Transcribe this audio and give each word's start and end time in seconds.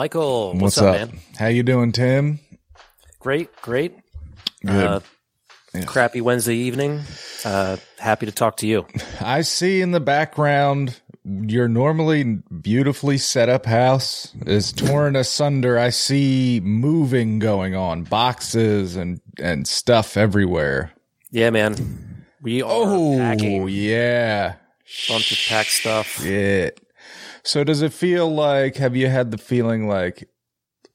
Michael, 0.00 0.54
what's, 0.54 0.78
up, 0.78 0.94
man? 0.94 1.20
How 1.38 1.48
you 1.48 1.62
doing, 1.62 1.92
Tim? 1.92 2.38
Great, 3.18 3.54
great. 3.60 3.94
Good. 4.64 4.86
Uh, 4.86 5.00
Yeah. 5.74 5.84
Crappy 5.84 6.22
Wednesday 6.22 6.56
evening. 6.56 7.02
Uh, 7.44 7.76
happy 7.98 8.24
to 8.24 8.32
talk 8.32 8.56
to 8.56 8.66
you. 8.66 8.86
I 9.20 9.42
see 9.42 9.82
in 9.82 9.90
the 9.90 10.00
background 10.00 10.98
your 11.22 11.68
normally 11.68 12.38
beautifully 12.62 13.18
set 13.18 13.50
up 13.50 13.66
house 13.66 14.34
is 14.46 14.72
torn 14.72 15.16
asunder. 15.16 15.78
I 15.78 15.90
see 15.90 16.60
moving 16.64 17.38
going 17.38 17.74
on, 17.74 18.04
boxes 18.04 18.96
and 18.96 19.20
and 19.38 19.68
stuff 19.68 20.16
everywhere. 20.16 20.92
Yeah, 21.30 21.50
man. 21.50 22.24
We 22.40 22.62
are 22.62 22.68
Oh 22.70 23.18
packing 23.18 23.68
yeah, 23.68 24.54
bunch 25.10 25.30
of 25.30 25.38
pack 25.46 25.66
stuff. 25.66 26.22
shit. 26.22 26.80
So 27.42 27.64
does 27.64 27.82
it 27.82 27.92
feel 27.92 28.32
like? 28.32 28.76
Have 28.76 28.96
you 28.96 29.08
had 29.08 29.30
the 29.30 29.38
feeling 29.38 29.88
like? 29.88 30.28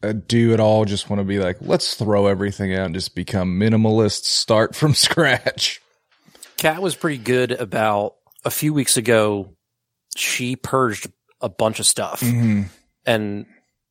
Uh, 0.03 0.13
do 0.27 0.53
it 0.53 0.59
all 0.59 0.85
just 0.85 1.09
want 1.09 1.19
to 1.19 1.23
be 1.23 1.39
like 1.39 1.55
let's 1.61 1.95
throw 1.95 2.27
everything 2.27 2.75
out 2.75 2.85
and 2.85 2.93
just 2.93 3.15
become 3.15 3.57
minimalists 3.59 4.25
start 4.25 4.75
from 4.75 4.93
scratch 5.05 5.81
Kat 6.57 6.81
was 6.81 6.95
pretty 6.95 7.17
good 7.17 7.51
about 7.53 8.15
a 8.43 8.51
few 8.51 8.73
weeks 8.73 8.97
ago. 8.97 9.55
She 10.15 10.55
purged 10.57 11.07
a 11.41 11.49
bunch 11.49 11.79
of 11.79 11.85
stuff, 11.87 12.21
mm-hmm, 12.21 12.63
and 13.05 13.45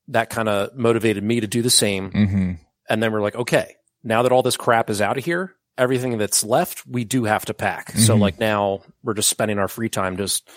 that 0.08 0.30
kind 0.30 0.48
of 0.48 0.74
motivated 0.77 1.22
me 1.24 1.41
to 1.41 1.46
do 1.46 1.62
the 1.62 1.70
same. 1.70 2.11
mm-hmm. 2.11 2.52
And 2.89 3.02
then 3.02 3.12
we're 3.12 3.20
like, 3.22 3.34
okay, 3.36 3.74
now 4.02 4.22
that 4.22 4.33
all 4.33 4.42
this 4.42 4.56
crap 4.56 4.91
is 4.91 5.00
out 5.00 5.18
of 5.18 5.24
here, 5.24 5.55
everything 5.77 6.16
that's 6.18 6.44
left, 6.44 6.86
we 6.86 7.05
do 7.05 7.24
have 7.24 7.44
to 7.46 7.55
pack. 7.55 7.91
So 7.92 8.16
Mhm. 8.16 8.20
like 8.20 8.39
now 8.39 8.80
we're 9.02 9.14
just 9.14 9.28
spending 9.30 9.58
our 9.58 9.68
free 9.68 9.89
time 9.89 10.16
just, 10.16 10.48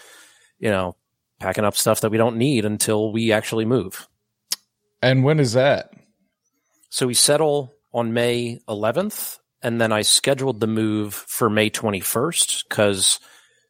you 0.60 0.70
know, 0.70 0.96
packing 1.40 1.66
up 1.66 1.76
stuff 1.76 2.02
that 2.02 2.10
we 2.10 2.18
don't 2.18 2.38
need 2.38 2.66
until 2.66 3.12
we 3.12 3.32
actually 3.32 3.66
move. 3.66 4.08
and 5.02 5.24
when 5.24 5.40
is 5.40 5.54
that 5.54 5.92
So 6.90 7.08
we 7.08 7.14
settle 7.14 7.74
on 7.94 8.14
May 8.14 8.60
11th, 8.68 9.38
and 9.62 9.82
then 9.82 9.92
I 9.92 10.02
scheduled 10.02 10.60
the 10.60 10.68
move 10.68 11.14
for 11.14 11.50
May 11.50 11.70
21st 11.70 12.66
because 12.70 13.20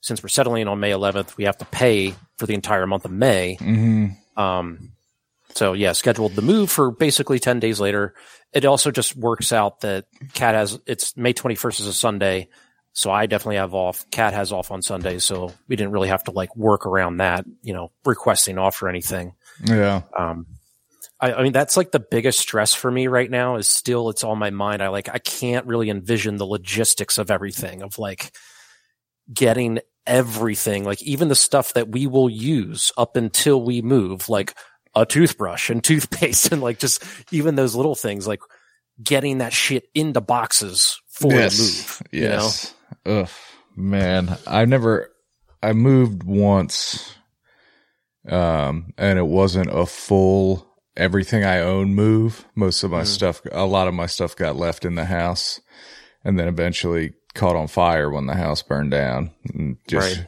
since 0.02 0.22
we're 0.22 0.30
settling 0.30 0.68
on 0.68 0.80
May 0.80 0.92
11th, 0.92 1.38
we 1.38 1.46
have 1.46 1.58
to 1.58 1.66
pay 1.66 2.14
for 2.38 2.46
the 2.46 2.54
entire 2.54 2.88
month 2.88 3.06
of 3.06 3.12
May. 3.12 3.58
mm-hmm. 3.60 4.42
Um, 4.42 4.92
so 5.56 5.74
yeah, 5.74 5.94
scheduled 5.94 6.36
the 6.36 6.44
move 6.44 6.70
for 6.70 6.92
basically 6.92 7.40
10 7.40 7.60
days 7.60 7.80
later. 7.80 8.14
It 8.54 8.66
also 8.66 8.92
just 8.92 9.16
works 9.16 9.52
out 9.52 9.82
that 9.82 10.06
Cat 10.34 10.54
has, 10.54 10.80
it's 10.86 11.18
May 11.18 11.34
21st 11.34 11.80
is 11.82 11.88
a 11.88 11.94
Sunday. 11.94 12.50
So 12.98 13.12
I 13.12 13.28
definitely 13.28 13.58
have 13.58 13.76
off. 13.76 14.10
Cat 14.10 14.34
has 14.34 14.52
off 14.52 14.72
on 14.72 14.82
Sunday. 14.82 15.20
So 15.20 15.54
we 15.68 15.76
didn't 15.76 15.92
really 15.92 16.08
have 16.08 16.24
to 16.24 16.32
like 16.32 16.56
work 16.56 16.88
around 16.88 17.18
that, 17.18 17.46
you 17.62 17.72
know, 17.72 17.92
requesting 18.04 18.58
off 18.58 18.82
or 18.82 18.90
anything. 18.90 19.36
yeah 19.64 20.02
Um, 20.18 20.48
I, 21.20 21.34
I 21.34 21.44
mean, 21.44 21.52
that's 21.52 21.78
like 21.78 21.92
the 21.92 22.00
biggest 22.00 22.40
stress 22.40 22.74
for 22.74 22.90
me 22.90 23.06
right 23.06 23.30
now 23.30 23.58
is 23.58 23.68
still 23.68 24.10
it's 24.10 24.24
on 24.24 24.40
my 24.40 24.50
mind. 24.50 24.82
I 24.82 24.88
like, 24.88 25.10
I 25.10 25.20
can't 25.20 25.68
really 25.68 25.92
envision 25.92 26.38
the 26.38 26.48
logistics 26.48 27.20
of 27.20 27.30
everything 27.30 27.84
of 27.84 28.00
like 28.00 28.36
getting 29.32 29.78
everything, 30.08 30.84
like 30.84 31.04
even 31.04 31.28
the 31.28 31.36
stuff 31.36 31.74
that 31.74 31.90
we 31.90 32.08
will 32.08 32.32
use 32.32 32.92
up 32.98 33.16
until 33.16 33.62
we 33.62 33.84
move, 33.84 34.28
like 34.28 34.56
a 34.96 35.06
toothbrush 35.06 35.70
and 35.70 35.84
toothpaste 35.84 36.52
and 36.52 36.64
like 36.64 36.80
just 36.80 37.04
even 37.32 37.54
those 37.54 37.76
little 37.76 37.94
things, 37.94 38.28
like 38.28 38.42
getting 39.04 39.38
that 39.38 39.54
shit 39.54 39.88
into 39.94 40.20
boxes 40.20 41.00
for 41.06 41.32
the 41.32 41.44
move. 41.62 42.02
you 42.12 42.30
know? 42.30 42.50
Ugh, 43.08 43.30
man. 43.76 44.38
I've 44.46 44.68
never, 44.70 45.10
I 45.64 45.74
moved 45.74 46.24
once, 46.24 47.16
um, 48.28 48.94
and 48.98 49.18
it 49.18 49.28
wasn't 49.28 49.70
a 49.72 49.86
full 49.86 50.68
everything 50.96 51.44
I 51.44 51.60
own 51.60 51.94
move. 51.94 52.46
Most 52.56 52.84
of 52.84 52.92
my 52.92 53.02
Mhm. 53.02 53.06
stuff, 53.08 53.42
a 53.52 53.66
lot 53.66 53.88
of 53.88 53.94
my 53.94 54.08
stuff 54.08 54.36
got 54.36 54.56
left 54.56 54.84
in 54.84 54.96
the 54.96 55.06
house 55.06 55.62
and 56.24 56.38
then 56.40 56.48
eventually 56.48 57.14
caught 57.36 57.56
on 57.56 57.68
fire 57.68 58.10
when 58.10 58.26
the 58.26 58.34
house 58.36 58.64
burned 58.64 58.90
down 58.92 59.30
and 59.54 59.78
just 59.88 60.18
Right. 60.18 60.28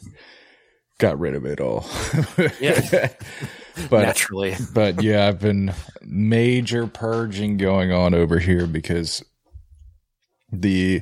got 1.00 1.20
rid 1.20 1.34
of 1.34 1.46
it 1.46 1.60
all. 1.60 1.90
Yeah. 2.62 3.10
but 3.90 4.04
Naturally. 4.04 4.56
but 4.74 5.02
yeah, 5.02 5.28
I've 5.28 5.40
been 5.40 5.74
major 6.04 6.86
purging 6.86 7.58
going 7.58 7.92
on 7.92 8.14
over 8.14 8.38
here 8.38 8.68
because 8.68 9.24
the 10.52 11.02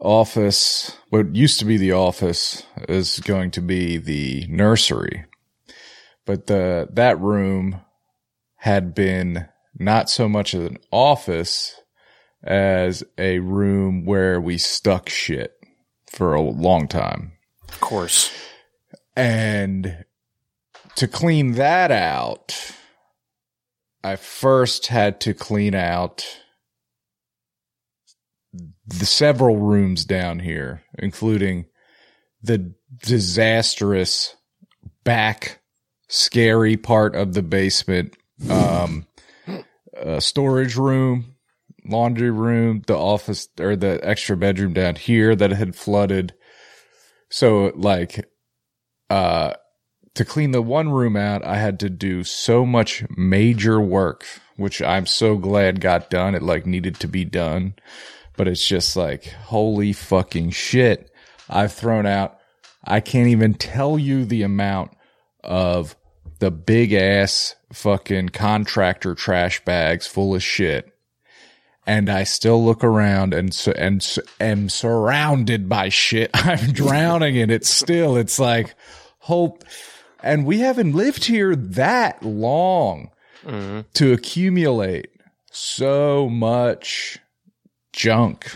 office, 0.00 0.96
what 1.10 1.34
used 1.34 1.58
to 1.60 1.64
be 1.64 1.76
the 1.76 1.92
office, 1.92 2.64
is 2.88 3.20
going 3.20 3.50
to 3.52 3.60
be 3.60 3.96
the 3.96 4.46
nursery. 4.48 5.24
But 6.24 6.46
the 6.46 6.88
that 6.92 7.20
room 7.20 7.80
had 8.56 8.94
been 8.94 9.48
not 9.78 10.10
so 10.10 10.28
much 10.28 10.54
an 10.54 10.78
office 10.90 11.80
as 12.42 13.04
a 13.18 13.38
room 13.38 14.04
where 14.04 14.40
we 14.40 14.58
stuck 14.58 15.08
shit 15.08 15.54
for 16.10 16.34
a 16.34 16.40
long 16.40 16.88
time. 16.88 17.32
Of 17.68 17.80
course. 17.80 18.32
And 19.14 20.04
to 20.96 21.08
clean 21.08 21.52
that 21.52 21.90
out, 21.90 22.72
I 24.02 24.16
first 24.16 24.88
had 24.88 25.20
to 25.22 25.34
clean 25.34 25.74
out 25.74 26.26
the 28.86 29.06
several 29.06 29.56
rooms 29.56 30.04
down 30.04 30.38
here, 30.38 30.82
including 30.98 31.66
the 32.42 32.74
disastrous 33.02 34.36
back 35.04 35.60
scary 36.08 36.76
part 36.76 37.16
of 37.16 37.34
the 37.34 37.42
basement, 37.42 38.16
um, 38.48 39.06
storage 40.18 40.76
room, 40.76 41.36
laundry 41.84 42.30
room, 42.30 42.82
the 42.86 42.96
office 42.96 43.48
or 43.58 43.76
the 43.76 43.98
extra 44.02 44.36
bedroom 44.36 44.72
down 44.72 44.94
here 44.96 45.34
that 45.34 45.50
had 45.50 45.74
flooded. 45.74 46.34
So 47.28 47.72
like, 47.74 48.28
uh, 49.10 49.54
to 50.14 50.24
clean 50.24 50.52
the 50.52 50.62
one 50.62 50.90
room 50.90 51.16
out, 51.16 51.44
I 51.44 51.56
had 51.56 51.78
to 51.80 51.90
do 51.90 52.24
so 52.24 52.64
much 52.64 53.04
major 53.16 53.80
work, 53.80 54.24
which 54.56 54.80
I'm 54.80 55.06
so 55.06 55.36
glad 55.36 55.80
got 55.80 56.08
done. 56.08 56.34
It 56.34 56.42
like 56.42 56.66
needed 56.66 56.98
to 57.00 57.08
be 57.08 57.24
done, 57.24 57.74
but 58.36 58.48
it's 58.48 58.66
just 58.66 58.96
like, 58.96 59.24
holy 59.24 59.92
fucking 59.92 60.50
shit. 60.50 61.10
I've 61.48 61.72
thrown 61.72 62.06
out, 62.06 62.38
I 62.84 63.00
can't 63.00 63.28
even 63.28 63.54
tell 63.54 63.98
you 63.98 64.24
the 64.24 64.42
amount 64.42 64.92
of 65.42 65.96
the 66.38 66.50
big 66.50 66.92
ass 66.92 67.54
fucking 67.72 68.30
contractor 68.30 69.14
trash 69.14 69.64
bags 69.64 70.06
full 70.06 70.34
of 70.34 70.42
shit. 70.42 70.92
And 71.86 72.10
I 72.10 72.24
still 72.24 72.64
look 72.64 72.82
around 72.82 73.32
and 73.32 73.54
so, 73.54 73.72
and 73.72 74.04
am 74.40 74.68
surrounded 74.68 75.68
by 75.68 75.88
shit. 75.88 76.30
I'm 76.34 76.72
drowning 76.72 77.36
in 77.36 77.48
it 77.50 77.64
still. 77.64 78.16
It's 78.16 78.38
like 78.40 78.74
hope. 79.20 79.62
And 80.22 80.44
we 80.44 80.58
haven't 80.58 80.94
lived 80.94 81.24
here 81.26 81.54
that 81.54 82.22
long 82.24 83.10
Mhm. 83.44 83.84
to 83.94 84.12
accumulate 84.12 85.10
so 85.52 86.28
much 86.28 87.20
junk. 87.96 88.50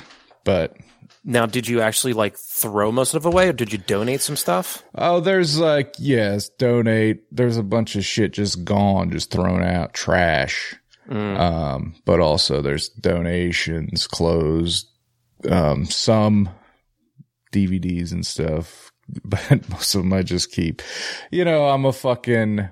But 0.44 0.76
Now, 1.24 1.46
did 1.46 1.66
you 1.66 1.80
actually 1.80 2.12
like 2.12 2.36
throw 2.36 2.92
most 2.92 3.14
of 3.14 3.24
it 3.24 3.28
away 3.28 3.48
or 3.48 3.52
did 3.52 3.72
you 3.72 3.78
donate 3.78 4.20
some 4.20 4.36
stuff? 4.36 4.82
Oh, 4.94 5.20
there's 5.20 5.58
like, 5.58 5.94
yes, 5.98 6.48
donate. 6.50 7.22
There's 7.32 7.56
a 7.56 7.62
bunch 7.62 7.96
of 7.96 8.04
shit 8.04 8.32
just 8.32 8.64
gone, 8.64 9.10
just 9.10 9.30
thrown 9.30 9.62
out, 9.62 9.92
trash. 9.94 10.74
Mm. 11.08 11.38
Um, 11.38 11.94
but 12.04 12.20
also 12.20 12.62
there's 12.62 12.88
donations, 12.88 14.06
clothes, 14.06 14.86
um, 15.50 15.84
some 15.86 16.48
DVDs 17.52 18.12
and 18.12 18.24
stuff, 18.24 18.92
but 19.24 19.68
most 19.70 19.94
of 19.94 20.02
them 20.02 20.12
I 20.12 20.22
just 20.22 20.52
keep. 20.52 20.82
You 21.30 21.44
know, 21.44 21.66
I'm 21.66 21.84
a 21.84 21.92
fucking 21.92 22.68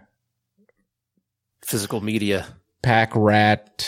Physical 1.65 2.00
media. 2.00 2.47
pack 2.82 3.11
rat. 3.15 3.87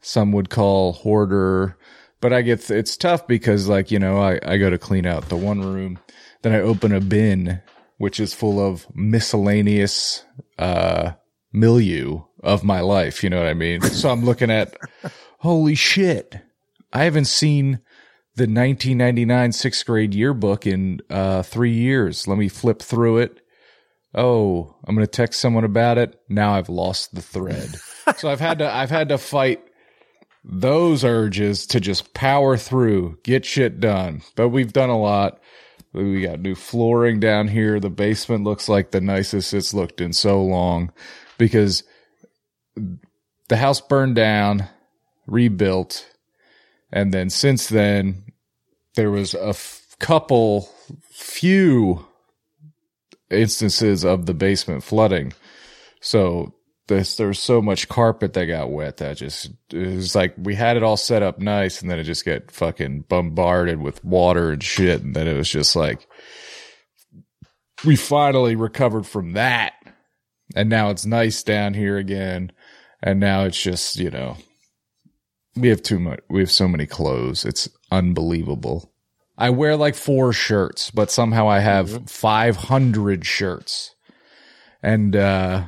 Some 0.00 0.32
would 0.32 0.48
call 0.50 0.94
hoarder, 0.94 1.76
but 2.20 2.32
I 2.32 2.42
get 2.42 2.70
it's 2.70 2.96
tough 2.96 3.26
because 3.26 3.68
like 3.68 3.90
you 3.90 3.98
know 3.98 4.18
I 4.18 4.38
I 4.42 4.58
go 4.58 4.70
to 4.70 4.78
clean 4.78 5.06
out 5.06 5.28
the 5.28 5.36
one 5.36 5.60
room, 5.60 5.98
then 6.42 6.52
I 6.52 6.60
open 6.60 6.92
a 6.92 7.00
bin 7.00 7.62
which 7.96 8.20
is 8.20 8.32
full 8.32 8.64
of 8.64 8.86
miscellaneous 8.94 10.24
uh 10.58 11.12
milieu 11.52 12.22
of 12.42 12.64
my 12.64 12.80
life. 12.80 13.22
You 13.22 13.30
know 13.30 13.38
what 13.38 13.48
I 13.48 13.54
mean? 13.54 13.82
So 13.82 14.10
I'm 14.10 14.24
looking 14.24 14.50
at 14.50 14.76
holy 15.38 15.74
shit, 15.74 16.36
I 16.92 17.04
haven't 17.04 17.26
seen 17.26 17.80
the 18.34 18.44
1999 18.44 19.52
sixth 19.52 19.84
grade 19.86 20.14
yearbook 20.14 20.66
in 20.66 21.00
uh 21.10 21.42
three 21.42 21.72
years. 21.72 22.26
Let 22.28 22.38
me 22.38 22.48
flip 22.48 22.80
through 22.80 23.18
it. 23.18 23.40
Oh, 24.14 24.74
I'm 24.86 24.94
going 24.94 25.06
to 25.06 25.10
text 25.10 25.38
someone 25.38 25.64
about 25.64 25.98
it. 25.98 26.18
Now 26.28 26.54
I've 26.54 26.70
lost 26.70 27.14
the 27.14 27.20
thread. 27.20 27.76
so 28.16 28.30
I've 28.30 28.40
had 28.40 28.58
to, 28.60 28.74
I've 28.74 28.90
had 28.90 29.10
to 29.10 29.18
fight 29.18 29.62
those 30.48 31.04
urges 31.04 31.66
to 31.68 31.78
just 31.78 32.14
power 32.14 32.56
through, 32.56 33.18
get 33.22 33.44
shit 33.44 33.80
done. 33.80 34.22
But 34.34 34.48
we've 34.48 34.72
done 34.72 34.88
a 34.88 34.98
lot. 34.98 35.40
We 35.92 36.22
got 36.22 36.40
new 36.40 36.54
flooring 36.54 37.20
down 37.20 37.48
here. 37.48 37.78
The 37.78 37.90
basement 37.90 38.44
looks 38.44 38.68
like 38.68 38.90
the 38.90 39.00
nicest 39.00 39.52
it's 39.52 39.74
looked 39.74 40.00
in 40.00 40.12
so 40.12 40.42
long 40.42 40.90
because 41.36 41.82
the 43.48 43.56
house 43.56 43.80
burned 43.80 44.14
down, 44.14 44.68
rebuilt, 45.26 46.06
and 46.90 47.12
then 47.12 47.30
since 47.30 47.68
then 47.68 48.24
there 48.96 49.10
was 49.10 49.34
a 49.34 49.48
f- 49.48 49.96
couple 49.98 50.68
few 51.10 52.06
instances 53.30 54.04
of 54.04 54.26
the 54.26 54.34
basement 54.34 54.82
flooding. 54.82 55.32
So 56.00 56.54
this 56.88 57.16
there's 57.16 57.38
so 57.38 57.62
much 57.62 57.88
carpet 57.88 58.32
that 58.32 58.46
got 58.46 58.70
wet 58.70 58.96
that 58.96 59.16
just 59.18 59.50
it 59.72 59.94
was 59.94 60.14
like 60.14 60.34
we 60.38 60.54
had 60.54 60.76
it 60.76 60.82
all 60.82 60.96
set 60.96 61.22
up 61.22 61.38
nice 61.38 61.80
and 61.80 61.90
then 61.90 61.98
it 61.98 62.04
just 62.04 62.24
get 62.24 62.50
fucking 62.50 63.02
bombarded 63.08 63.80
with 63.80 64.04
water 64.04 64.50
and 64.50 64.62
shit 64.62 65.02
and 65.02 65.14
then 65.14 65.28
it 65.28 65.36
was 65.36 65.48
just 65.48 65.76
like 65.76 66.06
we 67.84 67.96
finally 67.96 68.56
recovered 68.56 69.06
from 69.06 69.32
that. 69.32 69.74
And 70.54 70.68
now 70.68 70.90
it's 70.90 71.06
nice 71.06 71.42
down 71.42 71.74
here 71.74 71.98
again. 71.98 72.52
And 73.02 73.20
now 73.20 73.44
it's 73.44 73.60
just 73.60 73.96
you 73.96 74.10
know 74.10 74.36
we 75.54 75.68
have 75.68 75.82
too 75.82 75.98
much 75.98 76.20
we 76.28 76.40
have 76.40 76.50
so 76.50 76.66
many 76.66 76.86
clothes. 76.86 77.44
It's 77.44 77.68
unbelievable. 77.90 78.92
I 79.36 79.50
wear 79.50 79.76
like 79.76 79.94
four 79.94 80.32
shirts 80.32 80.90
but 80.90 81.12
somehow 81.12 81.48
i 81.48 81.60
have 81.60 82.10
500 82.10 83.24
shirts. 83.24 83.94
And 84.82 85.14
uh 85.14 85.64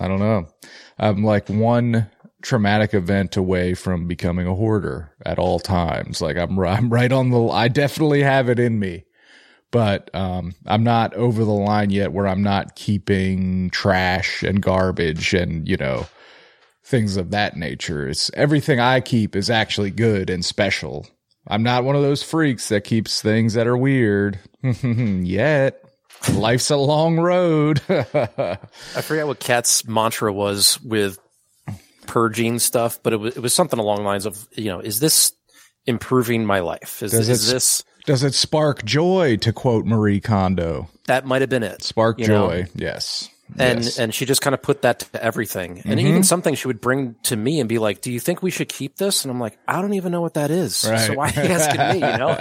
i 0.00 0.08
don't 0.08 0.20
know 0.20 0.46
i'm 0.98 1.24
like 1.24 1.48
one 1.48 2.10
traumatic 2.42 2.94
event 2.94 3.36
away 3.36 3.74
from 3.74 4.06
becoming 4.06 4.46
a 4.46 4.54
hoarder 4.54 5.12
at 5.24 5.38
all 5.38 5.58
times 5.58 6.20
like 6.20 6.36
i'm 6.36 6.58
i'm 6.66 6.90
right 6.92 7.12
on 7.12 7.30
the 7.30 7.48
i 7.48 7.68
definitely 7.68 8.22
have 8.22 8.48
it 8.48 8.58
in 8.58 8.78
me 8.78 9.04
but 9.70 10.14
um, 10.14 10.54
I'm 10.64 10.84
not 10.84 11.14
over 11.14 11.44
the 11.44 11.50
line 11.50 11.90
yet 11.90 12.12
where 12.12 12.26
I'm 12.26 12.42
not 12.42 12.76
keeping 12.76 13.70
trash 13.70 14.42
and 14.42 14.62
garbage 14.62 15.34
and, 15.34 15.68
you 15.68 15.76
know, 15.76 16.06
things 16.84 17.16
of 17.16 17.30
that 17.32 17.56
nature. 17.56 18.08
It's 18.08 18.30
everything 18.34 18.80
I 18.80 19.00
keep 19.00 19.34
is 19.34 19.50
actually 19.50 19.90
good 19.90 20.30
and 20.30 20.44
special. 20.44 21.06
I'm 21.48 21.62
not 21.62 21.84
one 21.84 21.96
of 21.96 22.02
those 22.02 22.22
freaks 22.22 22.68
that 22.68 22.84
keeps 22.84 23.20
things 23.20 23.54
that 23.54 23.66
are 23.66 23.76
weird 23.76 24.38
yet. 24.82 25.82
Life's 26.32 26.70
a 26.70 26.76
long 26.76 27.18
road. 27.18 27.80
I 27.88 28.58
forget 29.02 29.26
what 29.26 29.38
Kat's 29.40 29.86
mantra 29.86 30.32
was 30.32 30.80
with 30.82 31.18
purging 32.06 32.58
stuff, 32.58 33.00
but 33.02 33.12
it 33.12 33.16
was, 33.16 33.36
it 33.36 33.40
was 33.40 33.54
something 33.54 33.78
along 33.78 33.98
the 33.98 34.02
lines 34.04 34.26
of, 34.26 34.46
you 34.52 34.66
know, 34.66 34.80
is 34.80 35.00
this 35.00 35.32
improving 35.86 36.44
my 36.44 36.60
life? 36.60 37.02
Is, 37.02 37.12
Does 37.12 37.28
is 37.28 37.48
it- 37.48 37.52
this 37.54 37.84
Does 38.06 38.22
it 38.24 38.34
spark 38.34 38.84
joy 38.84 39.36
to 39.38 39.52
quote 39.52 39.84
Marie 39.86 40.20
Kondo? 40.20 40.88
that 41.06 41.24
might 41.24 41.42
have 41.42 41.50
been 41.50 41.62
it? 41.62 41.82
Spark 41.82 42.18
You 42.18 42.26
know? 42.28 42.48
joy. 42.48 42.66
Yes. 42.74 43.28
And 43.58 43.84
Yes. 43.84 43.98
and 43.98 44.12
she 44.14 44.24
just 44.26 44.40
kind 44.40 44.54
of 44.54 44.62
put 44.62 44.82
that 44.82 45.00
to 45.00 45.22
everything. 45.22 45.82
And 45.84 45.98
Mm-hmm. 46.00 46.06
even 46.08 46.22
something 46.24 46.54
she 46.54 46.66
would 46.66 46.80
bring 46.80 47.14
to 47.24 47.36
me 47.36 47.60
and 47.60 47.68
be 47.68 47.78
like 47.78 48.00
do 48.00 48.10
you 48.10 48.18
think 48.20 48.42
we 48.42 48.50
should 48.50 48.68
keep 48.68 48.96
this? 48.96 49.24
And 49.24 49.30
i'm 49.30 49.38
like 49.40 49.56
i 49.68 49.80
don't 49.80 49.94
even 49.94 50.12
know 50.12 50.20
what 50.20 50.34
that 50.34 50.50
is. 50.50 50.76
So 50.76 50.90
Right. 50.90 51.16
why 51.16 51.32
are 51.36 51.44
you 51.44 51.50
asking 51.52 52.00
me 52.00 52.06
you 52.12 52.18
know? 52.18 52.38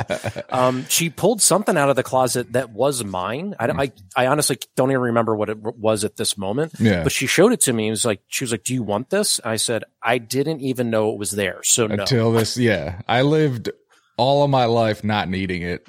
Um, 0.49 0.85
she 0.89 1.09
pulled 1.09 1.41
something 1.41 1.75
out 1.77 1.89
of 1.89 1.95
the 1.95 2.03
closet 2.03 2.53
that 2.53 2.69
was 2.71 3.03
mine. 3.03 3.55
I, 3.59 3.65
I, 3.67 3.91
I 4.15 4.27
honestly 4.27 4.57
don't 4.75 4.89
even 4.91 5.01
remember 5.01 5.35
what 5.35 5.49
it 5.49 5.57
was 5.61 6.03
at 6.03 6.15
this 6.17 6.37
moment. 6.37 6.73
Yeah. 6.79 7.03
but 7.03 7.11
she 7.11 7.27
showed 7.27 7.51
it 7.53 7.61
to 7.61 7.73
me 7.73 7.87
and 7.87 7.91
was 7.91 8.05
like 8.05 8.21
she 8.27 8.43
was 8.43 8.51
like 8.51 8.63
do 8.63 8.73
you 8.73 8.83
want 8.83 9.09
this? 9.09 9.39
And 9.39 9.51
i 9.51 9.55
said 9.57 9.83
i 10.01 10.17
didn't 10.17 10.61
even 10.61 10.89
know 10.89 11.11
it 11.11 11.17
was 11.19 11.31
there 11.31 11.59
so 11.63 11.87
no. 11.87 11.95
Until 11.95 12.31
this 12.31 12.57
yeah. 12.69 13.01
I 13.07 13.21
lived 13.21 13.69
all 14.17 14.43
of 14.43 14.49
my 14.49 14.65
life 14.65 15.03
not 15.03 15.27
needing 15.29 15.61
it. 15.61 15.85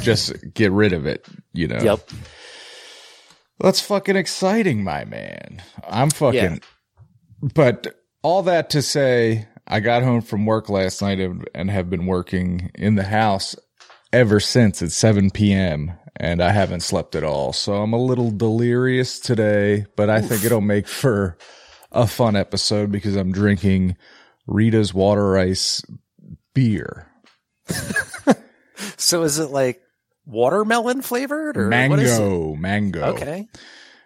Just 0.00 0.32
get 0.54 0.70
rid 0.70 0.92
of 0.92 1.06
it 1.06 1.26
you 1.52 1.66
know? 1.68 1.78
Yep 1.80 2.08
that's 3.60 3.80
fucking 3.80 4.16
exciting 4.16 4.82
my 4.84 5.04
man. 5.04 5.62
I'm 5.88 6.10
fucking 6.10 6.40
Yeah. 6.40 6.58
but 7.54 7.94
all 8.22 8.42
that 8.44 8.70
to 8.70 8.80
say 8.82 9.46
i 9.66 9.80
got 9.80 10.02
home 10.02 10.20
from 10.22 10.46
work 10.46 10.68
last 10.68 11.00
night 11.02 11.20
and 11.20 11.46
and 11.54 11.70
have 11.70 11.88
been 11.90 12.06
working 12.06 12.70
in 12.74 12.94
the 12.94 13.02
house 13.04 13.54
ever 14.12 14.40
since 14.40 14.80
at 14.82 14.90
7 14.92 15.30
p.m 15.30 15.92
and 16.16 16.40
i 16.42 16.50
haven't 16.50 16.80
slept 16.80 17.14
at 17.14 17.24
all. 17.24 17.52
So 17.52 17.74
i'm 17.82 17.92
a 17.92 17.98
little 18.02 18.30
delirious 18.30 19.18
today 19.20 19.84
but 19.96 20.08
i 20.10 20.20
think 20.20 20.44
it'll 20.44 20.60
make 20.60 20.86
for 20.88 21.36
a 21.92 22.06
fun 22.06 22.34
episode 22.36 22.90
because 22.92 23.14
i'm 23.16 23.32
drinking 23.32 23.96
rita's 24.46 24.92
water 24.94 25.36
ice 25.38 25.82
beer. 26.54 27.06
So 28.96 29.22
is 29.22 29.38
it 29.38 29.50
like 29.50 29.80
watermelon 30.26 31.02
flavored 31.02 31.56
or 31.56 31.68
what 31.68 31.98
is 31.98 32.18
it? 32.18 32.20
mango 32.22 32.54
mango. 32.56 33.02
Okay. 33.14 33.48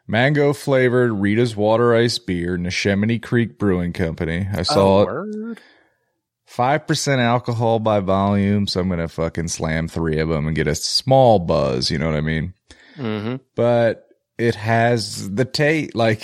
Mango 0.06 0.52
flavored 0.54 1.12
rita's 1.12 1.54
water 1.54 1.94
ice 1.94 2.18
beer 2.18 2.56
neshaminy 2.56 3.22
creek 3.22 3.58
brewing 3.58 3.92
company. 3.92 4.48
I 4.52 4.62
saw 4.62 5.06
Oh, 5.06 5.52
it 5.52 5.58
5% 6.50 7.18
alcohol 7.18 7.78
by 7.78 8.00
volume 8.00 8.66
so 8.66 8.80
i'm 8.80 8.88
gonna 8.88 9.06
fucking 9.06 9.48
slam 9.48 9.86
three 9.86 10.18
of 10.18 10.30
them 10.30 10.46
and 10.46 10.56
get 10.56 10.66
a 10.66 10.74
small 10.74 11.38
buzz 11.38 11.90
you 11.90 11.98
know 11.98 12.06
what 12.06 12.14
i 12.16 12.22
mean? 12.22 12.54
Hmm 12.96 13.36
but 13.54 14.06
it 14.38 14.54
has 14.54 15.34
the 15.34 15.44
taste 15.44 15.94
like 15.94 16.22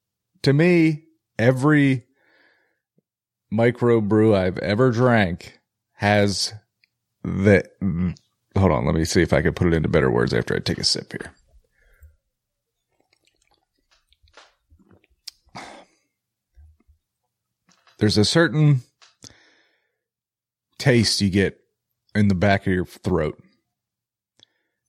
to 0.42 0.52
me 0.54 1.04
every 1.38 2.06
micro 3.50 4.00
brew 4.00 4.34
i've 4.34 4.56
ever 4.58 4.90
drank 4.90 5.58
has 5.92 6.54
the 7.22 7.64
hold 8.56 8.72
on 8.72 8.84
let 8.86 8.94
me 8.94 9.04
see 9.04 9.22
if 9.22 9.32
i 9.32 9.42
can 9.42 9.52
put 9.52 9.66
it 9.66 9.74
into 9.74 9.88
better 9.88 10.10
words 10.10 10.32
after 10.34 10.54
i 10.54 10.58
take 10.58 10.78
a 10.78 10.84
sip 10.84 11.12
here 11.12 11.32
there's 17.98 18.18
a 18.18 18.24
certain 18.24 18.80
taste 20.78 21.20
you 21.20 21.30
get 21.30 21.58
in 22.14 22.28
the 22.28 22.34
back 22.34 22.66
of 22.66 22.72
your 22.72 22.84
throat 22.84 23.40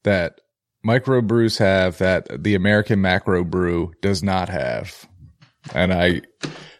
that 0.03 0.39
micro 0.83 1.21
brews 1.21 1.57
have 1.57 1.97
that 1.97 2.43
the 2.43 2.55
American 2.55 3.01
macro 3.01 3.43
brew 3.43 3.93
does 4.01 4.21
not 4.21 4.49
have. 4.49 5.07
And 5.73 5.93
I, 5.93 6.21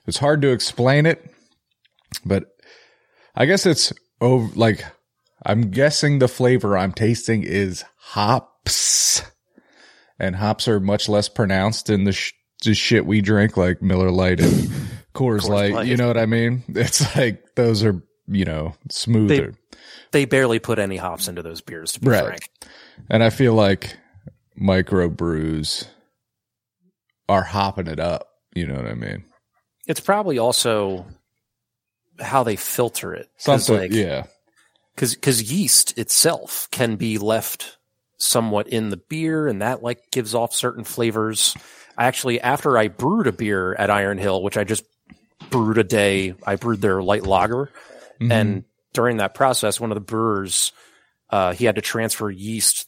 it's 0.06 0.18
hard 0.18 0.42
to 0.42 0.52
explain 0.52 1.06
it, 1.06 1.34
but 2.26 2.46
I 3.36 3.46
guess 3.46 3.66
it's 3.66 3.94
over, 4.20 4.54
like, 4.56 4.86
I'm 5.46 5.70
guessing 5.72 6.20
the 6.20 6.28
flavor 6.28 6.78
I'm 6.78 6.94
tasting 6.94 7.44
is 7.44 7.84
hops 7.98 9.22
and 10.20 10.36
hops 10.36 10.68
are 10.68 10.80
much 10.80 11.10
less 11.10 11.28
pronounced 11.30 11.90
in 11.90 12.04
the, 12.06 12.14
sh- 12.14 12.34
the 12.64 12.74
shit 12.74 13.06
we 13.06 13.22
drink 13.22 13.58
like 13.58 13.82
Miller 13.82 14.10
Lite 14.12 14.40
and 14.40 14.54
Coors, 15.14 15.48
Light. 15.48 15.74
Light. 15.74 15.88
You 15.88 15.98
know 15.98 16.08
what 16.08 16.18
I 16.18 16.26
mean? 16.26 16.64
It's 16.70 17.16
like 17.16 17.44
those 17.56 17.84
are, 17.84 18.02
you 18.28 18.46
know, 18.46 18.74
smoother. 18.90 19.54
they 20.12 20.26
barely 20.26 20.60
put 20.60 20.80
any 20.80 20.96
hops 20.98 21.28
into 21.28 21.42
those 21.44 21.62
beers 21.62 21.92
to 21.94 22.00
be 22.00 22.10
Right. 22.10 22.24
frank 22.26 22.50
And 23.10 23.22
I 23.24 23.30
feel 23.30 23.54
like 23.54 23.98
micro 24.56 25.10
brews 25.10 25.86
are 27.28 27.44
hopping 27.44 27.88
it 27.88 28.00
up. 28.00 28.28
You 28.56 28.68
know 28.68 28.76
what 28.76 28.86
I 28.86 28.94
mean? 28.94 29.26
it's 29.86 30.00
probably 30.00 30.40
also 30.40 31.06
how 32.22 32.44
they 32.44 32.56
filter 32.56 33.14
it. 33.14 33.28
Something, 33.38 33.76
like, 33.78 33.92
yeah. 33.92 34.24
Because 34.96 35.16
because 35.16 35.52
yeast 35.52 35.98
itself 35.98 36.68
can 36.72 36.96
be 36.96 37.18
left 37.18 37.78
somewhat 38.18 38.68
in 38.68 38.90
the 38.90 38.98
beer 38.98 39.48
and 39.48 39.62
that 39.62 39.84
like 39.84 40.12
gives 40.12 40.34
off 40.34 40.54
certain 40.54 40.84
flavors. 40.84 41.56
I 41.98 42.06
actually 42.06 42.40
after 42.42 42.78
i 42.78 42.88
brewed 42.88 43.28
a 43.28 43.32
beer 43.32 43.76
at 43.76 43.90
iron 43.92 44.18
hill 44.18 44.42
which 44.42 44.58
i 44.58 44.64
just 44.64 44.84
brewed 45.52 45.78
a 45.78 45.84
day 45.84 46.34
i 46.46 46.56
brewed 46.56 46.82
their 46.82 47.04
light 47.04 47.24
lager. 47.24 47.70
Mhm. 48.20 48.32
and 48.32 48.64
during 48.94 49.18
that 49.18 49.34
process 49.36 49.80
one 49.80 49.92
of 49.92 49.96
the 49.96 50.02
brewers 50.02 50.72
uh, 51.30 51.54
he 51.54 51.66
had 51.66 51.76
to 51.76 51.82
transfer 51.82 52.30
yeast 52.30 52.88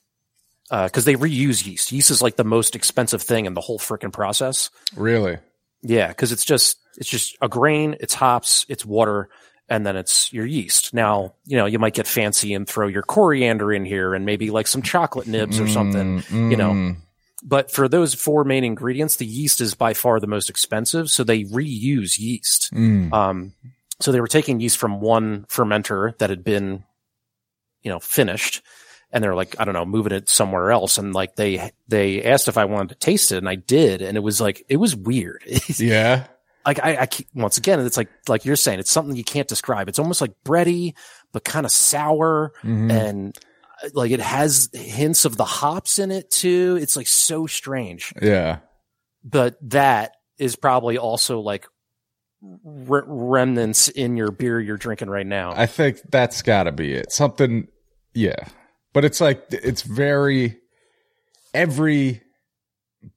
because 0.70 1.06
they 1.06 1.16
reuse 1.16 1.66
yeast. 1.66 1.92
Yeast 1.92 2.12
is 2.12 2.22
like 2.22 2.36
the 2.36 2.44
most 2.44 2.76
expensive 2.76 3.22
thing 3.22 3.46
in 3.46 3.54
the 3.54 3.62
whole 3.62 3.80
freaking 3.80 4.12
process. 4.14 4.70
Really, 4.96 5.38
Yeah, 5.82 6.08
because 6.10 6.32
it's 6.32 6.46
just 6.46 6.78
it's 6.98 7.10
just 7.10 7.36
a 7.42 7.48
grain, 7.50 7.96
it's 8.00 8.14
hops, 8.14 8.66
it's 8.70 8.86
water, 8.86 9.30
and 9.68 9.86
then 9.86 9.96
it's 9.96 10.32
your 10.32 10.46
yeast. 10.46 10.94
Now, 10.94 11.34
you 11.46 11.58
know, 11.58 11.66
you 11.66 11.80
might 11.80 11.94
get 11.94 12.08
fancy 12.08 12.54
and 12.54 12.68
throw 12.68 12.88
your 12.88 13.02
coriander 13.02 13.74
in 13.74 13.86
here 13.86 14.14
and 14.14 14.26
maybe 14.26 14.52
like 14.52 14.68
some 14.68 14.82
chocolate 14.82 15.28
nibs 15.28 15.60
or 15.60 15.68
something. 15.68 16.22
Mm, 16.22 16.52
you 16.52 16.58
know. 16.58 16.72
mm. 16.72 16.96
But 17.44 17.70
for 17.70 17.88
those 17.88 18.14
four 18.14 18.44
main 18.44 18.64
ingredients, 18.64 19.18
the 19.18 19.26
yeast 19.26 19.62
is 19.62 19.76
by 19.76 19.94
far 19.94 20.20
the 20.20 20.28
most 20.28 20.50
expensive, 20.50 21.10
so 21.10 21.24
they 21.24 21.44
reuse 21.44 22.18
yeast. 22.18 22.74
Mm. 22.74 23.14
Um, 23.14 23.54
so 24.00 24.12
they 24.12 24.22
were 24.22 24.28
taking 24.28 24.60
yeast 24.60 24.78
from 24.78 25.00
one 25.00 25.46
fermenter 25.46 26.18
that 26.18 26.32
had 26.32 26.44
been, 26.44 26.84
you 27.84 27.92
know, 27.92 28.00
finished, 28.00 28.64
and 29.12 29.24
they're 29.24 29.36
like, 29.36 29.56
I 29.60 29.66
don't 29.66 29.76
know, 29.76 29.86
moving 29.86 30.12
it 30.14 30.28
somewhere 30.28 30.72
else. 30.72 30.98
And 30.98 31.14
like 31.14 31.36
they 31.36 31.72
they 31.88 32.24
asked 32.24 32.48
if 32.48 32.58
I 32.58 32.66
wanted 32.66 32.90
to 32.90 32.96
taste 32.96 33.32
it, 33.32 33.38
and 33.38 33.50
I 33.50 33.56
did, 33.56 34.02
and 34.02 34.18
it 34.18 34.22
was 34.22 34.42
like 34.42 34.66
it 34.68 34.78
was 34.78 34.96
weird. 34.96 35.44
yeah. 35.78 36.26
Like 36.66 36.80
I, 36.84 36.98
I 37.02 37.06
keep- 37.06 37.28
once 37.34 37.58
again, 37.58 37.80
it's 37.80 37.98
like 37.98 38.10
like 38.28 38.46
you're 38.46 38.56
saying, 38.56 38.80
it's 38.80 38.92
something 38.92 39.16
you 39.16 39.24
can't 39.24 39.48
describe. 39.48 39.88
It's 39.90 40.00
almost 40.00 40.22
like 40.22 40.32
bready, 40.46 40.94
but 41.34 41.44
kind 41.44 41.66
of 41.66 41.72
sour, 41.72 42.54
Mhm. 42.64 42.92
and 42.92 43.38
uh, 43.84 43.90
like 43.94 44.12
it 44.12 44.20
has 44.22 44.70
hints 44.74 45.26
of 45.26 45.38
the 45.38 45.46
hops 45.46 46.00
in 46.00 46.12
it 46.12 46.30
too. 46.32 46.78
It's 46.82 46.96
like 46.96 47.08
so 47.08 47.46
strange, 47.48 48.14
Yeah. 48.22 48.60
but 49.24 49.58
that 49.70 50.12
is 50.38 50.56
probably 50.56 50.98
also 50.98 51.40
like 51.40 51.68
re- 52.64 53.02
remnants 53.06 53.88
in 53.90 54.18
your 54.18 54.32
beer 54.32 54.60
you're 54.60 54.78
drinking 54.78 55.10
right 55.10 55.26
now. 55.26 55.54
I 55.56 55.66
think 55.66 56.00
that's 56.12 56.42
got 56.42 56.64
to 56.64 56.72
be 56.72 56.94
it. 56.94 57.12
Something, 57.12 57.68
yeah. 58.14 58.48
But 58.94 59.04
it's 59.06 59.20
like 59.22 59.44
it's 59.50 59.82
very 59.82 60.58
every 61.54 62.22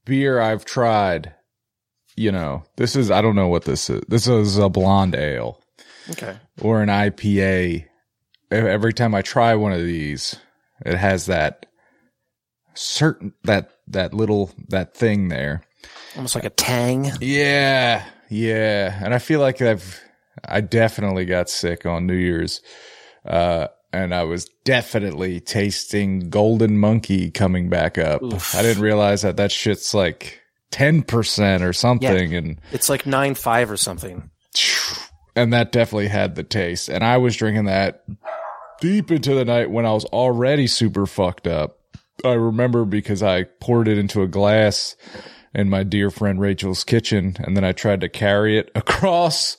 beer 0.05 0.41
I've 0.41 0.65
tried. 0.65 1.35
You 2.19 2.33
know, 2.33 2.65
this 2.77 2.97
is 2.97 3.11
I 3.11 3.23
don't 3.23 3.37
know 3.37 3.49
what 3.49 3.65
this 3.65 3.89
is. 3.89 4.03
This 4.09 4.27
is 4.27 4.59
a 4.59 4.69
blonde 4.69 5.15
ale 5.15 5.63
okay. 6.11 6.37
or 6.61 6.83
an 6.83 6.89
IPA. 6.89 7.85
Every 8.51 8.93
time 8.93 9.15
I 9.15 9.23
try 9.23 9.55
one 9.55 9.73
of 9.73 9.85
these, 9.85 10.37
it 10.85 10.97
has 10.97 11.27
that 11.27 11.67
certain 12.75 13.35
that 13.45 13.71
that 13.87 14.15
little 14.15 14.51
that 14.69 14.95
thing 14.95 15.29
there. 15.29 15.63
Almost 16.17 16.35
like 16.35 16.45
a 16.45 16.51
tang. 16.51 17.11
Yeah, 17.21 18.05
yeah, 18.29 18.99
and 19.03 19.15
I 19.15 19.19
feel 19.19 19.41
like 19.41 19.63
I've 19.63 20.01
I 20.45 20.61
definitely 20.61 21.25
got 21.25 21.49
sick 21.49 21.87
on 21.87 22.07
New 22.07 22.15
Year's, 22.15 22.63
uh, 23.25 23.69
and 23.93 24.15
I 24.15 24.25
was 24.25 24.47
definitely 24.65 25.41
tasting 25.41 26.31
Golden 26.31 26.79
Monkey 26.79 27.31
coming 27.31 27.69
back 27.69 27.99
up. 27.99 28.23
Oof. 28.23 28.55
I 28.55 28.63
didn't 28.63 28.83
realize 28.83 29.23
that 29.23 29.37
that 29.37 29.53
shit's 29.53 29.95
like 29.95 30.38
ten 30.71 31.03
percent 31.03 31.63
or 31.63 31.73
something, 31.73 32.35
and 32.35 32.61
It's 32.73 32.89
like 32.89 33.07
nine 33.07 33.35
five 33.35 33.71
or 33.71 33.77
something. 33.77 34.31
and 35.37 35.53
that 35.53 35.73
definitely 35.73 36.09
had 36.09 36.35
the 36.35 36.43
taste. 36.45 36.89
And 36.89 37.05
I 37.05 37.19
was 37.19 37.37
drinking 37.37 37.67
that 37.67 38.05
deep 38.81 39.11
into 39.11 39.35
the 39.35 39.45
night 39.45 39.71
when 39.71 39.87
I 39.87 39.93
was 39.93 40.05
already 40.07 40.67
super 40.67 41.07
fucked 41.07 41.47
up. 41.47 41.79
I 42.25 42.33
remember 42.33 42.85
because 42.85 43.23
I 43.23 43.45
poured 43.45 43.89
it 43.89 43.99
into 43.99 44.23
a 44.23 44.29
glass 44.29 44.97
in 45.55 45.71
my 45.71 45.85
dear 45.85 46.11
friend 46.11 46.41
Rachel's 46.41 46.85
kitchen, 46.85 47.37
and 47.41 47.57
then 47.57 47.65
I 47.65 47.73
tried 47.73 48.01
to 48.01 48.09
carry 48.09 48.59
it 48.59 48.71
across 48.75 49.57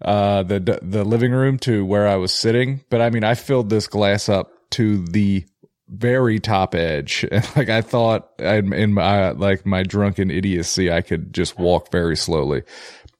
uh, 0.00 0.42
the 0.42 0.80
the 0.82 1.04
living 1.04 1.32
room 1.32 1.58
to 1.60 1.84
where 1.84 2.08
I 2.08 2.16
was 2.16 2.32
sitting. 2.32 2.84
But 2.90 3.00
I 3.00 3.10
mean, 3.10 3.24
I 3.24 3.34
filled 3.34 3.70
this 3.70 3.86
glass 3.86 4.28
up 4.28 4.50
to 4.70 5.04
the 5.04 5.44
very 5.92 6.40
top 6.40 6.74
edge, 6.74 7.24
and 7.30 7.44
like 7.56 7.68
I 7.68 7.82
thought, 7.82 8.30
I'm 8.38 8.72
in 8.72 8.94
my 8.94 9.30
like 9.30 9.66
my 9.66 9.82
drunken 9.82 10.30
idiocy, 10.30 10.90
I 10.90 11.02
could 11.02 11.32
just 11.32 11.58
walk 11.58 11.90
very 11.90 12.16
slowly. 12.16 12.62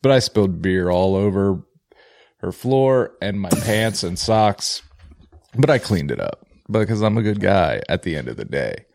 But 0.02 0.12
I 0.12 0.18
spilled 0.18 0.62
beer 0.62 0.90
all 0.90 1.14
over 1.14 1.62
her 2.38 2.52
floor 2.52 3.12
and 3.22 3.40
my 3.40 3.50
pants 3.50 4.02
and 4.02 4.18
socks. 4.18 4.82
But 5.56 5.70
I 5.70 5.78
cleaned 5.78 6.10
it 6.10 6.18
up 6.18 6.46
because 6.70 7.02
I'm 7.02 7.18
a 7.18 7.22
good 7.22 7.40
guy 7.40 7.82
at 7.88 8.02
the 8.02 8.16
end 8.16 8.26
of 8.26 8.36
the 8.36 8.44
day. 8.44 8.86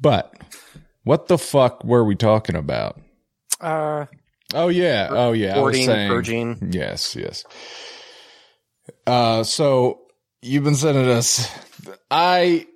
But 0.00 0.34
what 1.02 1.26
the 1.26 1.36
fuck 1.36 1.84
were 1.84 2.04
we 2.04 2.14
talking 2.14 2.56
about? 2.56 2.98
Uh, 3.60 4.06
Oh 4.54 4.68
yeah, 4.68 5.08
oh 5.10 5.32
yeah. 5.32 5.56
I 5.56 5.60
was 5.60 5.84
saying, 5.84 6.08
purging. 6.08 6.68
Yes, 6.70 7.16
yes. 7.16 7.44
Uh, 9.04 9.42
so 9.42 10.02
you've 10.42 10.62
been 10.62 10.76
sending 10.76 11.08
us. 11.08 11.50
I 12.08 12.66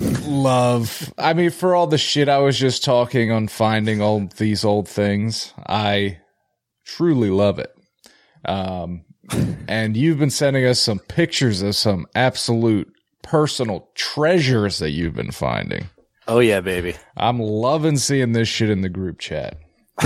love. 0.00 1.12
I 1.18 1.34
mean, 1.34 1.50
for 1.50 1.74
all 1.74 1.86
the 1.86 1.98
shit 1.98 2.28
I 2.28 2.38
was 2.38 2.58
just 2.58 2.84
talking 2.84 3.30
on 3.32 3.48
finding 3.48 4.00
all 4.00 4.28
these 4.36 4.64
old 4.64 4.88
things, 4.88 5.52
I 5.66 6.18
truly 6.84 7.30
love 7.30 7.58
it. 7.58 7.72
Um, 8.44 9.04
and 9.68 9.96
you've 9.96 10.18
been 10.18 10.30
sending 10.30 10.64
us 10.64 10.80
some 10.80 10.98
pictures 10.98 11.62
of 11.62 11.74
some 11.74 12.06
absolute 12.14 12.92
personal 13.22 13.88
treasures 13.94 14.78
that 14.78 14.90
you've 14.90 15.14
been 15.14 15.32
finding. 15.32 15.88
Oh 16.28 16.38
yeah, 16.40 16.60
baby. 16.60 16.96
I'm 17.16 17.38
loving 17.40 17.96
seeing 17.98 18.32
this 18.32 18.48
shit 18.48 18.70
in 18.70 18.82
the 18.82 18.88
group 18.88 19.18
chat. 19.18 19.58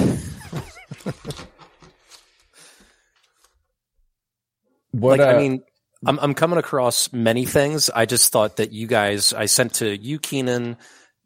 what 4.93 5.19
like 5.19 5.21
uh, 5.21 5.31
I 5.31 5.39
mean, 5.39 5.63
I'm 6.07 6.19
I'm 6.21 6.35
coming 6.35 6.59
across 6.59 7.13
many 7.13 7.45
things. 7.45 7.91
I 7.91 8.07
just 8.07 8.33
thought 8.33 8.57
that 8.57 8.73
you 8.73 8.87
guys, 8.87 9.33
I 9.33 9.47
sent 9.47 9.75
to 9.75 9.97
you, 9.97 10.19
Keenan, 10.19 10.77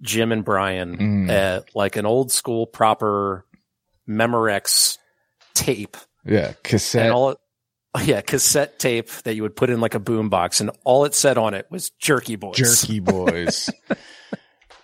Jim, 0.02 0.32
and 0.32 0.44
Brian, 0.44 0.96
Mm. 0.96 1.30
uh, 1.30 1.62
like 1.74 1.96
an 1.96 2.06
old 2.06 2.32
school 2.32 2.66
proper 2.66 3.44
Memorex 4.08 4.98
tape, 5.54 5.96
yeah, 6.26 6.52
cassette. 6.62 7.04
and 7.06 7.12
all. 7.12 7.30
It, 7.30 7.38
yeah, 8.04 8.20
cassette 8.22 8.80
tape 8.80 9.08
that 9.22 9.34
you 9.36 9.42
would 9.42 9.54
put 9.54 9.70
in 9.70 9.80
like 9.80 9.94
a 9.94 10.00
boombox, 10.00 10.60
and 10.60 10.70
all 10.84 11.04
it 11.04 11.14
said 11.14 11.38
on 11.38 11.54
it 11.54 11.66
was 11.70 11.90
"Jerky 12.00 12.34
Boys." 12.36 12.56
Jerky 12.56 12.98
boys. 13.00 13.70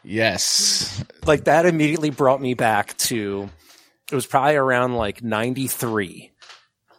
yes. 0.04 1.02
like 1.26 1.44
that 1.44 1.66
immediately 1.66 2.10
brought 2.10 2.40
me 2.40 2.54
back 2.54 2.96
to 2.98 3.48
it 4.10 4.14
was 4.14 4.26
probably 4.26 4.56
around 4.56 4.94
like 4.94 5.22
93 5.22 6.30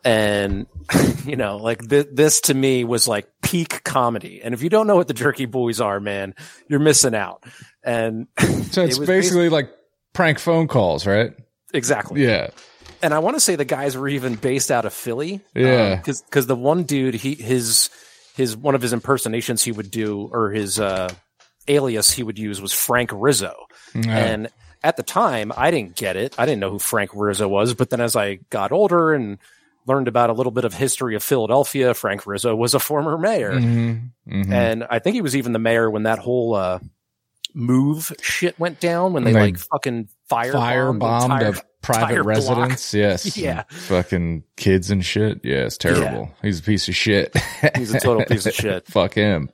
and 0.03 0.65
you 1.25 1.35
know 1.35 1.57
like 1.57 1.87
th- 1.87 2.07
this 2.11 2.41
to 2.41 2.53
me 2.53 2.83
was 2.83 3.07
like 3.07 3.27
peak 3.41 3.83
comedy 3.83 4.41
and 4.43 4.53
if 4.53 4.63
you 4.63 4.69
don't 4.69 4.87
know 4.87 4.95
what 4.95 5.07
the 5.07 5.13
jerky 5.13 5.45
boys 5.45 5.79
are 5.79 5.99
man 5.99 6.33
you're 6.67 6.79
missing 6.79 7.13
out 7.15 7.43
and 7.83 8.27
So 8.39 8.83
it's 8.83 8.95
It 8.95 8.99
was 8.99 9.07
basically 9.07 9.49
like 9.49 9.69
prank 10.13 10.39
phone 10.39 10.67
calls, 10.67 11.05
right? 11.05 11.33
exactly 11.73 12.23
Yeah. 12.25 12.49
and 13.01 13.13
i 13.13 13.19
want 13.19 13.35
to 13.35 13.39
say 13.39 13.55
the 13.55 13.63
guys 13.65 13.95
were 13.95 14.07
even 14.09 14.35
based 14.35 14.71
out 14.71 14.85
of 14.85 14.93
philly 14.93 15.41
Yeah. 15.55 15.95
because 15.95 16.21
because 16.23 16.47
the 16.47 16.55
one 16.55 16.83
dude 16.83 17.13
he 17.13 17.35
his 17.35 17.89
his 18.35 18.57
one 18.57 18.75
of 18.75 18.81
his 18.81 18.93
impersonations 18.93 19.61
he 19.63 19.71
would 19.71 19.91
do 19.91 20.29
or 20.31 20.49
his 20.51 20.79
uh 20.79 21.09
alias 21.67 22.09
he 22.11 22.23
would 22.23 22.39
use 22.39 22.59
was 22.61 22.73
frank 22.73 23.11
rizzo 23.13 23.53
Yeah. 23.93 24.17
And 24.17 24.49
at 24.83 24.97
the 24.97 25.03
time, 25.03 25.51
I 25.55 25.69
didn't 25.69 25.95
get 25.95 26.15
it. 26.15 26.33
I 26.39 26.47
didn't 26.47 26.59
know 26.59 26.71
who 26.71 26.79
Frank 26.79 27.11
Rizzo 27.13 27.47
was. 27.47 27.75
But 27.75 27.91
then 27.91 28.01
as 28.01 28.15
I 28.15 28.39
got 28.49 28.71
older 28.71 29.13
and 29.13 29.37
learned 29.87 30.07
about 30.07 30.29
a 30.29 30.33
little 30.33 30.51
bit 30.51 30.65
of 30.65 30.73
history 30.73 31.15
of 31.15 31.23
Philadelphia, 31.23 31.93
Frank 31.93 32.25
Rizzo 32.27 32.55
was 32.55 32.73
a 32.73 32.79
former 32.79 33.17
mayor. 33.17 33.53
Mhm. 33.53 34.11
Mhm. 34.27 34.51
And 34.51 34.83
I 34.89 34.99
think 34.99 35.15
he 35.15 35.21
was 35.21 35.35
even 35.35 35.53
the 35.53 35.59
mayor 35.59 35.89
when 35.89 36.03
that 36.03 36.19
whole 36.19 36.53
uh, 36.55 36.79
move 37.53 38.13
shit 38.21 38.57
went 38.59 38.79
down 38.79 39.13
when 39.13 39.23
they, 39.23 39.33
They 39.33 39.39
like 39.39 39.57
fucking 39.57 40.07
fire 40.29 40.53
Firebombed 40.53 41.57
a 41.57 41.61
private 41.81 42.01
entire 42.03 42.23
block. 42.23 42.27
residence. 42.27 42.93
Yes. 42.93 43.35
Yeah. 43.41 43.63
Fucking 43.69 44.43
kids 44.55 44.91
and 44.91 45.03
shit. 45.03 45.41
Yeah, 45.43 45.65
it's 45.65 45.77
terrible. 45.77 46.31
He's 46.41 46.59
a 46.59 46.63
piece 46.63 46.87
of 46.87 46.95
shit. 46.95 47.35
He's 47.75 47.93
a 47.93 47.99
total 47.99 48.23
piece 48.25 48.45
of 48.45 48.53
shit. 48.53 48.85
Fuck 48.91 49.15
him. 49.15 49.49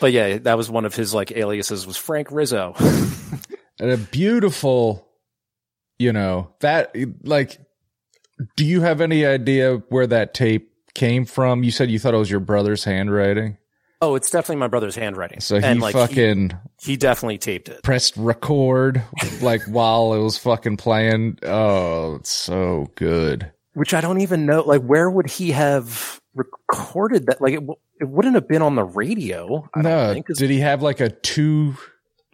But 0.00 0.12
yeah, 0.12 0.38
that 0.38 0.56
was 0.58 0.68
one 0.68 0.84
of 0.84 0.94
his 0.94 1.14
like 1.14 1.32
aliases 1.32 1.86
was 1.86 1.96
Frank 1.96 2.30
Rizzo. 2.30 2.74
and 3.78 3.90
a 3.90 3.96
beautiful 3.96 5.08
you 5.98 6.12
know 6.12 6.50
that 6.60 6.94
like 7.22 7.58
do 8.56 8.64
you 8.64 8.80
have 8.80 9.00
any 9.00 9.24
idea 9.24 9.76
where 9.88 10.06
that 10.06 10.34
tape 10.34 10.70
came 10.94 11.24
from 11.24 11.62
you 11.64 11.70
said 11.70 11.90
you 11.90 11.98
thought 11.98 12.14
it 12.14 12.18
was 12.18 12.30
your 12.30 12.40
brother's 12.40 12.84
handwriting 12.84 13.56
oh, 14.00 14.14
it's 14.16 14.30
definitely 14.30 14.56
my 14.56 14.68
brother's 14.68 14.94
handwriting. 14.96 15.40
so 15.40 15.58
he 15.58 15.64
and 15.64 15.80
like 15.80 15.94
fucking 15.94 16.52
he 16.80 16.96
definitely 16.96 17.38
taped 17.38 17.68
it. 17.68 17.82
pressed 17.82 18.16
record 18.16 19.02
like 19.40 19.62
while 19.62 20.12
it 20.14 20.20
was 20.22 20.36
fucking 20.38 20.76
playing 20.76 21.38
oh 21.42 22.16
it's 22.16 22.30
so 22.30 22.86
good 22.96 23.50
which 23.74 23.92
I 23.92 24.00
don't 24.00 24.20
even 24.20 24.46
know. 24.46 24.60
Like, 24.62 24.82
where 24.82 25.10
would 25.10 25.28
he 25.28 25.50
have 25.50 26.20
recorded 26.32 27.26
that? 27.26 27.40
Like, 27.40 27.54
it, 27.54 27.58
w- 27.60 27.74
it 28.00 28.08
wouldn't 28.08 28.36
have 28.36 28.46
been 28.46 28.62
on 28.62 28.76
the 28.76 28.84
radio. 28.84 29.68
I 29.74 29.82
don't 29.82 29.90
no 29.90 30.12
think. 30.12 30.28
did 30.36 30.48
he 30.48 30.60
have 30.60 30.80
like 30.80 31.00
a 31.00 31.08
two 31.08 31.74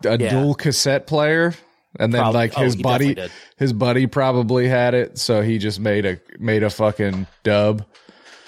a 0.04 0.18
Yeah. 0.20 0.28
dual 0.30 0.54
cassette 0.54 1.06
player 1.06 1.54
and 1.98 2.12
then 2.12 2.20
prob- 2.20 2.34
like 2.34 2.52
oh, 2.56 2.62
his 2.62 2.74
he 2.74 2.82
buddy 2.82 3.16
his 3.56 3.72
buddy 3.72 4.06
probably 4.06 4.68
had 4.68 4.94
it 4.94 5.18
so 5.18 5.42
he 5.42 5.58
just 5.58 5.80
made 5.80 6.06
a 6.06 6.20
made 6.38 6.62
a 6.62 6.70
fucking 6.70 7.26
dub. 7.42 7.84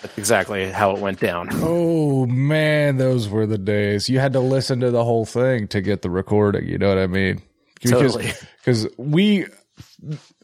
That's 0.02 0.18
exactly 0.18 0.70
how 0.70 0.96
it 0.96 1.00
went 1.00 1.20
down. 1.20 1.48
Oh 1.52 2.26
man, 2.26 2.96
those 2.96 3.28
were 3.28 3.46
the 3.46 3.58
days. 3.58 4.08
You 4.08 4.18
had 4.18 4.32
to 4.32 4.40
listen 4.40 4.80
to 4.80 4.90
the 4.90 5.04
whole 5.04 5.24
thing 5.24 5.68
to 5.68 5.80
get 5.80 6.02
the 6.02 6.10
recording. 6.10 6.66
You 6.66 6.78
know 6.78 6.88
what 6.88 6.98
I 6.98 7.06
mean? 7.06 7.42
Because, 7.74 8.14
Totally. 8.14 8.32
Because 8.58 8.86
we, 8.96 9.46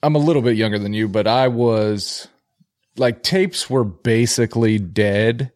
I'm 0.02 0.16
a 0.16 0.18
little 0.18 0.42
bit 0.42 0.56
younger 0.56 0.78
than 0.78 0.92
you, 0.92 1.06
but 1.06 1.28
I 1.28 1.46
was 1.48 2.26
like 2.96 3.22
tapes 3.22 3.70
were 3.70 3.84
basically 3.84 4.78
dead. 4.78 5.52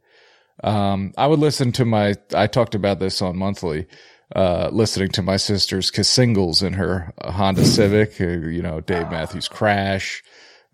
Um, 0.63 1.13
I 1.17 1.27
would 1.27 1.41
listen 1.41 1.73
to 1.73 1.85
my. 1.85 2.15
I 2.35 2.47
talked 2.47 2.75
about 2.75 3.01
this 3.01 3.21
on 3.21 3.37
monthly. 3.37 3.87
Uh, 4.35 4.71
listening 4.73 5.09
to 5.09 5.21
my 5.21 5.37
sister's 5.37 5.91
cassingles 5.91 6.63
in 6.63 6.73
her 6.73 7.13
Honda 7.23 7.65
Civic, 7.67 8.19
uh, 8.19 8.27
you 8.49 8.63
know, 8.63 8.81
Dave 8.81 9.11
Matthews 9.11 9.47
Crash, 9.47 10.23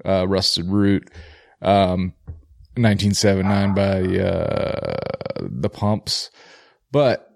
uh, 0.04 0.28
Rusted 0.28 0.66
Root, 0.68 1.10
um, 1.60 2.14
1979 2.76 3.74
by, 3.74 4.18
uh, 4.20 4.96
the 5.40 5.68
pumps. 5.68 6.30
But, 6.92 7.28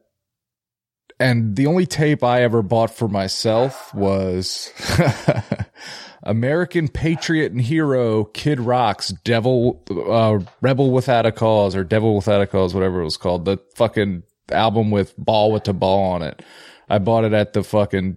and 1.19 1.57
the 1.57 1.67
only 1.67 1.87
tape 1.87 2.23
I 2.23 2.43
ever 2.43 2.63
bought 2.63 2.95
for 2.95 3.09
myself 3.09 3.93
was 3.93 4.73
American 6.23 6.87
Patriot 6.87 7.51
and 7.51 7.61
Hero 7.61 8.25
Kid 8.25 8.61
Rock's 8.61 9.09
Devil, 9.25 9.83
uh, 9.91 10.39
Rebel 10.61 10.93
Without 10.93 11.27
a 11.27 11.33
Cause 11.33 11.75
or 11.75 11.83
Devil 11.83 12.15
Without 12.15 12.41
a 12.41 12.47
Cause, 12.47 12.75
whatever 12.75 13.01
it 13.01 13.05
was 13.05 13.17
called. 13.17 13.45
The 13.45 13.59
fucking 13.75 14.23
album 14.51 14.91
with 14.91 15.15
Ball 15.17 15.53
with 15.53 15.65
the 15.65 15.73
Ball 15.75 16.13
on 16.13 16.23
it. 16.23 16.43
I 16.89 16.99
bought 16.99 17.25
it 17.25 17.33
at 17.33 17.53
the 17.53 17.63
fucking, 17.63 18.17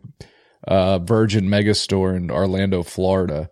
uh, 0.68 1.00
Virgin 1.00 1.46
Megastore 1.46 2.16
in 2.16 2.32
Orlando, 2.32 2.84
Florida. 2.84 3.50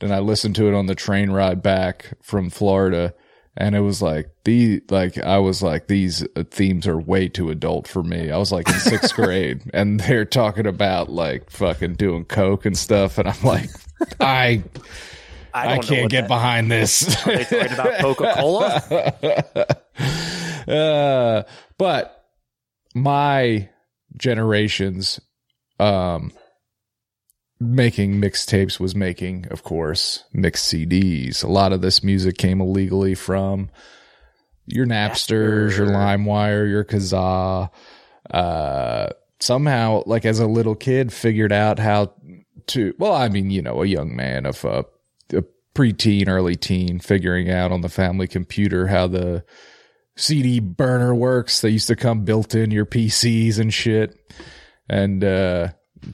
and 0.00 0.12
I 0.12 0.18
listened 0.18 0.56
to 0.56 0.68
it 0.68 0.74
on 0.74 0.86
the 0.86 0.94
train 0.94 1.30
ride 1.30 1.62
back 1.62 2.12
from 2.22 2.50
Florida. 2.50 3.14
And 3.58 3.74
it 3.74 3.80
was 3.80 4.02
like 4.02 4.28
the 4.44 4.82
like 4.90 5.16
I 5.16 5.38
was 5.38 5.62
like 5.62 5.86
these 5.86 6.22
uh, 6.36 6.44
themes 6.50 6.86
are 6.86 7.00
way 7.00 7.26
too 7.28 7.48
adult 7.48 7.88
for 7.88 8.02
me. 8.02 8.30
I 8.30 8.36
was 8.36 8.52
like 8.52 8.68
in 8.68 8.74
sixth 8.74 9.14
grade, 9.16 9.62
and 9.72 9.98
they're 9.98 10.26
talking 10.26 10.66
about 10.66 11.08
like 11.08 11.48
fucking 11.48 11.94
doing 11.94 12.26
coke 12.26 12.66
and 12.66 12.76
stuff, 12.76 13.16
and 13.16 13.26
I'm 13.26 13.42
like, 13.42 13.70
I 14.20 14.62
I, 15.54 15.76
know 15.76 15.82
can't 15.82 16.10
get 16.10 16.22
that- 16.22 16.28
behind 16.28 16.70
this. 16.70 17.00
They 17.24 17.44
talking 17.44 17.72
about 17.72 17.98
Coca 18.00 18.34
Cola. 18.36 18.82
uh, 20.68 21.42
but 21.78 22.15
my 22.96 23.68
generation's 24.16 25.20
um 25.78 26.32
making 27.60 28.20
mixtapes 28.20 28.80
was 28.80 28.94
making, 28.94 29.46
of 29.50 29.62
course, 29.62 30.24
mixed 30.32 30.72
CDs. 30.72 31.44
A 31.44 31.48
lot 31.48 31.72
of 31.72 31.80
this 31.80 32.02
music 32.02 32.38
came 32.38 32.60
illegally 32.60 33.14
from 33.14 33.70
your 34.66 34.86
Napsters, 34.86 35.76
your 35.76 35.86
LimeWire, 35.86 36.68
your 36.68 36.84
Kazaa. 36.84 37.70
Uh, 38.30 39.08
somehow, 39.40 40.02
like 40.06 40.24
as 40.24 40.40
a 40.40 40.46
little 40.46 40.74
kid, 40.74 41.12
figured 41.12 41.52
out 41.52 41.78
how 41.78 42.12
to. 42.68 42.94
Well, 42.98 43.12
I 43.12 43.28
mean, 43.28 43.50
you 43.50 43.62
know, 43.62 43.82
a 43.82 43.86
young 43.86 44.16
man 44.16 44.46
of 44.46 44.64
a, 44.64 44.84
a 45.32 45.44
preteen, 45.74 46.28
early 46.28 46.56
teen, 46.56 46.98
figuring 46.98 47.50
out 47.50 47.72
on 47.72 47.82
the 47.82 47.88
family 47.88 48.26
computer 48.26 48.86
how 48.88 49.06
the 49.06 49.44
CD 50.16 50.60
burner 50.60 51.14
works. 51.14 51.60
They 51.60 51.70
used 51.70 51.88
to 51.88 51.96
come 51.96 52.24
built 52.24 52.54
in 52.54 52.70
your 52.70 52.86
PCs 52.86 53.58
and 53.58 53.72
shit, 53.72 54.18
and 54.88 55.22
uh, 55.22 55.68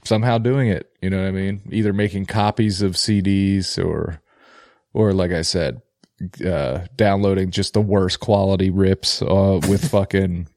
somehow 0.04 0.38
doing 0.38 0.68
it. 0.68 0.90
You 1.00 1.10
know 1.10 1.20
what 1.20 1.28
I 1.28 1.32
mean? 1.32 1.62
Either 1.70 1.92
making 1.92 2.26
copies 2.26 2.82
of 2.82 2.92
CDs 2.92 3.82
or, 3.82 4.20
or 4.92 5.12
like 5.12 5.32
I 5.32 5.42
said, 5.42 5.82
uh, 6.44 6.86
downloading 6.96 7.50
just 7.50 7.74
the 7.74 7.80
worst 7.80 8.20
quality 8.20 8.70
rips 8.70 9.22
uh, 9.22 9.60
with 9.68 9.88
fucking 9.90 10.48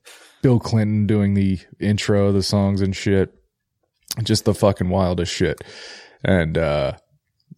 Bill 0.41 0.59
Clinton 0.59 1.07
doing 1.07 1.33
the 1.33 1.59
intro 1.79 2.27
of 2.27 2.33
the 2.33 2.43
songs 2.43 2.81
and 2.81 2.95
shit. 2.95 3.33
Just 4.23 4.45
the 4.45 4.53
fucking 4.53 4.89
wildest 4.89 5.33
shit. 5.33 5.61
And, 6.23 6.57
uh, 6.57 6.93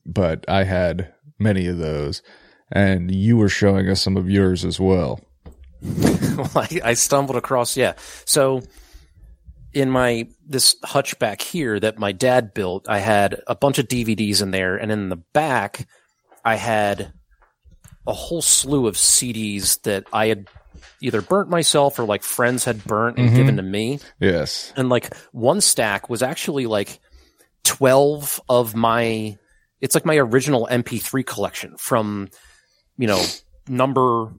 but 0.05 0.45
I 0.49 0.63
had 0.63 1.13
many 1.37 1.67
of 1.67 1.77
those 1.77 2.23
and 2.71 3.13
you 3.13 3.37
were 3.37 3.49
showing 3.49 3.89
us 3.89 4.01
some 4.01 4.17
of 4.17 4.29
yours 4.29 4.65
as 4.65 4.79
well. 4.79 5.19
well, 5.81 6.51
I, 6.55 6.81
I 6.83 6.93
stumbled 6.93 7.37
across 7.37 7.77
yeah. 7.77 7.93
So 8.25 8.61
in 9.73 9.91
my 9.91 10.27
this 10.45 10.75
hutch 10.83 11.17
back 11.19 11.41
here 11.41 11.79
that 11.79 11.99
my 11.99 12.11
dad 12.11 12.53
built, 12.53 12.89
I 12.89 12.99
had 12.99 13.41
a 13.47 13.55
bunch 13.55 13.79
of 13.79 13.87
DVDs 13.87 14.41
in 14.41 14.51
there, 14.51 14.75
and 14.75 14.91
in 14.91 15.09
the 15.09 15.17
back, 15.17 15.87
I 16.43 16.55
had 16.55 17.13
a 18.07 18.13
whole 18.13 18.41
slew 18.41 18.87
of 18.87 18.95
CDs 18.95 19.81
that 19.83 20.05
I 20.13 20.27
had 20.27 20.47
either 21.01 21.21
burnt 21.21 21.49
myself 21.49 21.99
or 21.99 22.05
like 22.05 22.23
friends 22.23 22.63
had 22.63 22.83
burnt 22.83 23.17
and 23.17 23.29
given 23.29 23.55
mm-hmm. 23.55 23.57
to 23.57 23.61
me. 23.63 23.99
Yes. 24.19 24.73
And 24.75 24.89
like 24.89 25.15
one 25.31 25.61
stack 25.61 26.09
was 26.09 26.23
actually 26.23 26.65
like 26.65 26.99
12 27.65 28.41
of 28.49 28.75
my, 28.75 29.37
it's 29.81 29.93
like 29.93 30.05
my 30.05 30.17
original 30.17 30.67
MP3 30.71 31.25
collection 31.25 31.77
from, 31.77 32.29
you 32.97 33.07
know, 33.07 33.23
number 33.67 34.33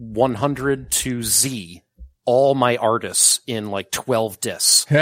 100 0.00 0.90
to 0.90 1.22
Z, 1.22 1.82
all 2.24 2.54
my 2.54 2.76
artists 2.78 3.40
in 3.46 3.70
like 3.70 3.90
12 3.90 4.40
discs. 4.40 4.86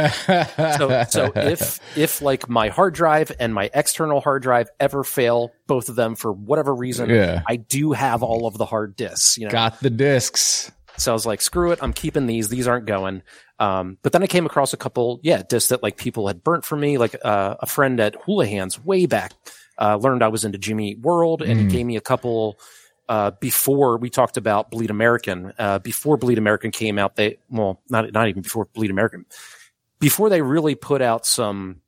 So, 0.79 1.05
so 1.09 1.33
if, 1.35 1.79
if 1.97 2.21
like 2.21 2.49
my 2.49 2.69
hard 2.69 2.95
drive 2.95 3.33
and 3.39 3.55
my 3.55 3.71
external 3.73 4.21
hard 4.21 4.43
drive 4.43 4.69
ever 4.81 5.05
fail, 5.05 5.53
both 5.67 5.89
of 5.89 5.97
them 5.97 6.15
for 6.17 6.33
whatever 6.33 6.75
reason, 6.75 7.09
Yeah. 7.11 7.43
I 7.47 7.57
do 7.57 7.93
have 7.93 8.23
all 8.23 8.47
of 8.47 8.59
the 8.59 8.67
hard 8.67 8.97
discs, 8.97 9.39
you 9.39 9.47
know. 9.47 9.51
Got 9.53 9.81
the 9.81 9.91
discs. 9.91 10.71
So 10.97 11.13
I 11.13 11.15
was 11.15 11.25
like, 11.25 11.41
screw 11.41 11.71
it, 11.71 11.79
I'm 11.81 11.93
keeping 11.93 12.27
these. 12.27 12.49
These 12.49 12.67
aren't 12.67 12.87
going. 12.87 13.23
Um, 13.61 13.99
but 14.03 14.13
then 14.13 14.23
I 14.23 14.27
came 14.27 14.47
across 14.47 14.73
a 14.73 14.77
couple, 14.77 15.21
yeah, 15.23 15.43
discs 15.49 15.69
that 15.69 15.83
like 15.83 15.97
people 15.97 16.27
had 16.27 16.43
burnt 16.43 16.65
for 16.65 16.77
me. 16.77 16.99
Like 16.99 17.15
uh, 17.25 17.55
a 17.61 17.67
friend 17.67 18.01
at 18.01 18.17
Hula 18.25 18.47
Hands 18.47 18.85
way 18.85 19.07
back 19.07 19.33
uh, 19.81 19.97
learned 19.97 20.23
I 20.25 20.29
was 20.29 20.45
into 20.45 20.59
Jimmy 20.59 20.97
World, 20.97 21.43
and 21.43 21.61
he 21.61 21.67
gave 21.67 21.87
me 21.87 21.97
a 21.97 22.01
couple 22.01 22.59
uh, 23.09 23.31
before 23.41 23.97
we 23.97 24.11
talked 24.11 24.37
about 24.37 24.71
Bleed 24.71 24.91
American. 24.91 25.53
Uh, 25.59 25.79
before 25.79 26.17
Bleed 26.17 26.39
American 26.39 26.71
came 26.71 26.99
out, 26.99 27.17
they 27.17 27.39
well, 27.51 27.81
not 27.89 28.13
not 28.13 28.29
even 28.29 28.43
before 28.43 28.67
Bleed 28.75 28.91
American, 28.91 29.25
before 29.99 30.29
they 30.29 30.43
really 30.43 30.75
put 30.75 31.01
out 31.03 31.25
some 31.27 31.81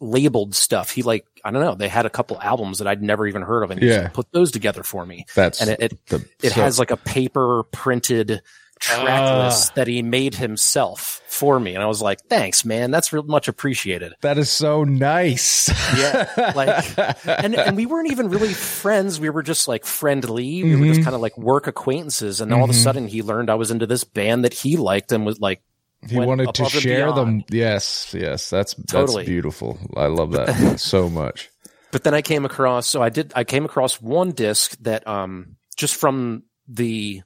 labeled 0.00 0.54
stuff. 0.54 0.90
He 0.90 1.02
like 1.02 1.26
I 1.44 1.50
don't 1.50 1.62
know, 1.62 1.74
they 1.74 1.88
had 1.88 2.06
a 2.06 2.10
couple 2.10 2.40
albums 2.40 2.78
that 2.78 2.86
I'd 2.86 3.02
never 3.02 3.26
even 3.26 3.42
heard 3.42 3.62
of, 3.62 3.70
and 3.70 3.80
he 3.80 3.88
Yeah. 3.88 4.08
put 4.08 4.30
those 4.32 4.50
together 4.52 4.82
for 4.82 5.04
me 5.06 5.24
That's 5.34 5.60
and 5.60 5.70
it 5.70 5.80
it, 5.80 6.06
the, 6.06 6.28
it 6.42 6.52
so- 6.52 6.60
has 6.60 6.78
like 6.78 6.90
a 6.90 6.96
paper 6.96 7.62
printed 7.72 8.42
track 8.78 9.08
Ah. 9.08 9.44
list 9.46 9.74
that 9.74 9.86
he 9.86 10.02
made 10.02 10.34
himself 10.34 11.20
for 11.28 11.58
me 11.60 11.74
and 11.74 11.82
i 11.82 11.86
was 11.86 12.00
like 12.02 12.20
thanks 12.28 12.64
man 12.64 12.90
that's 12.90 13.12
real 13.12 13.22
much 13.22 13.48
appreciated 13.48 14.12
that 14.22 14.38
is 14.38 14.50
so 14.50 14.84
nice. 14.84 15.68
yeah 15.98 16.52
like 16.56 16.98
and 17.26 17.54
and 17.54 17.76
we 17.76 17.86
weren't 17.86 18.10
even 18.10 18.28
really 18.28 18.52
friends 18.52 19.20
we 19.20 19.30
were 19.30 19.42
just 19.42 19.68
like 19.68 19.84
friendly 19.84 20.62
we 20.64 20.76
were 20.76 20.86
just 20.86 21.02
kind 21.02 21.14
of 21.14 21.20
like 21.20 21.36
work 21.38 21.66
acquaintances 21.66 22.40
and 22.40 22.52
all 22.52 22.64
of 22.64 22.70
a 22.70 22.74
sudden 22.74 23.06
he 23.08 23.22
learned 23.22 23.50
i 23.50 23.54
was 23.54 23.70
into 23.70 23.86
this 23.86 24.04
band 24.04 24.44
that 24.44 24.54
he 24.54 24.76
liked 24.76 25.12
and 25.12 25.24
was 25.26 25.38
like 25.40 25.62
he 26.08 26.16
wanted 26.16 26.54
to 26.54 26.64
share 26.66 27.10
them. 27.12 27.42
Yes, 27.50 28.14
yes, 28.16 28.50
that's 28.50 28.72
Totally. 28.86 29.22
that's 29.24 29.28
beautiful. 29.28 29.80
I 29.96 30.06
love 30.06 30.30
that 30.30 30.78
so 30.80 31.08
much. 31.08 31.50
but 31.90 32.04
then 32.04 32.14
I 32.14 32.22
came 32.22 32.44
across 32.44 32.86
so 32.86 33.02
I 33.02 33.08
did 33.08 33.32
I 33.34 33.42
came 33.42 33.64
across 33.64 34.00
one 34.00 34.30
disc 34.30 34.76
that 34.82 35.08
um 35.08 35.56
just 35.76 35.96
from 35.96 36.44
the 36.68 37.22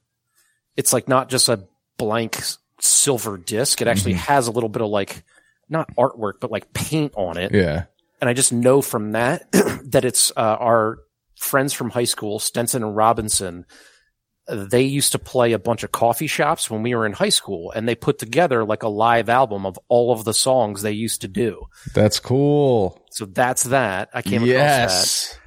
it's 0.77 0.93
like 0.93 1.09
not 1.09 1.29
just 1.29 1.49
a 1.49 1.67
blank 1.99 2.41
silver 2.81 3.37
disc. 3.39 3.81
It 3.81 3.89
actually 3.89 4.15
has 4.15 4.47
a 4.47 4.51
little 4.51 4.69
bit 4.69 4.83
of 4.83 4.89
like 4.89 5.23
not 5.69 5.95
artwork 5.97 6.35
but 6.41 6.51
like 6.51 6.73
paint 6.73 7.13
on 7.17 7.37
it. 7.39 7.53
Yeah, 7.53 7.85
and 8.21 8.29
I 8.29 8.35
just 8.35 8.53
know 8.53 8.83
from 8.83 9.13
that 9.13 9.51
that 9.53 10.05
it's 10.05 10.31
uh, 10.37 10.57
our 10.61 10.99
friends 11.37 11.73
from 11.73 11.91
high 11.91 12.05
school 12.05 12.39
Stenson 12.39 12.83
and 12.83 12.97
Robinson 12.97 13.67
they 14.49 14.83
used 14.83 15.13
to 15.13 15.19
play 15.19 15.53
a 15.53 15.59
bunch 15.59 15.85
of 15.85 15.93
coffee 15.93 16.27
shops 16.27 16.69
when 16.69 16.83
we 16.83 16.95
were 16.95 17.07
in 17.07 17.13
high 17.13 17.29
school 17.29 17.71
and 17.71 17.89
they 17.89 17.95
put 17.95 18.19
together 18.19 18.65
like 18.65 18.83
a 18.83 18.89
live 18.89 19.29
album 19.29 19.65
of 19.65 19.79
all 19.89 20.13
of 20.13 20.25
the 20.25 20.35
songs 20.35 20.83
they 20.83 20.93
used 20.93 21.21
to 21.21 21.29
do. 21.29 21.65
That's 21.95 22.19
cool. 22.19 23.01
so 23.11 23.25
that's 23.27 23.65
that. 23.65 24.11
I 24.13 24.23
came 24.23 24.43
across 24.43 24.49
that. 24.49 24.83
Yes, 24.83 25.39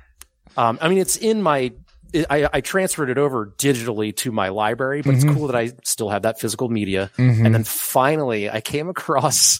um, 0.58 0.80
I 0.82 0.88
mean, 0.88 1.00
it's 1.00 1.18
in 1.18 1.42
my. 1.42 1.74
I, 2.14 2.50
I 2.54 2.62
transferred 2.62 3.10
it 3.10 3.18
over 3.18 3.54
digitally 3.58 4.16
to 4.18 4.32
my 4.32 4.50
library, 4.50 5.02
but 5.02 5.16
it's 5.16 5.26
mm-hmm. 5.26 5.36
cool 5.36 5.48
that 5.48 5.56
I 5.56 5.72
still 5.84 6.10
have 6.10 6.24
that 6.24 6.40
physical 6.40 6.70
media. 6.70 7.12
Mm-hmm. 7.18 7.46
And 7.46 7.56
then 7.56 7.64
finally, 7.64 8.50
I 8.50 8.62
came 8.62 8.90
across 8.90 9.60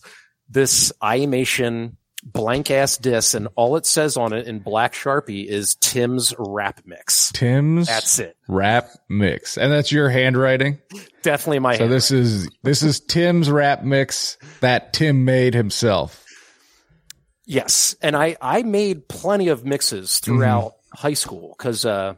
this 0.50 0.92
iMation 1.02 1.98
blank 2.26 2.72
ass 2.72 2.98
disc, 2.98 3.36
and 3.36 3.48
all 3.56 3.76
it 3.76 3.86
says 3.86 4.18
on 4.18 4.34
it 4.34 4.48
in 4.48 4.60
black 4.60 4.94
sharpie 4.94 5.46
is 5.46 5.76
Tim's 5.76 6.34
rap 6.38 6.82
mix. 6.86 7.32
Tim's 7.34 7.88
That's 7.88 8.20
it. 8.20 8.36
rap 8.48 8.90
mix, 9.08 9.58
and 9.58 9.72
that's 9.72 9.92
your 9.92 10.10
handwriting. 10.10 10.80
Definitely 11.22 11.60
my. 11.60 11.78
So 11.78 11.88
this 11.88 12.12
is 12.12 12.50
this 12.64 12.84
is 12.84 13.00
Tim's 13.00 13.50
rap 13.50 13.84
mix 13.84 14.38
that 14.62 14.94
Tim 14.94 15.26
made 15.26 15.54
himself. 15.54 16.24
Yes, 17.46 17.96
and 18.02 18.16
I 18.16 18.36
I 18.42 18.64
made 18.64 19.08
plenty 19.08 19.50
of 19.50 19.64
mixes 19.64 20.20
throughout 20.20 20.72
mm-hmm. 20.72 20.98
high 20.98 21.14
school 21.14 21.56
because 21.58 21.86
uh, 21.86 22.16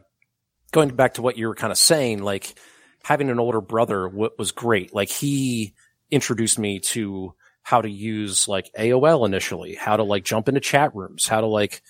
going 0.72 0.90
back 0.90 1.14
to 1.14 1.22
what 1.22 1.36
you 1.38 1.48
were 1.48 1.54
kind 1.54 1.70
of 1.70 1.78
saying, 1.78 2.22
like 2.22 2.58
having 3.02 3.30
an 3.30 3.38
older 3.38 3.60
brother 3.60 4.08
w- 4.08 4.30
was 4.38 4.52
great. 4.52 4.94
Like 4.94 5.08
he 5.08 5.74
introduced 6.10 6.58
me 6.58 6.80
to 6.80 7.34
how 7.62 7.82
to 7.82 7.90
use 7.90 8.48
like 8.48 8.70
AOL 8.78 9.26
initially, 9.26 9.74
how 9.74 9.96
to 9.96 10.02
like 10.02 10.24
jump 10.24 10.48
into 10.48 10.60
chat 10.60 10.94
rooms, 10.94 11.26
how 11.26 11.40
to 11.40 11.46
like 11.46 11.82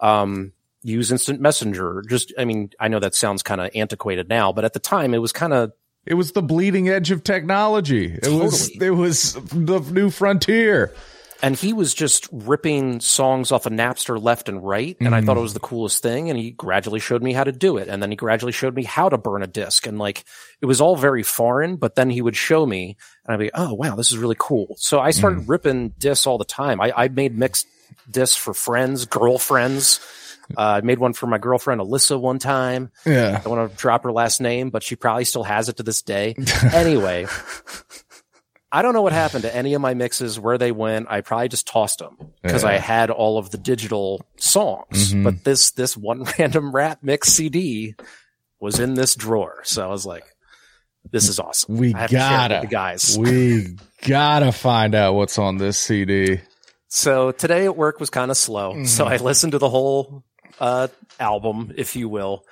um, 0.00 0.52
use 0.82 1.12
instant 1.12 1.40
messenger. 1.40 2.02
Just 2.08 2.32
I 2.38 2.44
mean, 2.44 2.70
I 2.80 2.88
know 2.88 3.00
that 3.00 3.14
sounds 3.14 3.42
kind 3.42 3.60
of 3.60 3.70
antiquated 3.74 4.28
now, 4.28 4.52
but 4.52 4.64
at 4.64 4.72
the 4.72 4.78
time 4.80 5.14
it 5.14 5.18
was 5.18 5.32
kind 5.32 5.52
of 5.52 5.72
It 6.06 6.14
was 6.14 6.32
the 6.32 6.42
bleeding 6.42 6.88
edge 6.88 7.10
of 7.10 7.24
technology. 7.24 8.06
It 8.22 8.28
was 8.28 8.70
it 8.80 8.90
was 8.90 9.34
the 9.34 9.80
new 9.80 10.10
frontier. 10.10 10.94
And 11.42 11.56
he 11.56 11.72
was 11.72 11.94
just 11.94 12.28
ripping 12.32 13.00
songs 13.00 13.52
off 13.52 13.66
of 13.66 13.72
Napster 13.72 14.20
left 14.22 14.48
and 14.48 14.64
right, 14.64 14.96
and 15.00 15.14
I 15.14 15.20
thought 15.20 15.36
it 15.36 15.40
was 15.40 15.54
the 15.54 15.60
coolest 15.60 16.02
thing. 16.02 16.30
And 16.30 16.38
he 16.38 16.50
gradually 16.50 17.00
showed 17.00 17.22
me 17.22 17.32
how 17.32 17.44
to 17.44 17.52
do 17.52 17.76
it, 17.76 17.88
and 17.88 18.02
then 18.02 18.10
he 18.10 18.16
gradually 18.16 18.52
showed 18.52 18.74
me 18.74 18.84
how 18.84 19.08
to 19.08 19.18
burn 19.18 19.42
a 19.42 19.46
disc, 19.46 19.86
and 19.86 19.98
like 19.98 20.24
it 20.60 20.66
was 20.66 20.80
all 20.80 20.96
very 20.96 21.22
foreign. 21.22 21.76
But 21.76 21.94
then 21.94 22.10
he 22.10 22.22
would 22.22 22.36
show 22.36 22.66
me, 22.66 22.96
and 23.24 23.34
I'd 23.34 23.38
be, 23.38 23.50
oh 23.54 23.74
wow, 23.74 23.94
this 23.94 24.10
is 24.10 24.18
really 24.18 24.36
cool. 24.38 24.74
So 24.78 25.00
I 25.00 25.10
started 25.10 25.48
ripping 25.48 25.90
discs 25.98 26.26
all 26.26 26.38
the 26.38 26.44
time. 26.44 26.80
I, 26.80 26.92
I 26.96 27.08
made 27.08 27.36
mixed 27.36 27.66
discs 28.10 28.36
for 28.36 28.54
friends, 28.54 29.06
girlfriends. 29.06 30.00
Uh, 30.56 30.60
I 30.62 30.80
made 30.80 30.98
one 30.98 31.12
for 31.12 31.26
my 31.26 31.38
girlfriend 31.38 31.80
Alyssa 31.80 32.18
one 32.18 32.38
time. 32.38 32.90
Yeah. 33.04 33.38
I 33.38 33.42
don't 33.42 33.56
want 33.56 33.70
to 33.70 33.76
drop 33.76 34.04
her 34.04 34.12
last 34.12 34.40
name, 34.40 34.70
but 34.70 34.82
she 34.82 34.96
probably 34.96 35.24
still 35.24 35.44
has 35.44 35.68
it 35.68 35.76
to 35.76 35.82
this 35.82 36.02
day. 36.02 36.34
anyway, 36.72 37.26
I 38.70 38.82
don't 38.82 38.92
know 38.92 39.00
what 39.02 39.12
happened 39.14 39.42
to 39.42 39.54
any 39.56 39.72
of 39.74 39.80
my 39.80 39.94
mixes, 39.94 40.38
where 40.38 40.58
they 40.58 40.72
went. 40.72 41.06
I 41.10 41.22
probably 41.22 41.48
just 41.48 41.66
tossed 41.66 42.00
them 42.00 42.16
because 42.42 42.64
I 42.64 42.74
had 42.74 43.10
all 43.10 43.38
of 43.38 43.50
the 43.50 43.56
digital 43.58 44.20
songs. 44.36 45.14
Mhm. 45.14 45.24
But 45.24 45.44
this 45.44 45.70
this 45.72 45.96
one 45.96 46.24
random 46.38 46.72
rap 46.72 46.98
mix 47.02 47.30
CD 47.32 47.94
was 48.60 48.78
in 48.78 48.94
this 48.94 49.14
drawer, 49.14 49.60
so 49.64 49.82
I 49.84 49.86
was 49.86 50.04
like, 50.04 50.24
"This 51.10 51.28
is 51.28 51.38
awesome." 51.38 51.76
We 51.78 51.94
I 51.94 51.98
have 52.00 52.10
to 52.10 52.16
share 52.16 52.26
it 52.28 52.30
with 52.32 52.38
gotta, 52.50 52.60
the 52.60 52.66
guys. 52.70 53.16
we 53.20 53.76
gotta 54.06 54.52
find 54.52 54.94
out 54.94 55.14
what's 55.14 55.38
on 55.38 55.56
this 55.56 55.78
CD. 55.78 56.40
So 56.88 57.32
today 57.32 57.64
at 57.64 57.76
work 57.76 58.00
was 58.00 58.10
kind 58.10 58.30
of 58.30 58.36
slow. 58.36 58.84
So 58.84 59.04
Mhm. 59.04 59.08
I 59.08 59.16
listened 59.16 59.52
to 59.52 59.58
the 59.58 59.68
whole 59.68 60.24
uh, 60.60 60.88
album, 61.20 61.72
if 61.76 61.94
you 61.96 62.08
will. 62.08 62.44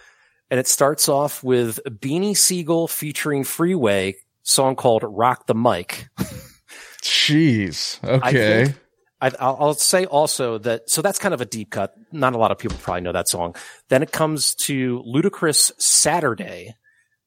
And 0.51 0.61
it 0.61 0.69
starts 0.69 1.09
off 1.09 1.43
with 1.43 1.81
Beanie 1.87 2.37
Sigel 2.37 2.87
featuring 2.87 3.43
Freeway, 3.45 4.15
song 4.47 4.77
called 4.77 5.03
Rock 5.07 5.47
the 5.47 5.55
Mic. 5.55 6.09
Jeez. 7.03 7.99
I 8.03 8.29
Okay. 8.29 8.65
think- 8.67 8.77
I, 9.19 9.31
I'll, 9.41 9.57
I'll 9.59 9.75
say 9.75 10.05
also 10.05 10.59
that, 10.59 10.91
so 10.91 11.01
that's 11.01 11.19
kind 11.19 11.33
of 11.33 11.41
a 11.41 11.47
deep 11.47 11.71
cut. 11.71 11.95
Not 12.13 12.35
a 12.35 12.39
lot 12.39 12.51
of 12.51 12.59
people 12.59 12.77
probably 12.83 13.01
know 13.01 13.13
that 13.13 13.29
song. 13.29 13.57
Then 13.89 14.03
it 14.03 14.13
comes 14.13 14.55
to 14.67 15.03
Ludacris 15.07 15.73
Saturday, 15.81 16.75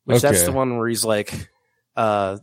which 0.05 0.21
that's 0.21 0.43
the 0.43 0.51
one 0.51 0.77
where 0.77 0.87
he's 0.87 1.03
like, 1.03 1.33
uh, 1.95 2.37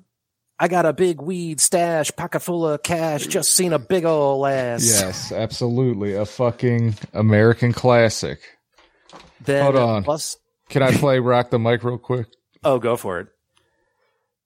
I 0.59 0.67
got 0.67 0.85
a 0.85 0.93
big 0.93 1.21
weed 1.21 1.61
stash, 1.61 2.11
pocket 2.17 2.41
full 2.41 2.67
of 2.69 2.83
cash, 2.83 3.25
just 3.29 3.53
seen 3.53 3.73
a 3.73 3.79
big 3.79 4.05
ol' 4.05 4.45
ass. 4.47 4.85
Yes, 4.85 5.31
absolutely. 5.31 6.15
A 6.15 6.27
fucking 6.27 6.97
American 7.13 7.73
classic. 7.73 8.41
Then 9.45 9.63
Hold 9.63 9.77
on. 9.77 10.03
Plus, 10.03 10.39
Can 10.71 10.83
I 10.83 10.91
play 10.91 11.21
Rock 11.21 11.51
the 11.51 11.59
Mic 11.61 11.85
real 11.85 11.99
quick? 11.99 12.27
oh, 12.65 12.81
go 12.81 12.97
for 12.97 13.21
it. 13.21 13.29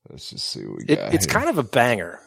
Let's 0.09 0.31
just 0.31 0.49
see 0.49 0.65
what 0.65 0.79
we 0.79 0.85
It, 0.89 0.97
got. 0.97 1.15
it's 1.15 1.27
here. 1.27 1.35
kind 1.35 1.49
of 1.49 1.59
a 1.59 1.63
banger. 1.63 2.19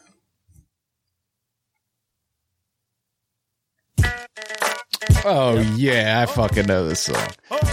Oh 5.26 5.58
yeah, 5.76 6.20
I 6.22 6.26
fucking 6.26 6.66
know 6.66 6.86
this 6.86 7.00
song. 7.00 7.28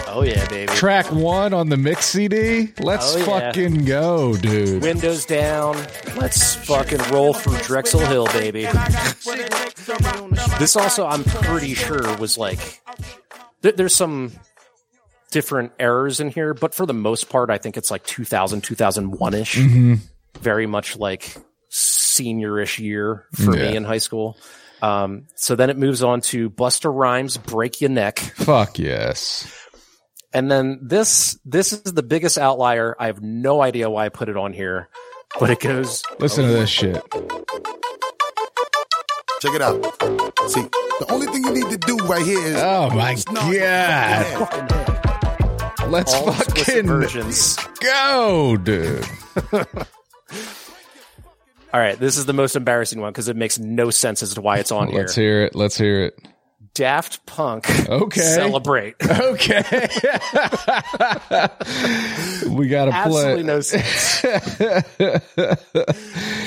Oh 0.07 0.23
yeah, 0.23 0.47
baby. 0.47 0.71
Track 0.73 1.11
one 1.11 1.53
on 1.53 1.67
the 1.69 1.75
mix 1.77 2.05
CD. 2.05 2.71
Let's 2.79 3.15
Oh, 3.15 3.19
yeah. 3.19 3.25
fucking 3.25 3.85
go, 3.85 4.35
dude. 4.37 4.81
Windows 4.81 5.25
down. 5.25 5.75
Let's 6.15 6.55
fucking 6.55 6.99
roll 7.11 7.33
through 7.33 7.57
Drexel 7.59 7.99
Hill, 8.01 8.25
baby. 8.27 8.67
This 10.59 10.75
also, 10.75 11.05
I'm 11.07 11.23
pretty 11.23 11.73
sure, 11.73 12.15
was 12.17 12.37
like. 12.37 12.81
There, 13.61 13.71
there's 13.71 13.95
some 13.95 14.31
different 15.31 15.71
errors 15.79 16.19
in 16.19 16.29
here, 16.29 16.53
but 16.53 16.75
for 16.75 16.85
the 16.85 16.93
most 16.93 17.29
part, 17.29 17.49
I 17.49 17.57
think 17.57 17.77
it's 17.77 17.89
like 17.89 18.03
2000, 18.05 18.61
2001 18.61 19.33
ish. 19.33 19.55
Mhm. 19.57 19.99
Very 20.39 20.67
much 20.67 20.97
like 20.97 21.35
seniorish 21.71 22.77
year 22.79 23.25
for 23.33 23.55
Yeah. 23.57 23.71
me 23.71 23.75
in 23.77 23.83
high 23.83 23.97
school. 23.97 24.37
Um, 24.81 25.27
so 25.35 25.55
then 25.55 25.69
it 25.69 25.77
moves 25.77 26.03
on 26.03 26.21
to 26.21 26.49
Busta 26.49 26.91
Rhymes, 26.93 27.37
Break 27.37 27.81
Your 27.81 27.89
Neck. 27.91 28.19
Fuck 28.19 28.79
yes. 28.79 29.47
And 30.33 30.49
then 30.49 30.79
this 30.81 31.37
this 31.45 31.73
is 31.73 31.83
the 31.93 32.03
biggest 32.03 32.37
outlier. 32.37 32.95
I 32.99 33.07
have 33.07 33.21
no 33.21 33.61
idea 33.61 33.89
why 33.89 34.05
I 34.05 34.09
put 34.09 34.29
it 34.29 34.37
on 34.37 34.53
here, 34.53 34.87
but 35.39 35.49
it 35.49 35.59
goes 35.59 36.03
Listen 36.19 36.45
to 36.45 36.51
this 36.51 36.69
shit. 36.69 36.95
Check 39.41 39.53
it 39.55 39.61
out. 39.61 39.75
See, 40.49 40.61
the 40.99 41.05
only 41.09 41.27
thing 41.27 41.43
you 41.43 41.53
need 41.53 41.69
to 41.71 41.77
do 41.77 41.97
right 42.05 42.25
here 42.25 42.39
is. 42.39 42.55
Oh 42.57 42.89
my 42.91 43.15
snarl 43.15 43.53
god. 43.53 44.97
Let's 45.91 46.13
all 46.13 46.31
fucking 46.31 46.87
versions. 46.87 47.57
go, 47.81 48.55
dude. 48.55 49.05
All 51.73 51.79
right, 51.79 51.99
this 51.99 52.17
is 52.17 52.25
the 52.25 52.33
most 52.33 52.55
embarrassing 52.55 53.01
one 53.01 53.11
because 53.11 53.27
it 53.27 53.35
makes 53.35 53.59
no 53.59 53.89
sense 53.89 54.23
as 54.23 54.33
to 54.35 54.41
why 54.41 54.59
it's 54.59 54.71
on 54.71 54.87
here. 54.87 55.01
Let's 55.01 55.15
hear 55.15 55.43
it. 55.43 55.53
Let's 55.53 55.77
hear 55.77 56.05
it. 56.05 56.17
Daft 56.73 57.25
Punk. 57.25 57.69
Okay. 57.89 58.21
Celebrate. 58.21 58.95
Okay. 59.03 59.61
we 62.49 62.67
gotta 62.69 62.91
play. 62.91 63.35
Absolutely 63.35 63.43
no 63.43 63.59
sense. 63.59 64.21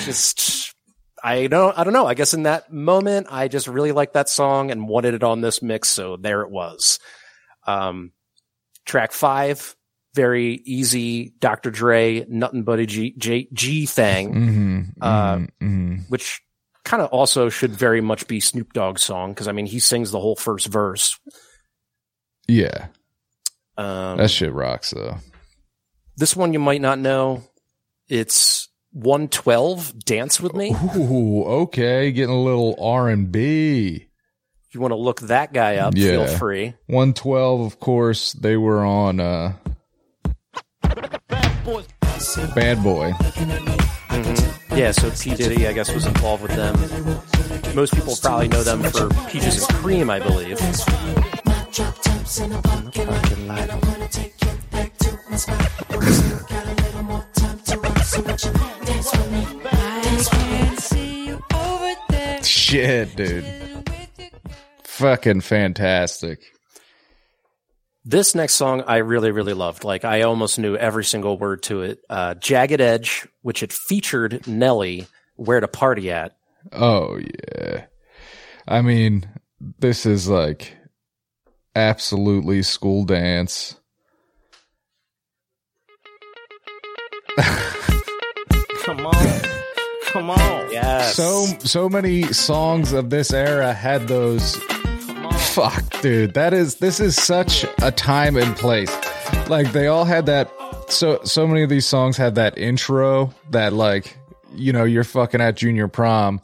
just 0.07 0.75
I 1.23 1.49
don't 1.49 1.79
I 1.79 1.85
don't 1.85 1.93
know. 1.93 2.07
I 2.07 2.15
guess 2.15 2.33
in 2.33 2.45
that 2.45 2.73
moment 2.73 3.27
I 3.31 3.49
just 3.49 3.69
really 3.69 3.93
liked 3.93 4.15
that 4.15 4.31
song 4.31 4.71
and 4.71 4.89
wanted 4.89 5.13
it 5.13 5.23
on 5.23 5.43
this 5.43 5.61
mix, 5.61 5.89
so 5.89 6.17
there 6.17 6.41
it 6.41 6.51
was. 6.51 6.99
Um 7.67 8.13
track 8.85 9.13
five, 9.13 9.75
very 10.15 10.61
easy 10.65 11.33
Dr. 11.41 11.71
Dre, 11.71 12.25
nothing 12.29 12.63
but 12.63 12.79
a 12.79 12.87
G 12.87 13.15
G, 13.19 13.49
G 13.53 13.87
thing, 13.87 14.33
hmm 14.33 14.81
Uh, 15.01 15.41
hmm 15.61 15.97
which 16.09 16.41
kind 16.85 17.03
of 17.03 17.09
also 17.11 17.49
should 17.49 17.71
very 17.73 18.01
much 18.03 18.27
be 18.29 18.41
Snoop 18.41 18.73
Dogg's 18.75 19.03
song 19.03 19.33
because 19.33 19.49
I 19.49 19.53
mean 19.53 19.67
he 19.67 19.79
sings 19.81 20.11
the 20.11 20.21
whole 20.21 20.37
first 20.37 20.67
verse. 20.67 21.19
Yeah, 22.47 22.89
Um, 23.79 24.19
that 24.19 24.31
shit 24.31 24.53
rocks 24.53 24.91
though. 24.91 25.17
this 26.17 26.37
one 26.37 26.53
you 26.53 26.59
might 26.59 26.83
not 26.83 26.99
know. 26.99 27.43
It's 28.09 28.69
112 28.93 29.99
Dance 30.05 30.41
with 30.43 30.55
Me. 30.55 30.75
Ooh, 30.97 31.43
okay, 31.45 32.13
getting 32.13 32.35
a 32.35 32.41
little 32.43 32.77
R 32.79 33.09
and 33.09 33.33
B. 33.33 34.09
You 34.75 34.81
want 34.81 34.91
to 34.91 34.97
look 34.97 35.21
that 35.21 35.53
guy 35.53 35.77
up, 35.77 35.95
Yeah. 35.97 36.27
feel 36.27 36.37
free. 36.37 36.75
One 36.87 37.15
twelve, 37.15 37.61
of 37.61 37.79
course. 37.79 38.33
They 38.33 38.57
were 38.57 38.85
on 38.85 39.21
uh, 39.21 39.53
Bad 42.57 42.83
Boy. 42.83 43.13
Yeah, 44.75 44.91
so 44.91 45.13
P. 45.13 45.37
Diddy, 45.37 45.69
I 45.69 45.73
guess, 45.73 45.95
was 45.95 46.07
involved 46.07 46.43
with 46.43 46.57
them. 46.57 46.75
Most 47.77 47.95
people 47.95 48.17
probably 48.21 48.49
know 48.49 48.65
them 48.65 48.83
for 48.83 49.09
Peaches 49.31 49.61
and 49.65 49.69
Cream, 49.79 50.11
I 50.11 50.19
believe. 50.19 50.59
Shit, 62.43 63.17
dude. 63.17 63.45
Fucking 64.99 65.41
fantastic. 65.41 66.41
This 68.05 68.37
next 68.37 68.55
song 68.55 68.83
I 68.87 68.99
really, 68.99 69.33
really 69.33 69.55
loved. 69.55 69.83
Like, 69.83 70.05
I 70.05 70.23
almost 70.23 70.57
knew 70.59 70.77
every 70.77 71.05
single 71.05 71.37
word 71.37 71.65
to 71.65 71.83
it. 71.83 71.99
Uh, 72.09 72.35
Jagged 72.35 72.81
Edge, 72.81 73.27
which 73.43 73.65
it 73.65 73.73
featured 73.73 74.47
Nelly, 74.47 75.09
Where 75.35 75.59
to 75.59 75.67
Party 75.67 76.13
At. 76.13 76.37
Oh 76.71 77.19
yeah. 77.19 77.87
I 78.69 78.83
mean, 78.83 79.29
this 79.81 80.07
is 80.07 80.29
like 80.29 80.77
absolutely 81.75 82.63
school 82.63 83.05
dance. 83.05 83.75
Come 87.37 89.07
on. 89.07 89.41
Come 90.05 90.31
on. 90.31 90.71
Yes. 90.71 91.17
So 91.17 91.47
so 91.65 91.89
many 91.89 92.23
songs 92.33 92.93
of 92.93 93.11
this 93.11 93.33
era 93.33 93.73
had 93.73 94.07
those 94.07 94.57
Come 94.57 94.69
on. 94.69 94.74
Fuck 95.45 96.01
dude. 96.01 96.35
That 96.35 96.53
is 96.53 96.77
this 96.77 97.01
is 97.01 97.17
such 97.17 97.65
a 97.83 97.91
time 97.91 98.37
and 98.37 98.57
place. 98.57 98.93
Like 99.49 99.73
they 99.73 99.87
all 99.87 100.05
had 100.05 100.27
that 100.27 100.51
so 100.89 101.21
so 101.25 101.47
many 101.47 101.63
of 101.63 101.71
these 101.71 101.87
songs 101.87 102.17
had 102.17 102.35
that 102.37 102.59
intro 102.59 103.33
that 103.51 103.73
like 103.73 104.17
you 104.55 104.73
know, 104.73 104.85
you're 104.85 105.05
fucking 105.05 105.41
at 105.41 105.57
junior 105.57 105.89
prom. 105.89 106.41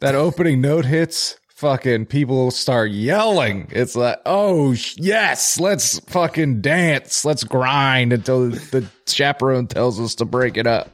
That 0.00 0.14
opening 0.14 0.60
note 0.60 0.84
hits 0.84 1.38
fucking 1.48 2.06
people 2.06 2.50
start 2.50 2.90
yelling. 2.90 3.68
It's 3.70 3.94
like, 3.94 4.18
"Oh, 4.26 4.72
yes, 4.96 5.60
let's 5.60 6.00
fucking 6.00 6.60
dance. 6.60 7.24
Let's 7.24 7.44
grind 7.44 8.12
until 8.12 8.50
the 8.50 8.84
chaperone 9.06 9.68
tells 9.68 10.00
us 10.00 10.16
to 10.16 10.24
break 10.24 10.56
it 10.56 10.66
up." 10.66 10.90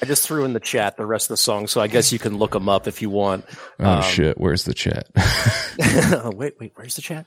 I 0.00 0.06
just 0.06 0.26
threw 0.26 0.44
in 0.44 0.52
the 0.52 0.60
chat 0.60 0.96
the 0.96 1.06
rest 1.06 1.26
of 1.26 1.34
the 1.34 1.38
song, 1.38 1.66
so 1.66 1.80
I 1.80 1.88
guess 1.88 2.12
you 2.12 2.18
can 2.18 2.38
look 2.38 2.52
them 2.52 2.68
up 2.68 2.86
if 2.86 3.02
you 3.02 3.10
want. 3.10 3.44
Oh 3.80 4.00
shit, 4.02 4.38
where's 4.38 4.64
the 4.64 4.74
chat? 4.74 5.08
wait, 6.34 6.54
wait, 6.60 6.72
where's 6.76 6.94
the 6.96 7.02
chat? 7.02 7.26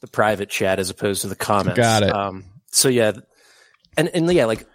The 0.00 0.06
private 0.06 0.48
chat 0.48 0.78
as 0.78 0.90
opposed 0.90 1.22
to 1.22 1.28
the 1.28 1.36
comments. 1.36 1.76
Got 1.76 2.02
it. 2.04 2.14
Um, 2.14 2.44
so 2.70 2.88
yeah, 2.88 3.12
and 3.96 4.08
and 4.08 4.32
yeah, 4.32 4.46
like 4.46 4.66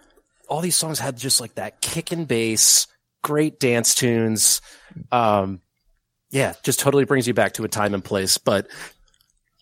all 0.50 0.62
these 0.62 0.76
songs 0.76 1.00
had 1.00 1.18
just 1.18 1.40
like 1.42 1.56
that 1.56 1.82
kick 1.82 2.12
and 2.12 2.28
bass, 2.28 2.88
great 3.24 3.60
dance 3.60 3.96
tunes. 3.96 4.62
Um, 5.12 5.62
yeah, 6.30 6.54
just 6.64 6.80
totally 6.80 7.06
brings 7.06 7.28
you 7.28 7.34
back 7.34 7.54
to 7.54 7.64
a 7.64 7.68
time 7.68 7.94
and 7.94 8.04
place. 8.04 8.38
But 8.38 8.68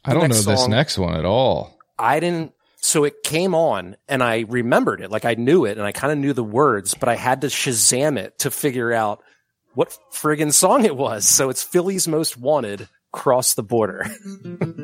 I 0.03 0.13
don't 0.13 0.23
know 0.23 0.27
next 0.27 0.45
this 0.45 0.67
next 0.67 0.97
one 0.97 1.15
at 1.15 1.25
all. 1.25 1.77
I 1.97 2.19
didn't. 2.19 2.53
So 2.83 3.05
it 3.05 3.23
came 3.23 3.55
on, 3.55 3.95
and 4.09 4.21
I 4.21 4.41
remembered 4.41 4.99
it, 4.99 5.09
like 5.09 5.23
I 5.23 5.35
knew 5.35 5.63
it, 5.63 5.77
and 5.77 5.87
I 5.87 5.93
kind 5.93 6.11
of 6.11 6.19
knew 6.19 6.33
the 6.33 6.43
words, 6.43 6.93
but 6.93 7.07
I 7.07 7.15
had 7.15 7.41
to 7.41 7.47
Shazam 7.47 8.19
it 8.19 8.39
to 8.39 8.51
figure 8.51 8.91
out 8.91 9.23
what 9.73 9.97
friggin' 10.11 10.51
song 10.51 10.83
it 10.83 10.97
was. 10.97 11.25
So 11.25 11.49
it's 11.49 11.63
Philly's 11.63 12.09
Most 12.09 12.37
Wanted, 12.37 12.89
Cross 13.13 13.53
the 13.53 13.63
Border. 13.63 14.05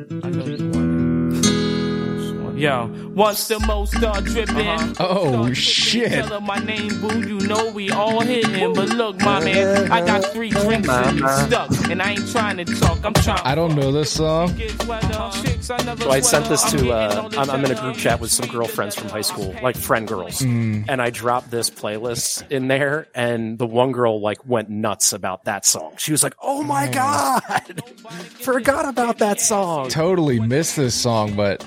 Yo, 2.60 2.92
once 3.14 3.48
the 3.48 3.58
most 3.60 3.96
start 3.96 4.22
dripping. 4.22 4.68
Uh-huh. 4.68 4.94
Oh, 4.98 5.52
shit. 5.54 6.12
Tell 6.12 6.26
her 6.26 6.40
my 6.42 6.58
name, 6.58 7.00
boo. 7.00 7.26
You 7.26 7.38
know 7.40 7.70
we 7.70 7.90
all 7.90 8.20
hitting. 8.20 8.74
But 8.74 8.90
look, 8.90 9.18
my 9.20 9.38
uh-huh. 9.38 9.44
man, 9.46 9.90
I 9.90 10.04
got 10.04 10.26
three 10.26 10.50
drinks 10.50 10.86
uh-huh. 10.86 11.08
and 11.08 11.18
you 11.20 11.28
stuck. 11.28 11.90
And 11.90 12.02
I 12.02 12.10
ain't 12.10 12.28
trying 12.30 12.58
to 12.58 12.66
talk. 12.66 13.02
I'm 13.02 13.14
trying. 13.14 13.40
I 13.44 13.54
don't 13.54 13.74
know 13.74 13.90
this 13.90 14.12
song. 14.12 14.54
Oh, 14.90 15.30
so 15.62 16.10
I 16.10 16.20
sent 16.20 16.48
this 16.50 16.70
to. 16.72 16.90
Uh, 16.90 17.30
I'm, 17.36 17.50
I'm 17.50 17.64
in 17.64 17.70
a 17.70 17.80
group 17.80 17.96
chat 17.96 18.20
with 18.20 18.30
some 18.30 18.48
girlfriends 18.48 18.94
from 18.94 19.08
high 19.08 19.20
school, 19.20 19.54
like 19.62 19.76
friend 19.76 20.06
girls, 20.06 20.40
hmm. 20.40 20.82
and 20.88 21.00
I 21.00 21.10
dropped 21.10 21.50
this 21.50 21.70
playlist 21.70 22.50
in 22.50 22.68
there, 22.68 23.06
and 23.14 23.58
the 23.58 23.66
one 23.66 23.92
girl 23.92 24.20
like 24.20 24.44
went 24.46 24.68
nuts 24.68 25.12
about 25.12 25.44
that 25.44 25.64
song. 25.64 25.94
She 25.96 26.12
was 26.12 26.22
like, 26.22 26.34
"Oh 26.42 26.62
my 26.62 26.88
oh. 26.88 26.92
god, 26.92 27.82
forgot 28.40 28.88
about 28.88 29.18
that 29.18 29.40
song." 29.40 29.88
Totally 29.90 30.40
missed 30.40 30.76
this 30.76 30.94
song, 30.94 31.36
but 31.36 31.64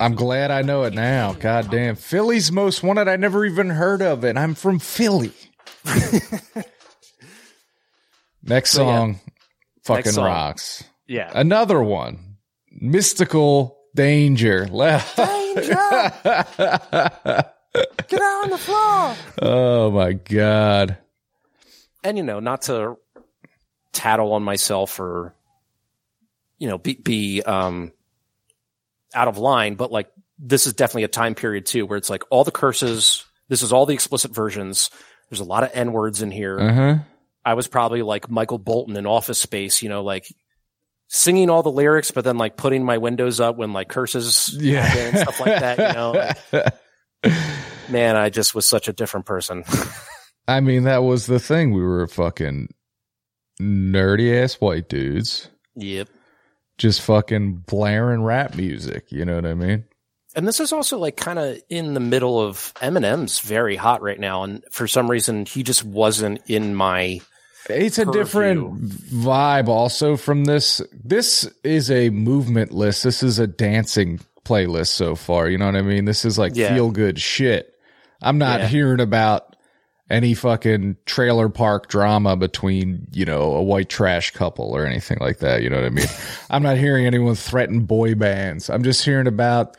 I'm 0.00 0.14
glad 0.14 0.50
I 0.50 0.62
know 0.62 0.84
it 0.84 0.94
now. 0.94 1.32
God 1.34 1.70
damn. 1.70 1.96
Philly's 1.96 2.50
Most 2.52 2.82
Wanted. 2.82 3.08
I 3.08 3.16
never 3.16 3.44
even 3.44 3.70
heard 3.70 4.02
of 4.02 4.24
it. 4.24 4.36
I'm 4.36 4.54
from 4.54 4.78
Philly. 4.78 5.32
Next 8.42 8.70
So, 8.72 8.84
yeah. 8.86 8.96
song 8.96 9.20
fucking 9.84 10.12
song. 10.12 10.24
rocks. 10.24 10.84
Yeah, 11.06 11.30
Another 11.34 11.82
one. 11.82 12.36
Mystikal 12.82 13.74
Danger. 13.94 14.66
Left. 14.68 15.16
Danger. 15.54 15.74
Get 18.08 18.22
out 18.22 18.44
on 18.44 18.50
the 18.50 18.58
floor. 18.58 19.14
Oh 19.42 19.90
my 19.90 20.12
god. 20.12 20.98
and 22.04 22.16
you 22.16 22.22
know, 22.24 22.40
not 22.40 22.62
to 22.62 22.96
tattle 23.92 24.32
on 24.34 24.42
myself 24.42 25.00
or 25.00 25.34
you 26.58 26.68
know 26.68 26.78
be 26.78 26.94
be 26.94 27.42
um 27.42 27.92
out 29.18 29.28
of 29.28 29.36
line, 29.38 29.74
but 29.74 29.90
like 29.90 30.08
this 30.38 30.66
is 30.66 30.72
definitely 30.74 31.02
a 31.02 31.08
time 31.08 31.34
period 31.34 31.66
too 31.66 31.84
where 31.86 31.98
it's 31.98 32.08
like 32.08 32.22
all 32.30 32.44
the 32.44 32.50
curses. 32.50 33.24
This 33.48 33.62
is 33.62 33.72
all 33.72 33.86
the 33.86 33.94
explicit 33.94 34.32
versions. 34.32 34.90
There's 35.28 35.40
a 35.40 35.44
lot 35.44 35.64
of 35.64 35.70
n 35.74 35.92
words 35.92 36.22
in 36.22 36.30
here. 36.30 36.58
Uh-huh. 36.60 36.96
I 37.44 37.54
was 37.54 37.66
probably 37.66 38.02
like 38.02 38.30
Michael 38.30 38.58
Bolton 38.58 38.96
in 38.96 39.06
Office 39.06 39.40
Space, 39.40 39.82
you 39.82 39.88
know, 39.88 40.02
like 40.02 40.26
singing 41.08 41.50
all 41.50 41.62
the 41.62 41.70
lyrics, 41.70 42.10
but 42.10 42.24
then 42.24 42.38
like 42.38 42.56
putting 42.56 42.84
my 42.84 42.98
windows 42.98 43.40
up 43.40 43.56
when 43.56 43.72
like 43.72 43.88
curses 43.88 44.54
Yeah. 44.58 44.94
and 44.96 45.18
stuff 45.18 45.40
like 45.40 45.58
that. 45.60 45.78
You 45.78 46.62
know, 46.62 47.32
man, 47.88 48.16
I 48.16 48.30
just 48.30 48.54
was 48.54 48.66
such 48.66 48.88
a 48.88 48.92
different 48.92 49.26
person. 49.26 49.64
I 50.48 50.60
mean, 50.60 50.84
that 50.84 51.02
was 51.02 51.26
the 51.26 51.40
thing. 51.40 51.72
We 51.72 51.82
were 51.82 52.06
fucking 52.06 52.68
nerdy 53.60 54.40
ass 54.42 54.54
white 54.60 54.88
dudes 54.88 55.48
yep. 55.74 56.08
Just 56.78 57.02
fucking 57.02 57.64
blaring 57.66 58.22
rap 58.22 58.54
music. 58.56 59.10
You 59.10 59.24
know 59.24 59.34
what 59.36 59.46
I 59.46 59.54
mean? 59.54 59.84
And 60.36 60.46
this 60.46 60.60
is 60.60 60.72
also 60.72 60.98
like 60.98 61.16
kind 61.16 61.38
of 61.38 61.60
in 61.68 61.94
the 61.94 62.00
middle 62.00 62.40
of 62.40 62.72
Eminem's 62.76 63.40
very 63.40 63.76
hot 63.76 64.02
right 64.02 64.20
now, 64.20 64.44
and 64.44 64.62
for 64.70 64.86
some 64.86 65.10
reason 65.10 65.44
he 65.46 65.62
just 65.62 65.84
wasn't 65.84 66.40
in 66.46 66.74
my. 66.74 67.20
It's 67.68 67.98
a 67.98 68.06
Purview. 68.06 68.20
different 68.22 68.80
vibe 68.88 69.68
also 69.68 70.16
from 70.16 70.44
this. 70.44 70.80
This 70.92 71.50
is 71.64 71.90
a 71.90 72.08
movement 72.10 72.72
list. 72.72 73.04
This 73.04 73.22
is 73.22 73.38
a 73.38 73.46
dancing 73.46 74.20
playlist 74.44 74.88
so 74.88 75.14
far. 75.14 75.48
You 75.50 75.58
know 75.58 75.66
what 75.66 75.76
I 75.76 75.82
mean? 75.82 76.04
This 76.06 76.24
is 76.24 76.38
like 76.38 76.54
Yeah. 76.56 76.72
feel 76.74 76.90
good 76.90 77.18
shit. 77.18 77.74
I'm 78.22 78.38
not 78.38 78.60
Yeah. 78.60 78.68
hearing 78.68 79.00
about 79.00 79.54
any 80.10 80.34
fucking 80.34 80.96
trailer 81.06 81.48
park 81.48 81.88
drama 81.88 82.36
between, 82.36 83.06
you 83.12 83.24
know, 83.24 83.54
a 83.54 83.62
white 83.62 83.88
trash 83.88 84.30
couple 84.30 84.74
or 84.74 84.86
anything 84.86 85.18
like 85.20 85.38
that. 85.38 85.62
You 85.62 85.70
know 85.70 85.76
what 85.76 85.84
I 85.86 85.90
mean? 85.90 86.06
I'm 86.50 86.62
not 86.62 86.78
hearing 86.78 87.06
anyone 87.06 87.34
threaten 87.34 87.80
boy 87.80 88.14
bands. 88.14 88.70
I'm 88.70 88.82
just 88.82 89.04
hearing 89.04 89.26
about 89.26 89.76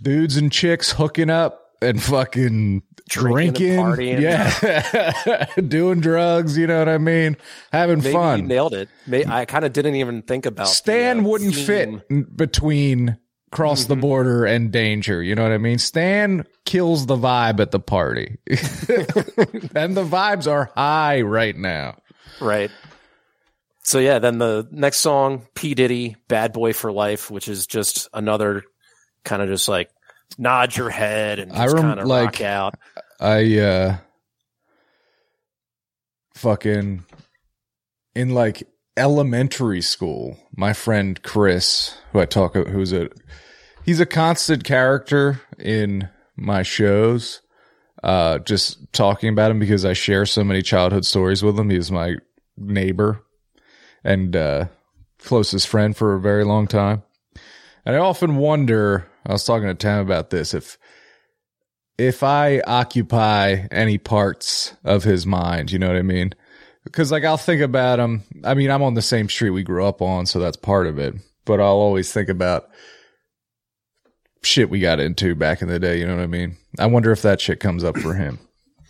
dudes 0.00 0.36
and 0.36 0.50
chicks 0.50 0.92
hooking 0.92 1.30
up 1.30 1.74
and 1.82 2.02
fucking 2.02 2.82
Drinking 3.10 3.82
drinking, 3.82 4.22
yeah, 4.22 5.46
doing 5.68 5.98
drugs. 5.98 6.56
You 6.56 6.68
know 6.68 6.78
what 6.78 6.88
I 6.88 6.98
mean? 6.98 7.36
Having 7.72 7.98
Maybe 7.98 8.08
you 8.10 8.14
fun. 8.14 8.46
nailed 8.46 8.72
it. 8.72 8.88
I 9.28 9.46
kind 9.46 9.64
of 9.64 9.72
didn't 9.72 9.96
even 9.96 10.22
think 10.22 10.46
about 10.46 10.66
the, 10.68 10.72
Stan 10.72 11.18
uh, 11.18 11.22
wouldn't 11.24 11.56
theme. 11.56 12.02
fit 12.08 12.36
between 12.36 13.16
cross 13.50 13.82
Mm-hmm. 13.82 13.88
the 13.94 13.96
border 13.96 14.44
and 14.44 14.70
danger. 14.70 15.22
You 15.22 15.34
know 15.34 15.42
what 15.42 15.52
I 15.52 15.58
mean? 15.58 15.78
Stan 15.78 16.44
kills 16.64 17.06
the 17.06 17.16
vibe 17.16 17.60
at 17.60 17.70
the 17.72 17.80
party, 17.80 18.38
and 18.48 19.96
the 19.96 20.04
vibes 20.04 20.50
are 20.50 20.70
high 20.76 21.20
right 21.22 21.56
now. 21.56 21.96
right? 22.40 22.70
So 23.82 23.98
yeah, 23.98 24.18
then 24.20 24.38
the 24.38 24.68
next 24.70 24.98
song, 24.98 25.46
P 25.54 25.74
Diddy, 25.74 26.16
"Bad 26.28 26.52
Boy 26.52 26.72
for 26.72 26.92
Life," 26.92 27.30
which 27.30 27.48
is 27.48 27.66
just 27.66 28.08
another 28.14 28.62
kind 29.24 29.42
of 29.42 29.48
just 29.48 29.68
like 29.68 29.90
nod 30.38 30.76
your 30.76 30.90
head 30.90 31.38
and 31.40 31.50
I 31.52 31.64
just 31.64 31.74
rem- 31.74 31.82
kind 31.84 32.00
of 32.00 32.06
like- 32.06 32.24
rock 32.26 32.40
out. 32.42 32.74
I 33.18 33.58
uh 33.58 33.96
fucking 36.34 37.04
in 38.14 38.30
like 38.30 38.62
elementary 38.96 39.80
school, 39.80 40.36
my 40.56 40.72
friend 40.72 41.22
Chris, 41.22 41.96
who 42.12 42.20
I 42.20 42.26
talk 42.26 42.54
who's 42.54 42.92
a 42.92 43.08
he's 43.84 44.00
a 44.00 44.06
constant 44.06 44.64
character 44.64 45.40
in 45.58 46.08
my 46.36 46.62
shows. 46.62 47.40
Uh 48.02 48.38
just 48.38 48.92
talking 48.92 49.28
about 49.28 49.50
him 49.50 49.58
because 49.58 49.84
I 49.84 49.92
share 49.92 50.26
so 50.26 50.42
many 50.44 50.62
childhood 50.62 51.04
stories 51.04 51.42
with 51.42 51.58
him. 51.58 51.70
He 51.70 51.76
was 51.76 51.92
my 51.92 52.16
neighbor 52.56 53.24
and 54.02 54.34
uh 54.34 54.66
closest 55.18 55.68
friend 55.68 55.96
for 55.96 56.14
a 56.14 56.20
very 56.20 56.44
long 56.44 56.66
time. 56.66 57.02
And 57.84 57.96
I 57.96 57.98
often 57.98 58.36
wonder, 58.36 59.08
I 59.26 59.32
was 59.32 59.44
talking 59.44 59.68
to 59.68 59.74
Tam 59.74 60.00
about 60.00 60.30
this, 60.30 60.54
if 60.54 60.78
if 61.98 62.22
I 62.22 62.60
occupy 62.66 63.66
any 63.70 63.98
parts 63.98 64.74
of 64.84 65.04
his 65.04 65.26
mind, 65.26 65.70
you 65.70 65.78
know 65.78 65.88
what 65.88 65.96
I 65.96 66.02
mean? 66.02 66.32
Because 66.90 67.12
like 67.12 67.24
I'll 67.24 67.36
think 67.36 67.62
about 67.62 67.98
him. 68.00 68.22
I 68.44 68.54
mean, 68.54 68.70
I'm 68.70 68.82
on 68.82 68.94
the 68.94 69.02
same 69.02 69.28
street 69.28 69.50
we 69.50 69.62
grew 69.62 69.84
up 69.84 70.02
on, 70.02 70.26
so 70.26 70.38
that's 70.40 70.56
part 70.56 70.86
of 70.86 70.98
it. 70.98 71.14
But 71.44 71.60
I'll 71.60 71.66
always 71.68 72.12
think 72.12 72.28
about 72.28 72.68
shit 74.42 74.70
we 74.70 74.80
got 74.80 75.00
into 75.00 75.34
back 75.34 75.62
in 75.62 75.68
the 75.68 75.78
day. 75.78 75.98
You 76.00 76.06
know 76.06 76.16
what 76.16 76.22
I 76.22 76.26
mean? 76.26 76.56
I 76.78 76.86
wonder 76.86 77.12
if 77.12 77.22
that 77.22 77.40
shit 77.40 77.60
comes 77.60 77.84
up 77.84 77.96
for 77.98 78.14
him. 78.14 78.38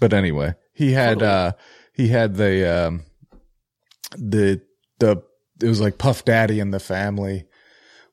But 0.00 0.12
anyway, 0.12 0.54
he 0.72 0.92
had 0.92 1.20
Totally. 1.20 1.30
uh 1.30 1.52
he 1.92 2.08
had 2.08 2.36
the 2.36 2.86
um 2.86 3.02
the 4.16 4.60
the 4.98 5.22
it 5.62 5.68
was 5.68 5.80
like 5.80 5.98
Puff 5.98 6.24
Daddy 6.24 6.60
and 6.60 6.72
the 6.72 6.80
Family. 6.80 7.44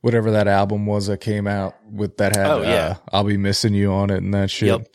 Whatever 0.02 0.32
that 0.32 0.47
album 0.47 0.86
was 0.86 1.08
that 1.08 1.21
came 1.21 1.47
out 1.47 1.76
with 1.91 2.17
that 2.17 2.36
had 2.36 2.45
Oh, 2.45 2.62
yeah. 2.62 2.69
uh, 2.69 2.95
I'll 3.13 3.23
be 3.23 3.38
missing 3.38 3.73
you 3.73 3.91
on 3.91 4.10
it 4.10 4.17
and 4.21 4.34
that 4.34 4.52
shit. 4.52 4.67
Yep. 4.69 4.88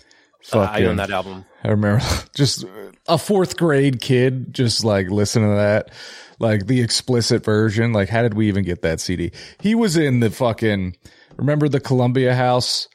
Uh, 0.52 0.60
I 0.60 0.84
own 0.84 0.96
that 0.96 1.10
album. 1.10 1.44
I 1.64 1.68
remember 1.68 2.04
just 2.36 2.64
a 3.08 3.18
fourth 3.18 3.56
grade 3.56 4.00
kid 4.00 4.54
just 4.54 4.84
like 4.84 5.10
listen 5.10 5.42
to 5.42 5.56
that, 5.56 5.90
like 6.38 6.66
the 6.66 6.80
explicit 6.80 7.44
version. 7.44 7.92
Like, 7.92 8.08
how 8.08 8.22
did 8.22 8.34
we 8.34 8.48
even 8.48 8.64
get 8.64 8.82
that 8.82 9.00
CD? 9.00 9.32
He 9.60 9.74
was 9.74 9.96
in 9.96 10.20
the 10.20 10.30
fucking, 10.30 10.96
remember 11.36 11.68
the 11.68 11.80
Columbia 11.80 12.34
House 12.34 12.88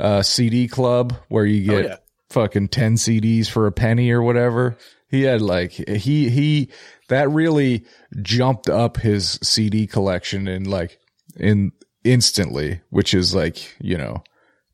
uh, 0.00 0.22
CD 0.22 0.68
club 0.68 1.14
where 1.28 1.44
you 1.44 1.68
get 1.68 1.84
yeah. 1.84 1.96
fucking 2.30 2.68
10 2.68 2.94
CDs 2.94 3.48
for 3.48 3.66
a 3.66 3.72
penny 3.72 4.10
or 4.10 4.22
whatever? 4.22 4.76
He 5.08 5.22
had 5.22 5.42
like, 5.42 5.72
he, 5.72 6.30
he, 6.30 6.70
that 7.08 7.28
really 7.30 7.84
jumped 8.22 8.70
up 8.70 8.96
his 8.96 9.38
CD 9.42 9.86
collection 9.86 10.48
and 10.48 10.66
like, 10.66 10.98
in 11.36 11.72
instantly, 12.04 12.80
which 12.90 13.14
is 13.14 13.34
like, 13.34 13.76
you 13.80 13.96
know, 13.96 14.22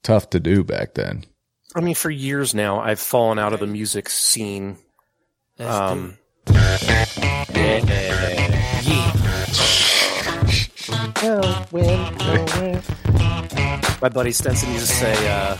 tough 0.03 0.31
to 0.31 0.41
do 0.41 0.65
back 0.65 0.95
then. 0.95 1.25
I 1.79 1.81
mean, 1.81 1.95
for 1.95 2.11
years 2.11 2.57
now, 2.57 2.81
I've 2.81 2.99
fallen 2.99 3.39
out 3.39 3.53
of 3.53 3.61
the 3.61 3.67
music 3.69 4.09
scene. 4.09 4.79
Um, 5.61 6.19
My 14.03 14.09
buddy 14.09 14.33
Stenson 14.33 14.73
used 14.73 14.89
to 14.89 14.93
say, 14.93 15.29
uh, 15.29 15.57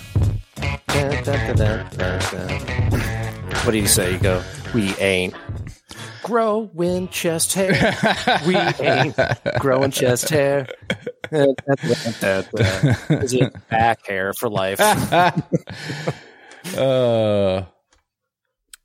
what 3.65 3.71
do 3.71 3.79
you 3.79 3.87
say? 3.87 4.15
You 4.15 4.19
go, 4.19 4.43
we 4.75 4.97
ain't 4.97 5.35
growing 6.23 7.09
chest 7.09 7.55
hair. 7.55 7.97
We 8.47 8.57
ain't 8.57 9.17
growing 9.59 9.91
chest 9.91 10.29
hair. 10.29 10.69
Is 11.31 13.35
it 13.35 13.69
back 13.69 14.07
hair 14.07 14.33
for 14.33 14.49
life? 14.49 14.81
uh, 14.81 15.33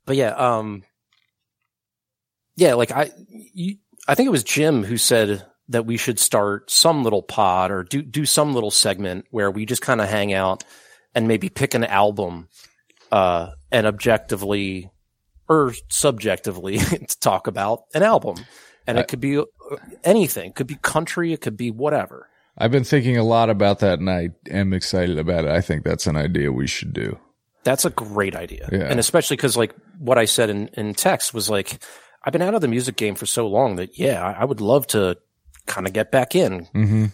but 0.06 0.16
yeah, 0.16 0.30
um, 0.30 0.82
yeah, 2.56 2.74
like 2.74 2.90
I, 2.90 3.10
you, 3.28 3.76
I 4.06 4.14
think 4.14 4.26
it 4.26 4.32
was 4.32 4.44
Jim 4.44 4.84
who 4.84 4.96
said 4.96 5.44
that 5.68 5.86
we 5.86 5.96
should 5.96 6.18
start 6.18 6.70
some 6.70 7.02
little 7.02 7.22
pod 7.22 7.70
or 7.70 7.84
do 7.84 8.02
do 8.02 8.26
some 8.26 8.52
little 8.52 8.70
segment 8.70 9.26
where 9.30 9.50
we 9.50 9.64
just 9.64 9.82
kind 9.82 10.00
of 10.00 10.08
hang 10.08 10.32
out 10.32 10.62
and 11.14 11.26
maybe 11.26 11.48
pick 11.48 11.74
an 11.74 11.84
album, 11.84 12.48
uh, 13.10 13.50
and 13.72 13.86
objectively 13.86 14.90
or 15.48 15.74
subjectively 15.88 16.78
to 16.78 17.18
talk 17.20 17.46
about 17.46 17.84
an 17.94 18.02
album, 18.02 18.36
and 18.86 18.98
it 18.98 19.08
could 19.08 19.20
be 19.20 19.38
uh, 19.38 19.44
anything, 20.02 20.50
it 20.50 20.54
could 20.54 20.66
be 20.66 20.76
country, 20.76 21.32
it 21.32 21.40
could 21.40 21.56
be 21.56 21.70
whatever. 21.70 22.28
I've 22.56 22.70
been 22.70 22.84
thinking 22.84 23.16
a 23.16 23.24
lot 23.24 23.50
about 23.50 23.80
that 23.80 23.98
and 23.98 24.08
I 24.08 24.30
am 24.48 24.72
excited 24.72 25.18
about 25.18 25.44
it. 25.44 25.50
I 25.50 25.60
think 25.60 25.82
that's 25.84 26.06
an 26.06 26.16
idea 26.16 26.52
we 26.52 26.68
should 26.68 26.92
do. 26.92 27.18
That's 27.64 27.84
a 27.84 27.90
great 27.90 28.36
idea. 28.36 28.68
Yeah. 28.70 28.84
And 28.84 29.00
especially 29.00 29.36
because, 29.36 29.56
like, 29.56 29.74
what 29.98 30.18
I 30.18 30.26
said 30.26 30.50
in, 30.50 30.68
in 30.74 30.94
text 30.94 31.34
was 31.34 31.50
like, 31.50 31.82
I've 32.22 32.32
been 32.32 32.42
out 32.42 32.54
of 32.54 32.60
the 32.60 32.68
music 32.68 32.94
game 32.96 33.16
for 33.16 33.26
so 33.26 33.48
long 33.48 33.76
that, 33.76 33.98
yeah, 33.98 34.22
I, 34.24 34.42
I 34.42 34.44
would 34.44 34.60
love 34.60 34.86
to 34.88 35.16
kind 35.66 35.86
of 35.86 35.92
get 35.92 36.12
back 36.12 36.36
in. 36.36 36.66
Mm-hmm. 36.74 37.06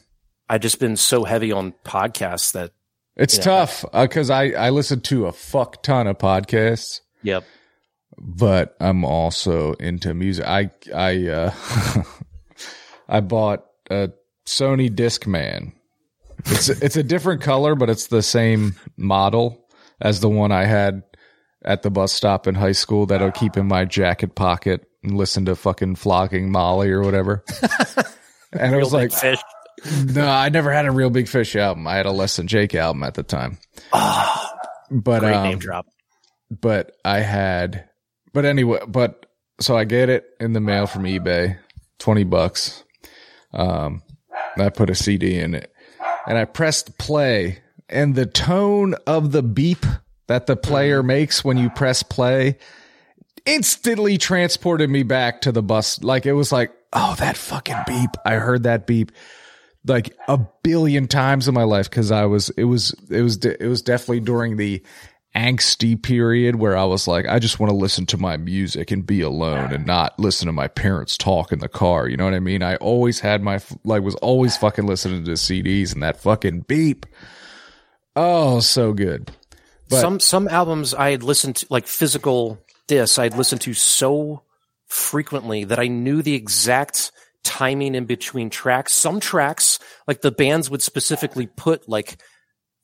I've 0.49 0.61
just 0.61 0.79
been 0.81 0.97
so 0.97 1.25
heavy 1.25 1.53
on 1.53 1.73
podcasts 1.85 2.53
that, 2.53 2.73
It's 3.17 3.39
Yeah. 3.39 3.45
tough 3.45 3.85
because 3.93 4.29
I, 4.29 4.51
I 4.51 4.71
listen 4.71 5.01
to 5.03 5.27
a 5.27 5.33
fuck 5.33 5.83
ton 5.83 6.07
of 6.07 6.19
podcasts, 6.19 7.01
yep. 7.23 7.45
But 8.19 8.77
I'm 8.81 9.05
also 9.05 9.73
into 9.75 10.15
music. 10.15 10.47
I, 10.47 10.71
I, 10.95 11.27
uh, 11.29 11.53
I 13.09 13.21
bought 13.21 13.65
a 13.91 14.11
Sony 14.47 14.89
Discman. 14.89 15.73
It's, 16.47 16.69
it's 16.69 16.97
a 16.97 17.03
different 17.03 17.43
color, 17.43 17.75
but 17.75 17.91
it's 17.91 18.07
the 18.07 18.23
same 18.23 18.77
model 18.97 19.67
as 20.01 20.21
the 20.21 20.29
one 20.29 20.53
I 20.53 20.65
had 20.65 21.03
at 21.65 21.83
the 21.83 21.91
bus 21.91 22.13
stop 22.13 22.47
in 22.47 22.55
high 22.55 22.73
school 22.73 23.07
that 23.07 23.21
I'll 23.23 23.31
keep 23.33 23.57
in 23.57 23.67
my 23.69 23.85
jacket 23.85 24.35
pocket 24.35 24.87
and 25.03 25.17
listen 25.17 25.45
to 25.47 25.55
fucking 25.57 25.97
flogging 25.97 26.51
Molly 26.51 26.91
or 26.91 27.03
whatever. 27.03 27.45
and 28.53 28.75
it 28.75 28.79
was 28.79 28.93
like, 28.93 29.13
fish. 29.13 29.39
no, 30.07 30.27
I 30.27 30.49
never 30.49 30.73
had 30.73 30.87
a 30.87 30.91
real 30.91 31.11
big 31.11 31.29
fish 31.29 31.55
album. 31.57 31.87
I 31.87 31.97
had 31.97 32.07
a 32.07 32.13
less 32.13 32.37
than 32.37 32.47
Jake 32.47 32.75
album 32.75 33.03
at 33.03 33.15
the 33.15 33.23
time. 33.23 33.59
Oh, 33.93 34.51
But 34.91 35.21
great 35.21 35.35
um, 35.35 35.43
name 35.45 35.59
drop. 35.59 35.87
but 36.51 36.97
I 37.05 37.21
had, 37.21 37.90
but 38.33 38.45
anyway, 38.45 38.81
but 38.87 39.27
so 39.61 39.77
I 39.77 39.85
get 39.85 40.09
it 40.09 40.25
in 40.41 40.53
the 40.53 40.61
mail 40.61 40.87
from 40.87 41.05
eBay, 41.05 41.59
20 41.99 42.25
bucks. 42.25 42.85
Um, 43.53 44.03
I 44.57 44.69
put 44.71 44.91
a 44.91 44.95
CD 44.95 45.39
in 45.39 45.55
it 45.55 45.73
and 46.27 46.39
I 46.39 46.45
pressed 46.45 46.99
play 46.99 47.63
and 47.89 48.15
the 48.15 48.27
tone 48.27 48.95
of 49.07 49.33
the 49.33 49.43
beep 49.43 49.85
that 50.29 50.47
the 50.47 50.57
player 50.57 51.03
makes 51.03 51.45
when 51.45 51.59
you 51.59 51.71
press 51.71 52.03
play 52.03 52.59
instantly 53.47 54.17
transported 54.17 54.89
me 54.89 55.03
back 55.03 55.41
to 55.43 55.53
the 55.53 55.63
bus. 55.63 56.03
Like 56.03 56.27
it 56.27 56.33
was 56.35 56.53
like, 56.53 56.73
oh, 56.93 57.17
that 57.19 57.37
fucking 57.37 57.83
beep. 57.87 58.11
I 58.25 58.35
heard 58.35 58.63
that 58.63 58.87
beep 58.87 59.13
like 59.87 60.17
a 60.29 60.39
billion 60.63 61.09
times 61.09 61.49
in 61.49 61.55
my 61.55 61.63
life 61.65 61.89
because 61.89 62.11
I 62.11 62.27
was 62.27 62.51
it 62.51 62.65
was 62.65 62.95
it 63.11 63.23
was 63.23 63.45
it 63.45 63.67
was 63.67 63.83
definitely 63.83 64.21
during 64.21 64.57
the 64.57 64.83
angsty 65.35 66.01
period 66.01 66.57
where 66.57 66.77
I 66.77 66.85
was 66.85 67.07
like 67.07 67.27
I 67.29 67.39
just 67.39 67.61
want 67.61 67.71
to 67.71 67.77
listen 67.77 68.05
to 68.07 68.19
my 68.19 68.37
music 68.37 68.91
and 68.91 69.07
be 69.07 69.21
alone 69.21 69.73
and 69.73 69.87
not 69.87 70.19
listen 70.19 70.47
to 70.47 70.53
my 70.53 70.67
parents 70.67 71.17
talk 71.17 71.53
in 71.53 71.61
the 71.61 71.69
car 71.69 72.09
you 72.09 72.17
know 72.17 72.25
what 72.25 72.35
I 72.35 72.41
mean? 72.41 72.63
I 72.63 72.77
always 72.77 73.21
had 73.21 73.43
my 73.43 73.61
like 73.85 74.03
was 74.03 74.17
always 74.17 74.57
fucking 74.57 74.87
listening 74.87 75.25
to 75.25 75.33
CDs 75.33 75.93
and 75.93 76.03
that 76.03 76.21
fucking 76.21 76.63
beep. 76.63 77.07
Oh 78.17 78.61
so 78.61 78.93
good. 78.93 79.31
But- 79.89 80.01
some 80.01 80.21
some 80.21 80.49
albums 80.49 80.95
I 80.95 81.11
had 81.11 81.23
listened 81.23 81.57
to, 81.57 81.67
like 81.71 81.87
physical 81.87 82.59
discs, 82.87 83.19
I'd 83.19 83.37
listened 83.37 83.61
to 83.63 83.75
so 83.75 84.43
frequently 84.87 85.65
that 85.65 85.79
I 85.79 85.87
knew 85.87 86.23
the 86.23 86.35
exact 86.35 87.13
timing 87.45 87.95
in 87.95 88.05
between 88.05 88.51
tracks. 88.51 88.93
Some 88.93 89.21
tracks, 89.21 89.79
like 90.07 90.21
the 90.21 90.33
bands 90.33 90.71
would 90.71 90.83
specifically 90.83 91.47
put 91.47 91.89
like 91.89 92.21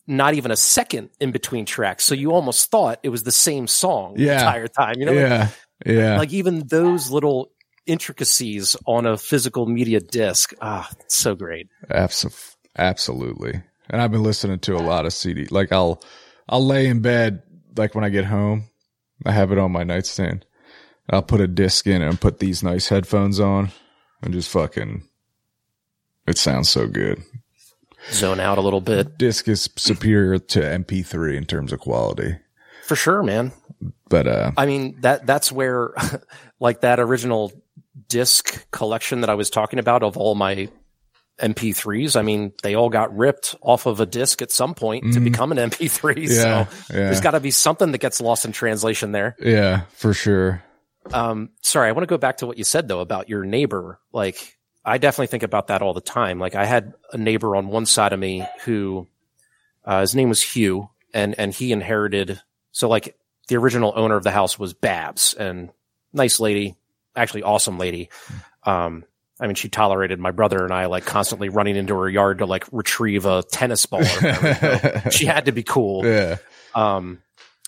not 0.06 0.34
even 0.34 0.50
a 0.50 0.56
second 0.56 1.10
in 1.20 1.32
between 1.32 1.66
tracks, 1.66 2.04
so 2.04 2.14
you 2.14 2.32
almost 2.32 2.70
thought 2.70 3.00
it 3.02 3.08
was 3.08 3.22
the 3.22 3.32
same 3.32 3.66
song 3.66 4.14
the 4.14 4.32
entire 4.32 4.68
time. 4.68 4.94
You 4.98 5.06
know, 5.06 5.12
yeah 5.12 5.48
yeah 5.84 6.18
like 6.18 6.32
even 6.32 6.66
those 6.68 7.10
little 7.10 7.50
intricacies 7.86 8.76
on 8.86 9.06
a 9.06 9.16
physical 9.16 9.66
media 9.66 10.00
disc. 10.00 10.52
Ah, 10.60 10.88
it's 11.00 11.16
so 11.16 11.34
great. 11.34 11.68
Abso- 11.90 12.54
absolutely. 12.76 13.62
And 13.88 14.02
I've 14.02 14.10
been 14.10 14.22
listening 14.22 14.58
to 14.60 14.76
a 14.76 14.78
lot 14.82 15.06
of 15.06 15.12
CD. 15.12 15.46
Like 15.50 15.72
I'll, 15.72 16.02
I'll 16.48 16.64
lay 16.64 16.86
in 16.86 17.00
bed, 17.00 17.42
like 17.76 17.94
when 17.94 18.04
I 18.04 18.08
get 18.08 18.24
home, 18.24 18.64
I 19.24 19.32
have 19.32 19.52
it 19.52 19.58
on 19.58 19.72
my 19.72 19.84
nightstand. 19.84 20.44
I'll 21.08 21.22
put 21.22 21.40
a 21.40 21.46
disc 21.46 21.86
in 21.86 22.02
and 22.02 22.20
put 22.20 22.40
these 22.40 22.62
nice 22.62 22.88
headphones 22.88 23.38
on 23.38 23.70
and 24.22 24.32
just 24.34 24.50
fucking, 24.50 25.04
it 26.26 26.36
sounds 26.36 26.68
so 26.68 26.88
good. 26.88 27.22
Zone 28.12 28.40
out 28.40 28.58
a 28.58 28.60
little 28.60 28.80
bit 28.80 29.18
Disc 29.18 29.48
is 29.48 29.68
superior 29.76 30.38
to 30.38 30.60
MP3 30.60 31.36
in 31.36 31.44
terms 31.44 31.72
of 31.72 31.80
quality, 31.80 32.36
for 32.84 32.96
sure, 32.96 33.22
man. 33.22 33.52
but, 34.08 34.26
uh, 34.26 34.52
I 34.56 34.66
mean 34.66 34.96
that 35.00 35.26
that's 35.26 35.50
where 35.50 35.92
like 36.60 36.80
that 36.82 37.00
original 37.00 37.52
disc 38.08 38.70
collection 38.70 39.22
that 39.22 39.30
I 39.30 39.34
was 39.34 39.50
talking 39.50 39.78
about 39.78 40.02
of 40.02 40.16
all 40.16 40.34
my 40.34 40.68
MP3s. 41.40 42.16
I 42.16 42.22
mean, 42.22 42.52
they 42.62 42.74
all 42.74 42.88
got 42.88 43.14
ripped 43.16 43.54
off 43.60 43.86
of 43.86 44.00
a 44.00 44.06
disc 44.06 44.40
at 44.42 44.50
some 44.50 44.74
point 44.74 45.12
to 45.12 45.20
Mhm. 45.20 45.24
become 45.24 45.52
an 45.52 45.58
MP3. 45.58 46.14
yeah, 46.28 46.34
So 46.42 46.48
yeah, 46.48 46.66
there's 47.04 47.20
got 47.20 47.32
to 47.32 47.40
be 47.40 47.50
something 47.50 47.92
that 47.92 47.98
gets 47.98 48.20
lost 48.20 48.44
in 48.44 48.52
translation 48.52 49.12
there. 49.12 49.36
yeah, 49.38 49.82
for 49.92 50.14
sure. 50.14 50.62
Um, 51.12 51.50
sorry, 51.62 51.88
I 51.88 51.92
want 51.92 52.02
to 52.04 52.12
go 52.12 52.18
back 52.18 52.38
to 52.38 52.46
what 52.46 52.58
you 52.58 52.64
said 52.64 52.88
though 52.88 53.00
about 53.00 53.28
your 53.28 53.44
neighbor. 53.44 54.00
Like, 54.12 54.55
I 54.86 54.98
definitely 54.98 55.26
think 55.26 55.42
about 55.42 55.66
that 55.66 55.82
all 55.82 55.92
the 55.92 56.00
time. 56.00 56.38
Like, 56.38 56.54
I 56.54 56.64
had 56.64 56.94
a 57.12 57.18
neighbor 57.18 57.56
on 57.56 57.68
one 57.68 57.86
side 57.86 58.12
of 58.12 58.20
me 58.20 58.46
who, 58.64 59.06
uh, 59.84 60.00
his 60.00 60.14
name 60.14 60.28
was 60.28 60.40
Hugh, 60.40 60.88
and 61.12 61.34
and 61.38 61.52
he 61.52 61.72
inherited. 61.72 62.40
So, 62.72 62.88
like, 62.88 63.16
the 63.48 63.56
original 63.56 63.92
owner 63.96 64.16
of 64.16 64.24
the 64.24 64.30
house 64.30 64.58
was 64.58 64.72
Babs, 64.74 65.34
and 65.34 65.70
nice 66.12 66.40
lady, 66.40 66.76
actually 67.14 67.42
awesome 67.42 67.78
lady. 67.78 68.08
Um, 68.64 69.04
I 69.38 69.46
mean, 69.46 69.54
she 69.54 69.68
tolerated 69.68 70.18
my 70.18 70.30
brother 70.30 70.64
and 70.64 70.72
I 70.72 70.86
like 70.86 71.04
constantly 71.04 71.50
running 71.50 71.76
into 71.76 71.94
her 71.94 72.08
yard 72.08 72.38
to 72.38 72.46
like 72.46 72.64
retrieve 72.72 73.26
a 73.26 73.42
tennis 73.42 73.84
ball. 73.84 74.00
Or 74.00 74.04
whatever. 74.04 75.02
she 75.10 75.26
had 75.26 75.44
to 75.44 75.52
be 75.52 75.62
cool. 75.62 76.06
yeah, 76.06 76.36
Um, 76.74 77.22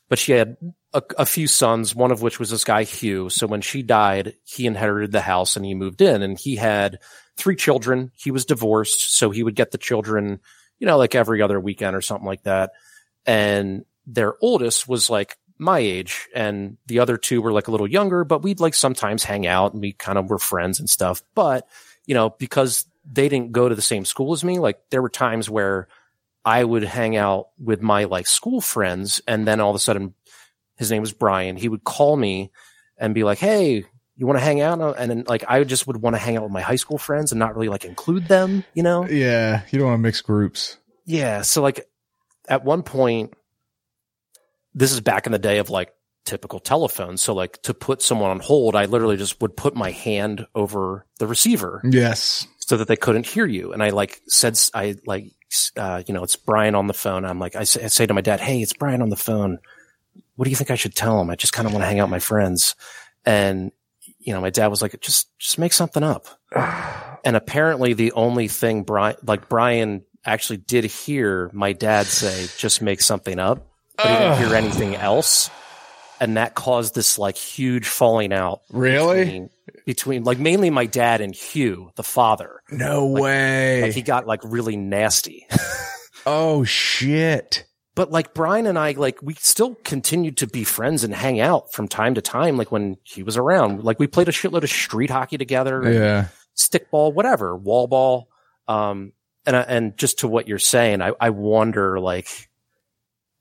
but 0.09 0.19
she 0.19 0.33
had 0.33 0.57
a, 0.95 1.03
a 1.19 1.27
few 1.27 1.47
sons, 1.47 1.95
one 1.95 2.11
of 2.11 2.23
which 2.23 2.39
was 2.39 2.51
this 2.51 2.65
guy 2.65 2.85
Hugh. 2.85 3.29
So 3.29 3.47
when 3.47 3.61
she 3.61 3.83
died, 3.83 4.35
he 4.45 4.67
inherited 4.67 5.13
the 5.13 5.21
house 5.21 5.57
and 5.57 5.65
he 5.65 5.75
moved 5.75 6.01
in 6.01 6.23
and 6.23 6.39
he 6.39 6.57
had 6.57 7.01
three 7.37 7.57
children. 7.57 8.11
He 8.17 8.31
was 8.31 8.45
divorced. 8.45 9.17
So 9.17 9.31
he 9.31 9.43
would 9.43 9.55
get 9.55 9.71
the 9.71 9.79
children, 9.79 10.41
you 10.79 10.87
know, 10.87 10.97
like 10.97 11.15
every 11.15 11.43
other 11.43 11.61
weekend 11.61 11.95
or 11.95 12.01
something 12.01 12.27
like 12.27 12.43
that. 12.45 12.73
And 13.27 13.85
their 14.07 14.35
oldest 14.41 14.89
was 14.89 15.11
like 15.11 15.37
my 15.59 15.79
age 15.79 16.29
and 16.35 16.79
the 16.87 17.01
other 17.01 17.17
two 17.17 17.43
were 17.43 17.53
like 17.53 17.69
a 17.69 17.71
little 17.71 17.91
younger, 17.91 18.25
but 18.25 18.43
we'd 18.43 18.61
like 18.61 18.75
sometimes 18.75 19.25
hang 19.25 19.47
out 19.47 19.73
and 19.73 19.83
we 19.83 19.93
kind 19.93 20.17
of 20.17 20.31
were 20.31 20.39
friends 20.39 20.81
and 20.81 20.89
stuff. 20.89 21.23
But, 21.35 21.69
you 22.07 22.15
know, 22.15 22.31
because 22.31 22.87
they 23.05 23.29
didn't 23.29 23.53
go 23.53 23.69
to 23.69 23.75
the 23.75 23.83
same 23.83 24.05
school 24.05 24.33
as 24.33 24.45
me, 24.45 24.59
like 24.59 24.79
there 24.91 25.03
were 25.03 25.11
times 25.11 25.51
where 25.51 25.89
I 26.45 26.65
would 26.65 26.85
hang 26.85 27.17
out 27.17 27.49
with 27.59 27.83
my 27.83 28.05
like 28.05 28.27
school 28.27 28.61
friends 28.61 29.21
and 29.27 29.47
then 29.47 29.61
all 29.61 29.71
of 29.71 29.77
a 29.77 29.81
sudden 29.81 30.15
his 30.79 30.91
name 30.91 31.03
was 31.03 31.13
Brian. 31.13 31.57
He 31.57 31.69
would 31.69 31.85
call 31.85 32.17
me 32.17 32.51
and 32.97 33.15
be 33.15 33.25
like, 33.25 33.39
Hey, 33.39 33.85
you 34.17 34.27
want 34.27 34.39
to 34.39 34.45
hang 34.45 34.61
out? 34.61 34.81
And 34.99 35.11
then 35.11 35.25
like 35.27 35.45
I 35.49 35.63
just 35.65 35.87
would 35.87 35.99
want 35.99 36.15
to 36.17 36.19
hang 36.19 36.37
out 36.37 36.43
with 36.45 36.53
my 36.53 36.61
high 36.63 36.77
school 36.77 36.99
friends 36.99 37.31
and 37.33 37.39
not 37.39 37.55
really 37.55 37.69
like 37.69 37.85
include 37.85 38.27
them, 38.27 38.65
you 38.75 38.83
know? 38.83 39.07
yeah. 39.07 39.63
You 39.71 39.79
don't 39.79 39.89
want 39.89 39.99
to 39.99 40.03
mix 40.03 40.21
groups. 40.21 40.77
Yeah. 41.05 41.43
So 41.43 41.63
like 41.63 41.89
at 42.49 42.65
one 42.65 42.83
point, 42.83 43.35
this 44.75 44.93
is 44.93 45.01
back 45.01 45.27
in 45.27 45.33
the 45.33 45.39
day 45.39 45.59
of 45.59 45.71
like 45.71 45.93
typical 46.25 46.61
telephones. 46.61 47.23
So 47.23 47.35
like 47.35 47.63
to 47.63 47.75
put 47.75 48.03
someone 48.03 48.31
on 48.31 48.41
hold, 48.41 48.77
I 48.77 48.85
literally 48.85 49.17
just 49.17 49.41
would 49.41 49.57
put 49.57 49.75
my 49.75 49.91
hand 49.91 50.47
over 50.55 51.07
the 51.19 51.27
receiver 51.27 51.81
Yes. 51.89 52.47
so 52.59 52.77
that 52.77 52.89
they 52.89 52.97
couldn't 52.97 53.27
hear 53.27 53.47
you. 53.47 53.73
And 53.73 53.83
I 53.83 53.91
like 53.91 54.21
said, 54.29 54.59
I 54.75 54.97
like, 55.07 55.33
uh, 55.77 56.03
you 56.07 56.13
know, 56.13 56.23
it's 56.23 56.37
Brian 56.37 56.75
on 56.75 56.87
the 56.87 56.93
phone. 56.95 57.25
I'm 57.25 57.39
like, 57.39 57.57
I 57.57 57.65
say, 57.65 57.85
I 57.85 57.87
say 57.87 58.07
to 58.07 58.15
my 58.15 58.21
dad, 58.21 58.41
Hey, 58.41 58.61
it's 58.61 58.75
Brian 58.75 59.01
on 59.01 59.09
the 59.09 59.17
phone. 59.17 59.59
What 60.39 60.45
do 60.45 60.51
you 60.51 60.57
think 60.57 60.71
I 60.71 60.77
should 60.77 60.95
tell 60.95 61.21
him? 61.21 61.31
I 61.31 61.35
just 61.35 61.53
kind 61.53 61.67
of 61.67 61.73
want 61.73 61.83
to 61.83 61.89
hang 61.89 61.99
out 61.99 62.05
with 62.05 62.13
my 62.13 62.21
friends. 62.21 62.77
And, 63.27 63.73
you 64.21 64.33
know, 64.33 64.41
my 64.41 64.51
dad 64.51 64.69
was 64.69 64.81
like, 64.81 64.99
just, 65.01 65.37
just 65.37 65.59
make 65.59 65.73
something 65.73 66.05
up. 66.05 66.29
And 67.25 67.35
apparently 67.35 67.95
the 67.95 68.13
only 68.13 68.47
thing 68.47 68.85
Brian, 68.85 69.17
like 69.27 69.49
Brian 69.49 70.05
actually 70.25 70.59
did 70.59 70.85
hear 70.85 71.51
my 71.53 71.73
dad 71.73 72.07
say, 72.07 72.47
just 72.57 72.81
make 72.81 73.01
something 73.03 73.41
up, 73.41 73.67
but 73.97 74.07
he 74.07 74.13
didn't 74.13 74.39
hear 74.39 74.55
anything 74.55 74.95
else. 74.95 75.51
And 76.21 76.37
that 76.37 76.55
caused 76.55 76.95
this 76.95 77.19
like 77.19 77.37
huge 77.37 77.89
falling 77.89 78.33
out 78.33 78.61
Really? 78.71 79.25
between, 79.25 79.51
between 79.85 80.25
like 80.25 80.39
mainly 80.39 80.71
my 80.71 80.87
dad 80.87 81.21
and 81.21 81.35
Hugh, 81.35 81.91
the 81.97 82.05
father. 82.05 82.63
No 82.71 83.07
way. 83.07 83.83
Like 83.83 83.93
he 83.95 84.03
got 84.03 84.27
like 84.29 84.41
really 84.45 84.77
nasty. 84.77 85.47
oh 86.25 86.63
shit. 86.63 87.65
But 87.99 88.13
like 88.13 88.33
Brian 88.33 88.69
and 88.69 88.79
I, 88.79 88.93
like 88.93 89.21
we 89.23 89.35
still 89.35 89.75
continued 89.83 90.37
to 90.37 90.47
be 90.47 90.63
friends 90.63 91.03
and 91.03 91.13
hang 91.13 91.41
out 91.41 91.73
from 91.73 91.89
time 91.89 92.15
to 92.15 92.23
time. 92.23 92.57
Like 92.57 92.71
when 92.71 92.97
he 93.03 93.25
was 93.25 93.37
around, 93.37 93.83
like 93.83 93.99
we 93.99 94.07
played 94.07 94.29
a 94.29 94.31
shitload 94.31 94.63
of 94.63 94.71
street 94.71 95.11
hockey 95.11 95.37
together, 95.37 95.83
Yeah. 95.93 96.29
stickball, 96.57 97.13
whatever, 97.13 97.57
wall 97.57 97.89
ball. 97.89 98.29
Um, 98.69 99.15
and 99.45 99.57
and 99.57 99.97
just 99.99 100.21
to 100.21 100.29
what 100.29 100.47
you're 100.47 100.61
saying, 100.61 101.03
I, 101.03 101.11
I 101.21 101.31
wonder 101.31 101.99
like, 101.99 102.29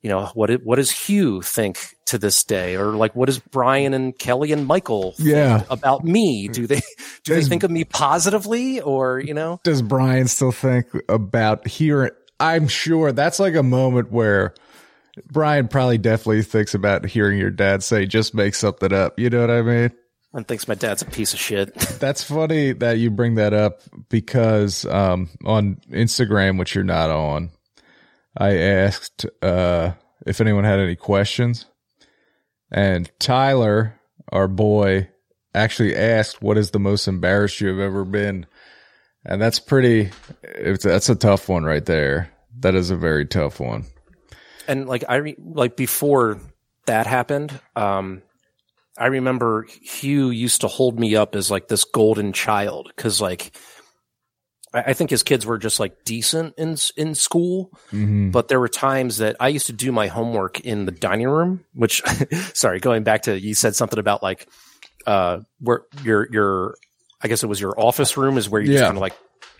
you 0.02 0.10
know, 0.10 0.26
what 0.34 0.50
it, 0.50 0.66
what 0.66 0.78
does 0.78 0.90
Hugh 0.90 1.44
think 1.44 1.78
to 2.08 2.18
this 2.18 2.44
day, 2.44 2.78
or 2.78 2.94
like 2.96 3.16
what 3.16 3.28
does 3.28 3.38
Brian 3.38 3.94
and 3.94 4.18
Kelly 4.18 4.54
and 4.54 4.66
Michael 4.66 5.12
think 5.12 5.30
Yeah. 5.30 5.66
about 5.70 6.04
me? 6.04 6.48
Do 6.48 6.66
they 6.66 6.82
do 7.24 7.36
they 7.36 7.44
think 7.44 7.62
of 7.62 7.70
me 7.70 7.84
positively 7.84 8.82
or 8.82 9.20
you 9.20 9.36
know? 9.36 9.60
Does 9.64 9.84
Brian 9.84 10.28
still 10.28 10.52
think 10.52 10.88
about 11.08 11.68
hearing? 11.68 12.10
I'm 12.40 12.68
sure 12.68 13.12
that's 13.12 13.40
like 13.40 13.56
a 13.56 13.64
moment 13.64 14.12
where 14.12 14.54
Brian 15.32 15.68
probably 15.68 15.98
definitely 15.98 16.44
thinks 16.44 16.74
about 16.74 17.06
hearing 17.06 17.40
your 17.40 17.50
dad 17.50 17.84
say, 17.84 18.06
just 18.06 18.34
make 18.34 18.56
something 18.56 18.94
up. 18.94 19.20
You 19.20 19.30
know 19.30 19.42
what 19.42 19.52
I 19.52 19.62
mean? 19.62 19.92
And 20.34 20.48
thinks 20.48 20.68
my 20.68 20.76
dad's 20.76 21.02
a 21.02 21.06
piece 21.06 21.34
of 21.34 21.40
shit. 21.40 21.74
That's 22.00 22.24
funny 22.24 22.74
that 22.74 23.00
you 23.00 23.10
bring 23.10 23.36
that 23.36 23.54
up 23.54 23.82
because 24.10 24.86
um, 24.86 25.30
on 25.46 25.78
Instagram, 25.90 26.60
which 26.60 26.76
you're 26.76 26.84
not 26.84 27.10
on, 27.10 27.50
I 28.38 28.58
asked 28.58 29.26
uh, 29.42 29.94
if 30.26 30.40
anyone 30.42 30.64
had 30.64 30.80
any 30.80 30.96
questions. 30.96 31.66
And 32.70 33.10
Tyler, 33.20 34.00
our 34.32 34.48
boy, 34.48 35.10
actually 35.56 35.96
asked, 35.96 36.42
What 36.42 36.58
is 36.58 36.72
the 36.72 36.80
most 36.80 37.08
embarrassed 37.08 37.62
you 37.62 37.70
have 37.70 37.80
ever 37.80 38.06
been? 38.06 38.46
And 39.28 39.42
that's 39.42 39.60
pretty, 39.60 40.10
it's, 40.44 40.84
that's 40.84 41.10
a 41.10 41.16
tough 41.16 41.50
one 41.50 41.64
right 41.64 41.86
there. 41.86 42.32
That 42.60 42.76
is 42.76 42.90
a 42.90 42.96
very 42.96 43.26
tough 43.26 43.60
one. 43.60 43.86
and 44.68 44.88
like 44.88 45.04
I 45.08 45.16
re- 45.18 45.36
like 45.38 45.76
before 45.76 46.40
that 46.88 47.06
happened, 47.08 47.60
um, 47.76 48.22
I 48.98 49.08
remember 49.08 49.68
Hugh 49.84 50.32
used 50.32 50.62
to 50.62 50.68
hold 50.68 51.00
me 51.00 51.16
up 51.16 51.36
as 51.36 51.52
like 51.52 51.68
this 51.68 51.84
golden 51.84 52.34
child 52.34 52.92
because 52.96 53.22
like 53.22 53.56
I, 54.74 54.80
I 54.88 54.94
think 54.94 55.10
his 55.12 55.22
kids 55.24 55.46
were 55.46 55.58
just 55.60 55.80
like 55.80 56.04
decent 56.04 56.56
in 56.58 56.78
in 56.96 57.14
school, 57.14 57.70
Mhm. 57.92 58.32
but 58.32 58.48
there 58.48 58.60
were 58.60 58.68
times 58.70 59.18
that 59.18 59.36
I 59.40 59.50
used 59.50 59.68
to 59.68 59.74
do 59.74 59.92
my 59.92 60.08
homework 60.08 60.62
in 60.62 60.86
the 60.86 60.92
dining 60.92 61.28
room. 61.28 61.64
Which, 61.76 62.02
sorry, 62.56 62.80
going 62.80 63.04
back 63.04 63.24
to 63.24 63.40
you 63.40 63.54
said 63.54 63.76
something 63.76 64.00
about 64.00 64.24
like 64.24 64.48
uh 65.06 65.42
where 65.60 65.84
your 66.04 66.28
your 66.32 66.76
I 67.22 67.28
guess 67.28 67.44
it 67.44 67.48
was 67.48 67.60
your 67.60 67.80
office 67.80 68.18
room 68.18 68.38
is 68.38 68.50
where 68.50 68.62
you 68.62 68.72
just 68.74 68.84
kind 68.84 68.98
of 68.98 69.02
like 69.02 69.14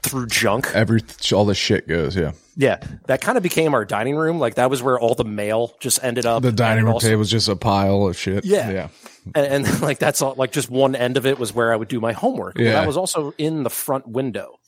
threw 0.04 0.28
junk. 0.28 0.70
Every, 0.74 1.02
all 1.34 1.46
the 1.46 1.56
shit 1.56 1.88
goes, 1.88 2.16
yeah. 2.16 2.32
Yeah, 2.56 2.80
that 3.06 3.22
kind 3.22 3.38
of 3.38 3.44
became 3.44 3.74
our 3.74 3.86
dining 3.86 4.16
room. 4.16 4.40
Like 4.40 4.56
that 4.56 4.70
was 4.70 4.82
where 4.82 5.00
all 5.00 5.16
the 5.16 5.26
mail 5.26 5.76
just 5.80 6.04
ended 6.04 6.26
up. 6.26 6.44
The 6.44 6.52
dining 6.52 6.86
room 6.86 6.94
also- 6.94 7.08
table 7.08 7.20
was 7.20 7.30
just 7.30 7.48
a 7.48 7.56
pile 7.56 8.08
of 8.08 8.18
shit. 8.18 8.46
Yeah. 8.46 8.70
Yeah. 8.70 8.88
and, 9.36 9.66
and 9.66 9.82
like 9.82 10.00
that's 10.00 10.22
all. 10.22 10.36
Like 10.36 10.52
just 10.52 10.70
one 10.70 10.96
end 10.96 11.18
of 11.18 11.26
it 11.26 11.40
was 11.40 11.54
where 11.54 11.74
I 11.74 11.76
would 11.76 11.88
do 11.88 12.00
my 12.00 12.14
homework. 12.14 12.58
Well, 12.58 12.66
that 12.66 12.88
was 12.88 12.98
also 12.98 13.34
in 13.38 13.64
the 13.64 13.70
front 13.70 14.08
window. 14.08 14.60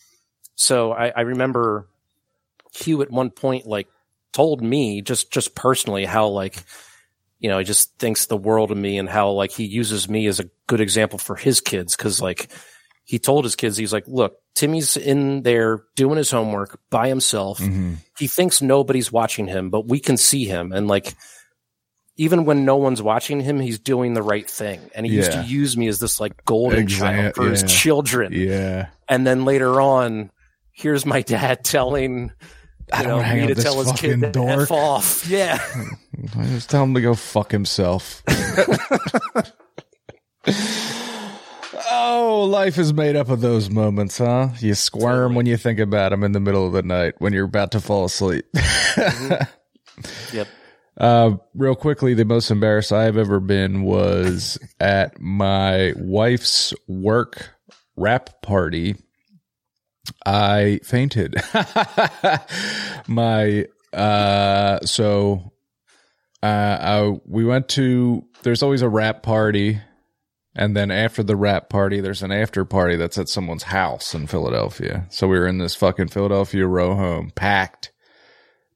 So 0.55 0.91
I, 0.91 1.09
I 1.09 1.21
remember 1.21 1.87
Hugh 2.73 3.01
at 3.01 3.09
one 3.09 3.29
point 3.29 3.65
like 3.65 3.87
told 4.33 4.61
me 4.61 5.01
just 5.01 5.31
just 5.31 5.55
personally 5.55 6.05
how 6.05 6.27
like 6.27 6.63
you 7.39 7.49
know 7.49 7.57
he 7.57 7.63
just 7.65 7.97
thinks 7.97 8.25
the 8.25 8.37
world 8.37 8.69
of 8.71 8.77
me 8.77 8.97
and 8.97 9.09
how 9.09 9.31
like 9.31 9.51
he 9.51 9.63
uses 9.63 10.09
me 10.09 10.27
as 10.27 10.39
a 10.39 10.49
good 10.67 10.81
example 10.81 11.17
for 11.17 11.35
his 11.35 11.61
kids 11.61 11.95
because 11.95 12.21
like 12.21 12.49
he 13.09 13.19
told 13.19 13.43
his 13.43 13.55
kids 13.55 13.75
he's 13.75 13.91
like 13.91 14.07
look 14.07 14.37
Timmy's 14.55 14.95
in 14.97 15.43
there 15.43 15.83
doing 15.95 16.17
his 16.17 16.31
homework 16.31 16.79
by 16.89 17.07
himself 17.07 17.59
hmm 17.59 17.95
he 18.19 18.27
thinks 18.27 18.61
nobody's 18.61 19.11
watching 19.11 19.47
him, 19.47 19.69
but 19.69 19.87
we 19.87 19.99
can 20.01 20.17
see 20.17 20.43
him. 20.43 20.73
And 20.73 20.89
like, 20.89 21.15
even 22.17 22.43
when 22.43 22.65
no 22.65 22.75
one's 22.75 23.01
watching 23.01 23.39
him, 23.39 23.61
he's 23.61 23.79
doing 23.79 24.13
the 24.13 24.21
right 24.21 24.47
thing. 24.47 24.81
And 24.93 25.05
he 25.05 25.13
used 25.13 25.31
to 25.31 25.41
use 25.43 25.77
me 25.77 25.87
as 25.87 25.99
this 25.99 26.19
like 26.19 26.43
golden 26.43 26.85
Exa- 26.85 26.99
child 26.99 27.35
for 27.35 27.49
his 27.49 27.63
children. 27.63 28.33
Yeah. 28.33 28.89
And 29.07 29.25
then 29.25 29.45
later 29.45 29.79
on, 29.79 30.31
here's 30.73 31.05
my 31.05 31.21
dad 31.21 31.63
telling 31.63 32.33
I 32.91 33.03
you 33.03 33.07
don't 33.07 33.21
know, 33.21 33.35
me 33.35 33.47
to 33.53 33.55
tell 33.55 33.81
his 33.81 33.93
kid 33.93 34.19
to 34.19 34.31
dork. 34.31 34.63
F 34.63 34.71
off. 34.71 35.25
Yeah. 35.29 35.57
I 36.37 36.43
just 36.47 36.69
tell 36.69 36.83
him 36.83 36.93
to 36.95 37.01
go 37.01 37.15
fuck 37.15 37.51
himself. 37.51 38.21
oh, 42.01 42.43
life 42.43 42.77
is 42.77 42.93
made 42.93 43.15
up 43.15 43.29
of 43.29 43.41
those 43.41 43.69
moments, 43.69 44.17
huh? 44.17 44.49
You 44.59 44.73
squirm 44.73 45.35
when 45.35 45.45
you 45.45 45.57
think 45.57 45.79
about 45.79 46.09
them 46.09 46.23
in 46.23 46.31
the 46.31 46.39
middle 46.39 46.65
of 46.65 46.73
the 46.73 46.83
night 46.83 47.15
when 47.19 47.33
you're 47.33 47.45
about 47.45 47.71
to 47.71 47.79
fall 47.79 48.05
asleep. 48.05 48.45
Yep. 50.33 50.47
Uh, 50.97 51.37
real 51.53 51.75
quickly, 51.75 52.13
the 52.13 52.25
most 52.25 52.51
embarrassed 52.51 52.91
I 52.91 53.03
have 53.03 53.17
ever 53.17 53.39
been 53.39 53.83
was 53.83 54.57
at 54.79 55.19
my 55.19 55.93
wife's 55.97 56.73
work 56.87 57.49
rap 57.95 58.41
party. 58.41 58.95
I 60.25 60.79
fainted. 60.83 61.35
my, 63.07 63.65
uh, 63.93 64.79
so, 64.85 65.51
uh, 66.41 66.45
I, 66.45 67.19
we 67.25 67.45
went 67.45 67.69
to, 67.69 68.25
there's 68.43 68.63
always 68.63 68.81
a 68.81 68.89
rap 68.89 69.21
party. 69.23 69.79
And 70.55 70.75
then 70.75 70.91
after 70.91 71.23
the 71.23 71.35
rap 71.35 71.69
party, 71.69 72.01
there's 72.01 72.23
an 72.23 72.31
after 72.31 72.65
party 72.65 72.95
that's 72.95 73.17
at 73.17 73.29
someone's 73.29 73.63
house 73.63 74.15
in 74.15 74.27
Philadelphia. 74.27 75.05
So 75.09 75.27
we 75.27 75.37
were 75.37 75.47
in 75.47 75.59
this 75.59 75.75
fucking 75.75 76.07
Philadelphia 76.07 76.65
row 76.65 76.95
home, 76.95 77.31
packed 77.35 77.91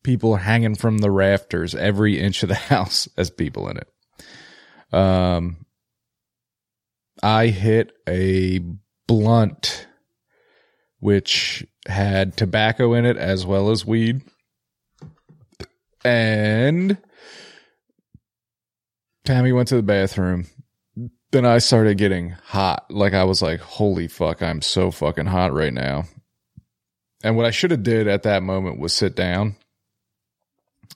people 0.03 0.35
hanging 0.35 0.75
from 0.75 0.99
the 0.99 1.09
rafters, 1.09 1.73
every 1.73 2.19
inch 2.19 2.43
of 2.43 2.49
the 2.49 2.55
house 2.73 3.07
as 3.17 3.29
people 3.29 3.69
in 3.69 3.77
it. 3.77 4.97
Um, 4.97 5.65
I 7.21 7.47
hit 7.47 7.91
a 8.07 8.59
blunt 9.07 9.87
which 10.99 11.65
had 11.85 12.37
tobacco 12.37 12.93
in 12.93 13.05
it 13.05 13.17
as 13.17 13.45
well 13.45 13.71
as 13.71 13.85
weed. 13.85 14.21
And 16.05 16.97
Tammy 19.25 19.51
went 19.51 19.69
to 19.69 19.75
the 19.75 19.83
bathroom. 19.83 20.47
Then 21.33 21.45
I 21.45 21.57
started 21.57 21.97
getting 21.97 22.29
hot. 22.29 22.85
Like 22.89 23.13
I 23.13 23.25
was 23.25 23.41
like, 23.41 23.59
holy 23.59 24.07
fuck, 24.07 24.41
I'm 24.41 24.61
so 24.61 24.89
fucking 24.89 25.25
hot 25.25 25.51
right 25.51 25.73
now. 25.73 26.05
And 27.21 27.35
what 27.35 27.45
I 27.45 27.51
should 27.51 27.71
have 27.71 27.83
did 27.83 28.07
at 28.07 28.23
that 28.23 28.43
moment 28.43 28.79
was 28.79 28.93
sit 28.93 29.15
down 29.15 29.57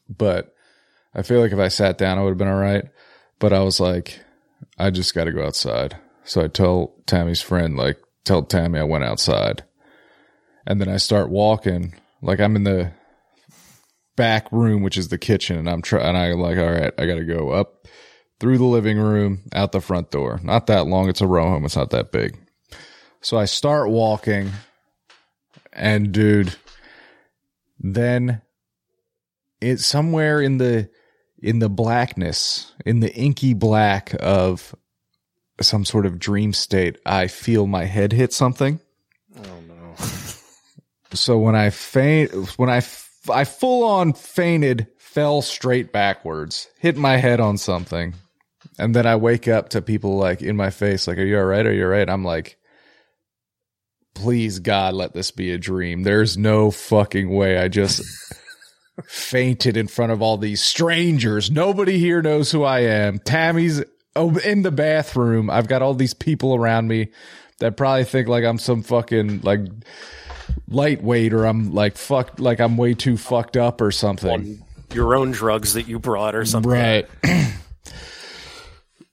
but 0.10 0.54
I 1.14 1.22
feel 1.22 1.42
like 1.42 1.52
if 1.52 1.60
I 1.60 1.68
sat 1.68 1.98
down, 1.98 2.18
I 2.18 2.24
would 2.24 2.32
have 2.32 2.38
been 2.38 2.48
all 2.48 2.56
right. 2.56 2.86
But 3.40 3.54
I 3.54 3.60
was 3.60 3.80
like, 3.80 4.20
I 4.78 4.90
just 4.90 5.14
got 5.14 5.26
to 5.26 5.32
go 5.32 5.46
outside. 5.46 5.98
So 6.24 6.44
I 6.44 6.48
tell 6.48 6.94
Tammy's 7.06 7.42
friend, 7.42 7.78
like, 7.78 7.98
tell 8.24 8.44
Tammy 8.44 8.80
I 8.80 8.84
went 8.84 9.04
outside. 9.04 9.64
And 10.66 10.82
then 10.82 10.90
I 10.90 10.98
start 10.98 11.30
walking, 11.30 11.96
like 12.22 12.40
I'm 12.40 12.56
in 12.56 12.64
the 12.64 12.92
back 14.16 14.52
room, 14.52 14.84
which 14.84 14.98
is 14.98 15.08
the 15.08 15.18
kitchen, 15.18 15.58
and 15.58 15.70
I'm 15.70 15.82
trying, 15.82 16.06
and 16.06 16.18
I 16.18 16.34
like, 16.34 16.58
all 16.58 16.72
right, 16.72 16.94
I 16.98 17.06
got 17.06 17.16
to 17.16 17.24
go 17.24 17.52
up 17.52 17.88
through 18.40 18.58
the 18.58 18.66
living 18.66 18.98
room, 18.98 19.44
out 19.54 19.72
the 19.72 19.82
front 19.82 20.12
door. 20.12 20.40
Not 20.44 20.68
that 20.68 20.88
long. 20.88 21.10
It's 21.10 21.22
a 21.22 21.28
row 21.28 21.46
home. 21.50 21.66
It's 21.66 21.76
not 21.76 21.90
that 21.92 22.12
big. 22.12 22.38
So 23.22 23.38
I 23.38 23.46
start 23.46 23.90
walking, 23.90 24.52
and 25.74 26.12
dude, 26.12 26.56
then 27.80 28.42
it's 29.60 29.86
somewhere 29.86 30.40
in 30.40 30.58
the 30.58 30.90
in 31.40 31.60
the 31.60 31.70
blackness, 31.70 32.74
in 32.86 33.00
the 33.00 33.14
inky 33.14 33.54
black 33.54 34.16
of 34.20 34.76
some 35.62 35.86
sort 35.86 36.06
of 36.06 36.20
dream 36.20 36.54
state, 36.54 36.98
I 37.06 37.28
feel 37.28 37.68
my 37.68 37.86
head 37.86 38.12
hit 38.12 38.34
something. 38.34 38.80
Oh 39.36 39.62
no. 39.68 39.96
So 41.14 41.38
when 41.38 41.56
I 41.56 41.70
faint, 41.70 42.32
when 42.58 42.70
I 42.70 42.78
f- 42.78 43.10
I 43.32 43.44
full 43.44 43.84
on 43.84 44.14
fainted, 44.14 44.88
fell 44.98 45.42
straight 45.42 45.92
backwards, 45.92 46.68
hit 46.80 46.96
my 46.98 47.18
head 47.18 47.40
on 47.40 47.58
something, 47.58 48.14
and 48.78 48.96
then 48.96 49.06
I 49.06 49.16
wake 49.16 49.48
up 49.48 49.70
to 49.70 49.82
people 49.82 50.18
like 50.18 50.42
in 50.42 50.56
my 50.56 50.70
face, 50.70 51.08
like, 51.08 51.18
"Are 51.18 51.26
you 51.26 51.38
all 51.38 51.46
right? 51.46 51.66
Are 51.66 51.74
you 51.74 51.84
all 51.84 51.90
right?" 51.90 52.10
I'm 52.10 52.24
like, 52.24 52.58
"Please 54.14 54.60
God, 54.60 54.94
let 54.94 55.14
this 55.14 55.32
be 55.32 55.52
a 55.52 55.58
dream." 55.58 56.04
There's 56.04 56.38
no 56.38 56.72
fucking 56.72 57.30
way. 57.30 57.58
I 57.58 57.68
just 57.68 58.02
fainted 59.06 59.78
in 59.78 59.88
front 59.88 60.12
of 60.12 60.22
all 60.22 60.38
these 60.38 60.62
strangers. 60.62 61.50
Nobody 61.52 62.00
here 62.00 62.22
knows 62.22 62.52
who 62.52 62.64
I 62.64 62.82
am. 62.82 63.20
Tammy's 63.20 63.84
in 64.44 64.62
the 64.64 64.72
bathroom. 64.72 65.50
I've 65.50 65.68
got 65.68 65.82
all 65.82 65.94
these 65.94 66.14
people 66.14 66.56
around 66.56 66.88
me 66.88 67.10
that 67.60 67.78
probably 67.78 68.04
think 68.04 68.28
like 68.28 68.44
I'm 68.44 68.60
some 68.60 68.84
fucking 68.84 69.42
like 69.42 69.62
lightweight 70.68 71.34
or 71.34 71.46
I'm 71.46 71.74
like 71.74 71.98
fucked 71.98 72.40
like 72.40 72.60
I'm 72.60 72.78
way 72.78 72.94
too 72.94 73.18
fucked 73.18 73.58
up 73.58 73.82
or 73.82 73.92
something. 73.92 74.32
On 74.32 74.64
your 74.94 75.16
own 75.16 75.32
drugs 75.32 75.74
that 75.74 75.88
you 75.88 76.00
brought 76.00 76.36
or 76.36 76.46
something. 76.46 76.72
Right. 76.72 77.08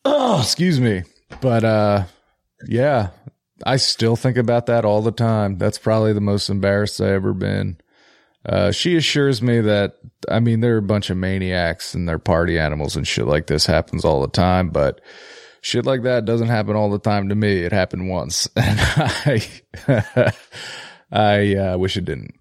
oh, 0.04 0.40
excuse 0.40 0.80
me. 0.80 1.02
But 1.40 1.64
uh 1.64 2.04
yeah, 2.66 3.10
I 3.64 3.76
still 3.76 4.16
think 4.16 4.36
about 4.36 4.66
that 4.66 4.84
all 4.84 5.02
the 5.02 5.12
time. 5.12 5.58
That's 5.58 5.78
probably 5.78 6.12
the 6.12 6.20
most 6.20 6.48
embarrassed 6.48 7.00
I 7.00 7.12
ever 7.12 7.32
been. 7.32 7.78
Uh, 8.46 8.70
she 8.72 8.96
assures 8.96 9.40
me 9.40 9.60
that, 9.60 9.94
I 10.30 10.40
mean, 10.40 10.60
they're 10.60 10.76
a 10.76 10.82
bunch 10.82 11.08
of 11.08 11.16
maniacs 11.16 11.94
and 11.94 12.06
they're 12.06 12.18
party 12.18 12.58
animals 12.58 12.94
and 12.94 13.06
shit 13.06 13.26
like 13.26 13.46
this 13.46 13.64
happens 13.64 14.04
all 14.04 14.20
the 14.20 14.28
time, 14.28 14.68
but 14.68 15.00
shit 15.62 15.86
like 15.86 16.02
that 16.02 16.26
doesn't 16.26 16.48
happen 16.48 16.76
all 16.76 16.90
the 16.90 16.98
time 16.98 17.30
to 17.30 17.34
me. 17.34 17.60
It 17.60 17.72
happened 17.72 18.10
once 18.10 18.48
and 18.56 18.78
I, 18.80 19.42
I, 21.10 21.56
uh, 21.56 21.78
wish 21.78 21.96
it 21.96 22.04
didn't. 22.04 22.34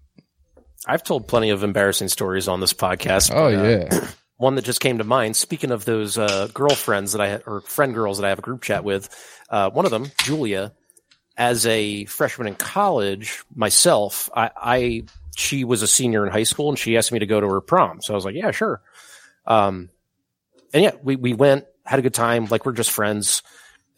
I've 0.86 1.02
told 1.02 1.26
plenty 1.26 1.48
of 1.48 1.62
embarrassing 1.62 2.08
stories 2.08 2.48
on 2.48 2.60
this 2.60 2.74
podcast. 2.74 3.30
Oh, 3.32 3.50
but, 3.50 3.64
uh, 3.64 3.96
yeah. 3.98 4.08
one 4.36 4.56
that 4.56 4.64
just 4.64 4.80
came 4.80 4.98
to 4.98 5.04
mind. 5.04 5.36
Speaking 5.36 5.70
of 5.70 5.84
those 5.84 6.18
uh, 6.18 6.48
girlfriends 6.52 7.12
that 7.12 7.20
I 7.20 7.36
or 7.46 7.60
friend 7.62 7.94
girls 7.94 8.18
that 8.18 8.26
I 8.26 8.30
have 8.30 8.38
a 8.38 8.42
group 8.42 8.62
chat 8.62 8.84
with, 8.84 9.08
uh, 9.48 9.70
one 9.70 9.84
of 9.84 9.90
them, 9.90 10.10
Julia, 10.18 10.72
as 11.36 11.66
a 11.66 12.04
freshman 12.06 12.48
in 12.48 12.54
college, 12.54 13.42
myself, 13.54 14.30
I, 14.34 14.50
I 14.56 15.04
she 15.36 15.64
was 15.64 15.82
a 15.82 15.86
senior 15.86 16.24
in 16.26 16.32
high 16.32 16.44
school 16.44 16.68
and 16.68 16.78
she 16.78 16.96
asked 16.96 17.12
me 17.12 17.18
to 17.18 17.26
go 17.26 17.40
to 17.40 17.48
her 17.48 17.60
prom. 17.60 18.00
So 18.02 18.14
I 18.14 18.16
was 18.16 18.24
like, 18.24 18.34
yeah, 18.34 18.50
sure. 18.50 18.80
Um, 19.46 19.90
and 20.72 20.82
yeah, 20.82 20.92
we, 21.02 21.16
we 21.16 21.34
went, 21.34 21.66
had 21.84 21.98
a 21.98 22.02
good 22.02 22.14
time. 22.14 22.46
Like 22.46 22.64
we're 22.64 22.72
just 22.72 22.90
friends. 22.90 23.42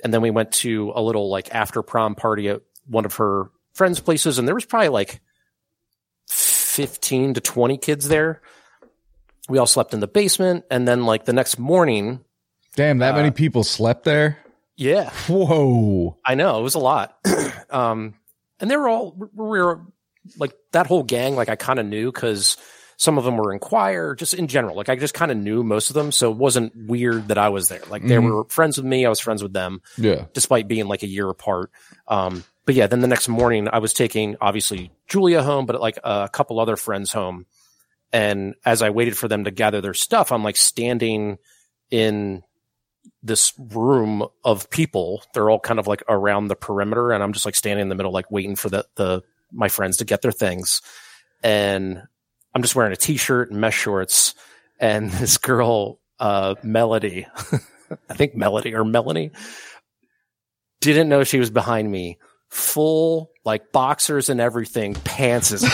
And 0.02 0.12
then 0.12 0.22
we 0.22 0.30
went 0.30 0.52
to 0.52 0.92
a 0.94 1.02
little 1.02 1.30
like 1.30 1.54
after 1.54 1.82
prom 1.82 2.14
party 2.14 2.48
at 2.48 2.62
one 2.86 3.04
of 3.04 3.16
her 3.16 3.50
friends' 3.74 4.00
places. 4.00 4.38
And 4.38 4.46
there 4.46 4.54
was 4.54 4.64
probably 4.64 4.88
like 4.88 5.20
15 6.28 7.34
to 7.34 7.40
20 7.40 7.78
kids 7.78 8.08
there. 8.08 8.42
We 9.48 9.58
all 9.58 9.66
slept 9.66 9.94
in 9.94 10.00
the 10.00 10.08
basement. 10.08 10.64
And 10.70 10.86
then 10.88 11.04
like 11.06 11.24
the 11.24 11.32
next 11.32 11.58
morning, 11.58 12.20
Damn, 12.74 12.98
that 12.98 13.14
Uh, 13.14 13.16
many 13.18 13.30
people 13.30 13.64
slept 13.64 14.04
there? 14.04 14.38
yeah, 14.76 15.10
Whoa. 15.28 16.18
I 16.24 16.34
know 16.34 16.58
it 16.58 16.62
was 16.62 16.74
a 16.74 16.78
lot. 16.78 17.16
um, 17.70 18.14
and 18.60 18.70
they 18.70 18.76
were 18.76 18.88
all, 18.88 19.14
we 19.16 19.58
were 19.58 19.80
like 20.38 20.52
that 20.72 20.86
whole 20.86 21.02
gang, 21.02 21.36
like 21.36 21.48
I 21.48 21.56
kind 21.56 21.78
of 21.78 21.86
knew 21.86 22.12
because 22.12 22.56
some 22.98 23.16
of 23.18 23.24
them 23.24 23.36
were 23.36 23.52
in 23.52 23.58
choir, 23.58 24.14
just 24.14 24.34
in 24.34 24.46
general. 24.48 24.74
Like 24.76 24.88
I 24.88 24.96
just 24.96 25.14
kind 25.14 25.30
of 25.30 25.36
knew 25.38 25.62
most 25.62 25.88
of 25.90 25.94
them. 25.94 26.10
So 26.12 26.30
it 26.30 26.36
wasn't 26.36 26.72
weird 26.86 27.28
that 27.28 27.38
I 27.38 27.48
was 27.50 27.68
there. 27.68 27.82
Like 27.88 28.02
they 28.02 28.16
Mhm. 28.16 28.30
were 28.34 28.44
friends 28.48 28.76
with 28.76 28.86
me. 28.86 29.06
I 29.06 29.08
was 29.08 29.20
friends 29.20 29.42
with 29.42 29.52
them 29.52 29.80
Yeah. 29.98 30.24
despite 30.34 30.66
being 30.68 30.86
like 30.88 31.02
a 31.02 31.06
year 31.06 31.28
apart. 31.28 31.70
Um, 32.08 32.44
but 32.64 32.74
yeah, 32.74 32.86
then 32.88 33.00
the 33.00 33.06
next 33.06 33.28
morning 33.28 33.68
I 33.72 33.78
was 33.78 33.92
taking 33.92 34.36
obviously 34.40 34.90
Julia 35.08 35.42
home, 35.42 35.66
but 35.66 35.80
like 35.80 35.98
a 36.04 36.28
couple 36.32 36.58
other 36.58 36.76
friends 36.76 37.12
home. 37.12 37.46
And 38.12 38.54
as 38.64 38.82
I 38.82 38.90
waited 38.90 39.16
for 39.16 39.28
them 39.28 39.44
to 39.44 39.50
gather 39.50 39.80
their 39.80 39.94
stuff, 39.94 40.32
I'm 40.32 40.44
like 40.44 40.56
standing 40.56 41.38
in 41.90 42.42
this 43.22 43.52
room 43.58 44.26
of 44.44 44.70
people. 44.70 45.22
They're 45.34 45.50
all 45.50 45.60
kind 45.60 45.78
of 45.78 45.86
like 45.86 46.02
around 46.08 46.48
the 46.48 46.56
perimeter 46.56 47.12
and 47.12 47.22
I'm 47.22 47.32
just 47.32 47.44
like 47.44 47.56
standing 47.56 47.82
in 47.82 47.88
the 47.88 47.94
middle, 47.94 48.12
like 48.12 48.30
waiting 48.30 48.56
for 48.56 48.68
the, 48.68 48.86
the, 48.94 49.22
my 49.52 49.68
friends 49.68 49.98
to 49.98 50.04
get 50.04 50.22
their 50.22 50.32
things. 50.32 50.80
And 51.42 52.02
I'm 52.54 52.62
just 52.62 52.74
wearing 52.74 52.92
a 52.92 52.96
t-shirt 52.96 53.50
and 53.50 53.60
mesh 53.60 53.78
shorts. 53.78 54.34
And 54.78 55.10
this 55.12 55.38
girl, 55.38 56.00
uh, 56.18 56.54
Melody, 56.62 57.26
I 58.08 58.14
think 58.14 58.34
Melody 58.34 58.74
or 58.74 58.84
Melanie 58.84 59.30
didn't 60.80 61.08
know 61.08 61.24
she 61.24 61.38
was 61.38 61.50
behind 61.50 61.90
me. 61.90 62.18
Full 62.48 63.30
like 63.44 63.72
boxers 63.72 64.28
and 64.28 64.40
everything, 64.40 64.94
pants 64.94 65.52
is, 65.52 65.62
and 65.64 65.70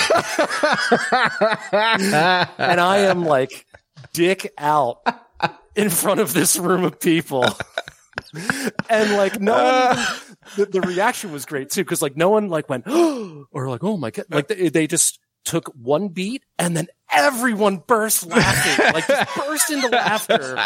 I 2.81 2.99
am 3.09 3.25
like 3.25 3.67
dick 4.13 4.53
out 4.59 4.99
in 5.75 5.91
front 5.91 6.21
of 6.21 6.33
this 6.33 6.57
room 6.57 6.85
of 6.85 6.99
people. 7.01 7.45
and 8.89 9.17
like 9.17 9.41
no 9.41 9.53
one, 9.53 9.99
even- 9.99 10.37
the, 10.57 10.67
the 10.67 10.81
reaction 10.81 11.33
was 11.33 11.45
great 11.47 11.71
too. 11.71 11.85
Cause 11.85 12.03
like 12.03 12.17
no 12.17 12.31
one 12.31 12.49
like 12.49 12.69
went, 12.69 12.87
or 12.89 13.69
like, 13.69 13.85
oh 13.85 13.97
my 13.97 14.11
God. 14.11 14.27
Like 14.31 14.49
they, 14.49 14.69
they 14.69 14.87
just 14.87 15.19
took 15.45 15.69
one 15.75 16.09
beat 16.09 16.45
and 16.59 16.77
then 16.77 16.89
everyone 17.15 17.79
burst 17.87 18.27
laughing, 18.27 18.93
like 18.93 19.07
just 19.07 19.37
burst 19.47 19.71
into 19.71 19.89
laughter. 19.89 20.57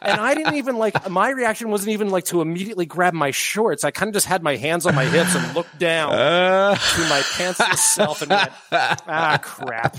And 0.00 0.20
I 0.20 0.34
didn't 0.34 0.54
even 0.54 0.76
like, 0.78 1.10
my 1.10 1.30
reaction 1.30 1.70
wasn't 1.70 1.90
even 1.92 2.10
like 2.10 2.24
to 2.26 2.40
immediately 2.40 2.86
grab 2.86 3.14
my 3.14 3.30
shorts. 3.30 3.84
I 3.84 3.90
kind 3.90 4.08
of 4.08 4.14
just 4.14 4.26
had 4.26 4.42
my 4.42 4.56
hands 4.56 4.86
on 4.86 4.94
my 4.94 5.04
hips 5.04 5.34
and 5.34 5.54
looked 5.54 5.78
down 5.78 6.12
Uh, 6.22 6.74
to 6.76 7.00
my 7.08 7.20
pantsless 7.20 7.78
self 7.78 8.22
and 8.22 8.30
went, 8.30 8.50
ah, 8.72 9.38
crap. 9.42 9.96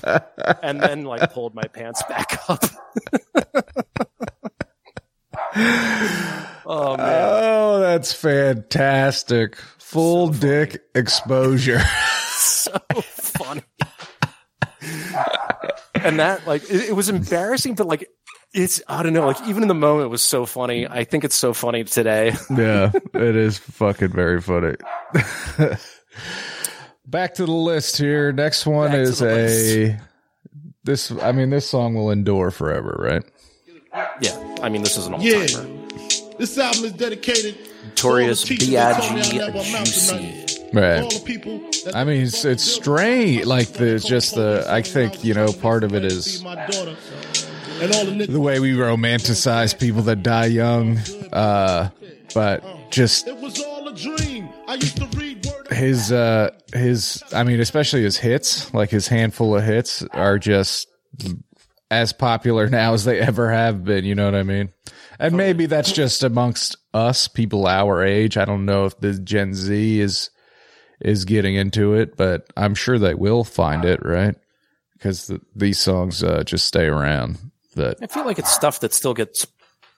And 0.63 0.81
then 0.81 1.03
like 1.03 1.31
pulled 1.31 1.53
my 1.53 1.63
pants 1.63 2.01
back 2.03 2.39
up. 2.49 2.63
oh 6.65 6.97
man. 6.97 7.29
oh, 7.29 7.79
that's 7.79 8.13
fantastic. 8.13 9.57
Full 9.79 10.29
dick 10.29 10.81
exposure. 10.95 11.81
so 12.37 12.77
funny. 13.01 13.61
And 15.95 16.19
that 16.19 16.45
like 16.47 16.63
it, 16.63 16.89
it 16.89 16.95
was 16.95 17.09
embarrassing, 17.09 17.75
but 17.75 17.87
like 17.87 18.09
it's 18.53 18.81
I 18.87 19.03
don't 19.03 19.13
know, 19.13 19.25
like 19.27 19.41
even 19.47 19.63
in 19.63 19.67
the 19.67 19.73
moment 19.73 20.05
it 20.05 20.09
was 20.09 20.23
so 20.23 20.45
funny. 20.45 20.87
I 20.87 21.03
think 21.03 21.23
it's 21.23 21.35
so 21.35 21.53
funny 21.53 21.83
today. 21.83 22.33
yeah, 22.49 22.91
it 23.13 23.35
is 23.35 23.57
fucking 23.57 24.09
very 24.09 24.41
funny. 24.41 24.75
Back 27.05 27.35
to 27.35 27.45
the 27.45 27.51
list 27.51 27.97
here. 27.97 28.31
Next 28.31 28.65
one 28.65 28.91
Back 28.91 28.99
is 28.99 29.19
the 29.19 29.97
a 29.97 29.99
this 30.83 31.11
I 31.11 31.31
mean 31.31 31.49
this 31.49 31.67
song 31.69 31.95
will 31.95 32.11
endure 32.11 32.51
forever, 32.51 32.95
right? 32.99 33.23
Yeah. 34.21 34.57
I 34.61 34.69
mean 34.69 34.83
this 34.83 34.97
is 34.97 35.07
an 35.07 35.15
all 35.15 35.21
Yeah. 35.21 35.45
timer. 35.47 35.69
This 36.39 36.57
album 36.57 36.85
is 36.85 36.93
dedicated 36.93 37.57
Notorious 37.85 38.41
to 38.43 38.53
all 38.53 38.57
the 38.57 38.65
teachers 38.65 38.69
that 38.73 39.01
told 39.01 39.13
me 39.13 39.21
I 39.21 39.23
B.I.G. 39.23 39.37
never 39.37 39.49
amount 39.59 39.85
to 39.85 39.91
Juicy. 39.91 40.42
Right. 40.73 41.07
the 41.07 41.21
people 41.23 41.59
that 41.85 41.95
I 41.95 42.03
mean 42.03 42.23
it's 42.23 42.43
it's 42.45 42.63
strange 42.63 43.45
like 43.45 43.69
the 43.73 43.99
just 43.99 44.33
the 44.33 44.65
I 44.67 44.81
think, 44.81 45.23
you 45.23 45.35
know, 45.35 45.53
part 45.53 45.83
of 45.83 45.93
it 45.93 46.03
is 46.03 46.43
my 46.43 46.55
daughter 46.55 46.95
and 47.79 47.93
all 47.95 48.05
the 48.05 48.39
way 48.39 48.59
we 48.59 48.73
romanticize 48.73 49.77
people 49.77 50.01
that 50.03 50.23
die 50.23 50.47
young. 50.47 50.97
Uh 51.31 51.89
but 52.33 52.63
just 52.89 53.27
It 53.27 53.37
was 53.37 53.61
all 53.61 53.87
a 53.87 53.93
dream. 53.95 54.49
I 54.67 54.75
used 54.75 54.97
to 54.97 55.05
read 55.15 55.45
his 55.69 56.11
uh 56.11 56.49
his 56.73 57.21
I 57.31 57.43
mean 57.43 57.59
especially 57.59 58.01
his 58.01 58.17
hits, 58.17 58.73
like 58.73 58.89
his 58.89 59.07
handful 59.07 59.55
of 59.55 59.63
hits 59.63 60.03
are 60.11 60.39
just 60.39 60.87
as 61.91 62.13
popular 62.13 62.67
now 62.71 62.93
as 62.93 63.05
they 63.05 63.19
ever 63.19 63.51
have 63.51 63.83
been, 63.83 64.05
you 64.05 64.15
know 64.15 64.25
what 64.25 64.35
I 64.35 64.43
mean? 64.43 64.73
And 65.19 65.37
maybe 65.37 65.67
that's 65.67 65.91
just 65.91 66.23
amongst 66.23 66.77
us 66.95 67.27
people 67.27 67.67
our 67.67 68.03
age. 68.03 68.37
I 68.37 68.45
don't 68.45 68.65
know 68.65 68.85
if 68.85 68.99
the 68.99 69.13
Gen 69.13 69.53
Z 69.53 69.99
is 69.99 70.31
is 71.03 71.25
getting 71.25 71.55
into 71.55 71.93
it, 71.93 72.17
but 72.17 72.47
I'm 72.55 72.75
sure 72.75 72.97
they 72.97 73.13
will 73.13 73.43
find 73.43 73.85
it, 73.85 74.05
right? 74.05 74.35
Because 74.93 75.27
the, 75.27 75.41
these 75.55 75.79
songs 75.79 76.23
uh, 76.23 76.43
just 76.43 76.65
stay 76.65 76.85
around. 76.85 77.37
But 77.75 77.97
I 78.01 78.07
feel 78.07 78.25
like 78.25 78.39
it's 78.39 78.51
stuff 78.53 78.79
that 78.81 78.93
still 78.93 79.13
gets 79.13 79.47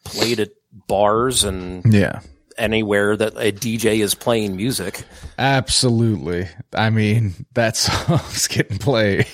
played 0.04 0.40
at 0.40 0.52
bars 0.88 1.44
and 1.44 1.94
yeah, 1.94 2.22
anywhere 2.58 3.16
that 3.18 3.34
a 3.34 3.52
DJ 3.52 4.00
is 4.00 4.16
playing 4.16 4.56
music. 4.56 5.04
absolutely. 5.38 6.48
I 6.74 6.90
mean, 6.90 7.34
that 7.54 7.76
song's 7.78 8.48
getting 8.48 8.78
played. 8.78 9.28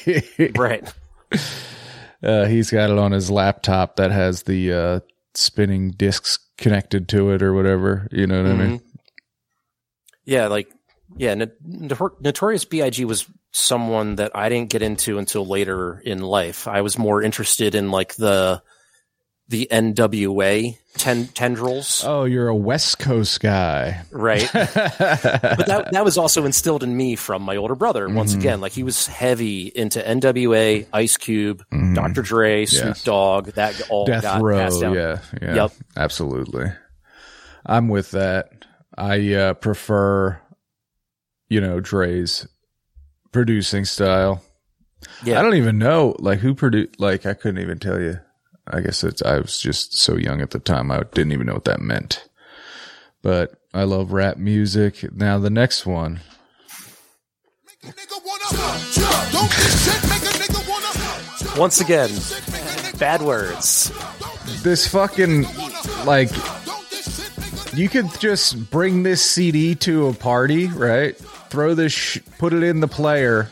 Right. 0.58 0.92
Uh, 2.24 2.46
he's 2.46 2.70
got 2.70 2.92
it 2.92 3.00
on 3.00 3.12
his 3.12 3.32
laptop 3.32 3.96
that 3.96 4.12
has 4.12 4.44
the 4.44 4.72
uh, 4.72 5.00
spinning 5.34 5.90
discs 5.90 6.38
connected 6.56 7.10
to 7.10 7.32
it 7.32 7.42
or 7.42 7.52
whatever. 7.52 8.08
You 8.12 8.28
know 8.28 8.44
what 8.44 8.52
I 8.52 8.56
mean? 8.56 8.82
Yeah, 10.24 10.46
like 10.46 10.72
yeah, 11.18 11.36
Notor- 11.36 12.20
Notorious 12.22 12.66
B.I.G. 12.66 13.06
was 13.06 13.26
someone 13.52 14.16
that 14.16 14.32
I 14.36 14.50
didn't 14.50 14.70
get 14.70 14.82
into 14.82 15.18
until 15.18 15.46
later 15.46 16.02
in 16.06 16.22
life. 16.22 16.68
I 16.68 16.82
was 16.82 16.98
more 16.98 17.22
interested 17.22 17.76
in 17.76 17.92
like 17.92 18.16
the 18.16 18.62
the 19.50 19.68
NWA 19.70 20.78
ten- 20.96 21.28
tendrils, 21.28 22.06
Oh, 22.08 22.24
you're 22.24 22.48
a 22.48 22.56
West 22.56 23.00
Coast 23.00 23.42
guy. 23.42 24.02
right? 24.10 24.50
but 24.54 24.70
that 25.68 25.90
that 25.92 26.06
was 26.06 26.18
also 26.18 26.46
instilled 26.46 26.84
in 26.84 26.96
me 26.96 27.18
from 27.18 27.42
my 27.42 27.58
older 27.58 27.76
brother. 27.76 28.08
Once 28.08 28.34
again, 28.34 28.62
like 28.62 28.72
he 28.72 28.84
was 28.84 29.08
heavy 29.08 29.68
into 29.68 30.00
NWA, 30.00 30.88
Ice 30.94 31.18
Cube, 31.18 31.66
Dr. 31.94 32.22
Dre, 32.22 32.66
Snoop 32.66 32.86
Yes. 32.96 33.04
Dogg. 33.04 33.48
That 33.54 33.82
all 33.90 34.06
Death 34.06 34.22
got 34.24 34.42
Row. 34.42 34.58
passed 34.58 34.80
down. 34.80 34.94
Yeah, 34.94 35.20
yeah. 35.42 35.56
Yep. 35.56 35.72
Absolutely. 35.98 36.72
I'm 37.66 37.90
with 37.90 38.12
that. 38.12 38.66
I 38.98 39.34
uh, 39.34 39.54
prefer, 39.56 40.40
you 41.52 41.60
know, 41.60 41.82
Dre's 41.82 42.48
producing 43.34 43.84
style. 43.84 44.42
Yeah. 45.26 45.38
I 45.38 45.44
don't 45.44 45.56
even 45.56 45.78
know 45.78 46.16
like 46.20 46.40
who 46.40 46.56
produced. 46.56 46.98
Like 46.98 47.26
I 47.26 47.34
couldn't 47.34 47.62
even 47.62 47.78
tell 47.78 48.00
you. 48.00 48.22
I 48.68 48.80
guess 48.80 49.04
it's. 49.04 49.22
I 49.22 49.40
was 49.40 49.60
just 49.60 49.98
so 49.98 50.16
young 50.16 50.40
at 50.40 50.52
the 50.52 50.60
time. 50.60 50.92
I 50.92 51.02
didn't 51.12 51.34
even 51.34 51.48
know 51.48 51.56
what 51.56 51.66
that 51.66 51.82
meant. 51.82 52.30
But 53.22 53.52
I 53.74 53.84
love 53.84 54.14
rap 54.14 54.38
music. 54.38 55.12
Now 55.14 55.40
the 55.40 55.50
next 55.50 55.86
one. 55.86 56.22
Make 57.84 57.96
a 57.96 57.98
nigga 57.98 58.26
wanna 58.26 58.80
jump. 58.94 59.32
Don't 59.34 59.50
get 59.50 59.60
shit, 59.60 60.04
make 60.10 60.22
a 60.22 60.38
nigga 60.40 60.70
wanna 60.70 61.38
jump. 61.38 61.58
Once 61.58 61.82
again, 61.82 62.08
Shit, 62.08 62.48
make 62.50 62.62
a 62.62 62.66
nigga 62.66 63.00
bad 63.00 63.22
words. 63.22 63.92
This 64.64 64.88
fucking 64.88 65.42
like 66.06 66.30
don't 66.64 66.90
get 66.90 67.04
shit, 67.04 67.38
make 67.38 67.74
a 67.74 67.78
you 67.78 67.90
could 67.90 68.10
just 68.22 68.72
bring 68.72 69.04
this 69.04 69.22
CD 69.22 69.76
to 69.76 70.08
a 70.08 70.14
party, 70.14 70.68
right? 70.68 71.20
Throw 71.52 71.74
this, 71.74 71.92
sh- 71.92 72.20
put 72.38 72.54
it 72.54 72.64
in 72.64 72.80
the 72.80 72.88
player, 72.88 73.50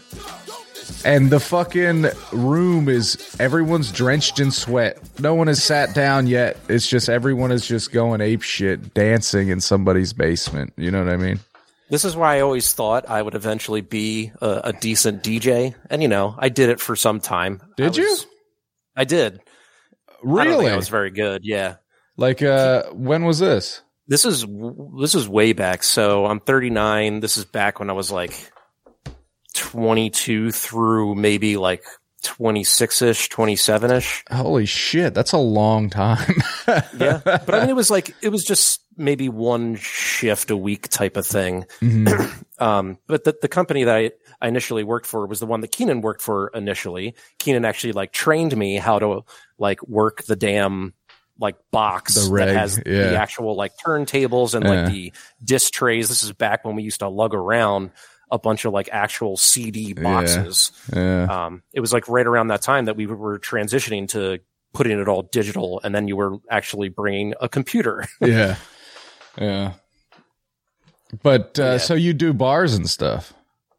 and 1.03 1.29
the 1.29 1.39
fucking 1.39 2.05
room 2.31 2.87
is 2.87 3.35
everyone's 3.39 3.91
drenched 3.91 4.39
in 4.39 4.51
sweat. 4.51 4.97
No 5.19 5.35
one 5.35 5.47
has 5.47 5.61
sat 5.61 5.93
down 5.93 6.25
yet. 6.27 6.57
It's 6.69 6.87
just 6.87 7.09
everyone 7.09 7.51
is 7.51 7.67
just 7.67 7.91
going 7.91 8.21
ape 8.21 8.41
shit, 8.41 8.93
dancing 8.93 9.49
in 9.49 9.59
somebody's 9.59 10.13
basement. 10.13 10.73
You 10.77 10.91
know 10.91 11.03
what 11.03 11.11
I 11.13 11.17
mean? 11.17 11.39
This 11.89 12.05
is 12.05 12.15
why 12.15 12.37
I 12.37 12.39
always 12.41 12.71
thought 12.71 13.09
I 13.09 13.21
would 13.21 13.35
eventually 13.35 13.81
be 13.81 14.31
a, 14.41 14.61
a 14.65 14.73
decent 14.73 15.21
DJ, 15.23 15.75
and 15.89 16.01
you 16.01 16.07
know, 16.07 16.35
I 16.37 16.47
did 16.49 16.69
it 16.69 16.79
for 16.79 16.95
some 16.95 17.19
time. 17.19 17.61
Did 17.77 17.93
I 17.93 18.01
you? 18.01 18.09
was- 18.09 18.25
I 18.95 19.03
did. 19.03 19.41
I 20.09 20.13
Really? 20.23 20.57
think 20.65 20.71
I 20.71 20.75
was 20.77 20.89
very 20.89 21.11
good. 21.11 21.41
Yeah, 21.43 21.75
like, 22.17 22.41
uh, 22.41 22.83
when 22.91 23.25
was 23.25 23.39
this? 23.39 23.81
This 24.09 24.25
is 24.25 24.45
this 24.99 25.13
is 25.15 25.29
way 25.29 25.53
back. 25.53 25.83
So 25.83 26.25
I'm 26.25 26.39
39. 26.39 27.19
This 27.19 27.37
is 27.37 27.45
back 27.45 27.79
when 27.79 27.89
I 27.89 27.93
was 27.93 28.11
like 28.11 28.33
22 29.53 30.51
through 30.51 31.15
maybe 31.15 31.57
like 31.57 31.83
26 32.23 33.01
ish, 33.03 33.29
27 33.29 33.91
ish. 33.91 34.23
Holy 34.31 34.65
shit, 34.65 35.13
that's 35.13 35.31
a 35.31 35.37
long 35.37 35.89
time. 35.89 36.35
Yeah, 36.99 37.21
but 37.23 37.55
I 37.55 37.61
mean, 37.61 37.69
it 37.69 37.75
was 37.75 37.89
like 37.89 38.15
it 38.21 38.29
was 38.29 38.43
just 38.43 38.81
maybe 38.95 39.27
one 39.27 39.75
shift 39.75 40.51
a 40.51 40.57
week 40.57 40.87
type 40.89 41.17
of 41.17 41.25
thing. 41.25 41.65
Mhm. 41.81 42.45
Um, 42.59 42.97
but 43.07 43.23
the, 43.23 43.37
the 43.41 43.47
company 43.47 43.85
that 43.85 43.95
I, 43.95 44.11
I 44.41 44.49
initially 44.49 44.83
worked 44.83 45.05
for 45.05 45.25
was 45.25 45.39
the 45.39 45.45
one 45.45 45.61
that 45.61 45.71
Keenan 45.71 46.01
worked 46.01 46.21
for 46.21 46.49
initially. 46.53 47.15
Keenan 47.37 47.63
actually 47.63 47.93
like 47.93 48.11
trained 48.11 48.55
me 48.57 48.75
how 48.75 48.99
to 48.99 49.23
like 49.57 49.81
work 49.87 50.23
the 50.25 50.35
damn 50.35 50.93
like 51.39 51.55
box 51.71 52.15
The 52.15 52.35
that 52.37 52.49
has 52.49 52.77
yeah. 52.85 53.09
the 53.11 53.17
actual 53.17 53.55
like 53.55 53.71
turntables 53.83 54.53
and 54.53 54.63
Yeah. 54.65 54.71
like 54.83 54.91
the 54.91 55.13
disc 55.43 55.71
trays. 55.73 56.09
This 56.09 56.21
is 56.23 56.33
back 56.33 56.65
when 56.65 56.75
we 56.75 56.83
used 56.83 56.99
to 56.99 57.07
lug 57.09 57.33
around 57.33 57.91
a 58.31 58.37
bunch 58.37 58.65
of 58.65 58.73
like 58.73 58.89
actual 58.91 59.37
CD 59.37 59.93
boxes. 59.93 60.71
yeah. 60.93 61.23
Um, 61.45 61.63
it 61.73 61.79
was 61.79 61.91
like 61.93 62.07
right 62.07 62.27
around 62.27 62.49
that 62.49 62.61
time 62.61 62.85
that 62.85 62.95
we 62.95 63.05
were 63.07 63.39
transitioning 63.39 64.07
to 64.09 64.39
putting 64.73 64.99
it 64.99 65.07
all 65.07 65.23
digital, 65.23 65.81
and 65.83 65.95
then 65.95 66.07
you 66.07 66.15
were 66.15 66.37
actually 66.51 66.89
bringing 66.89 67.33
a 67.41 67.49
computer. 67.49 68.05
yeah. 68.21 68.55
Yeah. 69.39 69.73
But 71.23 71.57
uh, 71.57 71.79
so 71.79 71.95
you 71.95 72.13
do 72.13 72.33
bars 72.33 72.75
and 72.75 72.87
stuff. 72.87 73.33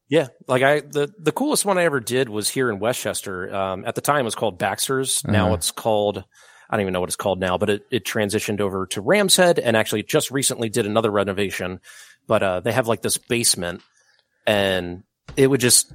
Yeah, 0.08 0.26
like 0.48 0.62
I 0.62 0.80
the 0.80 1.12
the 1.20 1.30
coolest 1.30 1.64
one 1.64 1.78
I 1.78 1.84
ever 1.84 2.00
did 2.00 2.28
was 2.28 2.48
here 2.48 2.68
in 2.70 2.80
Westchester. 2.80 3.54
Um, 3.54 3.84
at 3.86 3.94
the 3.94 4.00
time, 4.00 4.20
it 4.20 4.24
was 4.24 4.34
called 4.34 4.58
Baxter's. 4.58 5.22
Now 5.24 5.46
Uh-huh. 5.46 5.54
it's 5.54 5.70
called 5.70 6.24
I 6.70 6.76
don't 6.76 6.82
even 6.82 6.92
know 6.92 7.00
what 7.00 7.08
it's 7.08 7.16
called 7.16 7.40
now, 7.40 7.58
but 7.58 7.68
it, 7.68 7.86
it 7.90 8.04
transitioned 8.04 8.60
over 8.60 8.86
to 8.86 9.00
Ram's 9.00 9.36
Head 9.36 9.58
and 9.58 9.76
actually 9.76 10.04
just 10.04 10.30
recently 10.30 10.68
did 10.68 10.86
another 10.86 11.10
renovation. 11.10 11.80
But 12.28 12.42
uh, 12.42 12.60
they 12.60 12.70
have 12.70 12.86
like 12.86 13.02
this 13.02 13.18
basement, 13.18 13.82
and 14.46 15.02
it 15.36 15.48
would 15.48 15.60
just 15.60 15.92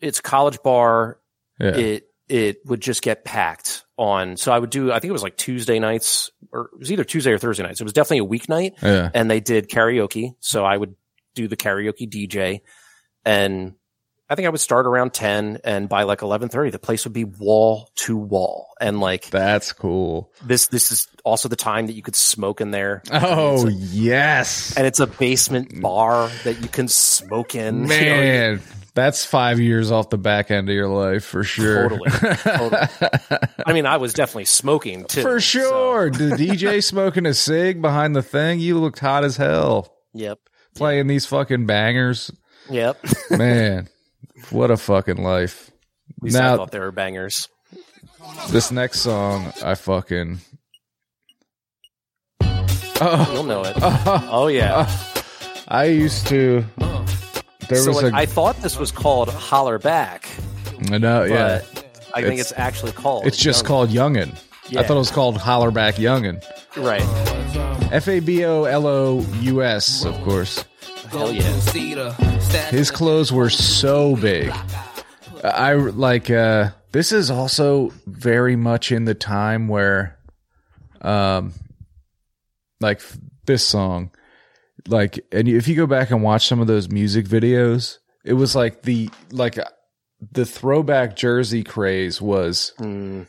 it's 0.00 0.20
college 0.20 0.62
bar. 0.62 1.18
Yeah. 1.58 1.76
It 1.76 2.06
it 2.28 2.64
would 2.66 2.80
just 2.80 3.02
get 3.02 3.24
packed 3.24 3.84
on. 3.96 4.36
So 4.36 4.52
I 4.52 4.58
would 4.58 4.70
do 4.70 4.92
I 4.92 5.00
think 5.00 5.08
it 5.08 5.12
was 5.12 5.22
like 5.22 5.36
Tuesday 5.36 5.78
nights 5.78 6.30
or 6.52 6.70
it 6.72 6.78
was 6.78 6.92
either 6.92 7.04
Tuesday 7.04 7.32
or 7.32 7.38
Thursday 7.38 7.62
nights. 7.62 7.80
It 7.80 7.84
was 7.84 7.92
definitely 7.92 8.26
a 8.26 8.38
weeknight 8.38 8.80
yeah. 8.82 9.10
and 9.12 9.30
they 9.30 9.40
did 9.40 9.68
karaoke. 9.68 10.34
So 10.40 10.64
I 10.64 10.76
would 10.76 10.94
do 11.34 11.48
the 11.48 11.56
karaoke 11.56 12.08
DJ 12.08 12.60
and 13.24 13.74
I 14.30 14.36
think 14.36 14.46
I 14.46 14.48
would 14.50 14.60
start 14.60 14.86
around 14.86 15.12
10 15.12 15.58
and 15.64 15.88
by 15.88 16.04
like 16.04 16.20
11:30 16.20 16.70
the 16.70 16.78
place 16.78 17.04
would 17.04 17.12
be 17.12 17.24
wall 17.24 17.90
to 17.96 18.16
wall 18.16 18.68
and 18.80 19.00
like 19.00 19.28
That's 19.30 19.72
cool. 19.72 20.32
this 20.44 20.68
this 20.68 20.92
is 20.92 21.08
also 21.24 21.48
the 21.48 21.56
time 21.56 21.88
that 21.88 21.94
you 21.94 22.02
could 22.02 22.14
smoke 22.16 22.60
in 22.60 22.70
there 22.70 23.02
Oh, 23.12 23.66
It's 23.66 23.76
yes. 23.92 24.76
and 24.76 24.86
it's 24.86 25.00
a 25.00 25.06
basement 25.08 25.80
bar 25.82 26.30
that 26.44 26.62
you 26.62 26.68
can 26.68 26.86
smoke 26.88 27.54
in 27.56 27.82
You 27.82 27.82
know, 27.82 27.86
Man, 27.88 28.60
that's 28.94 29.24
five 29.24 29.58
years 29.60 29.90
off 29.90 30.10
the 30.10 30.18
back 30.18 30.50
end 30.50 30.68
of 30.68 30.74
your 30.74 30.88
life 30.88 31.24
for 31.24 31.42
sure. 31.44 31.88
Totally. 31.88 32.10
Totally. 32.36 32.82
I 33.66 33.72
mean 33.72 33.86
I 33.86 33.96
was 33.96 34.14
definitely 34.14 34.44
smoking 34.46 35.04
too 35.06 35.22
for 35.22 35.40
so- 35.40 35.60
sure. 35.60 36.10
The 36.10 36.36
DJ 36.36 36.82
smoking 36.84 37.26
a 37.26 37.34
cig 37.34 37.82
behind 37.82 38.14
the 38.14 38.22
thing. 38.22 38.60
You 38.60 38.78
looked 38.78 39.00
hot 39.00 39.24
as 39.24 39.36
hell 39.36 39.92
yep 40.14 40.38
playing 40.76 41.08
these 41.08 41.26
fucking 41.26 41.66
bangers. 41.66 42.30
yep 42.70 42.96
Man, 43.30 43.88
what 44.50 44.70
a 44.70 44.76
fucking 44.76 45.22
life. 45.22 45.70
At 46.16 46.22
least 46.24 46.36
I 46.36 46.56
thought 46.56 46.70
they 46.72 46.80
were 46.80 46.92
bangers 46.92 47.48
this 48.50 48.70
next 48.70 49.00
song, 49.00 49.52
I 49.64 49.74
fucking. 49.74 50.38
Oh, 53.02 53.30
you'll 53.32 53.44
know 53.44 53.62
it 53.64 53.72
oh 53.80 54.48
yeah 54.48 54.86
I 55.68 55.84
used 55.84 56.26
to. 56.26 56.64
There 57.68 57.78
so 57.78 57.88
was 57.88 58.02
like, 58.02 58.12
a. 58.12 58.16
I 58.16 58.26
thought 58.26 58.56
this 58.56 58.76
was 58.78 58.90
called 58.90 59.30
Holler 59.30 59.78
Back 59.78 60.28
no, 60.90 61.22
yeah. 61.24 61.62
but 61.72 62.10
I 62.14 62.22
think 62.22 62.34
It's- 62.40 62.50
it's, 62.50 62.52
actually 62.58 62.92
called. 62.92 63.26
It's 63.26 63.36
just 63.36 63.62
Young. 63.62 63.66
called 63.68 63.90
Youngin. 63.90 64.36
Yeah. 64.68 64.80
I 64.80 64.82
thought 64.82 64.96
it 64.96 64.98
was 64.98 65.10
called 65.10 65.36
Holler 65.36 65.70
Back 65.70 65.94
Youngin. 65.94 66.42
right. 66.76 67.02
F 67.92 68.08
A 68.08 68.20
B 68.20 68.44
O 68.44 68.64
L 68.64 68.86
O 68.86 69.20
U 69.40 69.62
S, 69.62 70.04
of 70.04 70.20
course. 70.22 70.64
Hell 71.10 71.32
yeah. 71.32 72.70
His 72.70 72.90
clothes 72.90 73.32
were 73.32 73.50
so 73.50 74.16
big. 74.16 74.52
I 75.42 75.72
like 75.74 76.30
uh 76.30 76.70
this 76.92 77.12
is 77.12 77.30
also 77.30 77.92
very 78.06 78.56
much 78.56 78.92
in 78.92 79.04
the 79.04 79.14
time 79.14 79.68
where 79.68 80.18
um 81.00 81.52
like 82.80 83.00
this 83.46 83.66
song 83.66 84.10
like 84.86 85.18
and 85.32 85.48
if 85.48 85.66
you 85.66 85.76
go 85.76 85.86
back 85.86 86.10
and 86.10 86.22
watch 86.22 86.46
some 86.46 86.60
of 86.60 86.66
those 86.66 86.90
music 86.90 87.26
videos 87.26 87.98
it 88.24 88.34
was 88.34 88.54
like 88.54 88.82
the 88.82 89.08
like 89.30 89.58
the 90.32 90.44
throwback 90.44 91.16
jersey 91.16 91.62
craze 91.64 92.20
was 92.20 92.72
Mm, 92.78 93.26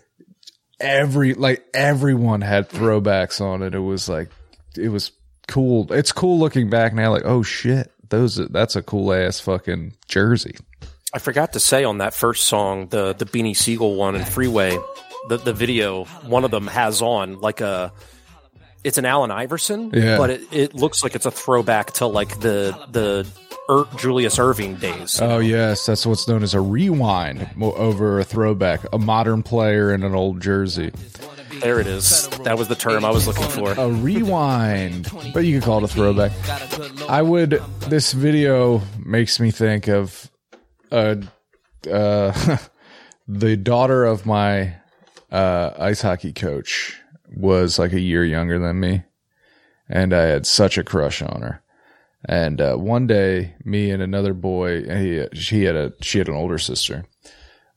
every 0.79 1.33
like 1.33 1.65
everyone 1.73 2.41
had 2.41 2.69
throwbacks 2.69 3.39
on 3.39 3.61
it. 3.63 3.73
It 3.73 3.79
was 3.79 4.09
like 4.09 4.29
it 4.77 4.89
was 4.89 5.11
cool. 5.51 5.91
It's 5.93 6.11
cool 6.11 6.39
looking 6.39 6.69
back 6.69 6.93
now. 6.93 7.11
Like 7.11 7.25
oh 7.25 7.43
shit, 7.43 7.91
those 8.09 8.35
that's 8.35 8.75
a 8.75 8.81
cool 8.81 9.13
ass 9.13 9.39
fucking 9.39 9.93
jersey. 10.07 10.55
I 11.13 11.19
forgot 11.19 11.53
to 11.53 11.59
say 11.59 11.83
on 11.83 11.97
that 11.99 12.13
first 12.13 12.45
song, 12.47 12.87
the 12.87 13.13
the 13.13 13.25
Beanie 13.25 13.55
Sigel 13.55 13.95
one 13.95 14.15
and 14.15 14.27
Freeway, 14.27 14.77
the 15.29 15.37
the 15.37 15.53
video, 15.53 16.05
one 16.25 16.43
of 16.45 16.51
them 16.51 16.67
has 16.67 17.01
on 17.01 17.39
like 17.41 17.61
a. 17.61 17.91
It's 18.83 18.97
an 18.97 19.05
Allen 19.05 19.29
Iverson, 19.29 19.91
Yeah. 19.93 20.17
but 20.17 20.31
it, 20.31 20.41
it 20.51 20.73
looks 20.73 21.03
like 21.03 21.13
it's 21.13 21.27
a 21.27 21.31
throwback 21.31 21.91
to 21.93 22.07
like 22.07 22.39
the 22.39 22.75
the 22.89 23.27
Ir- 23.69 23.85
Julius 23.99 24.37
Erving 24.39 24.79
days. 24.79 25.21
Oh 25.21 25.37
yes, 25.37 25.85
that's 25.85 26.03
what's 26.03 26.27
known 26.27 26.41
as 26.41 26.55
a 26.55 26.61
rewind 26.61 27.47
over 27.61 28.19
a 28.19 28.23
throwback, 28.23 28.81
a 28.91 28.97
modern 28.97 29.43
player 29.43 29.93
in 29.93 30.01
an 30.01 30.15
old 30.15 30.41
jersey. 30.41 30.91
There 31.59 31.79
it 31.79 31.87
is. 31.87 32.27
That 32.43 32.57
was 32.57 32.67
the 32.67 32.75
term 32.75 33.03
I 33.05 33.11
was 33.11 33.27
looking 33.27 33.47
for. 33.47 33.71
A 33.73 33.89
rewind, 33.89 35.09
but 35.33 35.45
you 35.45 35.59
could 35.59 35.65
call 35.65 35.79
it 35.79 35.83
a 35.83 35.87
throwback. 35.87 36.31
I 37.09 37.21
would. 37.21 37.61
This 37.87 38.13
video 38.13 38.81
makes 39.03 39.39
me 39.39 39.51
think 39.51 39.87
of 39.87 40.29
uh, 40.91 41.15
uh, 41.89 42.57
the 43.27 43.57
daughter 43.57 44.05
of 44.05 44.25
my 44.25 44.75
uh, 45.31 45.71
ice 45.77 46.01
hockey 46.01 46.33
coach 46.33 46.97
was 47.33 47.79
like 47.79 47.93
a 47.93 47.99
year 47.99 48.25
younger 48.25 48.59
than 48.59 48.79
me, 48.79 49.03
and 49.89 50.13
I 50.13 50.23
had 50.23 50.45
such 50.45 50.77
a 50.77 50.83
crush 50.83 51.21
on 51.21 51.41
her. 51.41 51.63
And 52.25 52.61
uh, 52.61 52.75
one 52.75 53.07
day, 53.07 53.55
me 53.63 53.89
and 53.89 54.01
another 54.01 54.33
boy, 54.33 54.83
he 54.83 55.27
she 55.33 55.63
had 55.63 55.75
a 55.75 55.93
she 56.01 56.19
had 56.19 56.27
an 56.27 56.35
older 56.35 56.59
sister, 56.59 57.05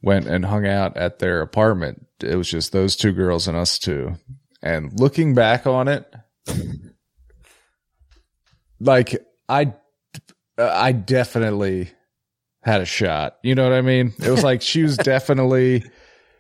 went 0.05 0.27
and 0.27 0.45
hung 0.45 0.67
out 0.67 0.97
at 0.97 1.19
their 1.19 1.41
apartment. 1.41 2.07
It 2.23 2.37
was 2.37 2.49
just 2.49 2.73
those 2.73 2.95
two 2.95 3.13
girls 3.13 3.49
and 3.49 3.57
us 3.57 3.79
two. 3.79 4.15
And 4.63 4.99
looking 5.01 5.35
back 5.35 5.67
on 5.67 5.89
it, 5.89 6.13
like 8.81 9.17
I, 9.49 9.75
I 10.59 10.93
definitely 10.93 11.91
had 12.63 12.81
a 12.81 12.87
shot. 12.87 13.39
You 13.43 13.55
know 13.55 13.65
what 13.65 13.73
I 13.77 13.83
mean? 13.83 14.13
It 14.23 14.31
was 14.31 14.45
like 14.45 14.63
she 14.63 14.83
was 14.83 14.97
definitely 14.99 15.85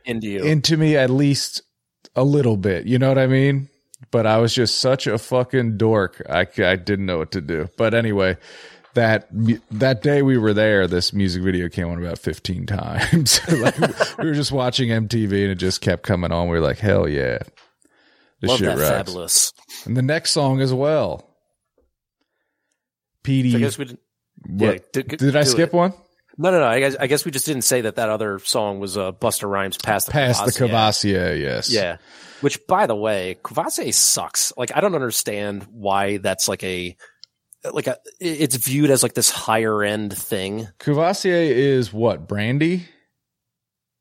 Into 0.05 0.29
you. 0.29 0.43
into 0.43 0.77
me 0.77 0.97
at 0.97 1.11
least 1.11 1.63
a 2.15 2.25
little 2.25 2.57
bit. 2.57 2.87
You 2.87 2.99
know 2.99 3.09
what 3.09 3.19
I 3.19 3.27
mean? 3.27 3.69
But 4.11 4.27
I 4.27 4.39
was 4.39 4.55
just 4.55 4.81
such 4.81 5.07
a 5.07 5.19
fucking 5.19 5.77
dork. 5.77 6.23
I, 6.29 6.47
I 6.59 6.77
didn't 6.77 7.07
know 7.07 7.19
what 7.19 7.33
to 7.33 7.41
do. 7.41 7.69
But 7.77 7.95
anyway, 7.95 8.37
that 8.95 9.29
that 9.71 10.03
day 10.03 10.23
we 10.23 10.39
were 10.39 10.53
there, 10.53 10.87
this 10.87 11.13
music 11.13 11.43
video 11.43 11.69
came 11.69 11.89
on 11.89 11.99
about 12.03 12.19
15 12.19 12.67
times. 12.67 13.41
like, 13.61 13.79
we 14.19 14.27
were 14.27 14.35
just 14.35 14.53
watching 14.53 14.89
MTV 14.91 15.25
and 15.43 15.51
it 15.53 15.57
just 15.57 15.81
kept 15.81 16.03
coming 16.05 16.33
on. 16.33 16.49
We 16.49 16.57
were 16.59 16.65
like, 16.65 16.79
hell 16.79 17.09
yeah. 17.09 17.39
This 18.41 18.51
Love 18.51 18.59
shit 18.59 18.67
that 18.69 18.79
rocks. 18.79 18.89
fabulous. 18.91 19.53
And 19.85 19.97
the 19.97 20.03
next 20.03 20.33
song 20.33 20.61
as 20.61 20.73
well. 20.73 21.19
So 23.25 23.31
I 23.31 23.31
PD. 23.31 23.59
guess 23.59 23.79
we 23.79 23.85
did. 23.87 23.99
what- 24.47 24.85
yeah, 24.95 25.03
did 25.03 25.37
I 25.37 25.45
skip 25.45 25.71
it. 25.73 25.77
one? 25.77 25.93
No, 26.37 26.51
no, 26.51 26.59
no. 26.59 26.67
I 26.67 26.81
guess 26.81 26.97
I 26.99 27.07
guess 27.07 27.25
we 27.25 27.31
just 27.31 27.47
didn't 27.47 27.63
say 27.63 27.83
that 27.83 27.95
that 27.95 28.09
other 28.11 28.41
song 28.41 28.81
was 28.81 28.99
uh, 28.99 29.13
Busta 29.13 29.49
Rhymes 29.49 29.77
past 29.79 30.07
the 30.07 30.13
Past 30.13 30.45
the 30.45 30.51
Courvoisier. 30.53 30.67
Courvoisier, 30.69 31.35
yes. 31.37 31.73
Yeah. 31.73 31.99
Which, 32.41 32.67
by 32.67 32.87
the 32.87 32.97
way, 32.97 33.37
Courvoisier 33.43 33.93
sucks. 33.93 34.53
Like, 34.57 34.77
I 34.77 34.81
don't 34.81 34.97
understand 34.97 35.67
why 35.71 36.17
that's 36.19 36.49
like 36.49 36.65
a, 36.65 36.97
like 37.73 37.87
a, 37.87 37.99
it's 38.21 38.57
viewed 38.57 38.91
as 38.91 39.03
like 39.03 39.15
this 39.15 39.31
higher 39.31 39.83
end 39.83 40.17
thing. 40.17 40.69
Courvoisier 40.79 41.35
is 41.35 41.93
what? 41.93 42.29
Brandy? 42.29 42.87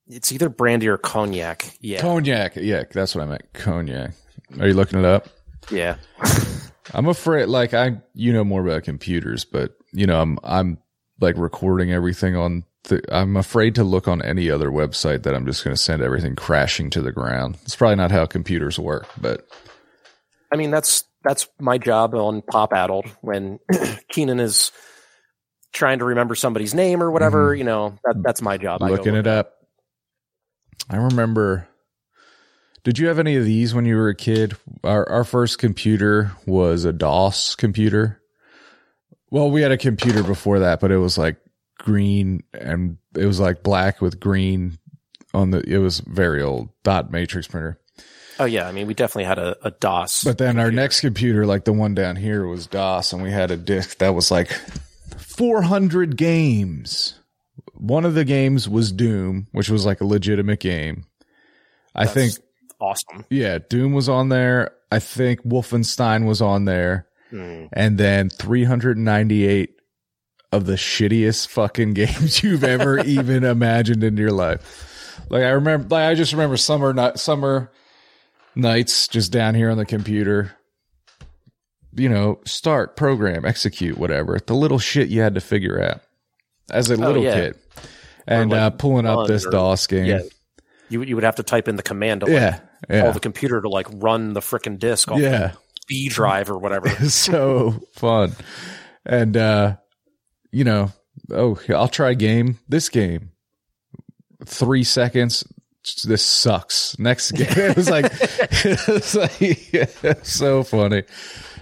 It's 0.08 0.32
either 0.32 0.50
brandy 0.50 0.88
or 0.88 0.98
cognac. 0.98 1.78
Yeah. 1.80 2.02
Cognac. 2.02 2.56
Yeah, 2.56 2.84
that's 2.92 3.16
what 3.16 3.24
I 3.24 3.28
meant. 3.28 3.54
Cognac. 3.54 4.12
Are 4.60 4.68
you 4.68 4.74
looking 4.74 5.00
it 5.00 5.06
up? 5.06 5.30
yeah. 5.72 5.96
I'm 6.94 7.08
afraid, 7.08 7.46
like 7.46 7.74
I, 7.74 8.02
you 8.14 8.34
know 8.34 8.44
more 8.44 8.62
about 8.62 8.84
computers, 8.84 9.46
but 9.46 9.78
you 9.94 10.06
know, 10.06 10.22
I'm, 10.22 10.38
I'm 10.44 10.78
like 11.22 11.38
recording 11.38 11.92
everything 11.92 12.36
on. 12.36 12.66
The, 12.84 13.02
I'm 13.10 13.38
afraid 13.38 13.76
to 13.76 13.86
look 13.86 14.10
on 14.10 14.22
any 14.22 14.52
other 14.52 14.70
website 14.70 15.24
that 15.24 15.34
I'm 15.34 15.46
just 15.46 15.64
going 15.64 15.74
to 15.74 15.82
send 15.82 16.04
everything 16.04 16.36
crashing 16.36 16.90
to 16.90 17.02
the 17.02 17.14
ground. 17.14 17.58
It's 17.64 17.78
probably 17.78 17.96
not 17.96 18.12
how 18.12 18.26
computers 18.26 18.78
work, 18.78 19.08
but 19.22 19.48
I 20.52 20.58
mean, 20.58 20.70
that's, 20.70 21.06
that's 21.24 21.48
my 21.60 21.78
job 21.78 22.14
on 22.14 22.42
Pop 22.42 22.74
Addled 22.74 23.06
when 23.22 23.60
Keenan 24.10 24.40
is 24.40 24.72
trying 25.72 26.00
to 26.00 26.06
remember 26.06 26.36
somebody's 26.36 26.74
name 26.74 27.02
or 27.02 27.12
whatever. 27.12 27.52
Mm-hmm. 27.52 27.58
You 27.58 27.64
know, 27.64 27.98
that, 28.04 28.22
that's 28.24 28.42
my 28.42 28.58
job. 28.58 28.82
Looking 28.82 29.14
look 29.14 29.22
it 29.22 29.28
up. 29.28 29.54
I 30.90 30.98
remember. 30.98 31.68
Did 32.84 33.00
you 33.00 33.08
have 33.08 33.20
any 33.20 33.38
of 33.38 33.46
these 33.46 33.74
when 33.74 33.86
you 33.86 33.96
were 33.96 34.10
a 34.10 34.16
kid? 34.16 34.56
Our 34.84 35.10
our 35.10 35.24
first 35.24 35.58
computer 35.58 36.34
was 36.46 36.84
a 36.86 36.94
DOS 36.94 37.56
computer. 37.56 38.22
Well, 39.32 39.50
we 39.50 39.62
had 39.62 39.72
a 39.72 39.78
computer 39.78 40.22
before 40.22 40.60
that, 40.60 40.80
but 40.80 40.92
it 40.92 40.98
was 40.98 41.18
like 41.18 41.38
green 41.80 42.44
and 42.54 42.98
it 43.18 43.26
was 43.26 43.40
like 43.40 43.64
black 43.64 44.02
with 44.02 44.20
green 44.20 44.78
on 45.34 45.52
the. 45.52 45.64
It 45.66 45.78
was 45.78 46.02
very 46.02 46.42
old 46.42 46.70
dot 46.84 47.10
matrix 47.10 47.48
printer. 47.48 47.80
Oh 48.44 48.46
yeah, 48.46 48.68
I 48.68 48.74
mean, 48.74 48.88
we 48.88 48.94
definitely 48.94 49.24
had 49.24 49.40
a, 49.40 49.56
a 49.66 49.72
DOS. 49.72 50.26
But 50.26 50.38
then 50.38 50.60
our 50.60 50.70
next 50.70 51.00
computer, 51.00 51.46
like 51.46 51.64
the 51.64 51.72
one 51.72 51.96
down 51.96 52.18
here, 52.18 52.46
was 52.46 52.68
DOS, 52.68 53.14
and 53.14 53.24
we 53.24 53.32
had 53.32 53.52
a 53.52 53.56
disk 53.56 54.00
that 54.00 54.14
was 54.14 54.32
like 54.32 54.52
400 55.18 56.18
games. 56.18 57.18
One 57.72 58.04
of 58.04 58.16
the 58.16 58.26
games 58.26 58.68
was 58.68 58.92
Doom, 58.92 59.48
which 59.54 59.70
was 59.70 59.86
like 59.86 60.02
a 60.02 60.06
legitimate 60.06 60.60
game. 60.60 61.06
I 61.96 62.06
think, 62.06 62.34
awesome. 62.82 63.24
yeah, 63.30 63.60
Doom 63.60 63.94
was 63.94 64.10
on 64.10 64.28
there. 64.28 64.72
I 64.92 65.00
think 65.00 65.42
Wolfenstein 65.44 66.28
was 66.28 66.42
on 66.42 66.66
there. 66.66 67.08
Hmm. 67.30 67.68
And 67.72 67.98
then 67.98 68.30
398 68.30 69.70
of 70.52 70.66
the 70.66 70.74
shittiest 70.74 71.48
fucking 71.48 71.94
games 71.94 72.44
you've 72.44 72.66
ever 72.66 73.00
even 73.00 73.46
imagined 73.46 74.04
in 74.04 74.18
your 74.18 74.32
life. 74.32 75.22
Like 75.30 75.44
I 75.44 75.52
remember, 75.52 75.88
like 75.88 76.10
I 76.10 76.16
just 76.16 76.34
remember 76.34 76.58
summer 76.58 76.92
not 76.92 77.22
summer 77.22 77.72
nights 78.56 79.08
just 79.08 79.32
down 79.32 79.56
here 79.56 79.70
on 79.70 79.78
the 79.78 79.86
computer. 79.86 80.56
You 81.96 82.10
know, 82.10 82.40
start, 82.46 82.96
program, 82.96 83.46
execute, 83.46 83.98
whatever. 83.98 84.40
The 84.44 84.56
little 84.56 84.80
shit 84.80 85.10
you 85.10 85.22
had 85.22 85.36
to 85.36 85.42
figure 85.42 85.82
out 85.82 86.02
as 86.72 86.90
a 86.90 86.96
little 86.96 87.22
Oh, 87.22 87.26
yeah. 87.26 87.36
kid, 87.36 87.56
and 88.26 88.50
like 88.50 88.60
uh, 88.60 88.70
pulling 88.72 89.06
up 89.06 89.28
this 89.28 89.46
or- 89.46 89.52
DOS 89.52 89.86
game. 89.88 90.06
Yeah, 90.06 90.22
you 90.90 91.04
you 91.04 91.16
would 91.16 91.24
have 91.24 91.36
to 91.36 91.44
type 91.44 91.68
in 91.68 91.76
the 91.76 91.84
command 91.84 92.22
to 92.22 92.26
like, 92.26 92.34
yeah, 92.34 92.60
yeah. 92.90 93.02
call 93.02 93.12
the 93.12 93.20
computer 93.20 93.62
to 93.62 93.70
like 93.70 93.88
run 93.92 94.34
the 94.34 94.40
freaking 94.40 94.80
disk 94.80 95.12
off 95.12 95.20
yeah. 95.20 95.50
the 95.50 95.58
B 95.88 96.10
drive 96.10 96.50
or 96.50 96.58
whatever. 96.58 96.90
so 97.10 97.80
fun. 97.94 98.34
And 99.06 99.36
uh 99.38 99.76
you 100.52 100.64
know, 100.64 100.92
oh, 101.32 101.60
I'll 101.70 101.88
try 101.88 102.14
game. 102.14 102.60
This 102.68 102.90
game. 102.90 103.32
3 104.46 104.84
seconds. 104.84 105.44
This 106.06 106.24
sucks. 106.24 106.98
Next 106.98 107.32
game. 107.34 107.48
It 107.50 107.76
was 107.76 107.90
like 107.90 108.06
it 108.12 108.88
was 108.88 109.16
like 109.16 110.20
so 110.26 110.64
funny. 110.64 111.04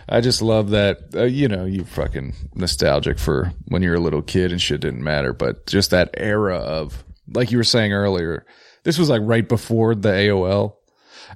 I 0.09 0.21
just 0.21 0.41
love 0.41 0.71
that 0.71 1.15
uh, 1.15 1.23
you 1.23 1.47
know, 1.47 1.65
you 1.65 1.85
fucking 1.85 2.33
nostalgic 2.55 3.17
for 3.17 3.53
when 3.67 3.81
you're 3.81 3.95
a 3.95 3.99
little 3.99 4.21
kid 4.21 4.51
and 4.51 4.61
shit 4.61 4.81
didn't 4.81 5.03
matter, 5.03 5.33
but 5.33 5.65
just 5.67 5.91
that 5.91 6.09
era 6.15 6.57
of 6.57 7.03
like 7.33 7.51
you 7.51 7.57
were 7.57 7.63
saying 7.63 7.93
earlier. 7.93 8.45
This 8.83 8.97
was 8.97 9.09
like 9.09 9.21
right 9.23 9.47
before 9.47 9.95
the 9.95 10.09
AOL. 10.09 10.75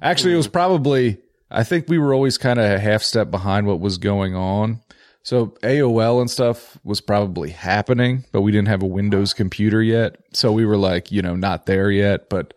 Actually, 0.02 0.34
it 0.34 0.36
was 0.36 0.48
probably, 0.48 1.18
I 1.50 1.64
think 1.64 1.88
we 1.88 1.98
were 1.98 2.12
always 2.12 2.38
kind 2.38 2.58
of 2.58 2.64
a 2.64 2.78
half 2.78 3.02
step 3.02 3.30
behind 3.30 3.66
what 3.66 3.80
was 3.80 3.98
going 3.98 4.34
on. 4.34 4.80
So 5.22 5.48
AOL 5.62 6.20
and 6.20 6.30
stuff 6.30 6.78
was 6.84 7.00
probably 7.00 7.50
happening, 7.50 8.24
but 8.30 8.42
we 8.42 8.52
didn't 8.52 8.68
have 8.68 8.82
a 8.82 8.86
Windows 8.86 9.32
computer 9.32 9.82
yet. 9.82 10.16
So 10.32 10.52
we 10.52 10.64
were 10.64 10.76
like, 10.76 11.10
you 11.10 11.22
know, 11.22 11.34
not 11.34 11.66
there 11.66 11.90
yet, 11.90 12.28
but 12.28 12.54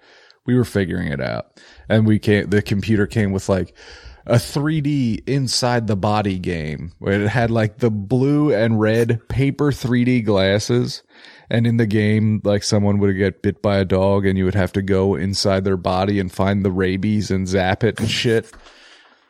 we 0.50 0.58
were 0.58 0.66
figuring 0.66 1.10
it 1.10 1.22
out. 1.22 1.62
And 1.88 2.08
we 2.08 2.18
came, 2.18 2.50
the 2.50 2.64
computer 2.64 3.06
came 3.06 3.32
with 3.32 3.50
like 3.50 3.78
a 4.26 4.36
3D 4.36 5.30
inside 5.30 5.86
the 5.86 5.96
body 5.96 6.40
game 6.40 6.92
where 6.98 7.22
it 7.22 7.28
had 7.28 7.52
like 7.52 7.78
the 7.78 7.92
blue 7.92 8.52
and 8.52 8.80
red 8.80 9.22
paper 9.30 9.72
3D 9.72 10.26
glasses. 10.26 11.04
And 11.52 11.68
in 11.68 11.78
the 11.78 11.86
game, 11.86 12.42
like 12.44 12.64
someone 12.64 12.98
would 12.98 13.16
get 13.16 13.44
bit 13.44 13.62
by 13.62 13.78
a 13.78 13.86
dog 13.86 14.26
and 14.26 14.40
you 14.40 14.46
would 14.46 14.56
have 14.56 14.74
to 14.74 14.82
go 14.82 15.14
inside 15.14 15.66
their 15.66 15.78
body 15.78 16.20
and 16.20 16.32
find 16.32 16.66
the 16.66 16.72
rabies 16.72 17.30
and 17.30 17.48
zap 17.48 17.84
it 17.84 18.00
and 18.00 18.10
shit. 18.10 18.52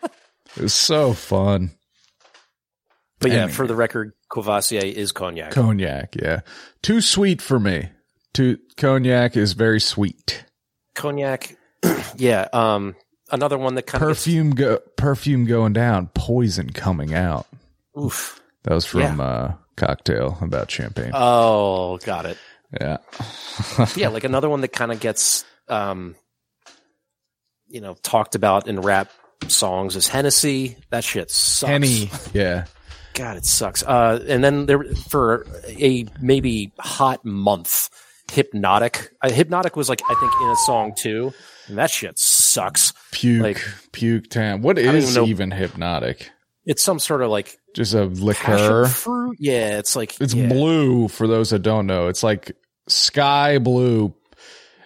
It 0.01 0.63
was 0.63 0.74
so 0.74 1.11
fun. 1.11 1.72
But 3.20 3.32
yeah, 3.32 3.47
for 3.47 3.67
the 3.67 3.76
record, 3.76 4.13
Courvoisier 4.30 4.82
is 4.82 5.11
cognac. 5.11 5.51
Cognac, 5.51 6.15
yeah. 6.15 6.41
Too 6.82 7.01
sweet 7.01 7.41
for 7.41 7.59
me. 7.59 7.89
Too 8.34 8.57
cognac 8.78 9.36
is 9.36 9.51
very 9.51 9.82
sweet. 9.82 10.45
Cognac, 11.00 11.56
yeah. 12.18 12.47
Um, 12.54 12.95
another 13.32 13.58
one 13.58 13.76
that 13.76 13.84
kind 13.84 14.04
of 14.04 14.10
Perfume 14.10 14.52
go 14.52 14.80
perfume 14.95 15.45
going 15.45 15.74
down, 15.74 16.08
poison 16.14 16.70
coming 16.72 17.14
out. 17.14 17.47
oof. 17.97 18.41
That 18.64 18.74
was 18.74 18.86
from 18.86 19.22
uh 19.22 19.54
cocktail 19.78 20.38
about 20.41 20.70
champagne. 20.70 21.12
Oh, 21.14 21.97
got 22.00 22.26
it. 22.26 22.38
yeah. 22.80 22.97
yeah, 23.95 24.10
like 24.10 24.26
another 24.26 24.50
one 24.50 24.62
that 24.62 24.74
kind 24.74 24.91
of 24.91 25.00
gets, 25.00 25.45
um, 25.70 26.16
you 27.68 27.82
know, 27.82 27.95
talked 28.04 28.36
about 28.36 28.68
in 28.68 28.82
rap 28.82 29.10
songs 29.47 29.95
is 29.95 30.08
Hennessy. 30.08 30.76
That 30.89 31.04
shit 31.04 31.32
sucks. 31.32 31.70
Henny. 31.70 32.12
Yeah. 32.34 32.66
God, 33.14 33.38
it 33.38 33.45
sucks. 33.45 33.84
Uh, 33.84 34.24
and 34.28 34.43
then 34.43 34.66
there 34.66 34.84
for 34.84 35.45
a 35.68 36.06
maybe 36.22 36.72
hot 36.80 37.24
month, 37.26 37.89
Hpnotiq. 38.30 39.09
Uh, 39.21 39.27
Hpnotiq 39.30 39.75
was 39.75 39.89
like 39.89 40.01
I 40.09 40.13
think 40.15 40.32
in 40.41 40.49
a 40.49 40.55
song 40.65 40.93
too, 40.95 41.34
and 41.67 41.77
that 41.77 41.91
shit 41.91 42.17
sucks. 42.17 42.93
Puke. 43.11 43.43
Like- 43.43 43.65
puke 43.91 44.30
town. 44.30 44.61
What 44.61 44.77
is 44.77 45.17
even 45.17 45.30
even 45.30 45.51
Hpnotiq? 45.51 46.27
It's 46.65 46.84
some 46.84 46.99
sort 46.99 47.21
of 47.21 47.30
like 47.32 47.57
Just 47.75 47.93
a 47.93 48.05
liqueur. 48.05 48.86
fruit. 48.88 49.38
Yeah, 49.39 49.80
it's 49.80 49.95
like 49.95 50.19
It's 50.21 50.34
yeah. 50.34 50.47
blue 50.47 51.07
for 51.07 51.27
those 51.27 51.49
that 51.49 51.59
don't 51.59 51.88
know. 51.88 52.07
It's 52.07 52.21
like 52.23 52.55
sky 52.88 53.57
blue 53.59 54.13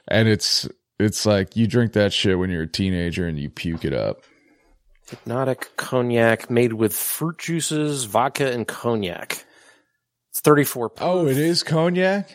and 0.08 0.28
it's 0.28 0.68
it's 1.00 1.26
like 1.26 1.56
you 1.58 1.68
drink 1.68 1.94
that 1.94 2.14
shit 2.14 2.38
when 2.40 2.50
you're 2.50 2.64
a 2.64 2.68
teenager 2.68 3.28
and 3.28 3.38
you 3.40 3.50
puke 3.50 3.84
it 3.84 3.94
up. 3.94 4.22
Hpnotiq 5.10 5.76
cognac 5.76 6.50
made 6.50 6.74
with 6.74 6.94
fruit 6.96 7.38
juices, 7.38 8.06
vodka, 8.06 8.52
and 8.52 8.66
cognac. 8.68 9.46
It's 10.32 10.40
34 10.42 10.90
proof. 10.90 11.08
Oh, 11.08 11.28
it 11.28 11.38
is 11.38 11.64
cognac? 11.64 12.30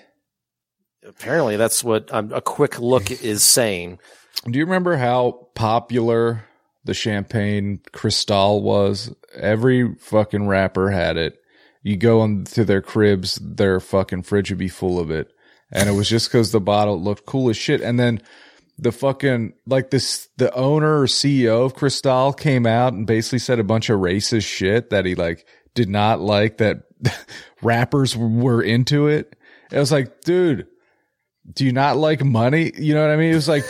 Apparently, 1.06 1.56
that's 1.56 1.84
what 1.84 2.12
um, 2.12 2.32
a 2.32 2.40
quick 2.40 2.78
look 2.78 3.10
is 3.22 3.42
saying. 3.42 3.98
Do 4.44 4.58
you 4.58 4.64
remember 4.64 4.96
how 4.96 5.48
popular 5.54 6.44
the 6.84 6.94
champagne 6.94 7.80
Cristal 7.92 8.62
was? 8.62 9.14
Every 9.34 9.94
fucking 9.94 10.46
rapper 10.46 10.90
had 10.90 11.16
it. 11.16 11.40
You 11.82 11.96
go 11.96 12.24
into 12.24 12.64
their 12.64 12.82
cribs, 12.82 13.36
their 13.36 13.80
fucking 13.80 14.22
fridge 14.22 14.50
would 14.50 14.58
be 14.58 14.68
full 14.68 14.98
of 14.98 15.10
it. 15.10 15.32
And 15.70 15.88
it 15.88 15.92
was 15.92 16.08
just 16.08 16.28
because 16.28 16.50
the 16.50 16.60
bottle 16.60 17.00
looked 17.00 17.26
cool 17.26 17.50
as 17.50 17.56
shit. 17.56 17.80
And 17.80 17.98
then 17.98 18.20
the 18.78 18.92
fucking, 18.92 19.54
like 19.66 19.90
this, 19.90 20.28
the 20.36 20.52
owner 20.54 21.00
or 21.00 21.06
CEO 21.06 21.64
of 21.64 21.74
Cristal 21.74 22.32
came 22.32 22.66
out 22.66 22.92
and 22.92 23.06
basically 23.06 23.38
said 23.38 23.58
a 23.58 23.64
bunch 23.64 23.90
of 23.90 24.00
racist 24.00 24.46
shit 24.46 24.90
that 24.90 25.04
he 25.04 25.14
like 25.14 25.46
did 25.74 25.88
not 25.88 26.20
like 26.20 26.58
that 26.58 26.84
rappers 27.62 28.16
were 28.16 28.62
into 28.62 29.08
it. 29.08 29.36
It 29.70 29.78
was 29.78 29.92
like, 29.92 30.22
dude, 30.22 30.66
do 31.52 31.64
you 31.64 31.72
not 31.72 31.96
like 31.96 32.24
money? 32.24 32.72
You 32.76 32.94
know 32.94 33.00
what 33.00 33.10
I 33.10 33.16
mean? 33.16 33.32
It 33.32 33.36
was 33.36 33.48
like, 33.48 33.64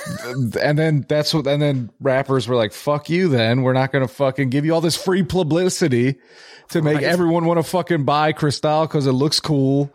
and 0.60 0.78
then 0.78 1.06
that's 1.08 1.32
what, 1.32 1.46
and 1.46 1.62
then 1.62 1.90
rappers 2.00 2.48
were 2.48 2.56
like, 2.56 2.72
fuck 2.72 3.08
you 3.08 3.28
then. 3.28 3.62
We're 3.62 3.72
not 3.72 3.92
going 3.92 4.06
to 4.06 4.12
fucking 4.12 4.50
give 4.50 4.64
you 4.64 4.74
all 4.74 4.80
this 4.80 4.96
free 4.96 5.22
publicity 5.22 6.16
to 6.70 6.82
make 6.82 7.02
everyone 7.02 7.44
want 7.44 7.58
to 7.58 7.62
fucking 7.62 8.04
buy 8.04 8.32
Cristal 8.32 8.86
because 8.86 9.06
it 9.06 9.12
looks 9.12 9.40
cool. 9.40 9.92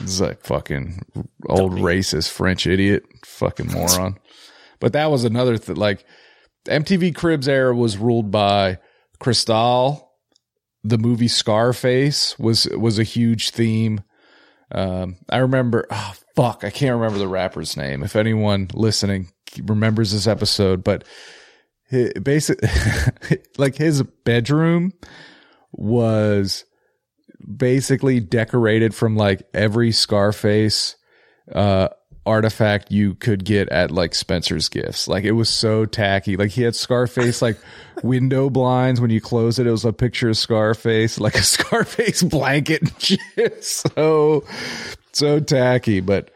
It's 0.00 0.20
like 0.20 0.42
fucking 0.44 1.02
old 1.48 1.72
racist 1.72 2.30
French 2.30 2.66
idiot, 2.66 3.04
fucking 3.24 3.70
moron. 3.72 4.18
But 4.80 4.94
that 4.94 5.10
was 5.10 5.24
another 5.24 5.58
thing. 5.58 5.76
Like 5.76 6.04
MTV 6.66 7.14
Cribs 7.14 7.46
era 7.46 7.74
was 7.74 7.98
ruled 7.98 8.30
by 8.30 8.78
Cristal. 9.20 10.10
The 10.82 10.98
movie 10.98 11.28
Scarface 11.28 12.36
was, 12.38 12.66
was 12.76 12.98
a 12.98 13.04
huge 13.04 13.50
theme. 13.50 14.02
Um, 14.72 15.16
I 15.28 15.38
remember, 15.38 15.86
oh, 15.90 16.14
fuck, 16.34 16.64
I 16.64 16.70
can't 16.70 16.94
remember 16.94 17.18
the 17.18 17.28
rapper's 17.28 17.76
name. 17.76 18.02
If 18.02 18.16
anyone 18.16 18.68
listening 18.74 19.28
remembers 19.62 20.12
this 20.12 20.26
episode, 20.26 20.82
but 20.82 21.04
basically, 22.22 22.68
like 23.58 23.76
his 23.76 24.02
bedroom 24.24 24.92
was 25.72 26.64
basically 27.56 28.20
decorated 28.20 28.94
from 28.94 29.16
like 29.16 29.42
every 29.52 29.92
Scarface, 29.92 30.96
uh, 31.54 31.88
artifact 32.24 32.92
you 32.92 33.14
could 33.16 33.44
get 33.44 33.68
at 33.70 33.90
like 33.90 34.14
Spencer's 34.14 34.68
gifts. 34.68 35.08
Like 35.08 35.24
it 35.24 35.32
was 35.32 35.48
so 35.48 35.84
tacky. 35.84 36.36
Like 36.36 36.50
he 36.50 36.62
had 36.62 36.76
Scarface 36.76 37.42
like 37.42 37.58
window 38.02 38.48
blinds. 38.48 39.00
When 39.00 39.10
you 39.10 39.20
close 39.20 39.58
it, 39.58 39.66
it 39.66 39.70
was 39.70 39.84
a 39.84 39.92
picture 39.92 40.28
of 40.28 40.36
Scarface, 40.36 41.18
like 41.18 41.34
a 41.34 41.42
Scarface 41.42 42.22
blanket. 42.22 42.88
So 43.62 44.44
so 45.12 45.40
tacky. 45.40 46.00
But 46.00 46.30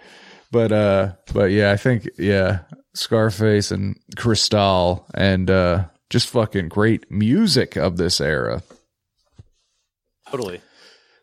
but 0.51 0.72
uh 0.72 1.12
but 1.33 1.51
yeah, 1.51 1.72
I 1.72 1.77
think 1.77 2.09
yeah, 2.18 2.61
Scarface 2.95 3.70
and 3.70 3.99
Cristal 4.16 5.07
and 5.14 5.51
uh 5.51 5.85
just 6.11 6.29
fucking 6.29 6.68
great 6.68 7.11
music 7.11 7.77
of 7.77 7.97
this 7.97 8.20
era. 8.20 8.62
Totally. 10.31 10.61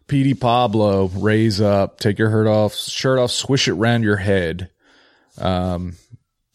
Petey 0.08 0.34
Pablo, 0.34 1.08
raise 1.08 1.62
up, 1.62 2.00
take 2.00 2.20
your 2.20 2.30
shirt 2.30 2.48
off, 2.48 2.76
shirt 2.76 3.20
off, 3.20 3.32
swish 3.32 3.68
it 3.68 3.74
round 3.74 4.04
your 4.04 4.18
head. 4.18 4.70
Um, 5.38 5.96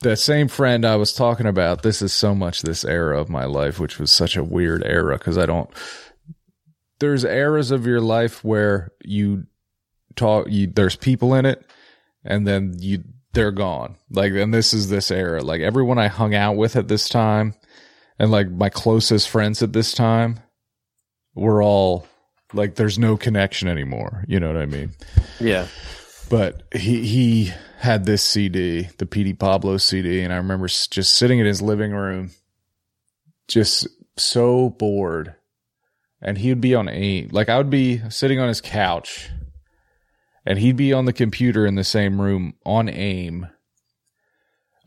the 0.00 0.16
same 0.16 0.48
friend 0.48 0.84
I 0.84 0.96
was 0.96 1.12
talking 1.12 1.46
about, 1.46 1.82
this 1.82 2.02
is 2.02 2.12
so 2.12 2.34
much 2.34 2.62
this 2.62 2.84
era 2.84 3.20
of 3.20 3.28
my 3.28 3.46
life, 3.46 3.80
which 3.80 3.98
was 3.98 4.12
such 4.12 4.36
a 4.36 4.44
weird 4.44 4.84
era 4.84 5.18
because 5.18 5.38
I 5.38 5.46
don't. 5.46 5.70
There's 7.00 7.24
eras 7.24 7.70
of 7.70 7.86
your 7.86 8.00
life 8.00 8.44
where 8.44 8.92
you 9.02 9.46
talk, 10.18 10.48
you 10.50 10.66
there's 10.66 10.96
people 10.96 11.34
in 11.34 11.46
it, 11.46 11.64
and 12.24 12.46
then 12.46 12.74
you 12.78 13.04
they're 13.32 13.50
gone. 13.52 13.96
Like, 14.10 14.32
and 14.32 14.52
this 14.52 14.72
is 14.72 14.88
this 14.88 15.10
era. 15.10 15.42
Like 15.42 15.60
everyone 15.60 15.98
I 15.98 16.08
hung 16.08 16.34
out 16.34 16.56
with 16.56 16.76
at 16.76 16.88
this 16.88 17.08
time, 17.08 17.54
and 18.18 18.30
like 18.30 18.50
my 18.50 18.68
closest 18.68 19.28
friends 19.28 19.62
at 19.62 19.72
this 19.72 19.92
time, 19.92 20.40
were 21.34 21.62
all 21.62 22.06
like 22.52 22.74
there's 22.74 22.98
no 22.98 23.16
connection 23.16 23.68
anymore. 23.68 24.24
You 24.28 24.40
know 24.40 24.48
what 24.48 24.60
I 24.60 24.66
mean? 24.66 24.92
Yeah. 25.40 25.66
But 26.30 26.62
he 26.74 27.06
he 27.06 27.52
had 27.78 28.04
this 28.04 28.22
CD, 28.22 28.88
the 28.98 29.06
Petey 29.06 29.34
Pablo 29.34 29.76
CD, 29.76 30.22
and 30.22 30.32
I 30.32 30.36
remember 30.36 30.66
just 30.66 31.14
sitting 31.14 31.38
in 31.38 31.46
his 31.46 31.62
living 31.62 31.92
room, 31.92 32.30
just 33.46 33.86
so 34.16 34.70
bored. 34.70 35.34
And 36.20 36.36
he 36.36 36.48
would 36.48 36.60
be 36.60 36.74
on 36.74 36.88
AIM. 36.88 37.28
Like 37.30 37.48
I 37.48 37.56
would 37.56 37.70
be 37.70 38.02
sitting 38.10 38.40
on 38.40 38.48
his 38.48 38.60
couch, 38.60 39.30
and 40.46 40.58
he'd 40.58 40.76
be 40.76 40.92
on 40.92 41.04
the 41.04 41.12
computer 41.12 41.66
in 41.66 41.74
the 41.74 41.84
same 41.84 42.20
room 42.20 42.54
on 42.64 42.88
AIM. 42.88 43.48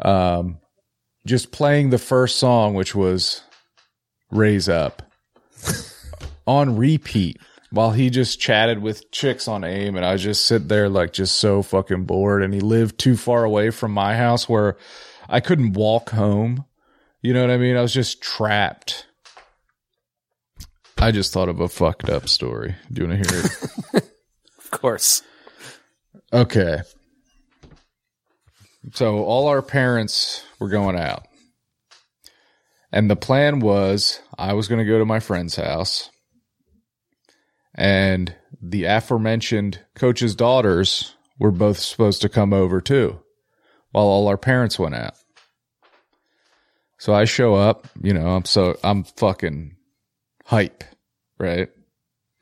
Um, 0.01 0.59
just 1.25 1.51
playing 1.51 1.89
the 1.89 1.97
first 1.97 2.37
song, 2.37 2.73
which 2.73 2.95
was 2.95 3.43
"Raise 4.31 4.67
Up," 4.67 5.03
on 6.47 6.77
repeat 6.77 7.37
while 7.71 7.91
he 7.91 8.09
just 8.09 8.39
chatted 8.39 8.79
with 8.79 9.11
chicks 9.11 9.47
on 9.47 9.63
AIM 9.63 9.95
and 9.95 10.05
I 10.05 10.17
just 10.17 10.45
sit 10.45 10.67
there 10.67 10.89
like 10.89 11.13
just 11.13 11.37
so 11.37 11.63
fucking 11.63 12.03
bored 12.03 12.43
and 12.43 12.53
he 12.53 12.59
lived 12.59 12.99
too 12.99 13.15
far 13.15 13.45
away 13.45 13.69
from 13.69 13.91
my 13.91 14.15
house 14.15 14.47
where 14.47 14.77
I 15.29 15.39
couldn't 15.39 15.73
walk 15.73 16.09
home. 16.09 16.65
You 17.21 17.33
know 17.33 17.41
what 17.41 17.49
I 17.49 17.57
mean? 17.57 17.77
I 17.77 17.81
was 17.81 17.93
just 17.93 18.21
trapped. 18.21 19.07
I 20.97 21.11
just 21.11 21.31
thought 21.31 21.49
of 21.49 21.59
a 21.59 21.69
fucked 21.69 22.09
up 22.09 22.27
story. 22.27 22.75
Do 22.91 23.03
you 23.03 23.07
want 23.07 23.23
to 23.23 23.33
hear 23.33 23.45
it? 23.93 24.07
Of 24.73 24.79
course. 24.79 25.21
Okay. 26.33 26.81
So 28.93 29.23
all 29.23 29.47
our 29.47 29.61
parents 29.61 30.43
were 30.59 30.69
going 30.69 30.97
out. 30.97 31.27
And 32.91 33.09
the 33.09 33.15
plan 33.15 33.59
was 33.59 34.19
I 34.37 34.53
was 34.53 34.67
going 34.67 34.79
to 34.79 34.91
go 34.91 34.99
to 34.99 35.05
my 35.05 35.19
friend's 35.19 35.55
house 35.55 36.09
and 37.75 38.35
the 38.61 38.85
aforementioned 38.85 39.79
coach's 39.95 40.35
daughters 40.35 41.15
were 41.39 41.51
both 41.51 41.79
supposed 41.79 42.21
to 42.21 42.29
come 42.29 42.53
over 42.53 42.81
too 42.81 43.19
while 43.91 44.05
all 44.05 44.27
our 44.27 44.37
parents 44.37 44.77
went 44.77 44.95
out. 44.95 45.13
So 46.99 47.13
I 47.13 47.25
show 47.25 47.55
up, 47.55 47.87
you 48.01 48.13
know, 48.13 48.27
I'm 48.27 48.45
so 48.45 48.77
I'm 48.83 49.03
fucking 49.03 49.75
hype, 50.45 50.83
right? 51.39 51.69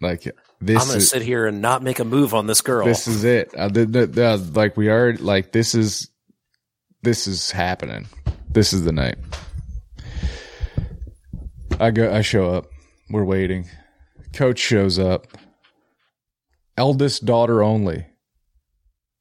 Like 0.01 0.27
this 0.61 0.81
I'm 0.81 0.87
going 0.87 0.97
to 0.99 1.03
is 1.03 1.09
sit 1.09 1.21
here 1.21 1.45
and 1.45 1.61
not 1.61 1.83
make 1.83 1.99
a 1.99 2.05
move 2.05 2.33
on 2.33 2.47
this 2.47 2.61
girl. 2.61 2.85
this 2.85 3.07
is 3.07 3.23
it. 3.23 3.53
Uh, 3.55 3.69
the, 3.69 3.85
the, 3.85 4.07
the, 4.07 4.37
like 4.53 4.75
we 4.75 4.89
are 4.89 5.15
like 5.15 5.51
this 5.51 5.73
is 5.73 6.09
this 7.01 7.27
is 7.27 7.51
happening. 7.51 8.07
This 8.49 8.73
is 8.73 8.83
the 8.83 8.91
night. 8.91 9.17
I 11.79 11.91
go. 11.91 12.13
I 12.13 12.21
show 12.21 12.49
up. 12.49 12.67
We're 13.09 13.23
waiting. 13.23 13.69
Coach 14.33 14.59
shows 14.59 14.99
up. 14.99 15.27
Eldest 16.77 17.25
daughter 17.25 17.63
only. 17.63 18.05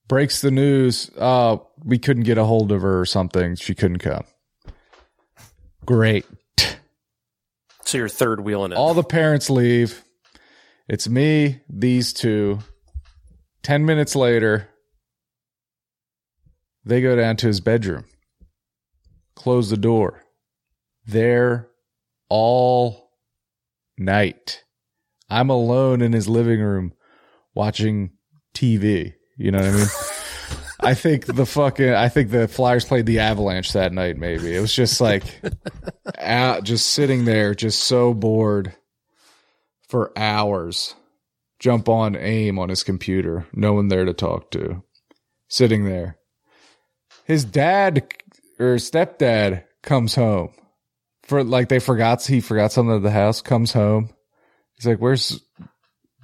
Breaks 0.08 0.40
the 0.40 0.50
news. 0.50 1.10
Uh, 1.16 1.58
we 1.84 1.98
couldn't 1.98 2.24
get 2.24 2.38
a 2.38 2.44
hold 2.44 2.72
of 2.72 2.82
her 2.82 3.00
or 3.00 3.06
something. 3.06 3.56
She 3.56 3.74
couldn't 3.74 3.98
come. 3.98 4.24
Great. 5.84 6.26
so 7.84 7.98
you're 7.98 8.08
third 8.08 8.40
wheeling 8.40 8.72
it. 8.72 8.76
All 8.76 8.94
the 8.94 9.04
parents 9.04 9.50
leave. 9.50 10.02
It's 10.88 11.08
me, 11.08 11.60
these 11.68 12.14
two. 12.14 12.60
Ten 13.62 13.84
minutes 13.84 14.16
later, 14.16 14.68
they 16.84 17.02
go 17.02 17.14
down 17.14 17.36
to 17.36 17.46
his 17.46 17.60
bedroom, 17.60 18.06
close 19.34 19.68
the 19.68 19.76
door. 19.76 20.24
There 21.04 21.68
all 22.30 23.10
night. 23.98 24.64
I'm 25.28 25.50
alone 25.50 26.00
in 26.00 26.14
his 26.14 26.28
living 26.28 26.60
room 26.60 26.94
watching 27.54 28.12
TV. 28.54 29.14
You 29.36 29.50
know 29.50 29.58
what 29.58 29.68
I 29.68 29.72
mean? 29.72 29.86
I 30.80 30.94
think 30.94 31.26
the 31.26 31.44
fucking 31.44 31.92
I 31.92 32.08
think 32.08 32.30
the 32.30 32.48
Flyers 32.48 32.84
played 32.84 33.04
the 33.04 33.18
Avalanche 33.18 33.72
that 33.72 33.92
night. 33.92 34.16
Maybe 34.16 34.54
it 34.54 34.60
was 34.60 34.72
just 34.72 35.00
like 35.00 35.24
out, 36.18 36.64
just 36.64 36.92
sitting 36.92 37.26
there, 37.26 37.54
just 37.54 37.80
so 37.82 38.14
bored 38.14 38.74
for 39.88 40.12
hours. 40.16 40.94
Jump 41.58 41.88
on 41.88 42.14
AIM 42.14 42.58
on 42.58 42.68
his 42.68 42.84
computer, 42.84 43.46
no 43.52 43.72
one 43.72 43.88
there 43.88 44.04
to 44.04 44.14
talk 44.14 44.52
to, 44.52 44.84
sitting 45.48 45.84
there. 45.84 46.16
His 47.24 47.44
dad 47.44 48.06
or 48.60 48.76
stepdad 48.76 49.64
comes 49.82 50.14
home 50.14 50.52
for 51.28 51.44
like 51.44 51.68
they 51.68 51.78
forgot 51.78 52.24
he 52.24 52.40
forgot 52.40 52.72
something 52.72 52.96
at 52.96 53.02
the 53.02 53.10
house. 53.10 53.42
Comes 53.42 53.72
home, 53.72 54.10
he's 54.76 54.86
like, 54.86 54.98
"Where's 54.98 55.40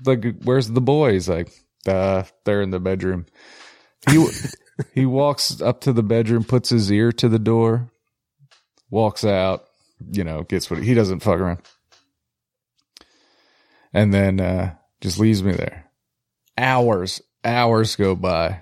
like 0.05 0.25
where's 0.43 0.69
the 0.69 0.81
boys?" 0.81 1.29
Like, 1.29 1.53
uh, 1.87 2.25
they're 2.45 2.63
in 2.63 2.71
the 2.71 2.81
bedroom. 2.81 3.27
He 4.11 4.27
he 4.95 5.07
walks 5.07 5.61
up 5.61 5.83
to 5.83 5.93
the 5.93 6.03
bedroom, 6.03 6.43
puts 6.43 6.71
his 6.71 6.91
ear 6.91 7.13
to 7.13 7.29
the 7.29 7.39
door, 7.39 7.91
walks 8.91 9.25
out. 9.25 9.65
You 10.11 10.25
know, 10.25 10.43
gets 10.43 10.71
what 10.71 10.83
he 10.83 10.95
doesn't 10.95 11.21
fuck 11.21 11.39
around, 11.39 11.61
and 13.95 14.13
then 14.13 14.41
uh, 14.41 14.75
just 15.01 15.19
leaves 15.19 15.43
me 15.43 15.53
there. 15.53 15.89
Hours, 16.59 17.23
hours 17.45 17.97
go 17.97 18.15
by. 18.15 18.61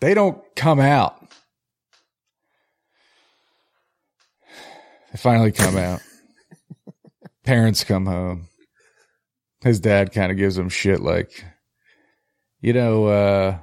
They 0.00 0.14
don't 0.14 0.40
come 0.54 0.78
out. 0.80 1.20
They 5.12 5.18
finally 5.18 5.52
come 5.52 5.76
out. 5.76 6.00
Parents 7.44 7.82
come 7.82 8.06
home. 8.06 8.46
His 9.62 9.80
dad 9.80 10.12
kind 10.12 10.30
of 10.30 10.38
gives 10.38 10.56
him 10.56 10.68
shit 10.68 11.00
like, 11.00 11.44
you 12.60 12.72
know, 12.72 13.06
uh, 13.06 13.58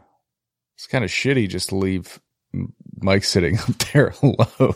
it's 0.76 0.88
kind 0.88 1.06
of 1.06 1.10
shitty 1.10 1.48
just 1.48 1.70
to 1.70 1.78
leave 1.78 2.20
Mike 3.02 3.24
sitting 3.24 3.58
up 3.60 3.78
there 3.94 4.14
alone. 4.22 4.76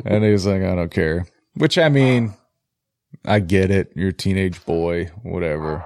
and 0.04 0.24
he 0.24 0.32
was 0.32 0.46
like, 0.46 0.62
I 0.62 0.74
don't 0.74 0.90
care. 0.90 1.26
Which 1.54 1.78
I 1.78 1.88
mean, 1.88 2.34
I 3.24 3.40
get 3.40 3.70
it. 3.70 3.92
You're 3.94 4.10
a 4.10 4.12
teenage 4.12 4.64
boy, 4.64 5.10
whatever. 5.22 5.84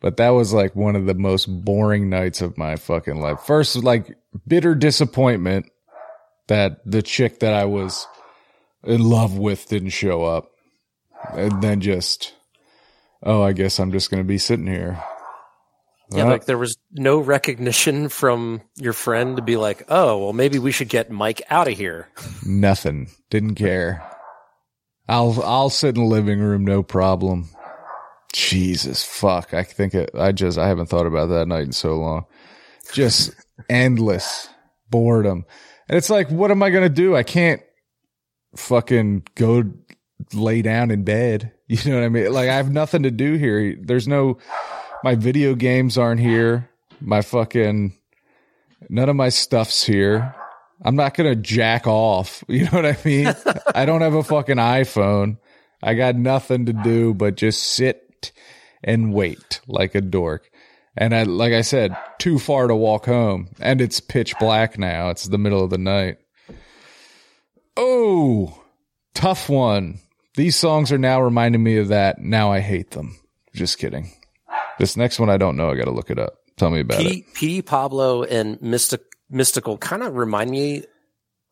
But 0.00 0.18
that 0.18 0.30
was 0.30 0.52
like 0.52 0.76
one 0.76 0.96
of 0.96 1.06
the 1.06 1.14
most 1.14 1.46
boring 1.46 2.10
nights 2.10 2.42
of 2.42 2.58
my 2.58 2.76
fucking 2.76 3.20
life. 3.20 3.40
First, 3.40 3.76
like 3.76 4.16
bitter 4.46 4.74
disappointment 4.74 5.70
that 6.48 6.80
the 6.84 7.02
chick 7.02 7.40
that 7.40 7.54
I 7.54 7.64
was 7.64 8.06
in 8.82 9.02
love 9.02 9.38
with 9.38 9.68
didn't 9.68 9.90
show 9.90 10.24
up. 10.24 10.50
And 11.32 11.62
then 11.62 11.80
just, 11.80 12.34
oh, 13.22 13.42
I 13.42 13.52
guess 13.52 13.80
I'm 13.80 13.92
just 13.92 14.10
going 14.10 14.22
to 14.22 14.28
be 14.28 14.36
sitting 14.36 14.66
here. 14.66 15.02
yeah, 16.10 16.24
Well, 16.24 16.32
like 16.32 16.44
there 16.44 16.58
was 16.58 16.76
no 16.92 17.18
recognition 17.18 18.10
from 18.10 18.60
your 18.76 18.92
friend 18.92 19.36
to 19.36 19.42
be 19.42 19.56
like, 19.56 19.84
oh, 19.88 20.18
well, 20.18 20.32
maybe 20.34 20.58
we 20.58 20.70
should 20.70 20.90
get 20.90 21.10
Mike 21.10 21.40
out 21.48 21.66
of 21.66 21.78
here. 21.78 22.08
Nothing. 22.44 23.08
Didn't 23.30 23.54
care. 23.54 24.02
I'll 25.08 25.42
I'll 25.42 25.70
sit 25.70 25.96
in 25.96 26.02
the 26.02 26.08
living 26.08 26.40
room, 26.40 26.64
no 26.64 26.82
problem. 26.82 27.50
Jesus 28.32 29.04
fuck. 29.04 29.54
I 29.54 29.62
think 29.62 29.94
it, 29.94 30.10
I 30.14 30.32
just 30.32 30.58
I 30.58 30.66
haven't 30.66 30.86
thought 30.86 31.06
about 31.06 31.26
that 31.26 31.46
night 31.46 31.64
in 31.64 31.72
so 31.72 31.96
long. 31.96 32.24
Just 32.92 33.32
endless 33.68 34.48
boredom. 34.90 35.44
And 35.88 35.96
it's 35.96 36.10
like, 36.10 36.30
what 36.30 36.50
am 36.50 36.62
I 36.62 36.70
gonna 36.70 36.88
do? 36.88 37.14
I 37.14 37.22
can't 37.22 37.62
fucking 38.56 39.26
go 39.34 39.64
lay 40.32 40.62
down 40.62 40.90
in 40.90 41.04
bed. 41.04 41.52
You 41.66 41.90
know 41.90 41.96
what 41.98 42.04
I 42.04 42.08
mean? 42.10 42.30
Like 42.30 42.50
I 42.50 42.56
have 42.56 42.70
nothing 42.70 43.04
to 43.04 43.10
do 43.10 43.34
here. 43.34 43.74
There's 43.80 44.06
no 44.06 44.36
my 45.02 45.14
video 45.14 45.54
games 45.54 45.96
aren't 45.96 46.20
here. 46.20 46.68
My 47.00 47.22
fucking 47.22 47.94
none 48.90 49.08
of 49.08 49.16
my 49.16 49.30
stuff's 49.30 49.82
here. 49.82 50.34
I'm 50.84 50.96
not 50.96 51.14
going 51.14 51.30
to 51.34 51.40
jack 51.40 51.86
off. 51.86 52.44
You 52.48 52.64
know 52.64 52.70
what 52.72 52.86
I 52.86 52.96
mean? 53.04 53.34
I 53.74 53.84
don't 53.84 54.02
have 54.02 54.14
a 54.14 54.22
fucking 54.22 54.56
iPhone. 54.56 55.38
I 55.82 55.94
got 55.94 56.14
nothing 56.14 56.66
to 56.66 56.72
do 56.72 57.14
but 57.14 57.36
just 57.36 57.62
sit 57.62 58.32
and 58.82 59.12
wait 59.12 59.60
like 59.66 59.94
a 59.94 60.00
dork. 60.00 60.50
And 60.96 61.14
I, 61.14 61.24
like 61.24 61.52
I 61.52 61.62
said, 61.62 61.96
too 62.18 62.38
far 62.38 62.68
to 62.68 62.76
walk 62.76 63.06
home. 63.06 63.48
And 63.60 63.80
it's 63.80 63.98
pitch 63.98 64.38
black 64.38 64.78
now. 64.78 65.10
It's 65.10 65.24
the 65.24 65.38
middle 65.38 65.64
of 65.64 65.70
the 65.70 65.78
night. 65.78 66.18
Oh, 67.76 68.62
tough 69.14 69.48
one. 69.48 69.98
These 70.36 70.56
songs 70.56 70.92
are 70.92 70.98
now 70.98 71.20
reminding 71.20 71.62
me 71.62 71.78
of 71.78 71.88
that. 71.88 72.18
Now 72.20 72.52
I 72.52 72.60
hate 72.60 72.92
them. 72.92 73.18
Just 73.54 73.78
kidding. 73.78 74.12
This 74.78 74.96
next 74.96 75.18
one 75.18 75.30
I 75.30 75.36
don't 75.36 75.56
know. 75.56 75.70
I 75.70 75.76
got 75.76 75.84
to 75.84 75.90
look 75.92 76.10
it 76.10 76.18
up. 76.18 76.34
Tell 76.56 76.70
me 76.70 76.80
about 76.80 77.00
it. 77.00 77.24
P- 77.34 77.62
Pablo 77.62 78.22
and 78.22 78.60
Mystic 78.62 79.02
Mystikal 79.32 79.78
kind 79.80 80.02
of 80.02 80.14
remind 80.14 80.50
me 80.50 80.84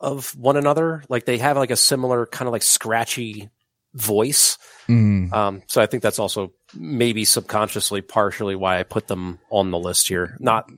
of 0.01 0.37
one 0.37 0.57
another. 0.57 1.03
Like 1.09 1.25
they 1.25 1.39
have 1.39 1.57
like 1.57 1.71
a 1.71 1.77
similar 1.77 2.27
kind 2.27 2.49
of 2.49 2.53
like 2.53 2.63
scratchy 2.63 3.51
voice. 3.95 4.59
Mm. 4.89 5.33
Um, 5.33 5.63
so 5.69 5.81
I 5.81 5.87
think 5.87 6.03
that's 6.03 6.19
also 6.19 6.53
maybe 6.75 7.25
subconsciously 7.25 8.01
partially 8.03 8.57
why 8.57 8.79
I 8.79 8.83
put 8.83 9.07
them 9.07 9.39
on 9.51 9.71
the 9.71 9.79
list 9.79 10.09
here. 10.09 10.37
Not 10.41 10.71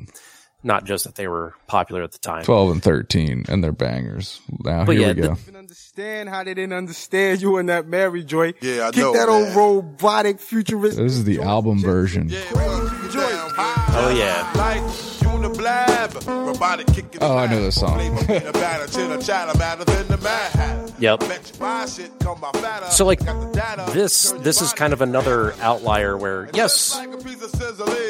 not 0.63 0.85
just 0.85 1.05
that 1.05 1.15
they 1.15 1.29
were 1.29 1.53
popular 1.67 2.03
at 2.03 2.13
the 2.13 2.19
time. 2.19 2.43
12 2.43 2.71
and 2.71 2.83
13 2.83 3.45
and 3.49 3.63
they're 3.63 3.71
bangers. 3.73 4.41
Now 4.65 4.85
But 4.87 4.97
here 4.97 5.09
yeah, 5.09 5.13
we 5.13 5.21
go. 5.21 5.33
even 5.33 5.57
understand 5.57 6.31
how 6.31 6.43
they 6.43 6.55
didn't 6.55 6.73
understand 6.73 7.43
you 7.43 7.59
and 7.59 7.69
that 7.69 7.87
Mary 7.87 8.25
Joy. 8.25 8.55
Yeah, 8.63 8.89
I 8.89 8.91
Kick 8.91 9.03
know, 9.03 9.13
that 9.13 9.29
old 9.29 9.55
robotic 9.55 10.41
futuristic. 10.41 11.05
This 11.05 11.17
is 11.17 11.25
the 11.25 11.41
album 11.43 11.81
version. 11.81 12.31
Oh, 13.97 14.15
yeah. 14.17 14.51
Like 14.57 14.81
Uniblab, 14.83 14.83
robotic 14.83 14.83
kicking 14.83 15.14
Oh, 17.21 17.37
I 17.37 17.47
know 17.47 17.63
this 17.63 17.81
song. 17.81 17.99
the 17.99 18.51
batter, 18.53 18.87
chitter, 18.87 19.21
chatter, 19.21 19.57
matter 19.59 19.85
than 19.85 20.07
the 20.09 20.19
mad. 20.19 20.93
Yep. 20.99 21.21
Bet 21.21 21.51
you 21.55 21.61
buy 21.61 21.87
shit, 21.87 22.11
come 22.21 22.41
by 22.41 22.51
fatter. 22.53 22.87
So 22.91 23.05
like 23.07 23.25
Got 23.25 23.41
the 23.41 23.59
data. 23.59 23.91
this 23.93 24.33
this 24.39 24.61
is 24.63 24.73
kind 24.73 24.93
of 24.93 25.01
another 25.01 25.55
outlier 25.61 26.17
where 26.17 26.49
yes, 26.55 26.97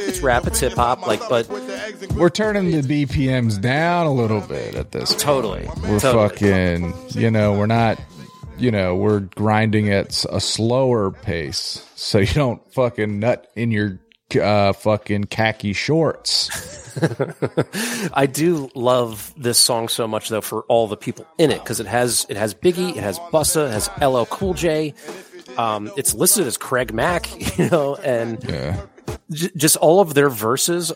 It's 0.08 0.20
rap, 0.20 0.46
it's 0.46 0.60
hip-hop, 0.60 1.06
like, 1.06 1.20
but- 1.28 1.48
We're 2.14 2.30
turning 2.30 2.70
the 2.70 2.82
BPMs 3.06 3.60
down 3.60 4.06
a 4.06 4.12
little 4.12 4.40
bit 4.40 4.74
at 4.74 4.92
this 4.92 5.10
point. 5.10 5.20
totally. 5.20 5.68
We're 5.88 6.00
totally. 6.00 6.28
fucking, 6.28 6.94
you 7.10 7.30
know, 7.30 7.54
we're 7.58 7.66
not, 7.66 8.00
you 8.58 8.70
know, 8.70 8.94
we're 8.96 9.20
grinding 9.20 9.90
at 9.90 10.24
a 10.30 10.40
slower 10.40 11.10
pace 11.10 11.84
so 11.96 12.18
you 12.18 12.32
don't 12.34 12.72
fucking 12.72 13.18
nut 13.18 13.50
in 13.56 13.70
your 13.70 13.98
uh, 14.36 14.72
fucking 14.72 15.24
khaki 15.24 15.72
shorts. 15.72 16.50
I 18.12 18.26
do 18.26 18.70
love 18.74 19.32
this 19.36 19.58
song 19.58 19.88
so 19.88 20.06
much 20.06 20.28
though 20.28 20.40
for 20.40 20.62
all 20.62 20.86
the 20.86 20.96
people 20.96 21.26
in 21.38 21.50
it 21.50 21.58
because 21.58 21.80
it 21.80 21.86
has 21.86 22.26
it 22.28 22.36
has 22.36 22.54
Biggie, 22.54 22.90
it 22.96 23.02
has 23.02 23.18
Busta, 23.18 23.66
it 23.68 23.72
has 23.72 23.90
LL 24.00 24.24
Cool 24.24 24.54
J. 24.54 24.94
Um, 25.58 25.90
it's 25.96 26.14
listed 26.14 26.46
as 26.46 26.56
Craig 26.56 26.92
Mack, 26.92 27.28
you 27.58 27.68
know, 27.70 27.96
and 27.96 28.42
Yeah. 28.44 28.86
j- 29.30 29.50
just 29.56 29.76
all 29.76 30.00
of 30.00 30.14
their 30.14 30.28
verses. 30.30 30.92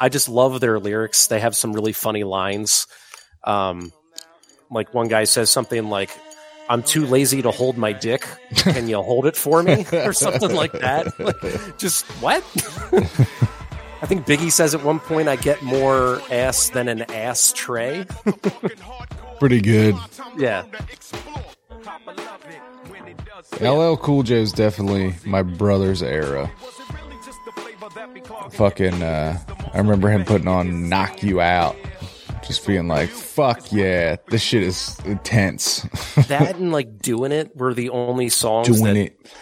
I 0.00 0.08
just 0.08 0.28
love 0.28 0.60
their 0.60 0.78
lyrics. 0.80 1.26
They 1.28 1.40
have 1.40 1.54
some 1.56 1.72
really 1.72 1.92
funny 1.92 2.24
lines. 2.24 2.86
Um, 3.44 3.92
like 4.70 4.92
one 4.94 5.06
guy 5.08 5.24
says 5.24 5.50
something 5.50 5.88
like, 5.90 6.10
"I'm 6.68 6.82
too 6.82 7.06
lazy 7.06 7.42
to 7.42 7.50
hold 7.50 7.76
my 7.76 7.92
dick. 7.92 8.26
Can 8.56 8.88
you 8.88 9.02
hold 9.02 9.26
it 9.26 9.36
for 9.36 9.62
me?" 9.62 9.86
or 9.92 10.12
something 10.12 10.54
like 10.54 10.72
that. 10.72 11.18
Like, 11.18 11.78
just 11.78 12.04
what? 12.22 12.42
I 14.02 14.06
think 14.06 14.26
Biggie 14.26 14.52
says 14.52 14.74
at 14.74 14.82
one 14.84 15.00
point, 15.00 15.28
"I 15.28 15.36
get 15.36 15.62
more 15.62 16.20
ass 16.30 16.68
than 16.70 16.88
an 16.88 17.02
ass 17.10 17.52
tray." 17.54 18.06
Pretty 19.38 19.60
good. 19.60 19.96
yeah, 20.38 20.64
LL 23.60 23.96
Cool 23.96 24.22
J 24.22 24.36
is 24.36 24.52
definitely 24.52 25.14
my 25.24 25.42
brother's 25.42 26.02
era. 26.02 26.50
Fucking, 28.52 29.02
uh, 29.02 29.38
I 29.72 29.78
remember 29.78 30.08
him 30.08 30.24
putting 30.24 30.48
on 30.48 30.88
Knock 30.88 31.22
You 31.22 31.40
Out. 31.40 31.76
Just 32.46 32.66
being 32.66 32.88
like, 32.88 33.08
fuck 33.08 33.72
yeah, 33.72 34.16
this 34.28 34.42
shit 34.42 34.62
is 34.62 34.98
intense. 35.04 35.82
that 36.28 36.56
and 36.56 36.72
like 36.72 36.98
doing 36.98 37.32
it 37.32 37.56
were 37.56 37.74
the 37.74 37.90
only 37.90 38.28
songs 38.28 38.68
Doing 38.68 38.82
that 38.84 38.96
it. 38.96 39.32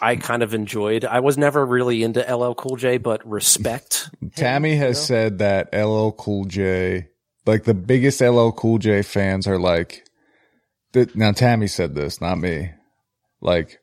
I 0.00 0.16
kind 0.16 0.42
of 0.42 0.54
enjoyed. 0.54 1.04
I 1.04 1.20
was 1.20 1.36
never 1.36 1.66
really 1.66 2.02
into 2.02 2.20
LL 2.20 2.54
Cool 2.54 2.76
J, 2.76 2.98
but 2.98 3.26
respect. 3.28 4.10
Tammy 4.36 4.76
has 4.76 5.04
said 5.04 5.38
that 5.38 5.74
LL 5.74 6.10
Cool 6.10 6.44
J, 6.44 7.08
like 7.46 7.64
the 7.64 7.74
biggest 7.74 8.20
LL 8.20 8.50
Cool 8.50 8.78
J 8.78 9.02
fans 9.02 9.48
are 9.48 9.58
like, 9.58 10.04
now 11.14 11.32
Tammy 11.32 11.66
said 11.66 11.94
this, 11.94 12.20
not 12.20 12.38
me, 12.38 12.70
like 13.40 13.80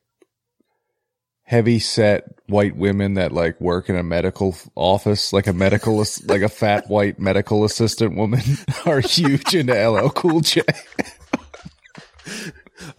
heavy 1.46 1.78
set 1.78 2.24
white 2.48 2.76
women 2.76 3.14
that 3.14 3.32
like 3.32 3.60
work 3.60 3.88
in 3.88 3.96
a 3.96 4.02
medical 4.02 4.56
office, 4.74 5.32
like 5.32 5.46
a 5.46 5.52
medical, 5.52 5.96
like 6.26 6.42
a 6.42 6.48
fat 6.48 6.88
white 6.88 7.18
medical 7.18 7.64
assistant 7.64 8.16
woman 8.16 8.42
are 8.86 9.00
huge 9.00 9.54
into 9.54 9.72
LL 9.72 10.10
Cool 10.10 10.40
J. 10.40 10.62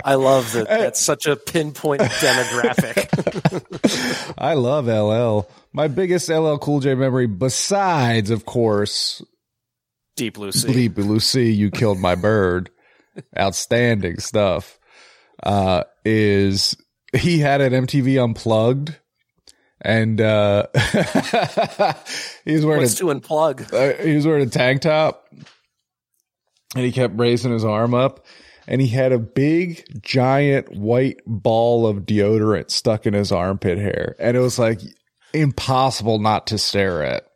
I 0.03 0.15
love 0.15 0.51
that. 0.53 0.67
That's 0.69 0.99
such 0.99 1.27
a 1.27 1.35
pinpoint 1.35 2.01
demographic. 2.01 3.09
I 4.37 4.53
love 4.53 4.87
LL. 4.87 5.47
My 5.73 5.87
biggest 5.87 6.29
LL 6.29 6.57
Cool 6.57 6.79
J 6.79 6.95
memory, 6.95 7.27
besides, 7.27 8.31
of 8.31 8.45
course, 8.45 9.21
Deep 10.15 10.33
Blue 10.33 10.51
Sea. 10.51 10.89
Bleep 10.89 10.97
Lucy, 10.97 11.53
you 11.53 11.69
killed 11.69 11.99
my 11.99 12.15
bird. 12.15 12.71
Outstanding 13.37 14.19
stuff. 14.19 14.79
Uh, 15.43 15.83
is 16.03 16.75
he 17.15 17.39
had 17.39 17.61
an 17.61 17.73
MTV 17.85 18.21
unplugged 18.23 18.97
and, 19.81 20.19
uh, 20.19 20.67
he 22.45 22.53
was 22.53 22.65
wearing 22.65 22.81
What's 22.81 22.95
a, 22.95 22.97
to 22.97 23.05
unplug? 23.05 23.73
uh, 23.73 24.03
he 24.03 24.15
was 24.15 24.25
wearing 24.25 24.47
a 24.47 24.49
tank 24.49 24.81
top 24.81 25.27
and 26.75 26.83
he 26.85 26.91
kept 26.91 27.17
raising 27.17 27.51
his 27.51 27.63
arm 27.63 27.93
up 27.93 28.25
and 28.67 28.81
he 28.81 28.87
had 28.87 29.11
a 29.13 29.19
big 29.19 29.85
giant 30.01 30.75
white 30.75 31.21
ball 31.25 31.87
of 31.87 31.99
deodorant 32.05 32.69
stuck 32.69 33.05
in 33.05 33.13
his 33.13 33.31
armpit 33.31 33.77
hair. 33.77 34.15
And 34.19 34.35
it 34.35 34.41
was 34.41 34.59
like 34.59 34.81
impossible 35.33 36.19
not 36.19 36.47
to 36.47 36.57
stare 36.57 37.03
at. 37.03 37.26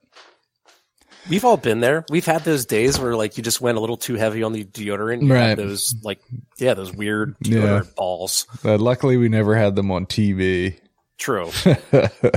We've 1.32 1.46
all 1.46 1.58
been 1.58 1.80
there. 1.80 2.06
We've 2.10 2.26
had 2.26 2.44
those 2.44 2.66
days 2.66 3.00
where 3.00 3.16
like 3.16 3.38
you 3.38 3.44
just 3.44 3.60
went 3.62 3.78
a 3.78 3.82
little 3.82 3.98
too 3.98 4.16
heavy 4.16 4.44
on 4.44 4.52
the 4.54 4.64
deodorant. 4.66 5.24
You 5.24 5.34
Right. 5.34 5.56
those 5.56 5.96
like 6.04 6.20
yeah, 6.60 6.74
those 6.76 6.94
weird 6.94 7.36
Yeah. 7.42 7.60
deodorant 7.62 7.96
balls. 7.96 8.46
But 8.64 8.80
luckily 8.82 9.18
we 9.18 9.30
never 9.30 9.56
had 9.56 9.76
them 9.76 9.90
on 9.92 10.06
TV. 10.06 10.76
True. 11.18 11.50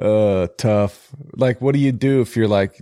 uh 0.00 0.46
tough 0.58 1.08
like 1.36 1.60
what 1.60 1.72
do 1.72 1.80
you 1.80 1.90
do 1.90 2.20
if 2.20 2.36
you're 2.36 2.46
like 2.46 2.80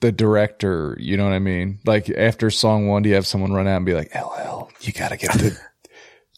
the 0.00 0.10
director 0.10 0.96
you 0.98 1.14
know 1.16 1.24
what 1.24 1.34
i 1.34 1.38
mean 1.38 1.78
like 1.84 2.08
after 2.08 2.50
song 2.50 2.88
one 2.88 3.02
do 3.02 3.10
you 3.10 3.14
have 3.16 3.26
someone 3.26 3.52
run 3.52 3.66
out 3.68 3.76
and 3.76 3.84
be 3.86 3.92
like 3.92 4.10
ll 4.14 4.70
you 4.80 4.90
gotta 4.92 5.16
get 5.18 5.30
the 5.34 5.54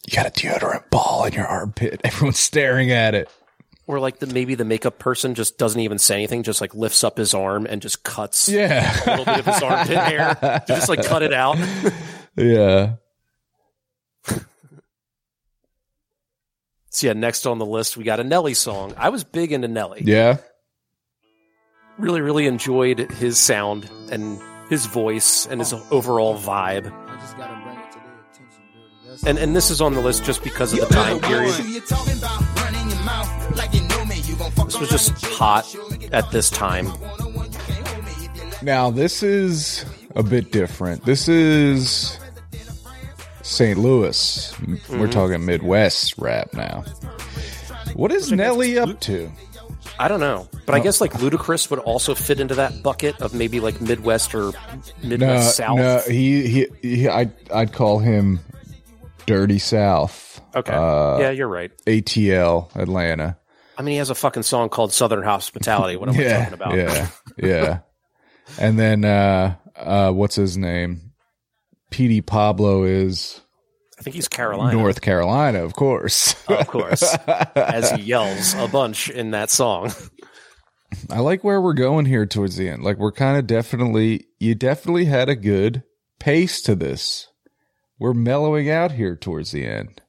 you 0.05 0.13
got 0.13 0.25
a 0.27 0.29
deodorant 0.31 0.89
ball 0.89 1.23
in 1.23 1.31
your 1.33 1.47
armpit 1.47 2.01
everyone's 2.05 2.39
staring 2.39 2.91
at 2.91 3.15
it 3.15 3.29
or 3.87 3.99
like 3.99 4.19
the 4.19 4.27
maybe 4.27 4.53
the 4.55 4.65
makeup 4.65 4.99
person 4.99 5.33
just 5.33 5.57
doesn't 5.57 5.79
even 5.81 5.97
say 5.97 6.15
anything, 6.15 6.43
just 6.43 6.61
like 6.61 6.75
lifts 6.75 7.03
up 7.03 7.17
his 7.17 7.33
arm 7.33 7.65
and 7.65 7.81
just 7.81 8.03
cuts 8.03 8.47
yeah 8.49 8.93
a 9.05 9.09
little 9.17 9.25
bit 9.25 9.39
of 9.39 9.45
his 9.45 9.63
armpit 9.63 9.97
hair. 9.97 10.35
To 10.35 10.63
just 10.67 10.89
like 10.89 11.03
cut 11.05 11.23
it 11.23 11.33
out. 11.33 11.57
yeah 12.35 12.95
So 16.89 17.07
yeah, 17.07 17.13
next 17.13 17.45
on 17.45 17.59
the 17.59 17.65
list 17.65 17.95
we 17.97 18.03
got 18.03 18.19
a 18.19 18.23
Nelly 18.23 18.53
song. 18.55 18.93
I 18.97 19.09
was 19.09 19.23
big 19.23 19.51
into 19.51 19.67
Nelly. 19.67 20.01
yeah 20.03 20.37
Really, 21.97 22.21
really 22.21 22.45
enjoyed 22.45 22.99
his 23.13 23.39
sound 23.39 23.89
and 24.11 24.39
his 24.69 24.85
voice 24.85 25.47
and 25.47 25.59
his 25.59 25.73
overall 25.89 26.37
vibe. 26.37 26.91
I 27.07 27.15
just 27.19 27.35
gotta 27.37 27.55
bring 27.63 27.77
it 27.79 27.91
to 27.93 27.97
their 27.97 28.19
attention, 28.31 28.61
Dirty. 28.73 29.09
That's 29.09 29.23
And 29.23 29.37
and 29.39 29.55
this 29.55 29.71
is 29.71 29.81
on 29.81 29.93
the 29.93 30.01
list 30.01 30.23
just 30.23 30.43
because 30.43 30.73
of 30.73 30.79
the 30.81 30.85
time 30.87 31.19
period. 31.19 31.55
This 33.57 34.79
was 34.79 34.89
just 34.89 35.25
hot 35.25 35.73
at 36.11 36.29
this 36.31 36.49
time. 36.49 36.87
now 38.61 38.89
this 38.91 39.21
is 39.23 39.85
a 40.15 40.23
bit 40.23 40.51
different 40.51 41.05
this 41.05 41.27
is 41.27 42.19
st 43.43 43.77
louis 43.77 44.53
we're 44.89 45.07
talking 45.07 45.45
midwest 45.45 46.17
rap 46.17 46.51
now 46.53 46.83
what 47.93 48.11
is 48.11 48.31
nelly 48.31 48.77
up 48.79 48.99
to 48.99 49.31
I 49.99 50.07
don't 50.07 50.19
know, 50.19 50.47
but 50.67 50.75
I 50.75 50.79
guess 50.79 51.01
like 51.01 51.13
Ludacris 51.13 51.71
would 51.71 51.79
also 51.79 52.13
fit 52.13 52.39
into 52.39 52.53
that 52.55 52.83
bucket 52.83 53.19
of 53.19 53.33
maybe 53.33 53.59
like 53.59 53.81
Midwest 53.81 54.35
or 54.35 54.51
No, 54.51 55.09
Midwest 55.09 55.55
South. 55.57 55.77
no, 55.77 55.99
he, 56.07 56.47
he, 56.47 56.67
he 56.83 57.07
I'd, 57.07 57.31
I'd 57.51 57.73
call 57.73 57.97
him 57.97 58.39
Dirty 59.25 59.57
South. 59.57 60.39
Okay, 60.55 60.71
Uh, 60.71 61.17
yeah, 61.19 61.31
you're 61.31 61.47
right. 61.47 61.71
ATL, 61.87 62.75
Atlanta. 62.75 63.37
I 63.77 63.81
mean, 63.83 63.93
he 63.93 63.97
has 63.99 64.09
a 64.09 64.15
fucking 64.15 64.43
song 64.43 64.69
called 64.69 64.91
Southern 64.91 65.23
Hospitality. 65.23 65.95
What 65.97 66.09
am 66.09 66.15
I 66.19 66.23
talking 66.39 66.53
about? 66.53 66.75
yeah, 66.75 67.07
yeah. 67.37 67.79
And 68.59 68.79
then, 68.79 69.05
uh, 69.05 69.55
uh, 69.75 70.11
what's 70.11 70.35
his 70.35 70.57
name? 70.57 71.11
Petey 71.91 72.21
Pablo 72.21 72.83
is 72.83 73.39
I 73.99 74.01
think 74.03 74.15
he's 74.15 74.27
Carolina, 74.27 74.77
North 74.77 75.01
Carolina, 75.01 75.63
of 75.63 75.73
course. 75.73 76.35
of 76.47 76.67
course, 76.67 77.03
as 77.55 77.91
he 77.91 78.01
yells 78.03 78.53
a 78.55 78.67
bunch 78.67 79.09
in 79.09 79.31
that 79.31 79.49
song. 79.51 79.91
I 81.09 81.19
like 81.19 81.43
where 81.43 81.61
we're 81.61 81.73
going 81.73 82.05
here 82.05 82.25
towards 82.25 82.55
the 82.55 82.69
end. 82.69 82.83
Like 82.83 82.97
we're 82.97 83.11
kind 83.11 83.37
of 83.37 83.45
definitely, 83.47 84.25
you 84.39 84.55
definitely 84.55 85.05
had 85.05 85.29
a 85.29 85.35
good 85.35 85.83
pace 86.19 86.61
to 86.63 86.75
this. 86.75 87.27
We're 87.99 88.13
mellowing 88.13 88.69
out 88.69 88.91
here 88.93 89.15
towards 89.15 89.51
the 89.51 89.65
end. 89.65 90.01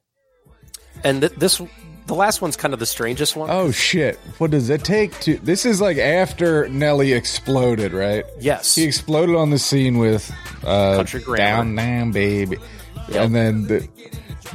and 1.03 1.21
th- 1.21 1.33
this 1.33 1.61
the 2.09 2.15
last 2.15 2.41
one's 2.41 2.57
kind 2.57 2.73
of 2.73 2.79
the 2.81 2.85
strangest 2.85 3.35
one. 3.37 3.49
Oh 3.49 3.71
shit! 3.71 4.17
What 4.37 4.51
does 4.51 4.69
it 4.69 4.83
take 4.83 5.17
to? 5.21 5.37
This 5.37 5.65
is 5.65 5.79
like 5.79 5.97
after 5.97 6.67
Nelly 6.69 7.13
exploded, 7.13 7.93
right? 7.93 8.25
yes, 8.39 8.75
He 8.75 8.83
exploded 8.83 9.35
on 9.35 9.49
the 9.51 9.57
scene 9.59 9.97
with 9.97 10.29
uh, 10.65 10.97
Country 10.97 11.21
Grammar. 11.21 11.37
"Down 11.63 11.75
Down 11.75 12.11
Baby," 12.11 12.57
Yep. 13.09 13.25
and 13.25 13.35
then 13.35 13.63
the, 13.67 13.87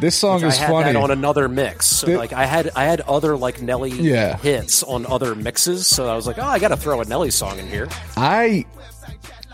this 0.00 0.14
song 0.16 0.44
I 0.44 0.48
is 0.48 0.58
had 0.58 0.68
funny. 0.70 0.94
on 0.96 1.10
another 1.10 1.48
mix. 1.48 1.86
So, 1.86 2.06
The- 2.06 2.16
like 2.18 2.32
I 2.32 2.44
had 2.46 2.70
I 2.76 2.84
had 2.84 3.00
other 3.02 3.36
like 3.36 3.62
Nelly 3.62 3.90
Yeah. 3.90 4.36
hits 4.36 4.82
on 4.82 5.06
other 5.06 5.34
mixes, 5.34 5.86
so 5.86 6.08
I 6.08 6.16
was 6.16 6.26
like, 6.26 6.38
oh, 6.38 6.42
I 6.42 6.58
got 6.58 6.68
to 6.68 6.76
throw 6.76 7.00
a 7.00 7.04
Nelly 7.04 7.30
song 7.30 7.58
in 7.58 7.66
here. 7.68 7.88
I 8.16 8.64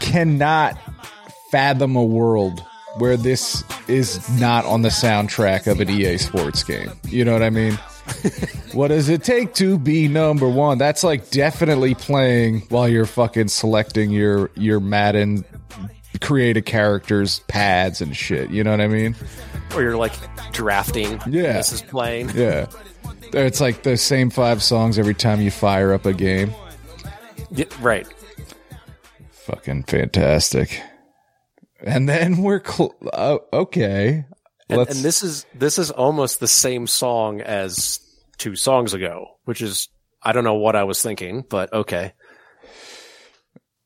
cannot 0.01 0.79
fathom 1.51 1.97
a 1.97 2.05
world 2.05 2.65
where 2.99 3.17
this 3.17 3.63
is 3.87 4.29
not 4.41 4.65
on 4.65 4.83
the 4.83 4.89
soundtrack 4.89 5.67
of 5.67 5.81
an 5.81 5.89
EA 5.91 6.17
Sports 6.19 6.65
game. 6.65 6.91
You 7.05 7.25
know 7.25 7.33
what 7.33 7.43
I 7.43 7.51
mean? 7.51 7.79
what 8.73 8.89
does 8.89 9.09
it 9.09 9.23
take 9.23 9.55
to 9.55 9.79
be 9.79 10.09
number 10.09 10.49
one? 10.49 10.79
That's 10.79 11.05
like 11.05 11.31
definitely 11.31 11.95
playing 11.95 12.61
while 12.69 12.89
you're 12.89 13.07
fucking 13.07 13.49
selecting 13.49 14.11
your 14.11 14.51
your 14.55 14.81
Madden 14.81 15.45
creative 16.21 16.65
characters 16.65 17.41
pads 17.49 18.01
and 18.01 18.17
shit. 18.17 18.51
You 18.51 18.65
know 18.65 18.71
what 18.71 18.81
I 18.81 18.89
mean? 18.89 19.17
Or 19.75 19.83
you're 19.83 19.97
like 19.97 20.13
drafting. 20.53 21.21
Yeah. 21.27 21.55
this 21.55 21.73
is 21.73 21.83
playing. 21.83 22.31
Yeah. 22.31 22.67
It's 23.33 23.61
like 23.61 23.83
the 23.85 23.97
same 23.97 24.31
five 24.31 24.63
songs 24.63 24.99
every 24.99 25.15
time 25.15 25.41
you 25.41 25.51
fire 25.51 25.93
up 25.93 26.07
a 26.07 26.13
game. 26.13 26.53
Yeah, 27.53 27.67
right. 27.81 28.07
Fucking 29.31 29.85
fantastic. 29.85 30.83
And 31.83 32.09
then 32.09 32.39
we're 32.39 32.63
cl- 32.65 32.95
uh, 33.13 33.39
okay. 33.53 34.27
And, 34.71 34.89
and 34.89 34.99
this 34.99 35.23
is 35.23 35.47
this 35.55 35.79
is 35.79 35.91
almost 35.91 36.41
the 36.41 36.49
same 36.49 36.87
song 36.87 37.41
as 37.41 38.01
two 38.39 38.57
songs 38.57 38.95
ago, 38.95 39.27
which 39.45 39.61
is 39.63 39.89
I 40.23 40.33
don't 40.33 40.45
know 40.45 40.55
what 40.55 40.77
I 40.77 40.85
was 40.85 41.03
thinking, 41.03 41.45
but 41.49 41.73
okay. 41.73 42.13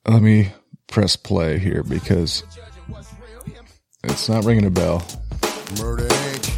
let 0.07 0.23
me 0.23 0.53
press 0.89 1.17
play 1.17 1.59
here 1.59 1.83
because 1.83 2.45
it's 4.05 4.29
not 4.29 4.45
ringing 4.45 4.67
a 4.67 4.71
bell. 4.71 5.07
Murder 5.81 6.09
Inc. 6.09 6.51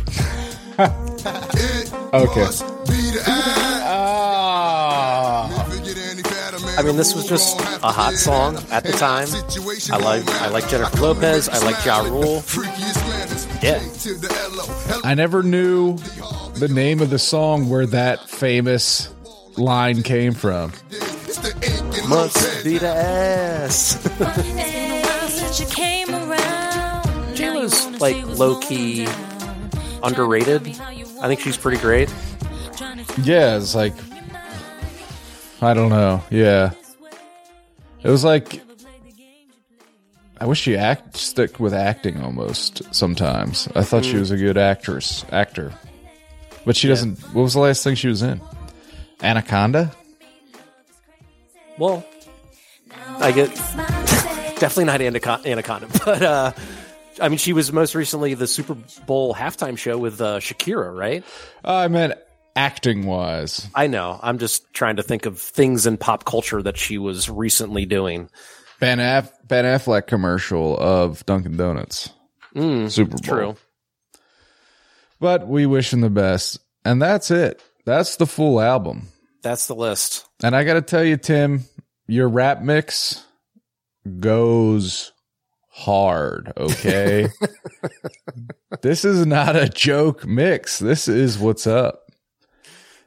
Okay. 2.12 2.40
must 2.40 2.62
be 2.86 2.94
the 3.10 3.22
ass. 3.26 3.82
Ah, 3.84 5.66
Forget 5.68 5.96
any 5.96 6.22
fatter 6.22 6.64
man 6.64 6.78
I 6.78 6.82
mean, 6.82 6.96
this 6.96 7.14
was 7.14 7.26
just 7.28 7.58
a 7.60 7.92
hot 7.92 8.14
song 8.14 8.56
at 8.70 8.84
the 8.84 8.92
time. 8.92 9.28
I 9.92 9.98
like 10.02 10.26
I 10.28 10.48
like. 10.48 10.68
Jennifer 10.68 11.00
Lopez. 11.00 11.48
I 11.48 11.58
like 11.64 11.84
Ja 11.84 11.98
Rule. 12.00 12.40
Freakiest 13.60 14.06
Yeah. 14.06 14.12
to 14.12 14.14
the 14.18 14.34
L-O. 14.54 15.00
I 15.04 15.14
never 15.14 15.42
knew 15.42 15.96
the 16.56 16.68
name 16.68 17.00
of 17.00 17.10
the 17.10 17.18
song 17.18 17.68
where 17.68 17.86
that 17.86 18.28
famous 18.28 19.08
line 19.56 20.02
came 20.02 20.32
from. 20.32 20.72
It's 20.90 21.38
the 21.38 21.54
ink 21.66 21.98
and 21.98 22.08
Must 22.08 22.36
Lopez. 22.36 22.64
be 22.64 22.78
the 22.78 22.88
ass. 22.88 23.98
She 27.34 27.50
was, 27.50 27.86
like, 28.00 28.24
low-key 28.26 29.06
Underrated. 30.02 30.68
I 31.20 31.26
think 31.28 31.40
she's 31.40 31.56
pretty 31.56 31.78
great. 31.78 32.08
Yeah, 33.22 33.56
it's 33.56 33.74
like 33.74 33.94
I 35.62 35.72
don't 35.74 35.88
know. 35.88 36.22
Yeah, 36.30 36.72
it 38.02 38.10
was 38.10 38.22
like 38.22 38.60
I 40.38 40.46
wish 40.46 40.60
she 40.60 40.76
act 40.76 41.16
stick 41.16 41.58
with 41.58 41.72
acting 41.72 42.20
almost 42.20 42.82
sometimes. 42.94 43.68
I 43.74 43.82
thought 43.82 44.04
she 44.04 44.16
was 44.18 44.30
a 44.30 44.36
good 44.36 44.58
actress 44.58 45.24
actor, 45.32 45.72
but 46.64 46.76
she 46.76 46.88
doesn't. 46.88 47.18
What 47.34 47.42
was 47.42 47.54
the 47.54 47.60
last 47.60 47.82
thing 47.82 47.94
she 47.94 48.08
was 48.08 48.22
in? 48.22 48.40
Anaconda. 49.22 49.92
Well, 51.78 52.04
I 53.18 53.32
get 53.32 53.48
definitely 54.58 54.84
not 54.84 55.00
Anaconda, 55.00 55.48
Anaconda 55.48 55.88
but 56.04 56.22
uh, 56.22 56.52
I 57.20 57.28
mean, 57.28 57.38
she 57.38 57.52
was 57.52 57.72
most 57.72 57.94
recently 57.94 58.34
the 58.34 58.46
Super 58.46 58.76
Bowl 59.06 59.34
halftime 59.34 59.78
show 59.78 59.96
with 59.96 60.20
uh, 60.20 60.38
Shakira, 60.38 60.94
right? 60.96 61.24
Oh, 61.64 61.74
I 61.74 61.88
meant 61.88 62.14
acting 62.54 63.06
wise. 63.06 63.68
I 63.74 63.86
know. 63.86 64.18
I'm 64.22 64.38
just 64.38 64.72
trying 64.74 64.96
to 64.96 65.02
think 65.02 65.26
of 65.26 65.38
things 65.38 65.86
in 65.86 65.96
pop 65.96 66.24
culture 66.24 66.62
that 66.62 66.76
she 66.76 66.98
was 66.98 67.28
recently 67.30 67.86
doing. 67.86 68.28
Ben 68.80 69.00
Aff- 69.00 69.32
Ben 69.46 69.64
Affleck 69.64 70.06
commercial 70.06 70.76
of 70.78 71.24
Dunkin' 71.26 71.56
Donuts. 71.56 72.10
Hmm, 72.52 72.88
Super 72.88 73.16
Bowl. 73.16 73.18
True. 73.18 73.56
But 75.20 75.46
we 75.46 75.66
wish 75.66 75.92
him 75.92 76.00
the 76.00 76.10
best, 76.10 76.58
and 76.84 77.00
that's 77.00 77.30
it. 77.30 77.62
That's 77.84 78.16
the 78.16 78.26
full 78.26 78.60
album. 78.60 79.08
That's 79.42 79.66
the 79.66 79.74
list. 79.74 80.26
And 80.42 80.56
I 80.56 80.64
got 80.64 80.74
to 80.74 80.82
tell 80.82 81.04
you, 81.04 81.16
Tim, 81.16 81.64
your 82.06 82.28
rap 82.28 82.60
mix 82.60 83.24
goes 84.18 85.12
hard, 85.68 86.52
okay? 86.56 87.28
this 88.82 89.04
is 89.04 89.26
not 89.26 89.56
a 89.56 89.68
joke 89.68 90.26
mix. 90.26 90.78
This 90.78 91.06
is 91.08 91.38
what's 91.38 91.66
up. 91.66 92.02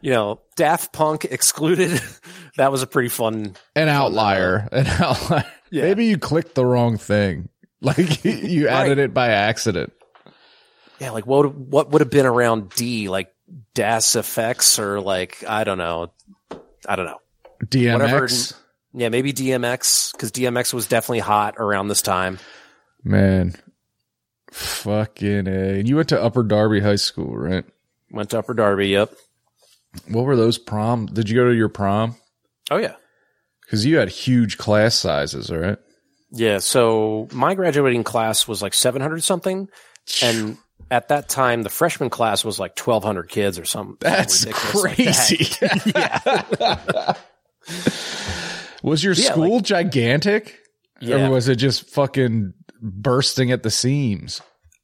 You 0.02 0.12
know, 0.12 0.42
Daft 0.56 0.94
Punk 0.94 1.26
excluded. 1.26 2.02
that 2.58 2.72
was 2.72 2.82
a 2.82 2.88
pretty 2.88 3.10
fun. 3.10 3.56
An 3.76 3.90
outlier. 3.90 4.68
An 4.72 4.88
outlier. 5.00 5.46
Yeah. 5.72 5.84
Maybe 5.84 6.06
you 6.06 6.18
clicked 6.18 6.56
the 6.56 6.66
wrong 6.66 6.98
thing. 6.98 7.50
Like 7.82 8.26
you 8.26 8.68
added 8.68 8.98
it 8.98 9.14
by 9.14 9.30
accident. 9.30 9.94
Yeah, 11.00 11.12
like 11.12 11.26
what 11.26 11.56
what 11.56 11.92
would 11.92 12.02
have 12.02 12.10
been 12.10 12.26
around 12.26 12.72
D, 12.72 13.08
like 13.08 13.34
Das 13.74 14.06
EFX 14.06 14.80
or 14.80 15.00
like 15.00 15.46
I 15.48 15.64
don't 15.64 15.78
know, 15.78 16.12
I 16.86 16.98
don't 16.98 17.06
know. 17.06 17.22
DMX. 17.64 18.54
Yeah, 18.94 19.08
maybe 19.08 19.32
DMX 19.32 20.12
because 20.12 20.34
DMX 20.34 20.74
was 20.74 20.88
definitely 20.88 21.20
hot 21.20 21.56
around 21.58 21.88
this 21.88 22.02
time. 22.02 22.40
Man. 23.02 23.56
Fucking 24.52 25.48
A. 25.48 25.80
And 25.80 25.88
you 25.88 25.96
went 25.96 26.10
to 26.10 26.22
Upper 26.22 26.44
Darby 26.44 26.82
High 26.82 26.96
School, 26.96 27.38
right? 27.38 27.64
Went 28.12 28.32
to 28.32 28.40
Upper 28.40 28.54
Darby. 28.54 28.90
Yep. 28.90 29.14
What 30.10 30.26
were 30.26 30.36
those 30.36 30.58
prom? 30.58 31.06
Did 31.06 31.30
you 31.30 31.36
go 31.36 31.46
to 31.48 31.56
your 31.56 31.70
prom? 31.70 32.16
Oh 32.72 32.78
yeah. 32.78 32.96
Because 33.70 33.86
you 33.86 33.98
had 33.98 34.10
huge 34.10 34.58
class 34.58 34.96
sizes, 34.96 35.52
right? 35.52 35.78
Yeah, 36.32 36.58
so 36.58 37.28
my 37.32 37.54
graduating 37.54 38.04
class 38.04 38.48
was 38.48 38.62
like 38.64 38.74
700 38.74 39.24
something. 39.24 39.68
And 40.24 40.58
at 40.90 41.10
that 41.10 41.30
time, 41.30 41.62
the 41.62 41.70
freshman 41.70 42.10
class 42.10 42.44
was 42.44 42.60
like 42.60 42.76
1,200 42.80 43.30
kids 43.30 43.60
or 43.60 43.66
something. 43.66 43.98
That's 44.00 44.46
ridiculous 44.46 45.60
like 45.60 45.60
that. 45.60 47.16
crazy. 47.16 47.16
Was 48.84 49.04
your 49.04 49.14
Yeah, 49.14 49.32
school 49.32 49.60
gigantic? 49.60 50.58
Yeah. 51.02 51.28
Or 51.28 51.32
was 51.32 51.48
it 51.48 51.56
just 51.58 51.90
fucking 51.90 52.54
bursting 52.82 53.52
at 53.52 53.64
the 53.64 53.72
seams? 53.72 54.41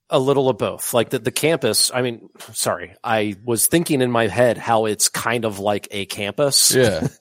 A 0.09 0.19
little 0.19 0.49
of 0.49 0.57
both. 0.57 0.93
Like 0.93 1.09
the, 1.09 1.19
the 1.19 1.31
campus, 1.31 1.91
I 1.93 2.01
mean, 2.01 2.29
sorry, 2.53 2.93
I 3.03 3.35
was 3.43 3.67
thinking 3.67 4.01
in 4.01 4.11
my 4.11 4.27
head 4.27 4.57
how 4.57 4.85
it's 4.85 5.09
kind 5.09 5.45
of 5.45 5.59
like 5.59 5.87
a 5.91 6.05
campus. 6.05 6.73
Yeah. 6.75 7.07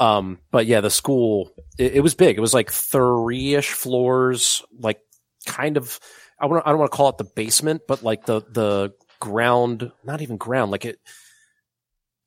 Um, 0.00 0.38
but 0.50 0.66
yeah, 0.66 0.80
the 0.80 0.90
school, 0.90 1.52
it, 1.78 1.94
it 1.96 2.00
was 2.00 2.14
big. 2.14 2.36
It 2.36 2.40
was 2.40 2.54
like 2.54 2.70
three 2.70 3.54
ish 3.54 3.72
floors, 3.72 4.62
like 4.78 5.00
kind 5.46 5.76
of, 5.76 5.98
I, 6.38 6.46
wanna, 6.46 6.62
I 6.64 6.70
don't 6.70 6.78
want 6.78 6.92
to 6.92 6.96
call 6.96 7.08
it 7.08 7.18
the 7.18 7.24
basement, 7.24 7.82
but 7.88 8.02
like 8.02 8.26
the, 8.26 8.42
the 8.42 8.94
ground, 9.20 9.90
not 10.04 10.22
even 10.22 10.36
ground, 10.36 10.70
like 10.70 10.84
it, 10.84 11.00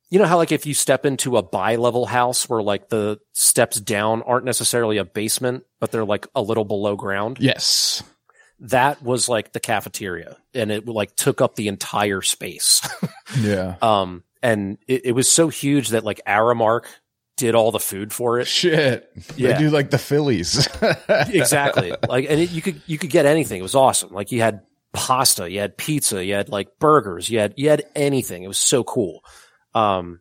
you 0.09 0.19
know 0.19 0.25
how 0.25 0.35
like 0.35 0.51
if 0.51 0.65
you 0.65 0.73
step 0.73 1.05
into 1.05 1.37
a 1.37 1.41
bi-level 1.41 2.05
house 2.05 2.49
where 2.49 2.61
like 2.61 2.89
the 2.89 3.19
steps 3.31 3.79
down 3.79 4.21
aren't 4.23 4.43
necessarily 4.45 4.97
a 4.97 5.05
basement, 5.05 5.63
but 5.79 5.91
they're 5.91 6.03
like 6.03 6.27
a 6.35 6.41
little 6.41 6.65
below 6.65 6.95
ground? 6.95 7.37
yes. 7.39 8.03
That 8.65 9.01
was 9.01 9.27
like 9.27 9.53
the 9.53 9.59
cafeteria 9.59 10.37
and 10.53 10.69
it 10.71 10.87
like 10.87 11.15
took 11.15 11.41
up 11.41 11.55
the 11.55 11.67
entire 11.67 12.21
space. 12.21 12.87
Yeah. 13.39 13.77
um, 13.81 14.23
and 14.43 14.77
it, 14.89 15.05
it 15.05 15.11
was 15.13 15.31
so 15.31 15.47
huge 15.47 15.89
that 15.89 16.03
like 16.03 16.19
Aramark 16.27 16.83
did 17.41 17.55
all 17.55 17.71
the 17.71 17.79
food 17.79 18.13
for 18.13 18.39
it. 18.39 18.47
Shit. 18.47 19.11
Yeah. 19.35 19.53
They 19.53 19.57
do 19.57 19.69
like 19.71 19.89
the 19.89 19.97
Phillies. 19.97 20.69
exactly. 21.09 21.91
Like, 22.07 22.27
and 22.29 22.39
it, 22.39 22.51
you 22.51 22.61
could 22.61 22.79
you 22.85 22.99
could 22.99 23.09
get 23.09 23.25
anything. 23.25 23.59
It 23.59 23.63
was 23.63 23.73
awesome. 23.73 24.11
Like 24.11 24.31
you 24.31 24.41
had 24.41 24.61
pasta, 24.93 25.49
you 25.49 25.59
had 25.59 25.75
pizza, 25.75 26.23
you 26.23 26.35
had 26.35 26.49
like 26.49 26.77
burgers, 26.77 27.31
you 27.31 27.39
had 27.39 27.55
you 27.57 27.69
had 27.69 27.83
anything. 27.95 28.43
It 28.43 28.47
was 28.47 28.59
so 28.59 28.83
cool. 28.83 29.25
Um, 29.73 30.19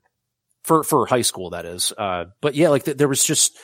for 0.63 0.83
for 0.83 1.05
high 1.05 1.21
school 1.21 1.51
that 1.51 1.67
is. 1.67 1.93
Uh, 1.97 2.27
but 2.41 2.55
yeah, 2.55 2.71
like 2.71 2.85
th- 2.85 2.97
there 2.97 3.09
was 3.09 3.23
just 3.23 3.59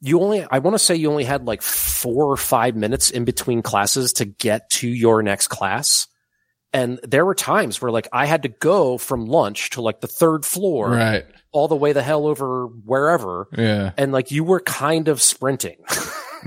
you 0.00 0.22
only. 0.22 0.46
I 0.50 0.60
want 0.60 0.74
to 0.76 0.78
say 0.78 0.96
you 0.96 1.10
only 1.10 1.24
had 1.24 1.44
like 1.44 1.60
four 1.60 2.32
or 2.32 2.38
five 2.38 2.74
minutes 2.74 3.10
in 3.10 3.26
between 3.26 3.60
classes 3.60 4.14
to 4.14 4.24
get 4.24 4.70
to 4.70 4.88
your 4.88 5.22
next 5.22 5.48
class. 5.48 6.06
And 6.72 7.00
there 7.02 7.26
were 7.26 7.34
times 7.34 7.82
where 7.82 7.90
like 7.90 8.08
I 8.14 8.24
had 8.24 8.44
to 8.44 8.48
go 8.48 8.96
from 8.96 9.26
lunch 9.26 9.70
to 9.70 9.82
like 9.82 10.00
the 10.00 10.08
third 10.08 10.46
floor, 10.46 10.90
right. 10.90 11.26
All 11.56 11.68
the 11.68 11.76
way 11.76 11.92
the 11.92 12.02
hell 12.02 12.26
over 12.26 12.66
wherever, 12.66 13.48
Yeah. 13.56 13.92
and 13.96 14.12
like 14.12 14.30
you 14.30 14.44
were 14.44 14.60
kind 14.60 15.08
of 15.08 15.22
sprinting. 15.22 15.76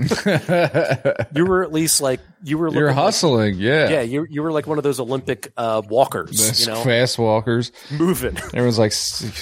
you 1.34 1.44
were 1.46 1.62
at 1.62 1.72
least 1.72 2.00
like 2.00 2.20
you 2.42 2.58
were 2.58 2.66
You're 2.68 2.82
looking 2.84 2.96
like- 2.96 3.04
hustling, 3.04 3.54
yeah. 3.58 3.88
yeah, 3.90 4.00
you 4.02 4.26
you 4.30 4.42
were 4.42 4.52
like 4.52 4.66
one 4.66 4.78
of 4.78 4.84
those 4.84 5.00
Olympic 5.00 5.52
uh, 5.56 5.82
walkers, 5.88 6.60
you 6.60 6.66
know, 6.72 6.82
fast 6.82 7.18
walkers. 7.18 7.72
moving. 7.90 8.36
Everyone's 8.54 8.78
like, 8.78 8.92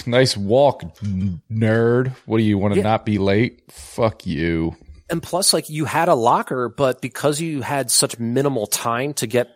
"Nice 0.07 0.37
walk, 0.37 0.83
nerd." 1.51 2.13
What 2.27 2.39
do 2.39 2.45
you 2.45 2.59
want 2.59 2.75
to 2.75 2.79
Yeah. 2.81 2.85
not 2.85 3.05
be 3.05 3.19
late? 3.19 3.63
Fuck 3.71 4.27
you. 4.27 4.75
and 5.11 5.23
plus 5.23 5.53
like 5.55 5.71
you 5.71 5.85
had 5.87 6.09
a 6.09 6.15
locker 6.15 6.69
but 6.69 7.01
because 7.01 7.41
you 7.41 7.63
had 7.63 7.91
such 7.91 8.19
minimal 8.19 8.67
time 8.67 9.15
to 9.15 9.27
get 9.27 9.49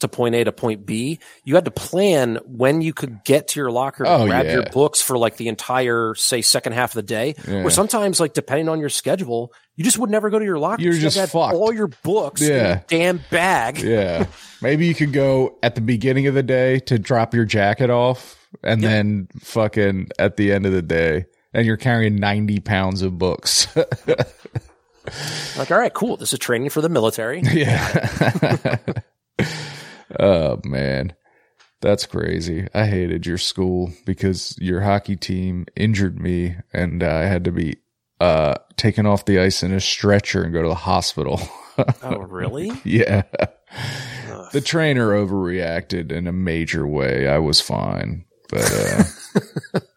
to 0.00 0.08
point 0.08 0.34
A 0.34 0.44
to 0.44 0.52
point 0.52 0.86
B, 0.86 1.18
you 1.44 1.54
had 1.56 1.64
to 1.64 1.70
plan 1.70 2.38
when 2.46 2.80
you 2.82 2.92
could 2.92 3.24
get 3.24 3.48
to 3.48 3.60
your 3.60 3.70
locker 3.70 4.04
to 4.04 4.10
Oh, 4.10 4.26
grab 4.26 4.46
your 4.46 4.64
books 4.72 5.00
for 5.02 5.18
like 5.18 5.36
the 5.36 5.48
entire, 5.48 6.14
say, 6.14 6.40
second 6.42 6.72
half 6.74 6.90
of 6.90 6.94
the 6.94 7.02
day. 7.02 7.34
Yeah. 7.48 7.64
Or 7.64 7.70
sometimes, 7.70 8.20
like 8.20 8.32
depending 8.34 8.68
on 8.68 8.78
your 8.80 8.88
schedule, 8.90 9.52
you 9.76 9.84
just 9.84 9.98
would 9.98 10.10
never 10.10 10.30
go 10.30 10.38
to 10.38 10.44
your 10.44 10.58
locker. 10.58 10.82
You're 10.82 10.94
You 10.94 11.00
just 11.00 11.16
had 11.16 11.30
fucked. 11.30 11.54
all 11.54 11.72
your 11.72 11.88
books 11.88 12.42
in 12.42 12.52
Yeah. 12.54 12.78
a 12.78 12.84
damn 12.86 13.20
bag. 13.30 13.78
Yeah. 13.80 14.26
Maybe 14.62 14.86
you 14.86 14.94
could 14.94 15.12
go 15.12 15.58
at 15.62 15.74
the 15.74 15.80
beginning 15.80 16.26
of 16.28 16.34
the 16.34 16.42
day 16.42 16.78
to 16.80 16.98
drop 16.98 17.34
your 17.34 17.44
jacket 17.44 17.90
off 17.90 18.36
and 18.62 18.82
then 18.82 19.28
fucking 19.40 20.08
at 20.18 20.36
the 20.36 20.52
end 20.52 20.64
of 20.66 20.72
the 20.72 20.82
day 20.82 21.26
and 21.52 21.66
you're 21.66 21.76
carrying 21.76 22.16
90 22.16 22.60
pounds 22.60 23.02
of 23.02 23.18
books. 23.18 23.66
Like, 25.56 25.70
all 25.70 25.78
right, 25.78 25.94
cool. 25.94 26.18
This 26.18 26.34
is 26.34 26.38
training 26.38 26.68
for 26.68 26.82
the 26.82 26.90
military. 26.90 27.40
yeah. 27.52 28.76
oh 30.18 30.60
man. 30.64 31.14
That's 31.80 32.06
crazy. 32.06 32.66
I 32.74 32.86
hated 32.86 33.24
your 33.24 33.38
school 33.38 33.92
because 34.04 34.56
your 34.58 34.80
hockey 34.80 35.14
team 35.14 35.66
injured 35.76 36.18
me 36.18 36.56
and 36.72 37.04
I 37.04 37.26
had 37.26 37.44
to 37.44 37.52
be 37.52 37.76
uh 38.20 38.54
taken 38.76 39.06
off 39.06 39.26
the 39.26 39.38
ice 39.38 39.62
in 39.62 39.72
a 39.72 39.80
stretcher 39.80 40.42
and 40.42 40.52
go 40.52 40.62
to 40.62 40.68
the 40.68 40.74
hospital. 40.74 41.40
oh, 42.02 42.18
really? 42.18 42.72
yeah. 42.84 43.22
The 44.52 44.60
trainer 44.60 45.10
overreacted 45.10 46.10
in 46.10 46.26
a 46.26 46.32
major 46.32 46.86
way. 46.86 47.28
I 47.28 47.38
was 47.38 47.60
fine, 47.60 48.24
but 48.48 48.72
uh 48.72 49.80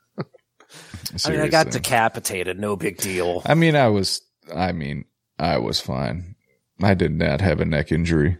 I 1.25 1.29
mean, 1.29 1.39
I 1.41 1.47
got 1.47 1.71
decapitated. 1.71 2.59
No 2.59 2.75
big 2.75 2.97
deal. 2.97 3.41
I 3.45 3.55
mean, 3.55 3.75
I 3.75 3.87
was, 3.87 4.21
I 4.53 4.71
mean, 4.71 5.05
I 5.37 5.57
was 5.57 5.79
fine. 5.79 6.35
I 6.81 6.93
did 6.93 7.11
not 7.11 7.41
have 7.41 7.59
a 7.59 7.65
neck 7.65 7.91
injury. 7.91 8.37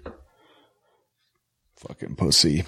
Fucking 1.87 2.15
pussy. 2.15 2.63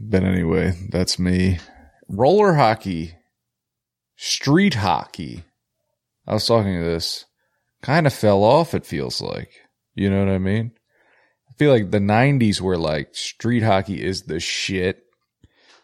But 0.00 0.24
anyway, 0.24 0.72
that's 0.90 1.16
me. 1.16 1.60
Roller 2.08 2.54
hockey, 2.54 3.14
street 4.16 4.74
hockey. 4.74 5.44
I 6.26 6.34
was 6.34 6.44
talking 6.44 6.74
to 6.74 6.84
this, 6.84 7.24
kind 7.82 8.04
of 8.04 8.12
fell 8.12 8.42
off, 8.42 8.74
it 8.74 8.84
feels 8.84 9.20
like. 9.20 9.52
You 9.94 10.10
know 10.10 10.18
what 10.24 10.34
I 10.34 10.38
mean? 10.38 10.72
I 11.48 11.52
feel 11.54 11.70
like 11.70 11.92
the 11.92 11.98
90s 11.98 12.60
were 12.60 12.76
like 12.76 13.14
street 13.14 13.62
hockey 13.62 14.04
is 14.04 14.22
the 14.22 14.40
shit. 14.40 15.04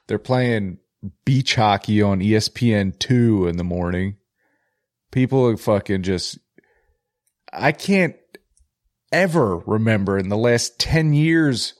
They're 0.08 0.18
playing 0.18 0.78
beach 1.24 1.54
hockey 1.54 2.02
on 2.02 2.18
ESPN 2.18 2.98
2 2.98 3.46
in 3.46 3.56
the 3.56 3.62
morning. 3.62 4.16
People 5.12 5.46
are 5.46 5.56
fucking 5.56 6.02
just, 6.02 6.38
I 7.52 7.70
can't 7.70 8.16
ever 9.12 9.58
remember 9.58 10.18
in 10.18 10.28
the 10.28 10.36
last 10.36 10.80
10 10.80 11.12
years 11.12 11.74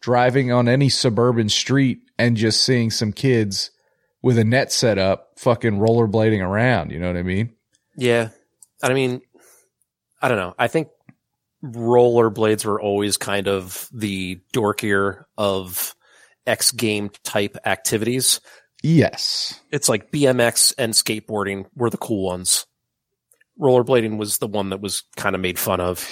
driving 0.00 0.52
on 0.52 0.68
any 0.68 0.88
suburban 0.88 1.48
street 1.48 2.00
and 2.18 2.36
just 2.36 2.62
seeing 2.62 2.90
some 2.90 3.12
kids 3.12 3.70
with 4.22 4.38
a 4.38 4.44
net 4.44 4.72
set 4.72 4.98
up 4.98 5.30
fucking 5.36 5.78
rollerblading 5.78 6.40
around. 6.40 6.90
You 6.90 6.98
know 6.98 7.06
what 7.06 7.16
I 7.16 7.22
mean? 7.22 7.54
Yeah. 7.96 8.30
I 8.82 8.92
mean, 8.92 9.20
I 10.20 10.28
don't 10.28 10.38
know. 10.38 10.54
I 10.58 10.68
think 10.68 10.88
rollerblades 11.64 12.64
were 12.64 12.80
always 12.80 13.16
kind 13.16 13.48
of 13.48 13.88
the 13.92 14.40
dorkier 14.52 15.24
of 15.36 15.94
X 16.46 16.70
game 16.70 17.10
type 17.24 17.56
activities. 17.64 18.40
Yes. 18.82 19.60
It's 19.72 19.88
like 19.88 20.12
BMX 20.12 20.74
and 20.78 20.92
skateboarding 20.92 21.66
were 21.74 21.90
the 21.90 21.96
cool 21.96 22.24
ones. 22.24 22.66
Rollerblading 23.60 24.18
was 24.18 24.38
the 24.38 24.46
one 24.46 24.70
that 24.70 24.80
was 24.80 25.02
kind 25.16 25.34
of 25.34 25.40
made 25.40 25.58
fun 25.58 25.80
of. 25.80 26.08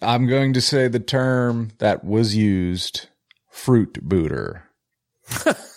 I'm 0.00 0.26
going 0.26 0.52
to 0.52 0.60
say 0.60 0.86
the 0.86 1.00
term 1.00 1.70
that 1.78 2.04
was 2.04 2.36
used 2.36 3.08
fruit 3.54 3.98
booter, 4.02 4.64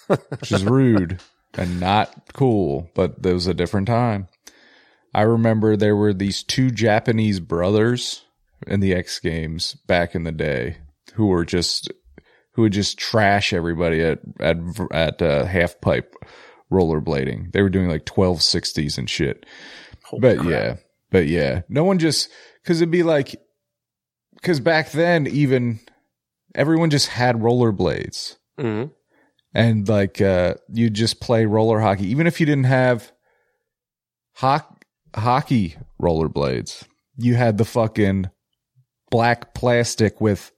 which 0.07 0.51
is 0.51 0.65
rude 0.65 1.21
and 1.53 1.79
not 1.79 2.33
cool, 2.33 2.89
but 2.95 3.21
there 3.21 3.35
was 3.35 3.47
a 3.47 3.53
different 3.53 3.87
time. 3.87 4.27
I 5.13 5.21
remember 5.21 5.75
there 5.75 5.95
were 5.95 6.13
these 6.13 6.43
two 6.43 6.69
Japanese 6.71 7.39
brothers 7.39 8.25
in 8.65 8.79
the 8.79 8.93
X 8.93 9.19
Games 9.19 9.75
back 9.87 10.15
in 10.15 10.23
the 10.23 10.31
day 10.31 10.77
who 11.13 11.27
were 11.27 11.45
just 11.45 11.91
who 12.53 12.63
would 12.63 12.73
just 12.73 12.97
trash 12.97 13.53
everybody 13.53 14.01
at 14.01 14.19
at 14.39 14.57
at 14.91 15.21
uh, 15.21 15.45
half 15.45 15.79
pipe 15.79 16.15
rollerblading. 16.71 17.53
They 17.53 17.61
were 17.61 17.69
doing 17.69 17.87
like 17.89 18.05
twelve 18.05 18.41
sixties 18.41 18.97
and 18.97 19.09
shit. 19.09 19.45
Holy 20.03 20.21
But 20.21 20.37
crap. 20.39 20.49
yeah, 20.49 20.75
but 21.11 21.27
yeah, 21.27 21.61
no 21.69 21.83
one 21.83 21.99
just 21.99 22.29
because 22.63 22.81
it'd 22.81 22.91
be 22.91 23.03
like 23.03 23.35
because 24.35 24.59
back 24.59 24.91
then 24.91 25.27
even 25.27 25.79
everyone 26.55 26.89
just 26.89 27.07
had 27.07 27.35
rollerblades 27.37 28.37
Mhm. 28.59 28.91
and 29.53 29.87
like 29.87 30.21
uh 30.21 30.55
you 30.73 30.89
just 30.89 31.19
play 31.21 31.45
roller 31.45 31.79
hockey 31.79 32.07
even 32.07 32.27
if 32.27 32.39
you 32.39 32.45
didn't 32.45 32.65
have 32.65 33.11
hoc- 34.35 34.83
hockey 35.15 35.75
rollerblades 36.01 36.83
you 37.17 37.35
had 37.35 37.57
the 37.57 37.65
fucking 37.65 38.29
black 39.09 39.53
plastic 39.53 40.19
with 40.21 40.51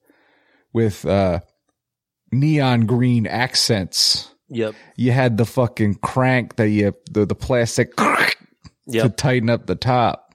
with 0.74 1.06
uh 1.06 1.40
neon 2.32 2.86
green 2.86 3.26
accents 3.28 4.34
Yep. 4.52 4.74
you 4.98 5.12
had 5.12 5.38
the 5.38 5.46
fucking 5.46 5.96
crank 5.96 6.56
that 6.56 6.70
you 6.70 6.94
the, 7.12 7.26
the 7.26 7.36
plastic 7.36 7.96
to 7.98 8.28
Yep. 8.88 9.18
tighten 9.18 9.50
up 9.50 9.68
the 9.68 9.76
top 9.76 10.34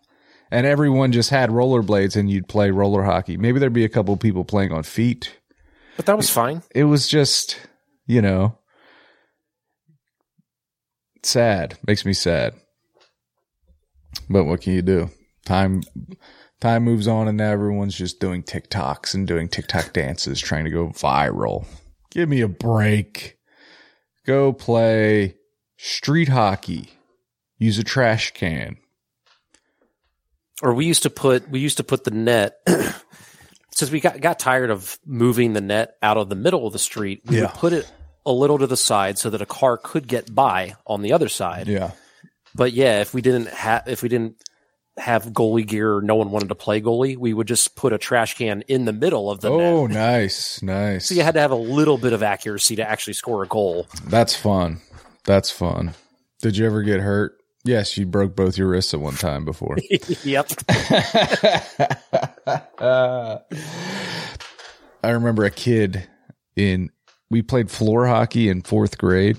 and 0.51 0.67
everyone 0.67 1.11
just 1.11 1.31
had 1.31 1.51
rollerblades 1.51 2.15
and 2.17 2.31
you'd 2.31 2.47
play 2.49 2.71
roller 2.71 3.03
hockey 3.03 3.37
maybe 3.37 3.59
there'd 3.59 3.73
be 3.73 3.85
a 3.85 3.89
couple 3.89 4.17
people 4.17 4.45
playing 4.45 4.71
on 4.73 4.83
feet 4.85 5.37
But 5.97 6.07
that 6.07 6.17
was 6.17 6.31
fine. 6.31 6.63
it 6.75 6.85
was 6.85 7.07
just, 7.09 7.59
you 8.07 8.21
know, 8.23 8.59
sad. 11.23 11.79
Makes 11.87 12.05
me 12.05 12.13
sad. 12.13 12.55
But 14.29 14.45
what 14.45 14.61
can 14.61 14.73
you 14.73 14.83
do? 14.83 15.11
Time, 15.45 15.83
time 16.61 16.85
moves 16.85 17.07
on, 17.07 17.29
and 17.29 17.37
now 17.39 17.51
everyone's 17.51 17.95
just 17.97 18.21
doing 18.21 18.43
TikToks 18.43 19.15
and 19.15 19.27
doing 19.27 19.49
TikTok 19.49 19.93
dances, 19.93 20.41
trying 20.41 20.65
to 20.65 20.71
go 20.71 20.89
viral. 20.89 21.67
Give 22.11 22.29
me 22.29 22.41
a 22.41 22.49
break. 22.49 23.37
Go 24.27 24.53
play 24.53 25.37
street 25.77 26.29
hockey. 26.29 26.91
Use 27.59 27.79
a 27.79 27.85
trash 27.85 28.33
can. 28.33 28.77
or 30.63 30.73
we 30.75 30.87
used 30.87 31.03
to 31.03 31.11
put 31.11 31.49
we 31.51 31.61
used 31.61 31.77
to 31.77 31.85
put 31.85 32.05
the 32.05 32.11
net 32.11 32.57
since 33.75 33.91
we 33.91 34.01
got 34.01 34.21
got 34.21 34.39
tired 34.39 34.71
of 34.71 34.99
moving 35.05 35.53
the 35.53 35.61
net 35.61 35.97
out 36.03 36.17
of 36.17 36.29
the 36.29 36.35
middle 36.37 36.67
of 36.67 36.73
the 36.73 36.79
street 36.79 37.23
we 37.27 37.41
would 37.41 37.51
put 37.51 37.73
it 37.73 37.91
a 38.27 38.33
little 38.33 38.59
to 38.59 38.67
the 38.67 38.77
side 38.77 39.19
so 39.19 39.31
that 39.31 39.43
a 39.43 39.47
car 39.47 39.77
could 39.77 40.09
get 40.09 40.35
by 40.35 40.75
on 40.87 41.03
the 41.03 41.13
other 41.13 41.29
side 41.29 41.67
Yeah. 41.69 41.91
but 42.55 42.73
yeah 42.73 43.01
if 43.01 43.13
we 43.15 43.21
didn't 43.21 43.49
have 43.49 43.83
if 43.87 44.03
we 44.03 44.09
didn't 44.09 44.37
have 44.97 45.25
goalie 45.27 45.67
gear 45.67 46.01
no 46.01 46.15
one 46.15 46.31
wanted 46.31 46.49
to 46.49 46.55
play 46.55 46.81
goalie 46.81 47.17
we 47.17 47.35
would 47.35 47.49
just 47.49 47.75
put 47.75 47.93
a 47.93 47.99
trash 47.99 48.35
can 48.37 48.63
in 48.69 48.85
the 48.85 48.93
middle 48.93 49.29
of 49.31 49.41
the 49.41 49.51
Oh, 49.51 49.87
net 49.89 49.95
nice, 49.97 50.63
nice. 50.63 51.07
so 51.09 51.15
you 51.15 51.23
had 51.23 51.35
to 51.35 51.41
have 51.41 51.51
a 51.51 51.57
little 51.57 51.99
bit 51.99 52.13
of 52.13 52.23
accuracy 52.23 52.77
to 52.77 52.89
actually 52.89 53.15
score 53.15 53.43
a 53.43 53.47
goal 53.49 53.89
That's 54.07 54.37
fun. 54.37 54.81
That's 55.25 55.51
fun. 55.51 55.95
Did 56.43 56.57
you 56.57 56.67
ever 56.67 56.83
get 56.83 57.01
hurt? 57.01 57.39
Yes, 57.65 57.97
you 57.97 58.05
broke 58.05 58.37
both 58.37 58.59
your 58.59 58.69
wrists 58.69 58.93
at 58.93 59.01
one 59.01 59.15
time 59.15 59.45
before. 59.45 59.79
yep 60.23 60.49
I 65.03 65.11
remember 65.11 65.45
a 65.45 65.51
kid 65.51 66.07
in 66.57 66.91
we 67.31 67.43
played 67.43 67.71
floor 67.71 68.07
hockey 68.07 68.49
in 68.49 68.63
fourth 68.63 68.99
grade, 68.99 69.37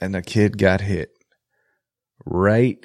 and 0.00 0.14
a 0.14 0.22
kid 0.22 0.58
got 0.58 0.80
hit 0.80 1.10
right 2.24 2.78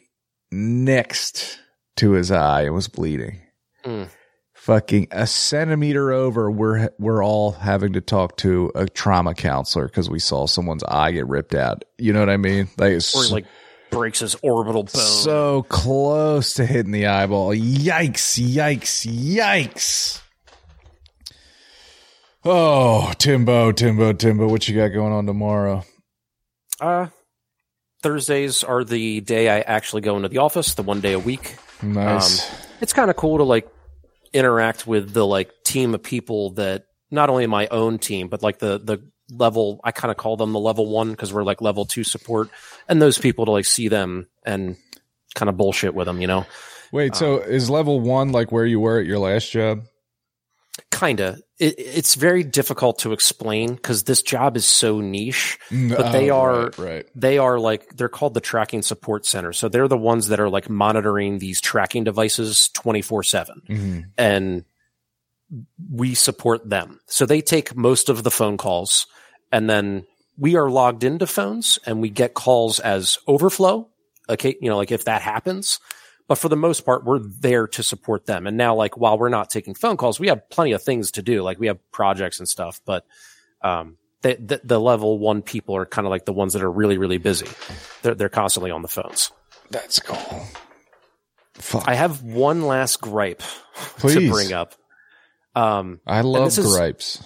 next 0.52 1.60
to 1.98 2.12
his 2.12 2.32
eye 2.32 2.64
and 2.64 2.74
was 2.74 2.88
bleeding. 2.88 3.42
Mm. 3.86 4.10
Fucking 4.54 5.08
a 5.12 5.28
centimeter 5.28 6.12
over, 6.12 6.50
we're 6.52 6.90
we're 7.00 7.24
all 7.24 7.52
having 7.52 7.94
to 7.94 8.02
talk 8.02 8.38
to 8.38 8.72
a 8.76 8.88
trauma 8.88 9.34
counselor 9.34 9.88
because 9.88 10.10
we 10.10 10.20
saw 10.20 10.46
someone's 10.46 10.84
eye 10.84 11.12
get 11.12 11.28
ripped 11.28 11.56
out. 11.56 11.84
You 11.98 12.14
know 12.14 12.20
what 12.20 12.30
I 12.30 12.38
mean? 12.38 12.70
Like, 12.78 13.02
or 13.16 13.24
like 13.32 13.46
breaks 13.92 14.20
his 14.20 14.36
orbital 14.42 14.84
bone 14.84 14.96
so 14.96 15.64
close 15.64 16.56
to 16.56 16.66
hitting 16.66 16.92
the 16.92 17.06
eyeball. 17.08 17.50
Yikes, 17.54 18.42
yikes, 18.42 19.06
yikes. 19.06 20.22
Oh, 22.44 23.14
Timbo, 23.20 23.72
Timbo, 23.72 24.14
Timbo, 24.14 24.48
what 24.48 24.68
you 24.68 24.76
got 24.76 24.88
going 24.88 25.14
on 25.14 25.28
tomorrow? 25.28 25.86
Uh, 26.80 27.08
Thursdays 28.02 28.64
are 28.64 28.84
the 28.84 29.22
day 29.22 29.48
I 29.48 29.60
actually 29.60 30.02
go 30.02 30.16
into 30.16 30.30
the 30.30 30.40
office, 30.40 30.74
the 30.74 30.82
one 30.82 31.02
day 31.02 31.14
a 31.14 31.20
week. 31.20 31.56
Nice. 31.84 32.50
It's 32.82 32.94
kind 32.94 33.12
of 33.12 33.16
cool 33.16 33.38
to 33.38 33.44
like 33.44 33.70
interact 34.34 34.88
with 34.88 35.14
the 35.14 35.26
like 35.26 35.52
team 35.64 35.94
of 35.94 36.02
people 36.02 36.52
that 36.52 36.86
not 37.12 37.30
only 37.30 37.46
my 37.46 37.68
own 37.68 38.00
team, 38.00 38.28
but 38.28 38.42
like 38.42 38.58
the 38.58 38.80
the 38.80 39.04
level 39.32 39.80
I 39.84 39.92
kind 39.92 40.12
of 40.12 40.18
call 40.18 40.38
them 40.38 40.52
the 40.54 40.60
level 40.60 40.88
one 40.88 41.12
because 41.12 41.34
we're 41.34 41.44
like 41.44 41.62
level 41.62 41.86
two 41.86 42.04
support, 42.04 42.50
and 42.88 43.02
those 43.02 43.18
people 43.18 43.46
to 43.46 43.52
like 43.52 43.66
see 43.66 43.88
them 43.88 44.28
and 44.44 44.76
kind 45.36 45.50
of 45.50 45.58
bullshit 45.58 45.94
with 45.96 46.06
them, 46.08 46.22
you 46.22 46.28
know. 46.28 46.46
Wait, 46.92 47.16
so 47.16 47.38
is 47.40 47.70
level 47.70 48.00
one 48.02 48.32
like 48.34 48.52
where 48.52 48.66
you 48.66 48.80
were 48.80 49.00
at 49.00 49.06
your 49.06 49.20
last 49.20 49.50
job? 49.52 49.84
Kinda. 50.90 51.40
It, 51.58 51.76
it's 51.78 52.16
very 52.16 52.44
difficult 52.44 53.00
to 53.00 53.14
explain 53.14 53.76
because 53.76 54.04
this 54.04 54.22
job 54.22 54.56
is 54.58 54.66
so 54.66 55.00
niche. 55.00 55.58
But 55.70 56.12
they 56.12 56.30
Oh, 56.32 56.38
are 56.42 56.64
right, 56.66 56.78
right. 56.78 57.06
they 57.16 57.38
are 57.38 57.60
like 57.60 57.96
they're 57.96 58.10
called 58.10 58.34
the 58.34 58.42
tracking 58.42 58.82
support 58.82 59.26
center. 59.26 59.54
So 59.54 59.70
they're 59.70 59.88
the 59.88 59.98
ones 59.98 60.28
that 60.30 60.40
are 60.40 60.50
like 60.50 60.70
monitoring 60.70 61.40
these 61.40 61.62
tracking 61.62 62.04
devices 62.04 62.70
twenty 62.74 63.02
four 63.02 63.24
seven, 63.24 63.62
Mhm. 63.70 64.06
and 64.18 64.66
we 65.92 66.16
support 66.16 66.70
them. 66.70 67.00
So 67.08 67.26
they 67.26 67.42
take 67.42 67.76
most 67.76 68.10
of 68.10 68.24
the 68.24 68.32
phone 68.32 68.58
calls, 68.58 69.06
and 69.52 69.70
then 69.70 70.06
we 70.38 70.56
are 70.56 70.70
logged 70.70 71.04
into 71.04 71.28
phones, 71.28 71.80
and 71.86 72.02
we 72.02 72.10
get 72.10 72.34
calls 72.34 72.80
as 72.80 73.18
overflow. 73.28 73.88
Okay, 74.30 74.56
you 74.62 74.70
know, 74.70 74.78
like 74.78 74.92
if 74.92 75.06
that 75.06 75.22
happens. 75.22 75.80
But 76.28 76.38
for 76.38 76.48
the 76.48 76.56
most 76.56 76.86
part, 76.86 77.04
we're 77.04 77.20
there 77.20 77.68
to 77.68 77.84
support 77.84 78.26
them. 78.26 78.48
And 78.48 78.56
now, 78.56 78.74
like, 78.74 78.96
while 78.96 79.18
we're 79.18 79.28
not 79.28 79.50
taking 79.50 79.74
phone 79.74 79.98
calls, 79.98 80.18
we 80.18 80.30
have 80.30 80.50
plenty 80.50 80.72
of 80.72 80.82
things 80.82 81.12
to 81.12 81.22
do. 81.22 81.42
Like, 81.42 81.60
we 81.60 81.68
have 81.68 81.80
projects 81.92 82.40
and 82.40 82.48
stuff. 82.48 82.80
But 82.86 83.06
um, 83.62 83.98
the, 84.22 84.38
the, 84.40 84.62
the 84.64 84.80
level 84.80 85.20
one 85.20 85.42
people 85.42 85.76
are 85.76 85.86
kind 85.86 86.08
of 86.08 86.10
like 86.12 86.24
the 86.24 86.32
ones 86.32 86.54
that 86.54 86.64
are 86.64 86.72
really, 86.72 86.98
really 86.98 87.18
busy. 87.18 87.48
They're, 88.02 88.16
they're 88.16 88.30
constantly 88.30 88.72
on 88.72 88.82
the 88.82 88.88
phones. 88.88 89.32
That's 89.72 90.00
cool. 90.00 90.46
Fuck. 91.56 91.84
I 91.86 91.96
have 91.96 92.24
one 92.24 92.62
last 92.62 93.02
gripe 93.02 93.42
Please. 93.98 94.16
to 94.16 94.32
bring 94.32 94.54
up. 94.54 94.76
Um, 95.54 96.00
I 96.08 96.22
love 96.22 96.46
this 96.46 96.60
is- 96.60 96.74
gripes. 96.74 97.22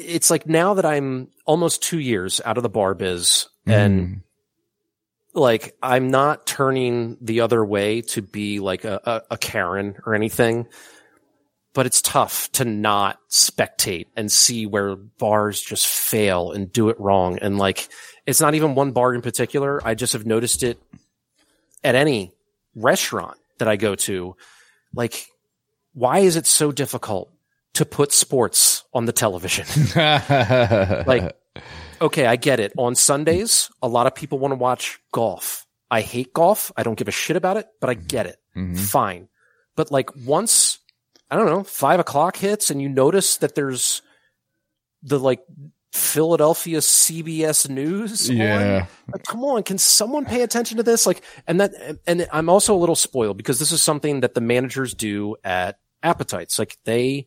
It's 0.00 0.30
like 0.30 0.46
now 0.46 0.74
that 0.74 0.84
I'm 0.84 1.28
almost 1.46 1.82
two 1.82 1.98
years 1.98 2.40
out 2.44 2.56
of 2.56 2.62
the 2.62 2.68
bar 2.68 2.94
biz 2.94 3.48
and 3.66 4.08
Mm. 4.08 4.22
like 5.34 5.76
I'm 5.82 6.10
not 6.10 6.46
turning 6.46 7.16
the 7.20 7.40
other 7.42 7.64
way 7.64 8.02
to 8.02 8.22
be 8.22 8.60
like 8.60 8.84
a, 8.84 9.00
a, 9.04 9.22
a 9.32 9.38
Karen 9.38 9.96
or 10.06 10.14
anything, 10.14 10.66
but 11.72 11.86
it's 11.86 12.02
tough 12.02 12.50
to 12.52 12.64
not 12.64 13.18
spectate 13.30 14.06
and 14.16 14.30
see 14.30 14.66
where 14.66 14.96
bars 14.96 15.60
just 15.60 15.86
fail 15.86 16.52
and 16.52 16.72
do 16.72 16.88
it 16.88 16.98
wrong. 16.98 17.38
And 17.38 17.58
like, 17.58 17.88
it's 18.26 18.40
not 18.40 18.54
even 18.54 18.74
one 18.74 18.92
bar 18.92 19.14
in 19.14 19.22
particular. 19.22 19.80
I 19.86 19.94
just 19.94 20.14
have 20.14 20.26
noticed 20.26 20.62
it 20.62 20.82
at 21.84 21.94
any 21.94 22.32
restaurant 22.74 23.36
that 23.58 23.68
I 23.68 23.76
go 23.76 23.94
to. 23.94 24.36
Like, 24.94 25.26
why 25.92 26.20
is 26.20 26.36
it 26.36 26.46
so 26.46 26.72
difficult 26.72 27.30
to 27.74 27.84
put 27.84 28.12
sports 28.12 28.84
on 28.92 29.06
the 29.06 29.12
television? 29.12 29.66
like 31.06 31.36
okay 32.00 32.26
i 32.26 32.36
get 32.36 32.60
it 32.60 32.72
on 32.78 32.94
sundays 32.94 33.70
a 33.82 33.88
lot 33.88 34.06
of 34.06 34.14
people 34.14 34.38
want 34.38 34.52
to 34.52 34.56
watch 34.56 34.98
golf 35.12 35.66
i 35.90 36.00
hate 36.00 36.32
golf 36.32 36.70
i 36.76 36.82
don't 36.82 36.96
give 36.98 37.08
a 37.08 37.12
shit 37.12 37.36
about 37.36 37.56
it 37.56 37.66
but 37.80 37.90
i 37.90 37.94
get 37.94 38.26
it 38.26 38.36
Mhm. 38.56 38.78
fine 38.78 39.28
but 39.76 39.90
like 39.90 40.08
once 40.24 40.78
i 41.30 41.36
don't 41.36 41.46
know 41.46 41.62
five 41.64 42.00
o'clock 42.00 42.36
hits 42.36 42.70
and 42.70 42.80
you 42.80 42.88
notice 42.88 43.36
that 43.38 43.54
there's 43.54 44.00
the 45.02 45.18
like 45.18 45.42
philadelphia 45.92 46.78
cbs 46.78 47.68
news 47.68 48.30
on, 48.30 48.36
yeah. 48.36 48.86
like, 49.12 49.24
come 49.24 49.44
on, 49.44 49.62
can 49.64 49.76
someone 49.76 50.24
pay 50.24 50.42
attention 50.42 50.76
to 50.76 50.84
this? 50.84 51.04
Like, 51.04 51.20
and 51.48 51.60
that, 51.60 51.72
and 52.06 52.28
I'm 52.32 52.48
also 52.48 52.74
a 52.76 52.78
little 52.78 52.94
spoiled 52.94 53.36
because 53.36 53.58
this 53.58 53.72
is 53.72 53.82
something 53.82 54.20
that 54.20 54.34
the 54.34 54.40
managers 54.40 54.94
do 54.94 55.34
at 55.42 55.80
appetites. 56.02 56.60
Like 56.60 56.76
they, 56.84 57.26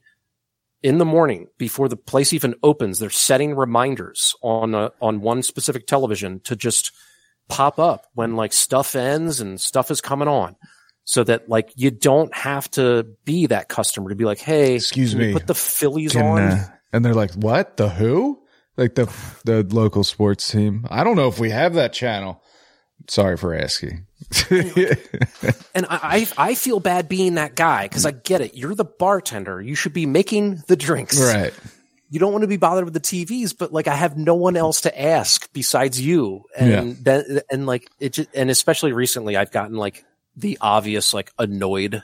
in 0.84 0.98
the 0.98 1.06
morning 1.06 1.48
before 1.58 1.88
the 1.88 1.96
place 1.96 2.34
even 2.34 2.54
opens, 2.62 3.00
they're 3.00 3.10
setting 3.10 3.56
reminders 3.56 4.36
on 4.44 4.76
a, 4.76 4.92
on 5.02 5.22
one 5.22 5.42
specific 5.42 5.88
television 5.88 6.42
to 6.42 6.56
just 6.56 6.92
pop 7.50 7.80
up 7.80 8.06
when 8.14 8.36
like 8.36 8.54
stuff 8.54 8.96
ends 8.96 9.40
and 9.42 9.60
stuff 9.60 9.90
is 9.90 10.02
coming 10.02 10.28
on. 10.28 10.56
So 11.06 11.24
that 11.26 11.50
like 11.50 11.72
you 11.76 11.92
don't 11.92 12.34
have 12.34 12.70
to 12.72 13.06
be 13.26 13.48
that 13.48 13.68
customer 13.68 14.10
to 14.10 14.16
be 14.16 14.24
like, 14.26 14.40
hey, 14.40 14.76
Excuse 14.76 15.16
me. 15.16 15.34
put 15.34 15.48
the 15.48 15.56
Phillies 15.56 16.14
Can, 16.14 16.26
on. 16.26 16.42
uh, 16.42 16.68
and 16.94 17.04
they're 17.04 17.14
like, 17.14 17.34
"What? 17.34 17.76
The 17.76 17.90
who? 17.90 18.42
Like 18.78 18.96
the 18.96 19.14
the 19.44 19.64
local 19.70 20.06
sports 20.06 20.50
team? 20.50 20.86
I 20.90 21.04
don't 21.04 21.18
know 21.18 21.28
if 21.28 21.40
we 21.40 21.50
have 21.50 21.74
that 21.74 21.92
channel." 21.92 22.42
Sorry 23.08 23.38
for 23.38 23.54
asking. 23.54 24.06
And 25.76 25.88
I, 25.90 26.28
I, 26.38 26.54
feel 26.54 26.80
bad 26.80 27.10
being 27.10 27.36
that 27.36 27.56
guy 27.56 27.88
because 27.88 28.06
I 28.06 28.12
get 28.12 28.42
it. 28.42 28.56
You're 28.56 28.76
the 28.76 28.86
bartender. 28.86 29.60
You 29.60 29.74
should 29.74 29.92
be 29.94 30.06
making 30.06 30.64
the 30.68 30.76
drinks. 30.76 31.20
right. 31.20 31.52
You 32.12 32.20
don't 32.20 32.32
want 32.32 32.44
to 32.44 32.48
be 32.48 32.58
bothered 32.58 32.86
with 32.86 32.94
the 32.94 33.00
TVs, 33.00 33.58
but 33.58 33.74
like 33.74 33.88
I 33.88 33.96
have 33.96 34.16
no 34.16 34.36
one 34.36 34.56
else 34.56 34.82
to 34.82 35.02
ask 35.02 35.52
besides 35.52 36.00
you. 36.00 36.44
And 36.56 36.96
then, 36.98 37.42
and 37.50 37.66
like 37.66 37.90
it 38.00 38.14
just, 38.14 38.30
and 38.36 38.52
especially 38.52 38.94
recently 38.94 39.36
I've 39.36 39.52
gotten 39.52 39.76
like 39.76 40.06
the 40.36 40.60
obvious, 40.62 41.12
like 41.12 41.34
annoyed. 41.40 42.04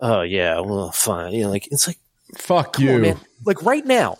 Oh 0.00 0.22
yeah, 0.22 0.60
well, 0.60 0.92
fine. 0.92 1.32
You 1.32 1.44
know, 1.44 1.50
like 1.50 1.66
it's 1.72 1.88
like, 1.88 1.98
Fuck 2.36 2.78
you. 2.78 3.04
on. 3.04 3.20
Like 3.44 3.62
right 3.62 3.84
now, 3.84 4.18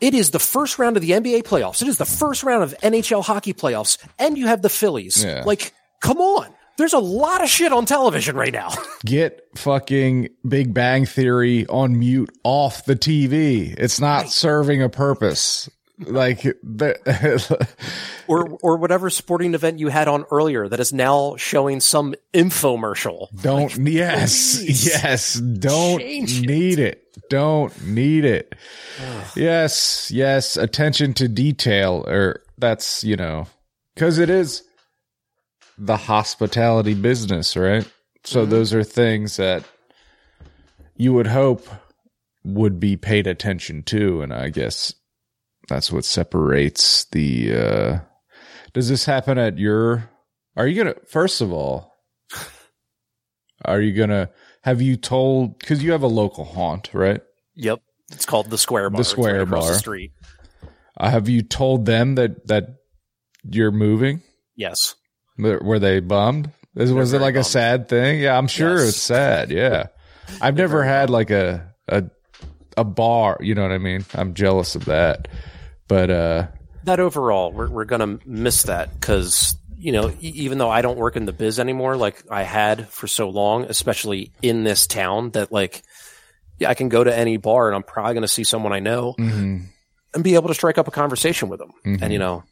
it 0.00 0.14
is 0.14 0.30
the 0.30 0.38
first 0.38 0.78
round 0.78 0.96
of 0.96 1.02
the 1.02 1.10
NBA 1.10 1.42
playoffs. 1.42 1.82
It 1.82 1.88
is 1.88 1.98
the 1.98 2.04
first 2.04 2.42
round 2.42 2.62
of 2.62 2.74
NHL 2.82 3.24
hockey 3.24 3.52
playoffs, 3.52 3.98
and 4.18 4.36
you 4.38 4.46
have 4.46 4.62
the 4.62 4.68
Phillies. 4.68 5.24
Yeah. 5.24 5.44
Like, 5.44 5.72
come 6.00 6.18
on. 6.18 6.48
There's 6.78 6.92
a 6.94 6.98
lot 6.98 7.42
of 7.42 7.50
shit 7.50 7.72
on 7.72 7.84
television 7.84 8.36
right 8.36 8.52
now. 8.52 8.70
Get 9.04 9.42
fucking 9.56 10.30
Big 10.48 10.72
Bang 10.72 11.04
Theory 11.04 11.66
on 11.66 11.98
mute 11.98 12.30
off 12.42 12.86
the 12.86 12.96
TV. 12.96 13.74
It's 13.76 14.00
not 14.00 14.30
serving 14.30 14.82
a 14.82 14.88
purpose. 14.88 15.68
Like 16.06 16.42
the, 16.42 17.68
or 18.26 18.58
or 18.62 18.76
whatever 18.76 19.10
sporting 19.10 19.54
event 19.54 19.78
you 19.78 19.88
had 19.88 20.08
on 20.08 20.24
earlier 20.30 20.66
that 20.68 20.80
is 20.80 20.92
now 20.92 21.36
showing 21.36 21.80
some 21.80 22.14
infomercial. 22.32 23.28
don't 23.42 23.76
yes 23.76 24.58
please. 24.58 24.86
yes 24.86 25.34
don't 25.34 26.00
Change 26.00 26.40
need 26.46 26.78
it. 26.78 27.04
Don't 27.28 27.86
need 27.86 28.24
it. 28.24 28.54
yes, 29.36 30.10
yes, 30.10 30.56
attention 30.56 31.12
to 31.14 31.28
detail 31.28 32.04
or 32.08 32.42
that's, 32.56 33.04
you 33.04 33.16
know, 33.16 33.46
cuz 33.96 34.18
it 34.18 34.30
is 34.30 34.62
the 35.76 35.96
hospitality 35.96 36.94
business, 36.94 37.56
right? 37.56 37.86
So 38.24 38.42
mm-hmm. 38.42 38.50
those 38.50 38.74
are 38.74 38.84
things 38.84 39.36
that 39.36 39.64
you 40.96 41.12
would 41.14 41.26
hope 41.26 41.66
would 42.44 42.80
be 42.80 42.96
paid 42.96 43.26
attention 43.26 43.82
to 43.82 44.22
and 44.22 44.32
I 44.32 44.48
guess 44.48 44.94
that's 45.70 45.90
what 45.90 46.04
separates 46.04 47.06
the 47.12 47.54
uh 47.54 47.98
does 48.74 48.88
this 48.90 49.06
happen 49.06 49.38
at 49.38 49.56
your 49.58 50.10
are 50.56 50.66
you 50.66 50.76
gonna 50.76 50.94
first 51.08 51.40
of 51.40 51.50
all 51.52 51.94
are 53.64 53.80
you 53.80 53.92
gonna 53.94 54.30
have 54.62 54.82
you 54.82 54.96
told 54.96 55.58
because 55.58 55.82
you 55.82 55.92
have 55.92 56.02
a 56.02 56.06
local 56.08 56.44
haunt 56.44 56.90
right? 56.92 57.20
Yep, 57.56 57.80
it's 58.12 58.26
called 58.26 58.50
the 58.50 58.58
Square 58.58 58.90
Bar. 58.90 58.98
The 59.00 59.04
Square 59.04 59.44
right 59.44 59.50
Bar. 59.50 59.68
the 59.68 59.74
street. 59.78 60.12
uh, 60.98 61.10
have 61.10 61.28
you 61.28 61.42
told 61.42 61.86
them 61.86 62.14
that 62.16 62.46
that 62.48 62.64
you're 63.42 63.70
moving? 63.72 64.22
Yes, 64.56 64.94
were 65.38 65.78
they 65.78 66.00
bummed? 66.00 66.50
Is, 66.76 66.92
was 66.92 67.12
it 67.12 67.20
like 67.20 67.34
a 67.36 67.44
sad 67.44 67.88
thing? 67.88 68.20
Yeah 68.20 68.36
i'm 68.38 68.46
sure 68.46 68.78
Yes. 68.78 68.88
it's 68.90 68.98
sad 68.98 69.50
yeah. 69.50 69.86
I've 70.40 70.56
never 70.56 70.84
had 70.84 71.10
like 71.10 71.30
a 71.30 71.74
a 71.88 72.04
a 72.76 72.84
bar 72.84 73.36
you 73.40 73.54
know 73.54 73.62
what 73.62 73.72
i 73.72 73.78
mean? 73.78 74.04
I'm 74.14 74.34
jealous 74.34 74.74
of 74.76 74.84
that 74.86 75.26
but 75.90 76.08
uh 76.08 76.46
that 76.84 77.00
overall, 77.00 77.52
we're 77.52 77.68
we're 77.68 77.84
gonna 77.84 78.18
miss 78.24 78.62
that 78.62 78.98
because 78.98 79.56
you 79.76 79.92
know, 79.92 80.10
e- 80.10 80.32
even 80.36 80.58
though 80.58 80.70
I 80.70 80.82
don't 80.82 80.96
work 80.98 81.16
in 81.16 81.26
the 81.26 81.32
biz 81.32 81.58
anymore, 81.58 81.96
like 81.96 82.22
I 82.30 82.44
had 82.44 82.88
for 82.88 83.06
so 83.06 83.28
long, 83.28 83.64
especially 83.64 84.30
in 84.40 84.62
this 84.62 84.86
town, 84.86 85.30
that 85.30 85.50
like, 85.50 85.82
yeah, 86.58 86.70
I 86.70 86.74
can 86.74 86.88
go 86.88 87.02
to 87.02 87.14
any 87.14 87.38
bar 87.38 87.66
and 87.66 87.74
I'm 87.74 87.82
probably 87.82 88.14
gonna 88.14 88.28
see 88.28 88.44
someone 88.44 88.72
I 88.72 88.78
know 88.80 89.14
mhm. 89.18 89.64
and 90.14 90.24
be 90.24 90.36
able 90.36 90.48
to 90.48 90.54
strike 90.54 90.78
up 90.78 90.86
a 90.86 90.92
conversation 90.92 91.48
with 91.48 91.58
them. 91.58 91.72
Mhm. 91.84 92.02
And 92.02 92.12
you 92.12 92.20
know, 92.20 92.44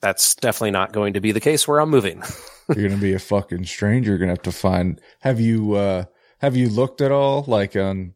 that's 0.00 0.34
definitely 0.34 0.70
not 0.72 0.92
going 0.92 1.12
to 1.14 1.20
be 1.20 1.32
the 1.32 1.40
case 1.40 1.68
where 1.68 1.78
I'm 1.78 1.90
moving. 1.90 2.22
you're 2.74 2.88
gonna 2.88 3.00
be 3.00 3.14
a 3.14 3.18
fucking 3.18 3.66
stranger. 3.66 4.12
You're 4.12 4.18
gonna 4.18 4.32
have 4.32 4.42
to 4.42 4.52
find. 4.52 5.00
Have 5.20 5.40
you 5.40 5.74
uh 5.74 6.04
have 6.38 6.56
you 6.56 6.68
looked 6.70 7.00
at 7.00 7.12
all 7.12 7.44
like 7.46 7.76
on 7.76 8.14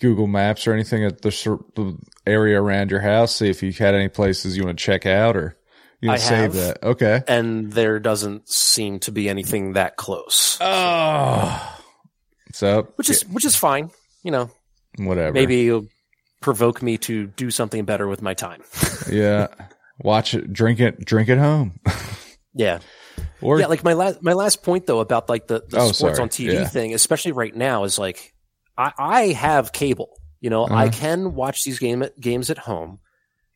Google 0.00 0.26
Maps 0.26 0.66
or 0.66 0.72
anything 0.72 1.04
at 1.04 1.22
the, 1.22 1.30
the 1.74 1.96
area 2.26 2.60
around 2.60 2.90
your 2.90 3.00
house? 3.00 3.36
See 3.36 3.48
if 3.48 3.62
you 3.62 3.72
had 3.72 3.94
any 3.94 4.08
places 4.08 4.56
you 4.56 4.64
want 4.64 4.78
to 4.78 4.84
check 4.84 5.06
out 5.06 5.36
or 5.36 5.56
you 6.00 6.08
want 6.08 6.20
to 6.20 6.26
save 6.26 6.38
have. 6.38 6.54
that. 6.54 6.82
Okay. 6.82 7.22
and 7.28 7.72
there 7.72 7.98
doesn't 7.98 8.48
seem 8.48 8.98
to 9.00 9.12
be 9.12 9.28
anything 9.28 9.72
that 9.74 9.96
close, 9.96 10.58
Oh, 10.60 11.78
so 12.52 12.88
which 12.96 13.10
is 13.10 13.26
which 13.28 13.44
is 13.44 13.56
fine. 13.56 13.90
You 14.22 14.30
know, 14.32 14.50
whatever. 14.98 15.32
maybe 15.32 15.68
it'll 15.68 15.86
provoke 16.42 16.82
me 16.82 16.98
to 16.98 17.26
do 17.28 17.50
something 17.50 17.84
better 17.84 18.06
with 18.08 18.22
my 18.22 18.34
time. 18.34 18.62
yeah. 19.10 19.48
Watch 19.98 20.34
it. 20.34 20.52
Drink 20.52 20.78
it. 20.80 21.04
Drink 21.04 21.28
it 21.30 21.38
home. 21.38 21.80
yeah, 22.54 22.80
Or 23.40 23.58
yeah, 23.58 23.66
like 23.66 23.82
my 23.82 23.94
last 23.94 24.22
my 24.22 24.34
last 24.34 24.62
point 24.62 24.86
though 24.86 25.00
about 25.00 25.28
like 25.30 25.46
the, 25.46 25.64
the 25.68 25.78
Oh, 25.78 25.92
sports 25.92 26.18
sorry. 26.18 26.20
on 26.20 26.28
TV 26.28 26.52
Yeah. 26.52 26.64
thing, 26.66 26.92
especially 26.92 27.32
right 27.32 27.54
now, 27.56 27.84
is 27.84 27.98
like 27.98 28.34
I, 28.78 28.92
I 28.98 29.22
have 29.28 29.72
cable. 29.72 30.10
You 30.40 30.50
know, 30.50 30.66
I 30.68 30.88
can 30.90 31.34
watch 31.34 31.64
these 31.64 31.78
game 31.78 32.04
games 32.20 32.50
at 32.50 32.58
home, 32.58 32.98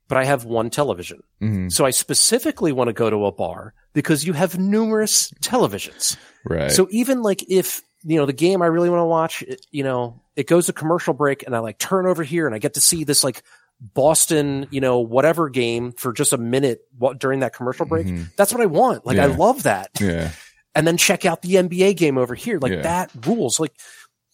but 0.08 0.18
I 0.18 0.24
have 0.24 0.44
one 0.44 0.70
television. 0.70 1.22
Mhm. 1.40 1.70
So 1.70 1.84
I 1.84 1.90
specifically 1.90 2.72
want 2.72 2.88
to 2.88 2.92
go 2.94 3.10
to 3.10 3.26
a 3.26 3.32
bar 3.32 3.74
because 3.92 4.24
you 4.26 4.32
have 4.32 4.58
numerous 4.58 5.30
televisions. 5.42 6.16
right. 6.44 6.70
So 6.72 6.88
even 6.90 7.22
like 7.22 7.44
if 7.50 7.82
you 8.02 8.16
know 8.16 8.24
the 8.26 8.32
game 8.32 8.62
I 8.62 8.66
really 8.66 8.88
want 8.90 9.00
to 9.00 9.04
watch, 9.04 9.42
it, 9.42 9.64
you 9.70 9.84
know, 9.84 10.20
it 10.36 10.46
goes 10.46 10.66
to 10.66 10.72
commercial 10.72 11.12
break, 11.14 11.44
and 11.44 11.54
I 11.54 11.58
like 11.58 11.78
turn 11.78 12.06
over 12.06 12.22
here, 12.24 12.46
and 12.46 12.54
I 12.54 12.58
get 12.58 12.74
to 12.74 12.80
see 12.80 13.04
this 13.04 13.22
like 13.22 13.42
Boston, 13.80 14.66
you 14.70 14.80
know, 14.80 15.00
whatever 15.00 15.48
game 15.48 15.92
for 15.92 16.12
just 16.12 16.32
a 16.32 16.38
minute 16.38 16.80
what, 16.98 17.18
during 17.18 17.40
that 17.40 17.54
commercial 17.54 17.86
break. 17.86 18.06
That's 18.36 18.52
what 18.52 18.62
I 18.62 18.66
want. 18.66 19.06
Like 19.06 19.18
I 19.18 19.26
love 19.26 19.62
that. 19.64 19.90
yeah. 20.00 20.30
And 20.74 20.86
then 20.86 20.96
check 20.96 21.24
out 21.26 21.42
the 21.42 21.54
NBA 21.54 21.96
game 21.96 22.16
over 22.16 22.34
here. 22.34 22.58
Like 22.60 22.72
Yeah. 22.72 22.82
that 22.82 23.10
rules. 23.26 23.58
Like, 23.58 23.72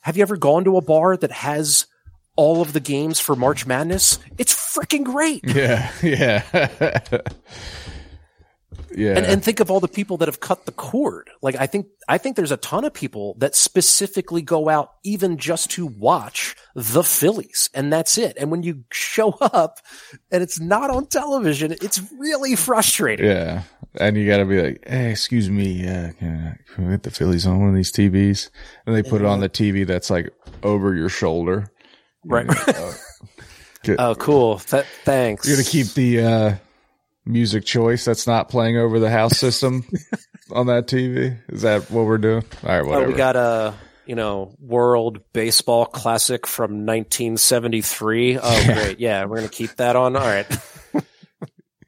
have 0.07 0.17
you 0.17 0.23
ever 0.23 0.37
gone 0.37 0.63
to 0.63 0.77
a 0.77 0.81
bar 0.81 1.17
that 1.17 1.33
has 1.33 1.87
all 2.37 2.63
of 2.63 2.73
the 2.73 2.79
games 2.79 3.19
for 3.19 3.35
March 3.35 3.67
Madness? 3.67 4.21
It's 4.39 4.55
freaking 4.55 5.03
great. 5.03 5.43
Yeah. 5.45 5.91
Yeah. 6.01 7.23
Yeah. 8.95 9.17
And, 9.17 9.27
and 9.27 9.45
think 9.45 9.61
of 9.61 9.71
all 9.71 9.81
the 9.81 9.89
people 9.89 10.17
that 10.19 10.29
have 10.29 10.41
cut 10.41 10.67
the 10.67 10.73
cord. 10.73 11.31
Like 11.43 11.57
I 11.57 11.67
think 11.67 11.87
I 12.09 12.19
think 12.19 12.37
there's 12.37 12.53
a 12.53 12.57
ton 12.57 12.85
of 12.85 12.93
people 12.95 13.35
that 13.39 13.55
specifically 13.55 14.43
go 14.43 14.69
out 14.69 14.91
even 15.05 15.39
just 15.39 15.71
to 15.73 15.87
watch 15.87 16.55
the 16.75 17.03
Phillies, 17.03 17.71
and 17.75 17.93
that's 17.93 18.19
it. 18.19 18.37
And 18.39 18.51
when 18.51 18.63
you 18.63 18.85
show 18.93 19.31
up 19.41 19.79
and 20.31 20.43
it's 20.43 20.61
not 20.61 20.91
on 20.91 21.07
television, 21.07 21.73
it's 21.73 22.01
really 22.19 22.57
frustrating. 22.57 23.27
yeah. 23.27 23.63
And 23.99 24.15
you 24.17 24.27
got 24.27 24.39
to 24.39 24.45
be 24.45 24.61
like, 24.61 24.87
hey, 24.87 25.11
excuse 25.11 25.49
me, 25.49 25.89
uh, 25.89 26.13
can, 26.19 26.59
I, 26.59 26.75
can 26.75 26.85
we 26.85 26.91
get 26.91 27.03
the 27.03 27.11
Phillies 27.11 27.47
on 27.47 27.61
one 27.61 27.71
of 27.71 27.75
these 27.75 27.91
TVs? 27.91 28.51
And 28.85 28.95
they 28.95 29.03
put 29.03 29.23
it 29.23 29.27
on 29.27 29.41
the 29.41 29.49
TV 29.49 29.87
that's 29.87 30.11
like 30.11 30.31
over 30.63 30.95
your 30.95 31.09
shoulder. 31.09 31.73
Right. 32.23 32.47
Uh, 32.69 32.93
Get- 33.85 33.97
oh, 33.99 34.15
cool. 34.17 34.59
Th- 34.59 34.85
thanks. 35.05 35.49
You're 35.49 35.57
gonna 35.57 35.69
keep 35.69 35.87
the 35.95 36.21
uh, 36.21 36.55
music 37.27 37.65
choice 37.65 38.05
that's 38.05 38.27
not 38.27 38.49
playing 38.49 38.79
over 38.79 38.99
the 38.99 39.11
house 39.11 39.37
system 39.39 39.85
on 40.53 40.67
that 40.67 40.87
TV. 40.87 41.39
Is 41.49 41.63
that 41.63 41.91
what 41.91 42.07
we're 42.07 42.19
doing? 42.19 42.45
All 42.63 42.69
right, 42.71 42.81
Oh, 42.81 42.87
whatever. 42.89 43.09
we 43.11 43.15
got 43.17 43.37
a 43.37 43.75
you 44.07 44.15
know 44.15 44.55
World 44.61 45.21
Baseball 45.33 45.85
Classic 45.87 46.47
from 46.47 46.87
1973. 46.87 48.39
Oh, 48.43 48.65
great. 48.65 49.01
Yeah, 49.01 49.25
we're 49.25 49.37
gonna 49.37 49.49
keep 49.49 49.77
that 49.77 49.97
on. 49.97 50.17
All 50.17 50.23
right. 50.23 50.47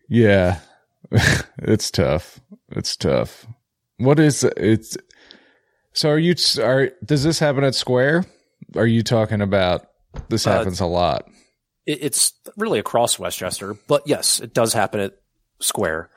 yeah, 0.09 0.60
it's 1.59 1.90
tough. 1.90 2.40
It's 2.70 2.97
tough. 2.97 3.47
What 3.98 4.19
is 4.19 4.44
it's? 4.44 4.97
So 5.93 6.10
are 6.10 6.19
you? 6.19 6.35
Are 6.62 6.90
does 7.05 7.24
this 7.24 7.39
happen 7.39 7.65
at 7.65 7.74
Square? 7.74 8.24
Are 8.77 8.86
you 8.86 9.02
talking 9.02 9.40
about 9.40 9.86
this 10.28 10.47
Uh, 10.47 10.52
happens 10.59 10.81
a 10.81 10.86
lot? 10.86 11.27
it's 11.90 12.35
really 12.59 12.78
across 12.78 13.19
West 13.19 13.39
Chester, 13.39 13.74
but 13.86 14.02
yes, 14.06 14.40
it 14.40 14.52
does 14.52 14.74
happen 14.74 15.01
at 15.01 15.15
Square. 15.60 16.10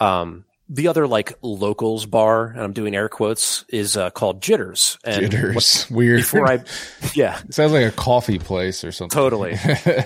Um, 0.00 0.44
the 0.72 0.88
other 0.88 1.06
like 1.06 1.34
locals 1.42 2.06
bar, 2.06 2.46
and 2.46 2.60
I'm 2.60 2.72
doing 2.72 2.94
air 2.94 3.08
quotes, 3.08 3.64
is 3.68 3.96
uh, 3.96 4.10
called 4.10 4.40
Jitters. 4.40 4.98
And 5.04 5.30
Jitters, 5.30 5.86
weird. 5.90 6.20
Before 6.20 6.48
I, 6.48 6.64
yeah, 7.14 7.40
it 7.46 7.54
sounds 7.54 7.72
like 7.72 7.84
a 7.84 7.94
coffee 7.94 8.38
place 8.38 8.82
or 8.82 8.90
something. 8.90 9.14
totally. 9.14 9.58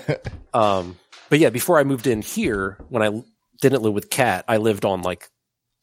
um, 0.53 0.97
but 1.29 1.39
yeah, 1.39 1.51
before 1.51 1.79
I 1.79 1.85
moved 1.85 2.05
in 2.05 2.21
here, 2.21 2.77
when 2.89 3.01
I 3.01 3.23
didn't 3.61 3.81
live 3.81 3.93
with 3.93 4.09
Cat, 4.09 4.43
I 4.47 4.57
lived 4.57 4.83
on 4.83 5.03
like 5.03 5.29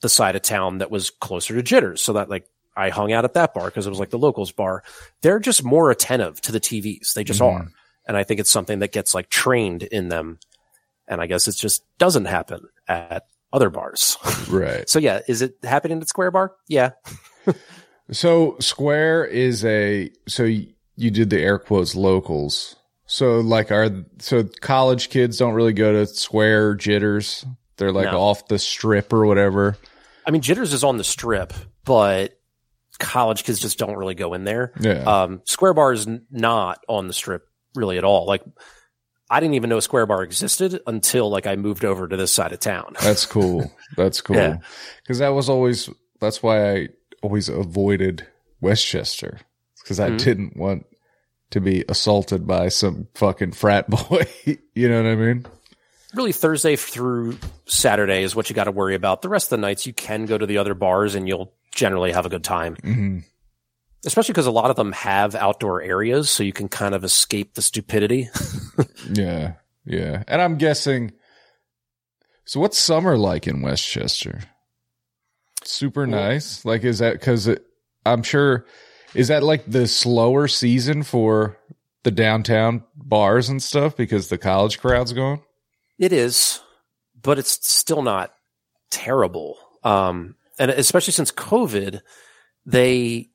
the 0.03 0.09
side 0.11 0.37
of 0.37 0.43
town 0.43 0.79
that 0.79 0.91
was 0.91 1.09
closer 1.09 1.55
to 1.55 1.63
Jitters, 1.63 2.03
so 2.03 2.13
that 2.15 2.29
like 2.29 2.47
I 2.77 2.91
hung 2.91 3.11
out 3.11 3.25
at 3.25 3.35
that 3.35 3.55
bar 3.55 3.67
because 3.67 3.87
it 3.87 3.91
was 3.91 4.01
like 4.01 4.11
the 4.11 4.19
locals 4.19 4.53
bar. 4.53 4.83
They're 5.23 5.41
just 5.41 5.65
more 5.65 5.91
attentive 5.91 6.43
to 6.43 6.53
the 6.53 6.61
TVs. 6.61 7.15
They 7.15 7.25
just 7.25 7.41
are, 7.41 7.69
and 8.07 8.17
I 8.19 8.25
think 8.25 8.39
it's 8.39 8.51
something 8.51 8.81
that 8.81 8.93
gets 8.93 9.15
like 9.15 9.31
trained 9.31 9.83
in 9.83 10.09
them. 10.09 10.41
And 11.07 11.21
I 11.21 11.27
guess 11.27 11.49
it 11.49 11.57
just 11.57 11.85
doesn't 11.99 12.25
happen 12.27 12.67
at 12.89 13.25
other 13.53 13.71
bars. 13.71 14.17
right. 14.51 14.89
so 14.89 14.99
yeah, 14.99 15.21
is 15.29 15.43
it 15.43 15.55
happening 15.63 16.01
at 16.01 16.09
Square 16.09 16.33
Bar? 16.33 16.53
Yeah. 16.69 16.91
So 18.13 18.57
Square 18.61 19.27
is 19.27 19.65
a 19.65 20.11
so 20.29 20.43
you 20.45 21.11
did 21.11 21.31
the 21.31 21.41
air 21.41 21.59
quotes 21.59 21.95
locals. 21.95 22.77
So 23.07 23.41
like 23.41 23.71
are 23.71 23.89
so 24.19 24.45
college 24.61 25.09
kids 25.09 25.39
don't 25.39 25.55
really 25.55 25.73
go 25.73 25.93
to 25.93 26.07
Square 26.07 26.75
jitters. 26.75 27.47
They're 27.77 27.93
like 27.93 28.13
No. 28.13 28.21
off 28.21 28.47
the 28.49 28.59
strip 28.59 29.13
or 29.13 29.27
whatever. 29.27 29.77
I 30.27 30.31
mean, 30.31 30.43
Jitters 30.43 30.73
is 30.73 30.85
on 30.85 30.97
the 30.97 31.05
strip, 31.05 31.53
but 31.85 32.39
college 32.99 33.45
kids 33.45 33.59
just 33.59 33.79
don't 33.79 33.97
really 33.97 34.15
go 34.15 34.35
in 34.35 34.45
there. 34.45 34.73
Yeah. 34.81 35.03
Um, 35.03 35.43
Square 35.45 35.75
Bar 35.75 35.93
is 35.93 36.07
not 36.31 36.81
on 36.89 37.09
the 37.09 37.13
strip 37.13 37.47
really 37.75 37.99
at 37.99 38.05
all. 38.05 38.27
Like, 38.27 38.43
I 39.35 39.41
didn't 39.41 39.55
even 39.55 39.69
know 39.71 39.81
Square 39.81 40.07
Bar 40.07 40.23
existed 40.23 40.81
until 40.87 41.29
like 41.29 41.47
I 41.47 41.57
moved 41.57 41.85
over 41.85 42.07
to 42.07 42.17
this 42.17 42.31
side 42.33 42.53
of 42.53 42.61
town. 42.61 42.95
That's 43.03 43.27
cool. 43.27 43.71
That's 43.97 44.21
cool. 44.21 44.37
Yeah. 44.37 44.59
Cuz 45.07 45.19
that 45.19 45.31
was 45.31 45.49
always 45.49 45.91
that's 46.21 46.43
why 46.43 46.73
I 46.73 46.89
always 47.23 47.49
avoided 47.49 48.27
West 48.61 48.87
Chester 48.87 49.39
cuz 49.87 49.99
I 49.99 50.11
Mhm. 50.11 50.19
didn't 50.25 50.57
want 50.57 50.87
to 51.51 51.61
be 51.61 51.85
assaulted 51.89 52.47
by 52.47 52.69
some 52.69 53.09
fucking 53.15 53.53
frat 53.53 53.91
boy. 53.97 54.27
you 54.75 54.89
know 54.89 55.03
what 55.03 55.11
I 55.11 55.15
mean? 55.17 55.47
really, 56.15 56.33
Thursday 56.33 56.77
through 56.77 57.37
Saturday 57.67 58.23
is 58.23 58.37
what 58.37 58.49
you 58.49 58.55
got 58.55 58.65
to 58.65 58.71
worry 58.71 58.95
about. 58.95 59.21
The 59.23 59.29
rest 59.29 59.47
of 59.47 59.59
the 59.59 59.67
nights, 59.67 59.85
you 59.85 59.93
can 59.93 60.27
go 60.27 60.39
to 60.39 60.47
the 60.47 60.59
other 60.59 60.73
bars 60.75 61.17
and 61.17 61.27
you'll 61.27 61.53
generally 61.73 62.13
have 62.13 62.25
a 62.25 62.29
good 62.29 62.45
time. 62.45 62.77
hmm 62.77 63.19
Especially 64.05 64.33
because 64.33 64.47
a 64.47 64.51
lot 64.51 64.71
of 64.71 64.77
them 64.77 64.93
have 64.93 65.35
outdoor 65.35 65.81
areas, 65.83 66.31
so 66.31 66.43
you 66.43 66.53
can 66.53 66.69
kind 66.69 66.95
of 66.95 67.05
escape 67.05 67.55
the 67.55 67.63
stupidity. 67.63 68.29
Yeah. 69.13 69.55
Yeah. 69.85 70.23
And 70.27 70.41
I'm 70.41 70.57
guessing 70.57 71.13
So 72.47 72.59
what's 72.61 72.79
summer 72.79 73.17
like 73.19 73.47
in 73.47 73.61
West 73.63 73.87
Chester? 73.87 74.41
Super 75.63 76.07
nice. 76.07 76.65
Like 76.65 76.85
is 76.85 76.99
that 76.99 77.21
cuz 77.21 77.49
I'm 78.07 78.23
sure 78.23 78.67
is 79.15 79.29
that 79.29 79.43
like 79.43 79.65
the 79.67 79.87
slower 79.87 80.49
season 80.49 81.03
for 81.03 81.59
the 82.03 82.11
downtown 82.11 82.83
bars 82.97 83.49
and 83.49 83.63
stuff 83.63 83.97
because 83.97 84.29
the 84.29 84.39
college 84.39 84.79
crowd's 84.81 85.13
going? 85.13 85.43
It 85.99 86.13
is, 86.13 86.61
but 87.21 87.39
it's 87.39 87.67
still 87.71 88.03
not 88.03 88.33
terrible. 88.91 89.57
Um, 89.85 90.37
and 90.59 90.71
especially 90.71 91.13
since 91.13 91.31
COVID, 91.31 92.01
they 92.67 93.31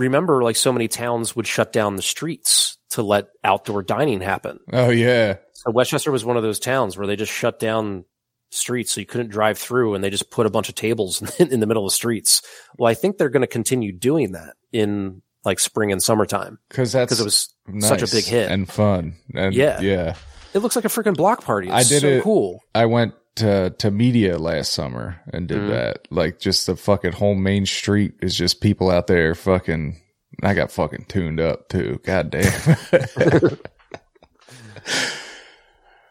remember 0.00 0.42
like 0.42 0.56
so 0.56 0.72
many 0.72 0.88
towns 0.88 1.36
would 1.36 1.46
shut 1.46 1.72
down 1.72 1.94
the 1.96 2.02
streets 2.02 2.78
to 2.90 3.02
let 3.02 3.28
outdoor 3.44 3.82
dining 3.82 4.20
happen. 4.20 4.58
Oh 4.72 4.90
yeah. 4.90 5.36
So 5.52 5.70
West 5.70 5.90
Chester 5.90 6.10
was 6.10 6.24
one 6.24 6.36
of 6.36 6.42
those 6.42 6.58
towns 6.58 6.96
where 6.96 7.06
they 7.06 7.14
just 7.16 7.30
shut 7.32 7.58
down 7.60 8.04
streets 8.50 8.90
so 8.92 9.00
you 9.00 9.06
couldn't 9.06 9.30
drive 9.30 9.58
through 9.58 9.94
and 9.94 10.02
they 10.02 10.10
just 10.10 10.30
put 10.30 10.44
a 10.46 10.50
bunch 10.50 10.68
of 10.68 10.74
tables 10.74 11.22
in, 11.38 11.60
the 11.60 11.66
middle 11.66 11.84
of 11.84 11.90
the 11.92 11.94
streets. 11.94 12.42
Well, 12.78 12.90
I 12.90 12.94
think 12.94 13.16
they're 13.18 13.28
going 13.28 13.42
to 13.42 13.46
continue 13.46 13.92
doing 13.92 14.32
that 14.32 14.54
in 14.72 15.22
like 15.44 15.58
spring 15.60 15.92
and 15.92 16.02
summertime 16.02 16.58
Cuz 16.70 16.92
that's 16.92 17.08
because 17.10 17.20
it 17.20 17.24
was 17.24 17.54
such 17.86 18.02
a 18.02 18.08
big 18.08 18.24
hit. 18.24 18.50
and 18.50 18.68
fun. 18.68 19.14
And 19.34 19.54
Yeah. 19.54 19.80
Yeah. 19.80 20.16
it 20.52 20.58
looks 20.58 20.74
like 20.76 20.84
a 20.84 20.88
freaking 20.88 21.16
block 21.16 21.44
party. 21.44 21.68
It's 21.68 21.74
I 21.76 21.82
did 21.84 22.00
so 22.02 22.08
it- 22.08 22.22
cool. 22.24 22.60
I 22.74 22.86
went 22.86 23.14
to, 23.40 23.70
to 23.78 23.90
media 23.90 24.38
last 24.38 24.72
summer 24.72 25.20
and 25.32 25.46
did 25.48 25.58
Mhm. 25.58 25.68
that. 25.70 26.08
Like 26.10 26.38
just 26.38 26.66
the 26.66 26.76
fucking 26.76 27.12
whole 27.12 27.34
main 27.34 27.66
street 27.66 28.14
is 28.22 28.34
just 28.36 28.60
people 28.60 28.90
out 28.90 29.06
there 29.06 29.34
fucking. 29.34 29.96
I 30.42 30.54
got 30.54 30.70
fucking 30.72 31.06
tuned 31.08 31.40
up 31.40 31.68
too. 31.68 32.00
God 32.04 32.30
damn. 32.30 33.58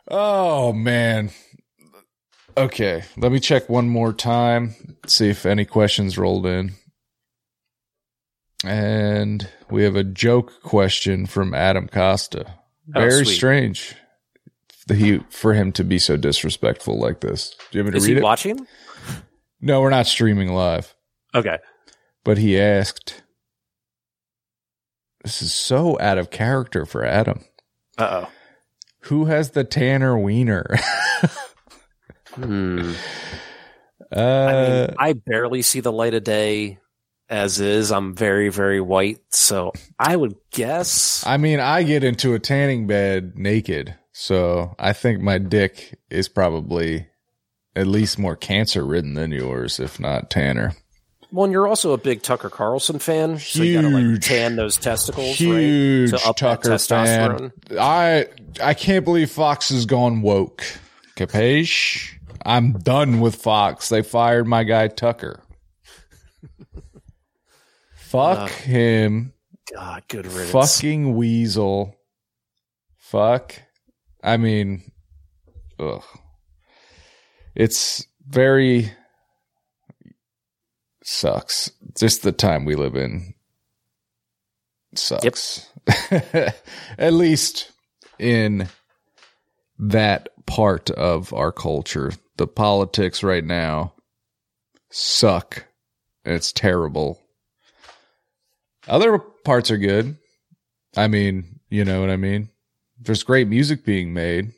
oh 0.08 0.74
man. 0.74 1.32
Okay, 2.58 3.04
let 3.18 3.32
me 3.32 3.40
check 3.40 3.70
one 3.70 3.88
more 3.88 4.12
time. 4.12 4.76
See 5.08 5.30
if 5.30 5.46
any 5.46 5.64
questions 5.66 6.18
rolled 6.18 6.46
in. 6.46 6.74
And 8.66 9.48
we 9.70 9.84
have 9.84 9.96
a 9.96 10.04
joke 10.04 10.62
question 10.62 11.26
from 11.26 11.54
Adam 11.54 11.88
Costa. 11.88 12.46
Oh, 12.94 13.00
Very 13.00 13.24
sweet. 13.26 13.36
strange 13.36 13.96
he 14.98 15.20
for 15.30 15.54
him 15.54 15.72
to 15.74 15.84
be 15.84 16.00
so 16.00 16.18
disrespectful 16.18 17.00
like 17.00 17.22
this. 17.22 17.56
Do 17.72 17.78
you 17.78 17.84
want 17.84 17.88
me 17.88 17.92
to 17.92 17.98
Is 17.98 18.08
read 18.08 18.14
he 18.14 18.20
it? 18.20 18.24
watching? 18.24 18.68
no, 19.62 19.82
we're 19.82 19.90
not 19.90 20.08
streaming 20.08 20.54
live. 20.54 20.96
Okay. 21.36 21.58
But 22.24 22.38
he 22.38 22.60
asked, 22.60 23.22
"This 25.24 25.42
is 25.42 25.54
so 25.54 26.00
out 26.00 26.18
of 26.18 26.30
character 26.32 26.86
for 26.86 27.06
Adam. 27.06 27.44
Uh 27.98 28.24
oh. 28.26 28.32
Who 29.04 29.26
has 29.26 29.52
the 29.52 29.64
Tanner 29.64 30.18
Wiener?" 30.18 30.76
Hmm. 32.36 32.94
I, 34.12 34.16
uh, 34.16 34.88
mean, 34.88 34.96
I 35.00 35.14
barely 35.14 35.62
see 35.62 35.80
the 35.82 35.92
light 35.92 36.14
of 36.14 36.24
day 36.24 36.80
as 37.30 37.60
is. 37.60 37.92
I'm 37.92 38.16
very, 38.16 38.50
very 38.50 38.82
white. 38.82 39.20
So 39.32 39.72
I 39.98 40.16
would 40.16 40.36
guess. 40.52 41.26
I 41.26 41.38
mean, 41.38 41.60
I 41.60 41.84
get 41.84 42.04
into 42.04 42.34
a 42.34 42.40
tanning 42.40 42.88
bed 42.88 43.38
naked, 43.38 43.96
so 44.12 44.76
I 44.80 44.94
think 44.94 45.22
my 45.22 45.38
dick 45.38 46.00
is 46.10 46.28
probably 46.30 47.08
at 47.76 47.88
least 47.88 48.20
more 48.20 48.36
cancer 48.36 48.86
ridden 48.86 49.14
than 49.14 49.32
yours, 49.32 49.80
if 49.80 50.00
not 50.00 50.30
Tanner. 50.30 50.74
Well, 51.32 51.46
and 51.46 51.54
you're 51.54 51.68
also 51.68 51.94
a 51.94 51.98
big 51.98 52.24
Tucker 52.24 52.50
Carlson 52.50 52.98
fan, 52.98 53.38
so 53.38 53.62
you 53.62 53.76
gotta 53.80 53.94
like 53.94 54.04
Huge. 54.04 54.26
tan 54.26 54.56
those 54.56 54.78
testicles, 54.78 55.38
Huge 55.38 56.12
right? 56.12 56.20
To 56.20 56.28
up 56.30 56.38
that 56.38 56.62
Tucker 56.62 56.78
fan. 56.80 57.52
I 57.80 58.28
I 58.62 58.74
can't 58.74 59.06
believe 59.06 59.30
Fox 59.30 59.70
has 59.70 59.86
gone 59.86 60.22
woke. 60.22 60.64
Capiche? 61.16 62.16
I'm 62.46 62.74
done 62.74 63.20
with 63.20 63.36
Fox. 63.36 63.90
They 63.90 64.02
fired 64.02 64.48
my 64.48 64.64
guy 64.64 64.88
Tucker. 64.88 65.44
Fuck 67.94 68.50
him. 68.50 69.34
God, 69.72 70.04
good 70.08 70.26
riddance. 70.26 70.52
Fucking 70.52 71.16
weasel. 71.16 71.96
Fuck. 72.98 73.56
I 74.24 74.38
mean, 74.38 74.92
ugh. 75.80 76.04
It's 77.56 78.06
very 78.28 78.92
sucks. 81.04 81.72
Just 81.98 82.24
the 82.24 82.32
time 82.32 82.66
we 82.66 82.76
live 82.76 82.96
in 82.96 83.34
sucks. 84.96 85.68
At 86.98 87.14
least 87.14 87.72
in 88.18 88.68
that 89.80 90.30
part 90.46 90.90
of 90.92 91.34
our 91.34 91.52
culture. 91.52 92.12
The 92.38 92.48
politics 92.48 93.24
right 93.24 93.44
now 93.44 93.94
suck. 94.92 95.66
It's 96.26 96.52
terrible. 96.52 97.22
Other 98.88 99.20
parts 99.20 99.72
are 99.72 99.78
good. 99.78 100.18
I 100.96 101.08
mean, 101.08 101.60
you 101.70 101.86
know 101.86 102.02
what 102.02 102.10
I 102.10 102.18
mean? 102.18 102.50
There's 103.02 103.24
great 103.24 103.48
music 103.48 103.86
being 103.86 104.14
made. 104.14 104.52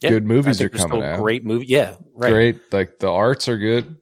Yeah, 0.00 0.10
good 0.10 0.26
movies 0.26 0.60
are 0.60 0.68
coming 0.68 0.86
still 0.88 1.02
out. 1.02 1.20
Great 1.20 1.44
movie, 1.44 1.66
yeah, 1.66 1.94
right. 2.14 2.30
Great. 2.32 2.72
Like 2.72 2.98
the 2.98 3.08
arts 3.10 3.48
are 3.48 3.56
good. 3.58 3.96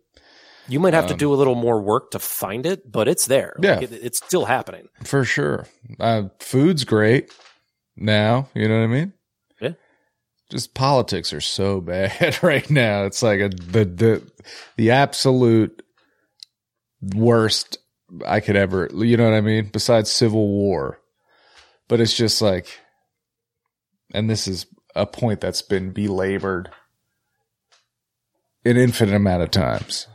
You 0.69 0.79
might 0.81 0.95
have 0.95 1.09
to 1.09 1.15
Um, 1.15 1.19
do 1.19 1.35
a 1.35 1.37
little 1.37 1.57
more 1.57 1.81
work 1.83 2.13
to 2.13 2.19
find 2.21 2.65
it, 2.65 2.91
but 2.91 3.09
it's 3.09 3.27
there. 3.27 3.55
Like, 3.59 3.65
Yeah. 3.65 3.81
it, 3.81 3.93
it's 3.93 4.19
still 4.19 4.45
happening. 4.45 4.89
For 5.05 5.25
sure. 5.25 5.67
Uh, 5.99 6.25
food's 6.39 6.85
great 6.85 7.33
now. 7.97 8.49
You 8.55 8.69
know 8.69 8.79
what 8.79 8.85
I 8.85 8.87
mean? 8.87 9.13
Yeah. 9.61 9.73
Just 10.49 10.75
politics 10.75 11.33
are 11.33 11.41
so 11.41 11.81
bad 11.83 12.41
right 12.43 12.71
now. 12.71 13.03
It's 13.05 13.21
like 13.23 13.41
a, 13.41 13.49
the, 13.49 13.85
the, 13.85 14.31
the 14.77 14.91
absolute 14.93 15.83
worst 17.15 17.79
I 18.27 18.41
could 18.41 18.57
ever, 18.57 18.89
you 18.95 19.17
know 19.17 19.25
what 19.25 19.37
I 19.37 19.41
mean? 19.41 19.71
Besides 19.73 20.11
civil 20.11 20.49
war. 20.49 21.01
But 21.89 22.01
it's 22.01 22.17
just 22.17 22.41
like, 22.41 22.69
and 24.13 24.29
this 24.29 24.47
is 24.47 24.67
a 24.95 25.07
point 25.07 25.41
that's 25.41 25.63
been 25.63 25.93
belabored 25.93 26.71
an 28.65 28.77
infinite 28.77 29.15
amount 29.15 29.43
of 29.43 29.51
times. 29.51 30.07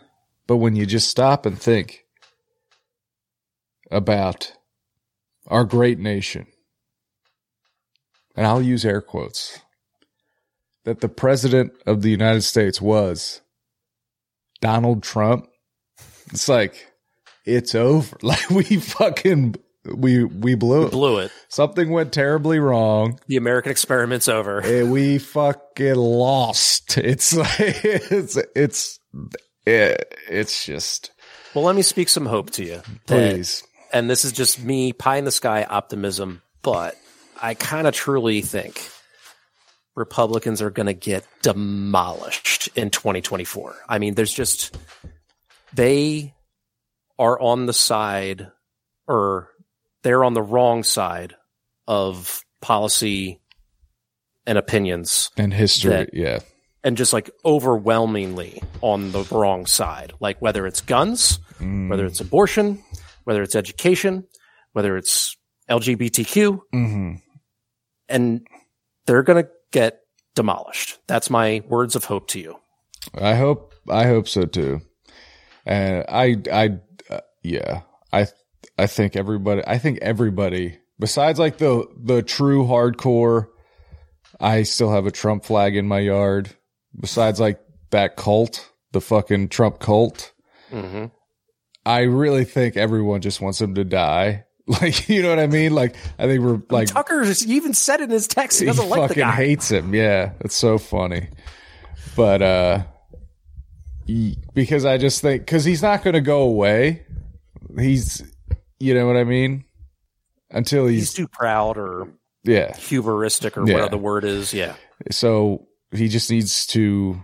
But 0.47 0.57
when 0.57 0.76
you 0.76 0.85
just 0.85 1.09
stop 1.09 1.45
and 1.45 1.59
think, 1.59 2.05
about 3.91 4.53
our 5.47 5.63
great 5.63 5.99
nation, 5.99 6.47
and 8.35 8.45
I'll 8.45 8.61
use 8.61 8.85
air 8.85 9.01
quotes, 9.01 9.59
that 10.84 11.01
the 11.01 11.09
president 11.09 11.73
of 11.85 12.01
the 12.01 12.11
United 12.11 12.41
States 12.41 12.81
was 12.81 13.41
Donald 14.61 15.03
Trump, 15.03 15.47
it's 16.27 16.49
like, 16.49 16.91
it's 17.45 17.76
over. 17.76 18.17
Like 18.23 18.49
we 18.49 18.63
fucking, 18.63 19.55
we, 19.93 20.23
we 20.23 20.55
blew 20.55 20.85
it. 20.87 20.91
Blew 20.91 21.19
it. 21.19 21.31
Something 21.49 21.89
went 21.91 22.11
terribly 22.13 22.59
wrong. 22.59 23.19
The 23.27 23.37
American 23.37 23.71
experiment's 23.71 24.27
over. 24.27 24.59
and 24.59 24.91
we 24.91 25.17
fucking 25.19 25.95
lost. 25.95 26.97
It's 26.97 27.35
like, 27.35 27.49
it's, 27.59 28.37
it's, 28.55 28.99
it, 29.65 30.15
it's 30.29 30.65
just, 30.65 31.11
Well, 31.53 31.63
let 31.65 31.75
me 31.75 31.81
speak 31.81 32.09
some 32.09 32.25
hope 32.25 32.49
to 32.51 32.63
you. 32.63 32.81
that- 33.07 33.33
please. 33.35 33.63
and 33.93 34.09
this 34.09 34.25
is 34.25 34.31
just 34.31 34.63
me 34.63 34.93
pie 34.93 35.17
in 35.17 35.25
the 35.25 35.31
sky 35.31 35.63
optimism, 35.63 36.41
but 36.61 36.95
I 37.41 37.53
kind 37.53 37.85
of 37.87 37.93
truly 37.93 38.41
think 38.41 38.89
Republicans 39.95 40.61
are 40.61 40.69
going 40.71 40.87
to 40.87 40.93
get 40.93 41.25
demolished 41.41 42.69
in 42.75 42.89
2024. 42.89 43.75
I 43.87 43.97
mean, 43.99 44.15
there's 44.15 44.33
just, 44.33 44.75
they 45.73 46.33
are 47.17 47.39
on 47.39 47.65
the 47.65 47.73
side 47.73 48.51
or 49.07 49.49
they're 50.06 50.23
on 50.23 50.36
the 50.36 50.41
wrong 50.44 50.84
side 50.84 51.34
of 51.88 52.41
policy 52.61 53.41
and 54.45 54.56
opinions 54.57 55.32
And 55.36 55.52
history. 55.52 55.90
that- 55.90 56.14
yeah. 56.14 56.40
and 56.84 56.95
just 56.95 57.11
like 57.11 57.32
overwhelmingly 57.44 58.61
on 58.82 59.11
the 59.11 59.23
wrong 59.32 59.65
side. 59.65 60.14
Like 60.19 60.40
whether 60.44 60.68
it's 60.68 60.82
guns, 60.82 61.40
whether 61.60 62.06
it's 62.06 62.19
abortion, 62.22 62.84
whether 63.23 63.41
it's 63.41 63.56
education, 63.56 64.27
whether 64.73 64.95
it's 64.95 65.36
LGBTQ, 65.69 66.60
Mm-hmm. 66.73 67.15
and 68.07 68.48
they're 69.07 69.23
going 69.23 69.44
to 69.44 69.49
get 69.72 70.02
demolished. 70.36 70.99
That's 71.07 71.32
my 71.32 71.64
words 71.68 71.95
of 71.95 72.06
hope 72.06 72.27
to 72.30 72.40
you. 72.40 72.57
I 73.15 73.34
hope 73.34 73.73
I 73.90 74.06
hope 74.06 74.27
so 74.27 74.45
too. 74.45 74.82
And 75.65 76.06
I 76.07 76.36
I 76.52 76.77
uh, 77.10 77.22
yeah, 77.41 77.82
I 78.14 78.27
I 78.77 78.88
think 78.88 79.15
everybody 79.15 79.61
I 79.65 79.77
think 79.77 79.99
everybody 80.02 80.77
besides 80.99 81.39
like 81.39 81.57
the 81.57 81.88
the 81.97 82.22
true 82.22 82.64
hardcore 82.65 83.47
I 84.39 84.64
still 84.64 84.91
have 84.91 85.06
a 85.06 85.11
Trump 85.11 85.45
flag 85.45 85.76
in 85.77 85.88
my 85.88 85.99
yard. 85.99 86.49
Besides 86.99 87.39
like 87.39 87.60
that 87.91 88.15
cult, 88.18 88.69
the 88.91 89.02
fucking 89.02 89.49
Trump 89.49 89.80
cult, 89.80 90.34
Mm-hmm. 90.72 91.06
I 91.85 91.99
really 92.02 92.43
think 92.45 92.76
everyone 92.76 93.22
just 93.22 93.39
wants 93.41 93.61
him 93.61 93.76
to 93.76 93.84
die. 93.84 94.43
Like, 94.68 95.07
you 95.10 95.22
know 95.22 95.30
what 95.30 95.38
I 95.38 95.45
mean? 95.45 95.76
Like, 95.76 95.95
I 96.18 96.26
think 96.26 96.41
we're 96.43 96.60
like, 96.72 96.88
Tucker 96.88 97.22
even 97.45 97.76
said 97.76 98.02
in 98.02 98.10
his 98.10 98.27
text 98.27 98.60
he 98.60 98.65
he 98.65 98.68
doesn't 98.72 98.89
like 98.89 98.99
the 98.99 99.07
fucking 99.10 99.22
guy. 99.22 99.31
hates 99.35 99.69
him. 99.69 99.93
Yeah, 99.93 100.31
it's 100.39 100.56
so 100.56 100.80
funny. 100.80 101.30
But 102.15 102.41
uh 102.41 102.84
he- 104.07 104.39
because 104.56 104.84
I 104.84 104.97
just 104.97 105.22
think 105.22 105.43
because 105.45 105.65
he's 105.65 105.84
not 105.84 106.03
going 106.03 106.15
to 106.15 106.22
go 106.22 106.41
away. 106.41 107.06
He's, 107.77 108.23
you 108.80 108.93
know 108.93 109.07
what 109.07 109.18
I 109.18 109.23
mean, 109.23 109.65
until 110.52 110.88
He's 110.88 110.99
he's, 111.02 111.14
too 111.14 111.27
proud 111.27 111.77
or 111.77 112.07
yeah. 112.43 112.72
hubristic 112.73 113.57
or 113.57 113.68
Yeah. 113.68 113.73
whatever 113.76 113.91
the 113.91 113.97
word 113.97 114.23
is. 114.23 114.53
Yeah. 114.53 114.76
So 115.11 115.68
he 115.91 116.07
just 116.07 116.30
needs 116.30 116.65
to 116.68 117.19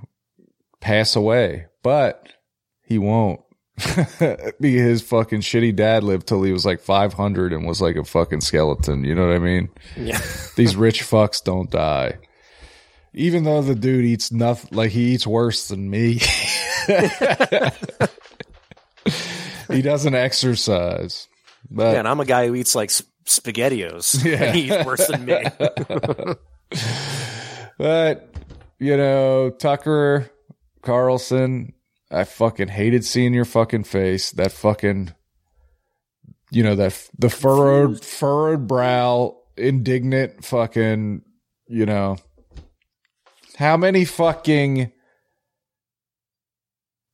pass 0.79 1.15
away, 1.15 1.67
but 1.83 2.27
he 2.83 2.97
won't. 2.97 3.41
because 3.77 4.53
his 4.59 5.01
fucking 5.01 5.39
shitty 5.41 5.75
dad 5.75 6.03
lived 6.03 6.27
till 6.27 6.43
he 6.43 6.51
was 6.51 6.65
like 6.65 6.81
500 6.81 7.53
and 7.53 7.65
was 7.65 7.81
like 7.81 7.95
a 7.95 8.03
fucking 8.03 8.41
skeleton. 8.41 9.03
You 9.03 9.15
know 9.15 9.25
what 9.27 9.35
I 9.35 9.39
mean? 9.39 9.69
Yeah. 9.97 10.21
These 10.55 10.75
rich 10.75 11.01
fucks 11.03 11.43
don't 11.43 11.69
die. 11.71 12.19
Even 13.13 13.43
though 13.43 13.61
the 13.61 13.75
dude 13.75 14.05
eats 14.05 14.31
nothing, 14.31 14.69
like 14.71 14.91
he 14.91 15.13
eats 15.13 15.25
worse 15.27 15.67
than 15.67 15.89
me. 15.89 16.19
he 19.69 19.81
doesn't 19.81 20.15
exercise. 20.15 21.27
But 21.73 21.95
and 21.95 22.07
I'm 22.07 22.19
a 22.19 22.25
guy 22.25 22.47
who 22.47 22.55
eats 22.55 22.75
like 22.75 22.91
sp- 22.91 23.07
spaghettios. 23.25 24.23
Yeah. 24.25 24.51
He's 24.51 24.85
worse 24.85 25.07
than 25.07 25.25
me. 25.25 25.43
But 27.77 28.33
you 28.79 28.95
know, 28.95 29.49
Tucker 29.49 30.29
Carlson, 30.83 31.73
I 32.11 32.25
fucking 32.25 32.67
hated 32.67 33.03
seeing 33.05 33.33
your 33.33 33.45
fucking 33.45 33.85
face. 33.85 34.31
That 34.31 34.51
fucking, 34.51 35.13
you 36.51 36.61
know, 36.63 36.75
that 36.75 37.09
the 37.17 37.29
furrowed 37.29 38.03
furrowed 38.05 38.67
brow, 38.67 39.37
indignant 39.57 40.45
fucking, 40.45 41.23
you 41.67 41.85
know, 41.87 42.17
how 43.57 43.77
many 43.77 44.05
fucking, 44.05 44.91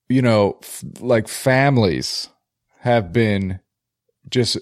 you 0.10 0.22
know, 0.22 0.58
f- 0.62 0.84
like 1.00 1.28
families 1.30 2.28
have 2.82 3.14
been 3.14 3.60
just 4.30 4.58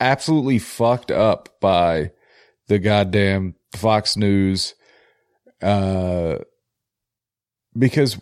absolutely 0.00 0.58
fucked 0.58 1.10
up 1.10 1.48
by 1.60 2.10
the 2.68 2.78
goddamn 2.78 3.54
Fox 3.74 4.16
News 4.16 4.74
uh 5.62 6.36
because 7.76 8.18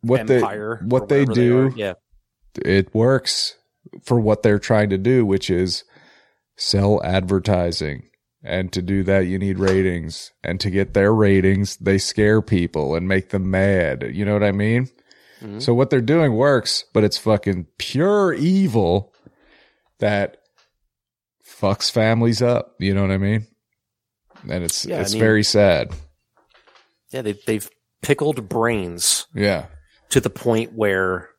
what 0.00 0.28
Empire. 0.30 0.78
they 0.82 0.86
what 0.86 1.08
they 1.08 1.24
do 1.24 1.58
are. 1.66 1.72
Yeah. 1.76 1.94
it 2.64 2.94
works 2.94 3.56
for 4.02 4.18
what 4.20 4.42
they're 4.42 4.58
trying 4.58 4.90
to 4.90 4.98
do 4.98 5.24
which 5.24 5.48
is 5.50 5.84
sell 6.56 7.00
advertising 7.04 8.08
and 8.42 8.72
to 8.72 8.82
do 8.82 9.02
that 9.04 9.20
you 9.26 9.38
need 9.38 9.58
ratings 9.58 10.32
and 10.42 10.58
to 10.60 10.70
get 10.70 10.94
their 10.94 11.14
ratings 11.14 11.76
they 11.76 11.98
scare 11.98 12.42
people 12.42 12.94
and 12.94 13.06
make 13.08 13.30
them 13.30 13.50
mad 13.50 14.04
you 14.12 14.24
know 14.24 14.32
what 14.32 14.42
i 14.44 14.52
mean 14.52 14.88
Mhm. 15.42 15.60
so 15.60 15.74
what 15.74 15.90
they're 15.90 16.00
doing 16.00 16.32
works 16.34 16.84
but 16.94 17.04
it's 17.04 17.18
fucking 17.18 17.66
pure 17.78 18.32
evil 18.32 19.12
that 20.00 20.38
fucks 21.46 21.90
families 21.90 22.42
up 22.42 22.74
you 22.78 22.94
know 22.94 23.02
what 23.02 23.10
i 23.10 23.18
mean 23.18 23.46
and 24.48 24.64
it's 24.64 24.84
Yeah, 24.84 24.98
I 24.98 25.00
it's 25.00 25.12
mean- 25.12 25.20
very 25.20 25.42
sad 25.44 25.92
Yeah, 27.10 27.22
they, 27.22 27.32
they've 27.46 27.68
pickled 28.02 28.48
brains 28.48 29.26
yeah 29.34 29.66
to 30.10 30.20
the 30.20 30.30
point 30.30 30.72
where 30.74 31.30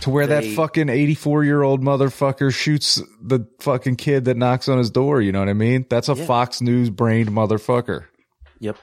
To 0.00 0.10
where 0.10 0.26
that 0.26 0.44
fucking 0.44 0.88
84 0.88 1.44
year 1.44 1.62
old 1.62 1.82
motherfucker 1.82 2.52
shoots 2.52 3.00
the 3.22 3.46
fucking 3.60 3.96
kid 3.96 4.24
that 4.24 4.36
knocks 4.36 4.68
on 4.68 4.78
his 4.78 4.90
door. 4.90 5.20
You 5.22 5.32
know 5.32 5.38
what 5.38 5.48
I 5.48 5.52
mean? 5.54 5.86
That's 5.88 6.08
a 6.08 6.14
Yeah. 6.14 6.24
Fox 6.26 6.60
News 6.60 6.90
brained 6.90 7.28
motherfucker. 7.30 8.04
Yep. 8.60 8.76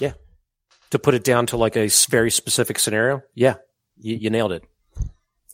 Yeah. 0.00 0.12
To 0.90 0.98
put 0.98 1.14
it 1.14 1.24
down 1.24 1.46
to 1.46 1.56
like 1.56 1.76
a 1.76 1.88
very 2.08 2.30
specific 2.30 2.78
scenario, 2.78 3.22
yeah, 3.34 3.56
you, 3.98 4.16
you 4.16 4.30
nailed 4.30 4.52
it. 4.52 4.64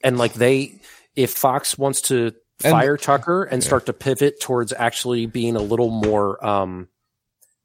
And 0.05 0.17
like 0.19 0.35
they, 0.35 0.81
if 1.19 1.33
Fox 1.33 1.77
wants 1.77 2.01
to 2.03 2.33
And- 2.65 2.71
fire 2.73 2.97
Tucker 2.97 3.43
and 3.45 3.63
start 3.63 3.87
to 3.87 3.93
pivot 3.93 4.41
towards 4.41 4.73
actually 4.73 5.27
being 5.27 5.57
a 5.57 5.61
little 5.63 5.91
more 5.91 6.45
um, 6.45 6.89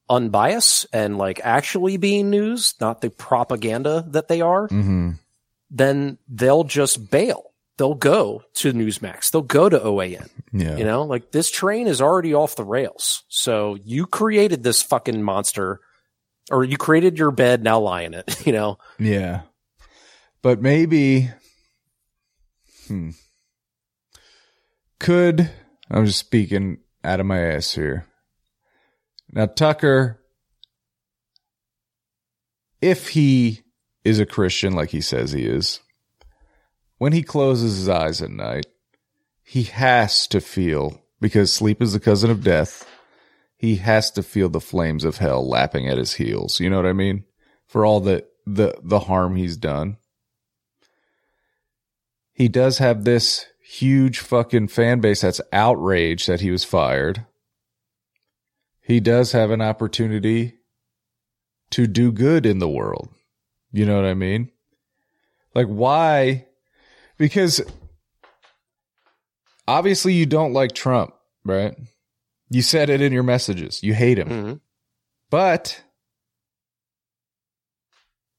unbiased 0.09 0.85
and 0.93 1.17
like 1.17 1.39
actually 1.43 1.97
being 1.97 2.29
news, 2.29 2.73
not 2.81 3.01
the 3.01 3.09
propaganda 3.09 4.05
that 4.09 4.27
they 4.27 4.41
are, 4.41 4.67
Mm-hmm. 4.67 5.11
then 5.71 6.17
they'll 6.27 6.63
just 6.63 7.09
bail. 7.09 7.51
They'll 7.77 7.95
go 7.95 8.43
to 8.55 8.71
Newsmax. 8.73 9.31
They'll 9.31 9.41
go 9.41 9.67
to 9.67 9.79
OAN. 9.79 10.29
Yeah. 10.51 10.77
You 10.77 10.83
know, 10.83 11.03
like 11.03 11.31
this 11.31 11.49
train 11.49 11.87
is 11.87 12.01
already 12.01 12.33
off 12.35 12.55
the 12.55 12.63
rails. 12.63 13.23
So 13.29 13.77
you 13.83 14.05
created 14.05 14.61
this 14.61 14.83
fucking 14.83 15.23
monster 15.23 15.79
or 16.51 16.63
you 16.63 16.77
created 16.77 17.17
your 17.17 17.31
bed, 17.31 17.63
now 17.63 17.79
lie 17.79 18.01
in 18.03 18.13
it, 18.13 18.45
you 18.45 18.51
know? 18.53 18.77
Yeah. 18.99 19.41
But 20.43 20.61
maybe 20.61 21.29
hmm. 22.87 23.11
Could 25.03 25.51
I'm 25.91 26.05
just 26.05 26.19
speaking 26.19 26.77
out 27.03 27.19
of 27.19 27.25
my 27.25 27.37
ass 27.41 27.73
here. 27.73 28.05
Now 29.29 29.47
Tucker 29.47 30.21
if 32.81 33.09
he 33.09 33.63
is 34.05 34.21
a 34.21 34.25
Christian 34.25 34.71
like 34.71 34.91
he 34.91 35.01
says 35.01 35.33
he 35.33 35.43
is, 35.43 35.81
when 36.99 37.11
he 37.11 37.21
closes 37.21 37.79
his 37.79 37.89
eyes 37.89 38.21
at 38.21 38.29
night, 38.29 38.65
he 39.43 39.63
has 39.63 40.25
to 40.27 40.39
feel 40.39 41.01
because 41.19 41.51
sleep 41.51 41.81
is 41.81 41.91
the 41.91 41.99
cousin 41.99 42.31
of 42.31 42.41
death. 42.41 42.87
He 43.57 43.75
has 43.75 44.09
to 44.11 44.23
feel 44.23 44.47
the 44.47 44.61
flames 44.61 45.03
of 45.03 45.17
hell 45.17 45.45
lapping 45.45 45.89
at 45.89 45.97
his 45.97 46.13
heels. 46.13 46.61
You 46.61 46.69
know 46.69 46.77
what 46.77 46.85
I 46.85 46.93
mean? 46.93 47.25
For 47.67 47.85
all 47.85 47.99
the 47.99 48.25
the 48.45 48.73
the 48.81 48.99
harm 48.99 49.35
he's 49.35 49.57
done. 49.57 49.97
He 52.31 52.47
does 52.47 52.77
have 52.77 53.03
this 53.03 53.45
huge 53.79 54.19
fucking 54.19 54.67
fan 54.67 54.99
base 54.99 55.21
that's 55.21 55.41
outraged 55.51 56.27
that 56.27 56.41
he 56.41 56.51
was 56.51 56.63
fired. 56.63 57.25
He 58.81 58.99
does 58.99 59.31
have 59.31 59.49
an 59.49 59.61
opportunity 59.61 60.59
to 61.71 61.87
do 61.87 62.11
good 62.11 62.45
in 62.45 62.59
the 62.59 62.69
world. 62.69 63.09
You 63.71 63.85
know 63.85 63.95
what 63.95 64.05
I 64.05 64.13
mean? 64.13 64.51
Like 65.55 65.67
why? 65.67 66.45
Because 67.17 67.61
obviously 69.67 70.13
you 70.13 70.25
don't 70.25 70.53
like 70.53 70.73
Trump, 70.73 71.13
right? 71.43 71.75
You 72.49 72.61
said 72.61 72.89
it 72.89 73.01
in 73.01 73.11
your 73.11 73.23
messages. 73.23 73.81
You 73.81 73.95
hate 73.95 74.19
him. 74.19 74.29
Mhm. 74.29 74.59
But 75.31 75.81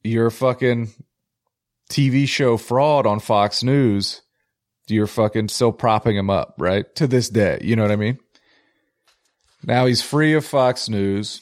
you're 0.04 0.26
a 0.26 0.30
fucking 0.32 0.92
TV 1.90 2.28
show 2.28 2.56
fraud 2.56 3.06
on 3.06 3.18
Fox 3.18 3.64
News. 3.64 4.20
You're 4.86 5.06
fucking 5.06 5.48
still 5.48 5.72
propping 5.72 6.16
him 6.16 6.30
up, 6.30 6.54
right? 6.58 6.92
To 6.96 7.06
this 7.06 7.28
day. 7.28 7.58
You 7.62 7.76
know 7.76 7.82
what 7.82 7.92
I 7.92 7.96
mean? 7.96 8.18
Now 9.62 9.86
he's 9.86 10.02
free 10.02 10.34
of 10.34 10.44
Fox 10.44 10.88
News. 10.88 11.40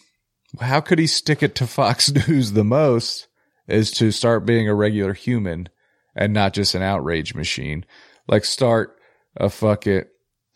How 0.60 0.80
could 0.80 0.98
he 0.98 1.06
stick 1.06 1.42
it 1.42 1.54
to 1.56 1.66
Fox 1.66 2.12
News 2.28 2.52
the 2.52 2.64
most 2.64 3.26
is 3.66 3.90
to 3.92 4.10
start 4.10 4.46
being 4.46 4.68
a 4.68 4.74
regular 4.74 5.14
human 5.14 5.68
and 6.14 6.32
not 6.32 6.52
just 6.52 6.74
an 6.74 6.82
outrage 6.82 7.34
machine. 7.34 7.84
Like 8.28 8.44
start 8.44 8.96
a 9.36 9.48
fucking 9.48 10.04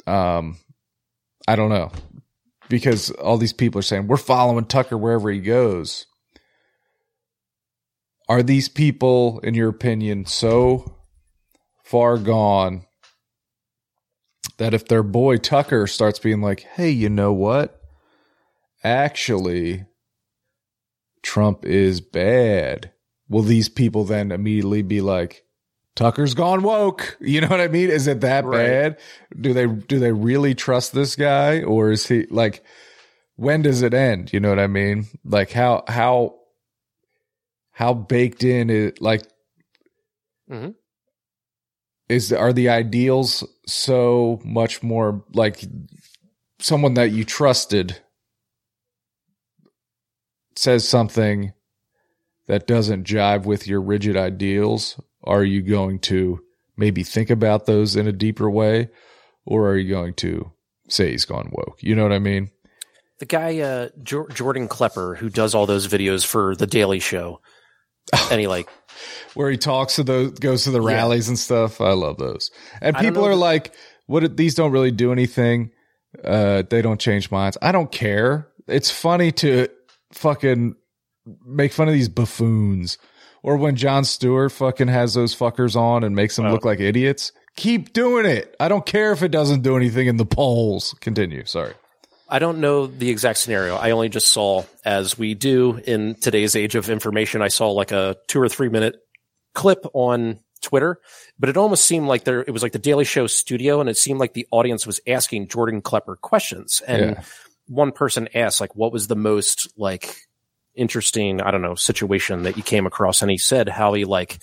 um 0.07 0.59
I 1.49 1.57
don't 1.57 1.71
know. 1.71 1.93
Because 2.69 3.11
all 3.13 3.39
these 3.39 3.53
people 3.53 3.79
are 3.79 3.83
saying 3.83 4.07
we're 4.07 4.17
following 4.17 4.65
Tucker 4.65 4.99
wherever 4.99 5.31
he 5.31 5.41
goes. 5.41 6.07
Are 8.29 8.43
these 8.43 8.69
people, 8.69 9.39
in 9.45 9.55
your 9.55 9.69
opinion, 9.69 10.27
so 10.27 10.96
far 11.87 12.19
gone 12.19 12.85
that 14.59 14.75
if 14.75 14.89
their 14.89 15.05
boy 15.05 15.37
Tucker 15.37 15.87
starts 15.87 16.19
being 16.19 16.41
like, 16.43 16.61
hey, 16.61 16.91
you 16.91 17.09
know 17.09 17.33
what? 17.33 17.81
Actually, 18.83 19.85
Trump 21.23 21.65
is 21.65 22.01
bad. 22.01 22.91
Will 23.29 23.43
these 23.43 23.69
people 23.69 24.03
then 24.05 24.33
immediately 24.33 24.83
be 24.83 25.01
like, 25.01 25.45
Tucker's 25.95 26.35
gone 26.35 26.63
woke? 26.63 27.17
You 27.21 27.41
know 27.41 27.49
what 27.49 27.61
I 27.61 27.69
mean? 27.69 27.89
Is 27.91 28.09
it 28.09 28.21
that 28.23 28.45
Right. 28.45 28.57
bad? 28.59 28.99
Do 29.41 29.53
they 29.53 29.67
do 29.67 30.01
they 30.01 30.13
really 30.13 30.55
trust 30.57 30.93
this 30.93 31.15
guy, 31.17 31.63
or 31.63 31.91
is 31.93 32.07
he 32.09 32.27
like? 32.31 32.65
When 33.37 33.63
does 33.63 33.83
it 33.83 33.95
end? 33.95 34.33
You 34.33 34.41
know 34.41 34.49
what 34.49 34.59
I 34.59 34.67
mean? 34.67 35.07
Like 35.25 35.53
how 35.53 35.85
how 35.87 36.37
how 37.71 37.95
baked 37.95 38.43
in 38.43 38.71
it 38.71 39.01
like 39.01 39.23
Mhm. 40.51 40.75
Is 42.09 42.33
are 42.33 42.53
the 42.53 42.69
ideals 42.69 43.45
so 43.67 44.41
much 44.45 44.83
more 44.83 45.25
like 45.33 45.65
someone 46.59 46.95
that 46.95 47.11
you 47.11 47.25
trusted 47.25 48.01
says 50.55 50.89
something 50.89 51.53
that 52.47 52.67
doesn't 52.67 53.07
jive 53.07 53.45
with 53.45 53.67
your 53.67 53.81
rigid 53.81 54.17
ideals? 54.17 55.01
Are 55.25 55.45
you 55.45 55.63
going 55.63 55.99
to 56.01 56.41
maybe 56.77 57.03
think 57.03 57.31
about 57.31 57.67
those 57.67 57.97
in 57.97 58.07
a 58.07 58.13
deeper 58.13 58.51
way 58.51 58.89
or 59.45 59.69
are 59.69 59.77
you 59.77 59.89
going 59.89 60.15
to 60.15 60.53
say 60.89 61.11
he's 61.11 61.25
gone 61.25 61.51
woke? 61.53 61.83
You 61.83 61.95
know 61.95 62.03
what 62.03 62.13
i 62.13 62.19
mean? 62.19 62.51
The 63.19 63.27
guy, 63.27 63.61
uh, 63.61 63.89
Jor- 64.03 64.29
Jordan 64.29 64.69
Klepper, 64.69 65.17
who 65.17 65.31
does 65.31 65.55
all 65.55 65.65
those 65.65 65.89
videos 65.89 66.27
for 66.27 66.55
The 66.55 66.67
Daily 66.67 67.01
Show, 67.01 67.41
and 68.31 68.39
he 68.41 68.47
like, 68.47 68.69
where 69.35 69.51
he 69.51 69.57
talks 69.57 69.97
to 69.97 70.03
those 70.05 70.33
goes 70.33 70.65
to 70.65 70.71
the 70.71 70.81
Yeah. 70.83 70.95
rallies 70.95 71.29
and 71.29 71.39
stuff. 71.39 71.81
I 71.81 71.93
love 71.93 72.19
those. 72.19 72.51
And 72.81 72.97
people 72.97 73.25
are 73.25 73.31
that- 73.31 73.37
like 73.37 73.75
what 74.07 74.37
these 74.37 74.55
don't 74.55 74.73
really 74.73 74.91
do 74.91 75.13
anything. 75.13 75.71
Uh 76.25 76.63
they 76.69 76.83
don't 76.83 77.01
change 77.01 77.31
minds. 77.31 77.59
I 77.63 77.73
don't 77.73 77.91
care. 77.93 78.49
It's 78.69 78.91
funny 78.91 79.33
to 79.33 79.69
fucking 80.13 80.75
make 81.45 81.73
fun 81.73 81.89
of 81.89 81.95
these 81.95 82.09
buffoons. 82.09 82.99
Or 83.43 83.57
when 83.57 83.77
Jon 83.77 84.05
Stewart 84.05 84.51
fucking 84.53 84.89
has 84.89 85.15
those 85.15 85.35
fuckers 85.37 85.77
on 85.77 86.03
and 86.05 86.17
makes 86.17 86.37
them 86.37 86.47
Oh. 86.47 86.53
look 86.53 86.65
like 86.65 86.81
idiots. 86.81 87.33
Keep 87.57 87.93
doing 87.93 88.27
it. 88.27 88.55
I 88.61 88.69
don't 88.69 88.85
care 88.85 89.13
if 89.13 89.23
it 89.23 89.31
doesn't 89.31 89.63
do 89.63 89.77
anything 89.77 90.09
in 90.09 90.17
the 90.17 90.27
polls. 90.27 90.95
Continue. 91.01 91.45
Sorry 91.47 91.73
I 92.29 92.39
don't 92.41 92.59
know 92.59 92.87
the 92.87 93.11
exact 93.11 93.39
scenario. 93.39 93.77
I 93.77 93.93
only 93.93 94.09
just 94.09 94.29
saw, 94.29 94.65
as 94.85 95.17
we 95.17 95.35
do 95.35 95.77
in 95.87 96.17
today's 96.17 96.57
age 96.57 96.75
of 96.75 96.91
information, 96.91 97.41
I 97.43 97.49
saw 97.49 97.71
like 97.71 97.93
a 97.93 98.17
two 98.27 98.41
or 98.41 98.49
three 98.49 98.69
minute 98.69 98.97
clip 99.55 99.87
on 99.95 100.41
Twitter, 100.61 100.99
but 101.39 101.49
it 101.49 101.57
almost 101.57 101.85
seemed 101.85 102.09
like 102.09 102.25
there, 102.25 102.41
it 102.41 102.51
was 102.51 102.63
like 102.63 102.73
the 102.73 102.79
Daily 102.81 103.05
Show 103.05 103.29
studio 103.29 103.81
and 103.81 103.89
it 103.89 103.97
seemed 103.97 104.19
like 104.19 104.33
the 104.35 104.47
audience 104.51 104.87
was 104.87 105.01
asking 105.07 105.49
Jordan 105.49 105.81
Klepper 105.83 106.17
questions. 106.17 106.83
And 106.87 107.01
Yeah. 107.17 107.23
one 107.69 107.93
person 107.93 108.29
asked, 108.35 108.61
like, 108.61 108.75
what 108.75 108.93
was 108.93 109.07
the 109.07 109.15
most 109.17 109.69
like 109.77 110.17
interesting, 110.75 111.41
I 111.41 111.51
don't 111.53 111.63
know, 111.63 111.77
situation 111.77 112.43
that 112.43 112.57
you 112.57 112.63
came 112.65 112.87
across? 112.87 113.23
And 113.23 113.31
he 113.31 113.39
said 113.39 113.69
how 113.69 113.93
he 113.95 114.05
like 114.05 114.39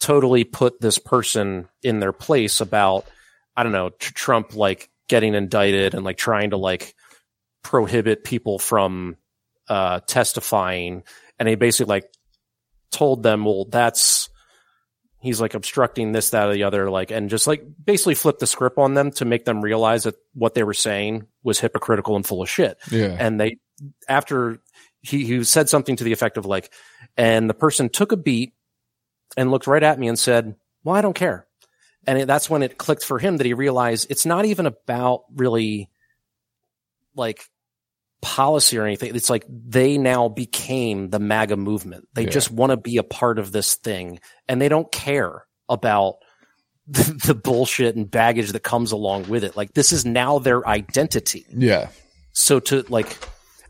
totally 0.00 0.44
put 0.44 0.80
this 0.82 0.98
person 0.98 1.68
in 1.82 2.00
their 2.00 2.12
place 2.12 2.60
about, 2.60 3.06
I 3.56 3.62
don't 3.62 3.72
know, 3.72 3.88
tr- 3.90 4.12
Trump 4.12 4.54
like 4.54 4.90
getting 5.08 5.34
indicted 5.34 5.94
and 5.94 6.04
like 6.04 6.18
trying 6.18 6.50
to 6.50 6.56
like 6.58 6.94
prohibit 7.66 8.22
people 8.22 8.60
from 8.60 9.16
uh, 9.68 9.98
testifying. 10.06 11.02
And 11.36 11.48
he 11.48 11.56
basically 11.56 11.90
like 11.90 12.08
told 12.92 13.24
them, 13.24 13.44
well, 13.44 13.64
that's, 13.64 14.28
he's 15.20 15.40
like 15.40 15.54
obstructing 15.54 16.12
this, 16.12 16.30
that, 16.30 16.46
or 16.46 16.52
the 16.54 16.62
other, 16.62 16.88
like, 16.88 17.10
and 17.10 17.28
just 17.28 17.48
like 17.48 17.64
basically 17.84 18.14
flipped 18.14 18.38
the 18.38 18.46
script 18.46 18.78
on 18.78 18.94
them 18.94 19.10
to 19.10 19.24
make 19.24 19.44
them 19.44 19.60
realize 19.60 20.04
that 20.04 20.14
what 20.32 20.54
they 20.54 20.62
were 20.62 20.74
saying 20.74 21.26
was 21.42 21.58
hypocritical 21.58 22.14
and 22.14 22.24
full 22.24 22.40
of 22.40 22.48
shit. 22.48 22.78
yeah 22.92 23.16
And 23.18 23.40
they, 23.40 23.58
after 24.08 24.60
he, 25.00 25.24
he 25.24 25.42
said 25.42 25.68
something 25.68 25.96
to 25.96 26.04
the 26.04 26.12
effect 26.12 26.36
of 26.36 26.46
like, 26.46 26.72
and 27.16 27.50
the 27.50 27.54
person 27.54 27.88
took 27.88 28.12
a 28.12 28.16
beat 28.16 28.54
and 29.36 29.50
looked 29.50 29.66
right 29.66 29.82
at 29.82 29.98
me 29.98 30.06
and 30.06 30.16
said, 30.16 30.54
well, 30.84 30.94
I 30.94 31.00
don't 31.00 31.14
care. 31.14 31.48
And 32.06 32.16
it, 32.20 32.26
that's 32.26 32.48
when 32.48 32.62
it 32.62 32.78
clicked 32.78 33.02
for 33.04 33.18
him 33.18 33.38
that 33.38 33.46
he 33.46 33.54
realized 33.54 34.06
it's 34.08 34.24
not 34.24 34.44
even 34.44 34.66
about 34.66 35.24
really 35.34 35.90
like 37.16 37.42
policy 38.26 38.76
or 38.76 38.84
anything. 38.84 39.14
It's 39.14 39.30
like 39.30 39.44
they 39.48 39.98
now 39.98 40.28
became 40.28 41.10
the 41.10 41.20
MAGA 41.20 41.56
movement. 41.56 42.08
They 42.14 42.24
Yeah. 42.24 42.30
just 42.30 42.50
want 42.50 42.70
to 42.70 42.76
be 42.76 42.96
a 42.96 43.04
part 43.04 43.38
of 43.38 43.52
this 43.52 43.76
thing 43.76 44.18
and 44.48 44.60
they 44.60 44.68
don't 44.68 44.90
care 44.90 45.46
about 45.68 46.16
the, 46.88 47.20
the 47.26 47.34
bullshit 47.34 47.94
and 47.94 48.10
baggage 48.10 48.50
that 48.50 48.60
comes 48.64 48.90
along 48.90 49.28
with 49.28 49.44
it. 49.44 49.56
Like 49.56 49.74
this 49.74 49.92
is 49.92 50.04
now 50.04 50.40
their 50.40 50.66
identity. 50.66 51.46
yeah 51.50 51.88
So 52.32 52.58
to 52.60 52.84
like, 52.88 53.16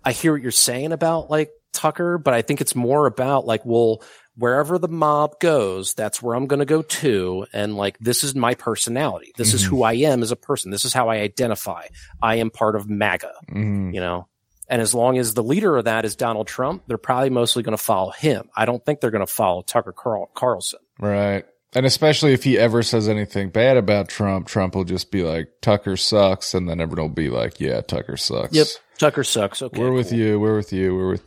I 0.04 0.12
hear 0.12 0.32
what 0.32 0.40
you're 0.42 0.50
saying 0.52 0.92
about 0.92 1.30
like 1.30 1.50
Tucker, 1.74 2.16
but 2.16 2.32
I 2.32 2.40
think 2.40 2.62
it's 2.62 2.74
more 2.74 3.06
about 3.06 3.44
like, 3.46 3.60
well, 3.66 4.02
wherever 4.38 4.78
the 4.78 4.88
mob 4.88 5.38
goes, 5.40 5.92
that's 5.94 6.22
where 6.22 6.34
I'm 6.34 6.46
going 6.46 6.60
to 6.60 6.66
go 6.66 6.80
to. 6.82 7.46
And 7.52 7.76
like, 7.76 7.98
this 8.00 8.22
is 8.24 8.34
my 8.34 8.54
personality. 8.54 9.32
This 9.36 9.52
is 9.54 9.62
who 9.64 9.82
I 9.82 9.94
am 9.94 10.22
as 10.22 10.30
a 10.30 10.36
person. 10.36 10.70
This 10.70 10.84
is 10.86 10.92
how 10.94 11.08
I 11.08 11.16
identify. 11.16 11.84
I 12.22 12.36
am 12.36 12.50
part 12.50 12.76
of 12.76 12.88
MAGA, 12.88 13.32
Mhm. 13.50 13.94
you 13.94 14.00
know? 14.00 14.28
And 14.68 14.82
as 14.82 14.94
long 14.94 15.18
as 15.18 15.34
the 15.34 15.42
leader 15.42 15.76
of 15.76 15.84
that 15.84 16.04
is 16.04 16.16
Donald 16.16 16.48
Trump, 16.48 16.82
they're 16.86 16.98
probably 16.98 17.30
mostly 17.30 17.62
going 17.62 17.76
to 17.76 17.82
follow 17.82 18.10
him. 18.10 18.48
I 18.56 18.64
don't 18.64 18.84
think 18.84 19.00
they're 19.00 19.10
going 19.10 19.26
to 19.26 19.32
follow 19.32 19.62
Tucker 19.62 19.92
Carl- 19.92 20.30
Carlson. 20.34 20.80
Right. 20.98 21.44
And 21.74 21.84
especially 21.84 22.32
if 22.32 22.42
he 22.42 22.58
ever 22.58 22.82
says 22.82 23.08
anything 23.08 23.50
bad 23.50 23.76
about 23.76 24.08
Trump, 24.08 24.46
Trump 24.48 24.74
will 24.74 24.84
just 24.84 25.10
be 25.10 25.22
like, 25.22 25.48
Tucker 25.60 25.96
sucks. 25.96 26.54
And 26.54 26.68
then 26.68 26.80
everyone 26.80 27.08
will 27.08 27.14
be 27.14 27.28
like, 27.28 27.60
yeah, 27.60 27.80
Tucker 27.80 28.16
sucks. 28.16 28.54
Yep. 28.54 28.66
Tucker 28.98 29.24
sucks. 29.24 29.60
Okay. 29.60 29.78
We're 29.78 29.92
with 29.92 30.08
cool. 30.08 30.18
you. 30.18 30.40
We're 30.40 30.56
with 30.56 30.72
you. 30.72 30.96
We're 30.96 31.10
with, 31.10 31.24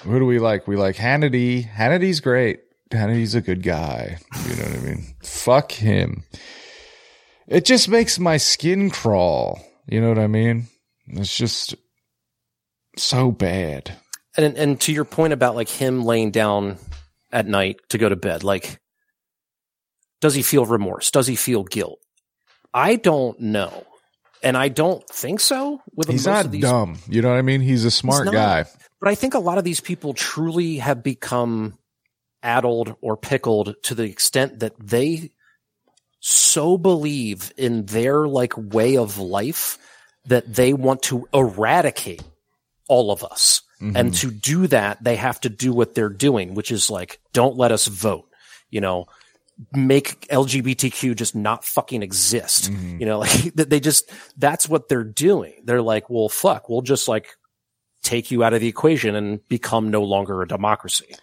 who 0.00 0.18
do 0.18 0.26
we 0.26 0.38
like? 0.38 0.66
We 0.66 0.76
like 0.76 0.96
Hannity. 0.96 1.64
Hannity's 1.64 2.20
great. 2.20 2.60
Hannity's 2.90 3.34
a 3.34 3.40
good 3.40 3.62
guy. 3.62 4.18
You 4.48 4.56
know 4.56 4.64
what 4.64 4.76
I 4.76 4.80
mean? 4.80 5.14
Fuck 5.22 5.72
him. 5.72 6.24
It 7.46 7.64
just 7.64 7.88
makes 7.88 8.18
my 8.18 8.38
skin 8.38 8.90
crawl. 8.90 9.60
You 9.86 10.00
know 10.00 10.08
what 10.08 10.18
I 10.18 10.26
mean? 10.26 10.66
It's 11.06 11.36
just 11.36 11.74
so 12.96 13.30
bad. 13.30 13.96
And 14.36 14.56
and 14.56 14.80
to 14.82 14.92
your 14.92 15.04
point 15.04 15.32
about 15.32 15.54
like 15.54 15.68
him 15.68 16.04
laying 16.04 16.30
down 16.30 16.78
at 17.30 17.46
night 17.46 17.80
to 17.90 17.98
go 17.98 18.08
to 18.08 18.16
bed, 18.16 18.44
like 18.44 18.80
does 20.20 20.34
he 20.34 20.42
feel 20.42 20.64
remorse? 20.64 21.10
Does 21.10 21.26
he 21.26 21.36
feel 21.36 21.64
guilt? 21.64 21.98
I 22.72 22.96
don't 22.96 23.38
know. 23.40 23.84
And 24.42 24.56
I 24.56 24.68
don't 24.68 25.06
think 25.08 25.40
so 25.40 25.80
with 25.94 26.08
He's 26.08 26.26
most 26.26 26.34
not 26.34 26.44
of 26.46 26.52
these 26.52 26.62
dumb. 26.62 26.98
You 27.08 27.22
know 27.22 27.28
what 27.28 27.38
I 27.38 27.42
mean? 27.42 27.60
He's 27.60 27.84
a 27.84 27.90
smart 27.90 28.26
not. 28.26 28.32
guy. 28.32 28.64
But 29.00 29.08
I 29.08 29.14
think 29.14 29.34
a 29.34 29.38
lot 29.38 29.58
of 29.58 29.64
these 29.64 29.80
people 29.80 30.14
truly 30.14 30.78
have 30.78 31.02
become 31.02 31.78
addled 32.42 32.96
or 33.00 33.16
pickled 33.16 33.74
to 33.84 33.94
the 33.94 34.04
extent 34.04 34.60
that 34.60 34.74
they 34.78 35.30
so 36.20 36.78
believe 36.78 37.52
in 37.56 37.86
their 37.86 38.26
like 38.26 38.56
way 38.56 38.96
of 38.96 39.18
life 39.18 39.78
that 40.26 40.54
they 40.54 40.72
want 40.72 41.02
to 41.02 41.28
eradicate 41.34 42.22
all 42.88 43.10
of 43.10 43.24
us. 43.24 43.62
And 43.96 44.14
to 44.14 44.30
do 44.30 44.68
that, 44.68 45.02
they 45.02 45.16
have 45.16 45.40
to 45.40 45.48
do 45.48 45.72
what 45.72 45.96
they're 45.96 46.08
doing, 46.08 46.54
which 46.54 46.70
is 46.70 46.88
like, 46.88 47.18
don't 47.32 47.56
let 47.56 47.72
us 47.72 47.88
vote, 47.88 48.28
you 48.70 48.80
know, 48.80 49.06
make 49.72 50.28
LGBTQ 50.28 51.16
just 51.16 51.34
not 51.34 51.64
fucking 51.64 52.00
exist. 52.00 52.70
You 53.00 53.06
know, 53.06 53.18
like 53.24 53.54
they 53.54 53.80
just, 53.80 54.08
that's 54.36 54.68
what 54.68 54.88
they're 54.88 55.02
doing. 55.02 55.54
They're 55.64 55.82
like, 55.82 56.08
well, 56.08 56.28
fuck, 56.28 56.68
we'll 56.68 56.82
just 56.82 57.08
like 57.08 57.34
take 58.04 58.30
you 58.30 58.44
out 58.44 58.54
of 58.54 58.60
the 58.60 58.68
equation 58.68 59.16
and 59.16 59.46
become 59.48 59.90
no 59.90 60.02
longer 60.02 60.42
a 60.42 60.48
democracy. 60.48 61.16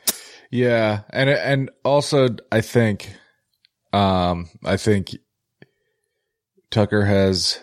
Yeah, 0.52 1.02
and 1.12 1.30
and 1.30 1.70
also 1.86 2.30
I 2.52 2.62
think, 2.62 3.14
um, 3.94 4.50
I 4.66 4.78
think 4.78 5.16
Tucker 6.72 7.06
has 7.06 7.60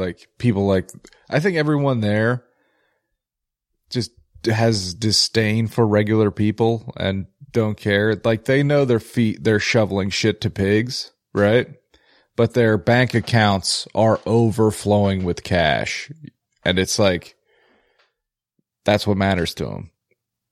like 0.00 0.26
people 0.38 0.66
like 0.66 0.90
I 1.28 1.38
think 1.38 1.56
everyone 1.56 2.00
there 2.00 2.44
just 3.90 4.10
has 4.46 4.94
disdain 4.94 5.68
for 5.68 5.86
regular 5.86 6.30
people 6.30 6.92
and 6.96 7.26
don't 7.52 7.76
care. 7.76 8.20
Like 8.24 8.44
they 8.46 8.62
know 8.62 8.84
their 8.84 9.00
feet 9.00 9.44
they're 9.44 9.60
shoveling 9.60 10.10
shit 10.10 10.40
to 10.40 10.50
pigs, 10.50 11.12
right? 11.32 11.68
But 12.36 12.54
their 12.54 12.78
bank 12.78 13.14
accounts 13.14 13.86
are 13.94 14.20
overflowing 14.24 15.24
with 15.24 15.44
cash, 15.44 16.10
and 16.64 16.78
it's 16.78 16.98
like 16.98 17.36
that's 18.84 19.06
what 19.06 19.16
matters 19.16 19.54
to 19.54 19.66
them. 19.66 19.90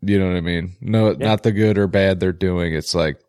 You 0.00 0.18
know 0.18 0.28
what 0.28 0.36
I 0.36 0.42
mean? 0.42 0.76
No, 0.80 1.12
not 1.12 1.42
the 1.42 1.52
good 1.52 1.78
or 1.78 1.88
bad 1.88 2.20
they're 2.20 2.32
doing. 2.32 2.74
It's 2.74 2.94
like, 2.94 3.20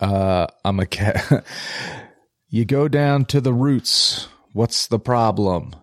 uh, 0.00 0.46
I'm 0.64 0.78
a 0.80 0.86
cat. 0.86 1.44
you 2.48 2.64
go 2.64 2.88
down 2.88 3.24
to 3.26 3.40
the 3.40 3.54
roots. 3.54 4.28
What's 4.52 4.88
the 4.88 4.98
problem? 4.98 5.74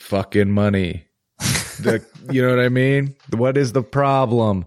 Fucking 0.00 0.50
money. 0.50 1.04
The, 1.78 2.04
you 2.32 2.42
know 2.42 2.48
what 2.48 2.58
I 2.58 2.70
mean? 2.70 3.14
What 3.30 3.56
is 3.56 3.72
the 3.72 3.84
problem? 3.84 4.66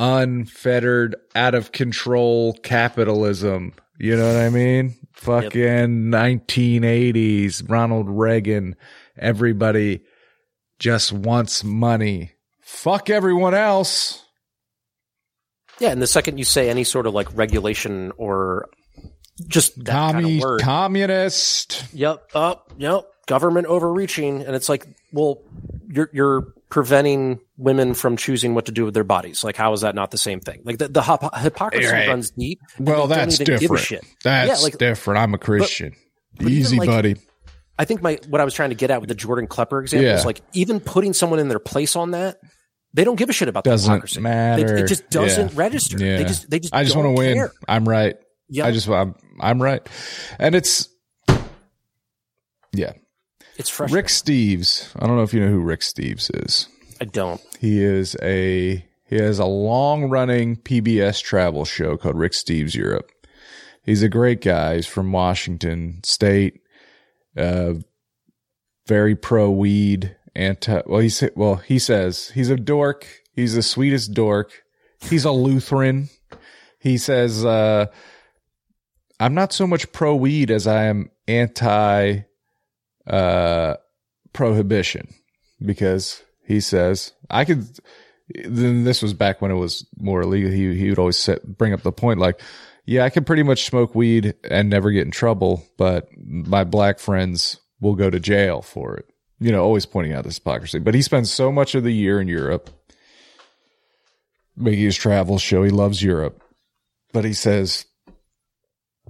Unfettered, 0.00 1.14
out 1.36 1.54
of 1.54 1.70
control 1.70 2.54
capitalism. 2.54 3.72
You 4.00 4.16
know 4.16 4.26
what 4.26 4.42
I 4.42 4.50
mean? 4.50 4.96
Fucking 5.12 6.10
1980s, 6.10 7.70
Ronald 7.70 8.10
Reagan. 8.10 8.74
Everybody 9.16 10.00
just 10.80 11.12
wants 11.12 11.62
money. 11.62 12.32
Fuck 12.62 13.10
everyone 13.10 13.54
else. 13.54 14.24
Yeah. 15.78 15.90
And 15.90 16.02
the 16.02 16.08
second 16.08 16.38
you 16.38 16.44
say 16.44 16.68
any 16.68 16.82
sort 16.82 17.06
of 17.06 17.14
like 17.14 17.28
regulation 17.36 18.12
or 18.16 18.68
just 19.48 19.82
that 19.84 20.12
kind 20.12 20.26
of 20.26 20.40
word, 20.42 20.60
communist. 20.60 21.84
Yep. 21.92 22.30
Up. 22.34 22.72
yep. 22.78 23.04
Government 23.26 23.66
overreaching, 23.66 24.42
and 24.42 24.54
it's 24.54 24.68
like, 24.68 24.86
well, 25.12 25.40
you're 25.88 26.10
you're 26.12 26.52
preventing 26.68 27.40
women 27.56 27.94
from 27.94 28.16
choosing 28.16 28.54
what 28.54 28.66
to 28.66 28.72
do 28.72 28.84
with 28.84 28.92
their 28.92 29.04
bodies. 29.04 29.42
Like, 29.42 29.56
how 29.56 29.72
is 29.72 29.80
that 29.80 29.94
not 29.94 30.10
the 30.10 30.18
same 30.18 30.40
thing? 30.40 30.60
Like 30.64 30.76
the 30.78 30.88
the 30.88 31.00
hypo- 31.00 31.30
hypocrisy 31.34 31.86
Right. 31.90 32.06
runs 32.08 32.30
deep. 32.32 32.60
Well, 32.78 33.06
that's 33.06 33.40
even 33.40 33.46
give 33.58 33.70
a 33.70 33.76
different. 33.78 34.04
That's 34.22 34.48
Yeah, 34.60 34.64
like- 34.64 34.76
different. 34.78 35.20
I'm 35.20 35.32
a 35.32 35.38
Christian. 35.38 35.94
but 36.36 36.48
even, 36.48 36.52
Easy, 36.58 36.76
like, 36.78 36.88
buddy. 36.88 37.16
I 37.78 37.86
think 37.86 38.02
my 38.02 38.18
what 38.28 38.40
I 38.42 38.44
was 38.44 38.52
trying 38.52 38.68
to 38.70 38.74
get 38.76 38.90
at 38.90 39.00
with 39.00 39.08
the 39.08 39.14
Jordan 39.14 39.46
Klepper 39.46 39.80
example 39.80 40.06
Yeah. 40.06 40.16
is 40.18 40.26
like 40.26 40.42
even 40.52 40.78
putting 40.80 41.12
someone 41.14 41.38
in 41.38 41.48
their 41.48 41.58
place 41.58 41.96
on 41.96 42.10
that, 42.10 42.38
they 42.92 43.04
don't 43.04 43.16
give 43.16 43.30
a 43.30 43.32
shit 43.32 43.48
about 43.48 43.64
the 43.64 43.70
Doesn't 43.70 43.90
hypocrisy. 43.90 44.16
They- 44.16 44.20
matter. 44.22 44.76
it 44.76 44.86
just 44.86 45.08
doesn't 45.10 45.52
Yeah. 45.52 45.58
register. 45.58 45.96
They 45.98 46.24
just 46.24 46.50
they 46.50 46.60
just 46.60 46.74
I 46.74 46.84
just 46.84 46.94
want 46.94 47.06
to 47.06 47.12
win. 47.18 47.48
I'm 47.66 47.88
right. 47.88 48.16
Yeah, 48.54 48.66
I 48.66 48.70
just 48.70 48.88
I'm 48.88 49.16
I'm 49.40 49.60
right. 49.60 49.84
And 50.38 50.54
it's 50.54 50.88
yeah. 52.72 52.92
it's 53.56 53.68
frustrating. 53.68 53.96
Rick 53.96 54.06
Steves. 54.06 54.90
I 54.96 55.06
don't 55.06 55.16
know 55.16 55.24
if 55.24 55.34
you 55.34 55.40
know 55.40 55.50
who 55.50 55.60
Rick 55.60 55.80
Steves 55.80 56.30
is. 56.44 56.68
I 57.00 57.04
don't. 57.04 57.40
He 57.58 57.82
is 57.82 58.16
a 58.22 58.86
he 59.06 59.16
has 59.16 59.40
a 59.40 59.44
long 59.44 60.08
running 60.08 60.54
PBS 60.56 61.20
travel 61.20 61.64
show 61.64 61.96
called 61.96 62.16
Rick 62.16 62.32
Steves 62.32 62.76
Europe. 62.76 63.10
He's 63.82 64.04
a 64.04 64.08
great 64.08 64.40
guy. 64.40 64.76
He's 64.76 64.86
from 64.86 65.10
Washington 65.10 66.00
State. 66.04 66.60
Uh, 67.36 67.74
very 68.86 69.16
pro 69.16 69.50
weed. 69.50 70.16
Anti. 70.36 70.82
Well, 70.86 71.00
he 71.00 71.08
sa- 71.08 71.26
well 71.34 71.56
he 71.56 71.80
says 71.80 72.30
he's 72.34 72.50
a 72.50 72.56
dork. 72.56 73.06
He's 73.32 73.56
the 73.56 73.62
sweetest 73.62 74.14
dork. 74.14 74.62
He's 75.00 75.24
a 75.24 75.32
Lutheran. 75.32 76.08
He 76.84 76.98
says, 76.98 77.46
uh, 77.46 77.86
"I'm 79.20 79.34
not 79.34 79.52
so 79.52 79.66
much 79.66 79.92
pro 79.92 80.14
weed 80.14 80.50
as 80.50 80.66
I 80.66 80.84
am 80.84 81.10
anti 81.26 82.20
uh, 83.06 83.76
prohibition." 84.32 85.08
because 85.64 86.22
he 86.46 86.60
says 86.60 87.12
I 87.30 87.44
could. 87.44 87.66
Then 88.46 88.84
this 88.84 89.02
was 89.02 89.12
back 89.12 89.42
when 89.42 89.50
it 89.50 89.56
was 89.56 89.86
more 89.98 90.22
illegal. 90.22 90.50
He 90.50 90.74
he 90.74 90.88
would 90.88 90.98
always 90.98 91.18
set, 91.18 91.46
bring 91.58 91.72
up 91.72 91.82
the 91.82 91.92
point 91.92 92.18
like, 92.18 92.40
yeah, 92.86 93.04
I 93.04 93.10
could 93.10 93.26
pretty 93.26 93.42
much 93.42 93.64
smoke 93.64 93.94
weed 93.94 94.34
and 94.44 94.70
never 94.70 94.90
get 94.90 95.04
in 95.04 95.10
trouble, 95.10 95.64
but 95.76 96.08
my 96.16 96.64
black 96.64 96.98
friends 96.98 97.58
will 97.80 97.94
go 97.94 98.08
to 98.08 98.20
jail 98.20 98.62
for 98.62 98.96
it. 98.96 99.06
You 99.40 99.52
know, 99.52 99.62
always 99.62 99.84
pointing 99.84 100.14
out 100.14 100.24
this 100.24 100.36
hypocrisy. 100.36 100.78
But 100.78 100.94
he 100.94 101.02
spends 101.02 101.30
so 101.30 101.52
much 101.52 101.74
of 101.74 101.84
the 101.84 101.92
year 101.92 102.20
in 102.20 102.28
Europe 102.28 102.70
making 104.56 104.84
his 104.84 104.96
travel 104.96 105.38
show. 105.38 105.62
He 105.62 105.70
loves 105.70 106.02
Europe, 106.02 106.42
but 107.12 107.24
he 107.24 107.34
says 107.34 107.84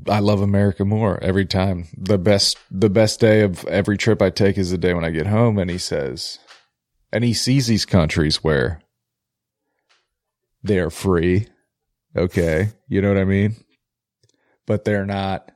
I 0.09 0.19
love 0.19 0.41
America 0.41 0.85
more 0.85 1.23
every 1.23 1.47
time. 1.47 1.87
The 1.97 2.19
best 2.19 2.59
the 2.71 2.91
best 2.91 3.21
day 3.21 3.43
of 3.43 3.65
every 3.66 3.97
trip 3.97 4.21
I 4.21 4.31
take 4.31 4.59
is 4.59 4.71
the 4.71 4.79
day 4.79 4.93
when 4.95 5.05
I 5.05 5.11
get 5.11 5.27
home 5.27 5.59
and 5.59 5.71
he 5.71 5.79
says 5.79 6.39
and 7.12 7.23
he 7.23 7.33
sees 7.33 7.69
these 7.69 7.87
countries 7.87 8.43
where 8.43 8.83
they're 10.62 10.91
free. 10.91 11.47
Okay, 12.16 12.71
you 12.89 13.01
know 13.01 13.09
what 13.09 13.19
I 13.21 13.25
mean? 13.25 13.55
But 14.66 14.85
they're 14.85 15.07
not 15.07 15.53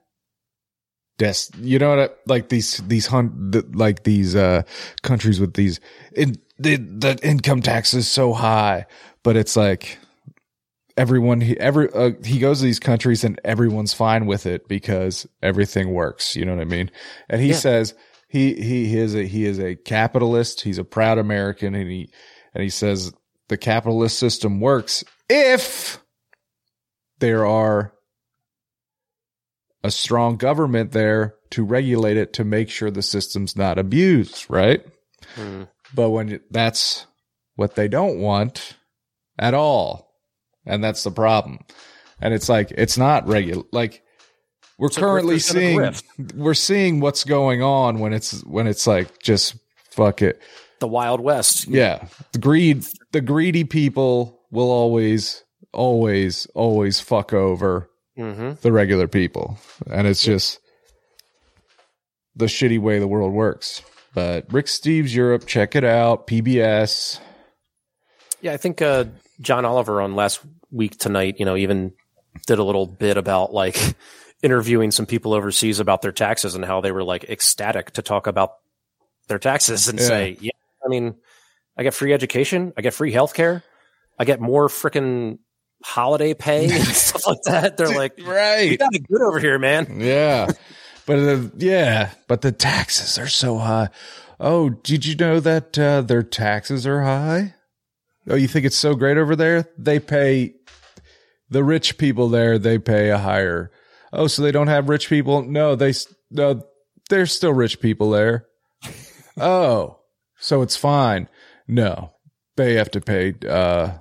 des- 1.19 1.51
you 1.61 1.79
know 1.79 1.91
what 1.91 1.99
I, 1.99 2.09
like 2.27 2.49
these 2.49 2.79
these 2.79 3.07
hun- 3.07 3.51
the, 3.51 3.69
like 3.73 4.05
these 4.05 4.37
uh 4.37 4.63
countries 5.03 5.41
with 5.41 5.55
these 5.55 5.81
in 6.13 6.37
the 6.59 6.77
the 6.77 7.19
income 7.23 7.61
tax 7.61 7.93
is 7.93 8.09
so 8.09 8.33
high, 8.33 8.87
but 9.23 9.37
it's 9.37 9.57
like 9.57 9.99
everyone 10.99 11.41
he 11.41 11.59
every 11.59 11.91
uh, 11.93 12.11
he 12.25 12.39
goes 12.39 12.59
to 12.59 12.65
these 12.65 12.81
countries 12.81 13.25
and 13.25 13.41
everyone's 13.45 13.95
fine 13.95 14.27
with 14.27 14.45
it 14.47 14.69
because 14.69 15.27
everything 15.43 15.95
works 15.95 16.37
you 16.37 16.45
know 16.45 16.55
what 16.55 16.61
i 16.61 16.65
mean 16.65 16.91
and 17.31 17.41
he 17.41 17.49
Yeah. 17.51 17.55
says 17.57 17.95
he 18.29 18.55
he 18.55 18.97
is 18.99 19.15
a 19.15 19.25
he 19.27 19.47
is 19.47 19.59
a 19.59 19.77
capitalist 19.77 20.61
he's 20.63 20.79
a 20.79 20.85
proud 20.85 21.17
american 21.19 21.75
and 21.75 21.91
he 21.91 22.11
and 22.53 22.63
he 22.63 22.69
says 22.71 23.13
the 23.49 23.57
capitalist 23.57 24.19
system 24.19 24.61
works 24.61 25.05
if 25.31 25.99
there 27.21 27.47
are 27.47 27.93
a 29.85 29.91
strong 29.91 30.37
government 30.37 30.93
there 30.93 31.37
to 31.51 31.65
regulate 31.65 32.17
it 32.17 32.33
to 32.35 32.45
make 32.45 32.69
sure 32.69 32.91
the 32.91 33.03
system's 33.03 33.57
not 33.57 33.79
abused 33.79 34.47
right 34.51 34.85
Hmm. 35.35 35.65
but 35.95 36.11
when 36.11 36.41
that's 36.51 37.07
what 37.57 37.75
they 37.75 37.89
don't 37.89 38.19
want 38.21 38.77
at 39.39 39.53
all. 39.53 40.08
And 40.69 40.85
that's 40.85 41.03
the 41.03 41.11
problem. 41.11 41.61
And 42.21 42.35
it's 42.35 42.49
like, 42.49 42.71
it's 42.73 42.99
not 42.99 43.27
regular. 43.27 43.65
Like, 43.73 44.03
we're 44.79 44.91
currently 44.91 45.37
grift 45.37 45.55
within 45.55 45.85
a 45.85 45.95
seeing, 45.95 46.31
we're 46.37 46.55
seeing 46.55 47.01
what's 47.01 47.25
going 47.25 47.63
on 47.63 47.99
when 47.99 48.13
it's, 48.13 48.45
when 48.45 48.67
it's 48.67 48.87
like, 48.87 49.21
just 49.21 49.57
fuck 49.91 50.23
it. 50.23 50.41
The 50.79 50.87
Wild 50.87 51.21
West. 51.21 51.67
Yeah. 51.67 52.07
The 52.33 52.39
greed, 52.39 52.87
the 53.13 53.21
greedy 53.21 53.65
people 53.65 54.41
will 54.51 54.71
always, 54.71 55.43
always, 55.73 56.47
always 56.55 57.01
fuck 57.01 57.33
over 57.33 57.91
hmm 58.17 58.53
the 58.63 58.73
regular 58.73 59.07
people. 59.07 59.59
And 59.89 60.07
it's 60.07 60.25
just 60.25 60.59
the 62.35 62.47
shitty 62.47 62.81
way 62.81 62.99
the 62.99 63.07
world 63.07 63.33
works. 63.33 63.83
But 64.15 64.53
Rick 64.53 64.67
Steves 64.67 65.15
Europe, 65.15 65.47
check 65.47 65.77
it 65.77 65.85
out. 65.85 66.27
PBS. 66.27 67.21
Yeah, 68.41 68.53
I 68.53 68.57
think 68.57 68.83
uh, 68.83 69.05
John 69.41 69.65
Oliver 69.65 70.01
on 70.01 70.17
last 70.17 70.41
week 70.71 70.99
tonight, 70.99 71.37
you 71.39 71.45
know, 71.45 71.57
even 71.57 71.93
did 72.47 72.59
a 72.59 72.65
little 72.65 72.87
bit 72.87 73.17
about 73.17 73.53
like 73.53 73.77
interviewing 74.43 74.91
some 74.91 75.07
people 75.07 75.33
overseas 75.35 75.81
about 75.81 76.03
their 76.03 76.13
taxes 76.13 76.55
and 76.55 76.65
how 76.65 76.81
they 76.81 76.93
were 76.93 77.03
like 77.05 77.25
ecstatic 77.25 77.93
to 77.93 78.03
talk 78.03 78.27
about 78.27 78.53
their 79.29 79.39
taxes 79.39 79.89
and 79.89 79.99
Yeah. 79.99 80.07
say, 80.07 80.37
yeah, 80.41 80.51
I 80.85 80.89
mean, 80.89 81.15
I 81.77 81.83
get 81.83 81.95
free 81.95 82.13
education, 82.13 82.73
I 82.77 82.83
get 82.83 82.95
free 82.95 83.13
healthcare, 83.13 83.63
I 84.19 84.25
get 84.25 84.41
more 84.41 84.69
freaking 84.69 85.39
holiday 85.85 86.35
pay 86.35 86.65
and 86.71 86.85
stuff 86.89 87.27
like 87.27 87.43
that. 87.45 87.77
They're 87.77 87.95
like, 87.95 88.19
right, 88.25 88.71
you 88.71 88.79
got 88.79 88.95
it 88.95 89.07
good 89.09 89.23
over 89.23 89.39
here, 89.41 89.59
man. 89.59 90.01
Yeah. 90.01 90.51
But 91.07 91.19
uh, 91.19 91.41
yeah, 91.57 92.11
but 92.27 92.43
the 92.43 92.53
taxes 92.53 93.19
are 93.19 93.29
so 93.29 93.59
high. 93.59 93.89
Oh, 94.41 94.69
did 94.71 95.07
you 95.07 95.17
know 95.17 95.41
that 95.41 95.79
uh, 95.79 96.03
their 96.03 96.23
taxes 96.23 96.87
are 96.87 97.03
high? 97.03 97.55
Oh, 98.29 98.35
you 98.35 98.47
think 98.47 98.67
it's 98.67 98.77
so 98.77 98.95
great 98.95 99.17
over 99.17 99.35
there? 99.35 99.67
They 99.79 99.99
pay 100.01 100.55
the 101.51 101.65
rich 101.65 101.99
people 101.99 102.29
there. 102.29 102.59
They 102.59 102.79
pay 102.79 103.11
a 103.11 103.19
higher. 103.19 103.71
Oh, 104.13 104.27
so 104.27 104.43
they 104.43 104.53
don't 104.53 104.69
have 104.69 104.89
rich 104.89 105.09
people? 105.09 105.43
No, 105.43 105.75
they 105.75 105.93
no. 106.31 106.63
There's 107.11 107.33
still 107.33 107.53
rich 107.53 107.81
people 107.81 108.11
there. 108.11 108.47
Oh, 109.41 110.01
so 110.41 110.63
it's 110.63 110.77
fine. 110.77 111.29
No, 111.69 112.13
they 112.57 112.75
have 112.75 112.91
to 112.91 113.01
pay. 113.01 113.35
Uh, 113.49 113.99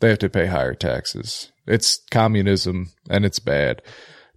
they 0.00 0.08
have 0.08 0.20
to 0.20 0.30
pay 0.30 0.46
higher 0.46 0.74
taxes. 0.74 1.52
It's 1.66 2.00
communism 2.10 2.90
and 3.10 3.24
it's 3.24 3.38
bad. 3.38 3.82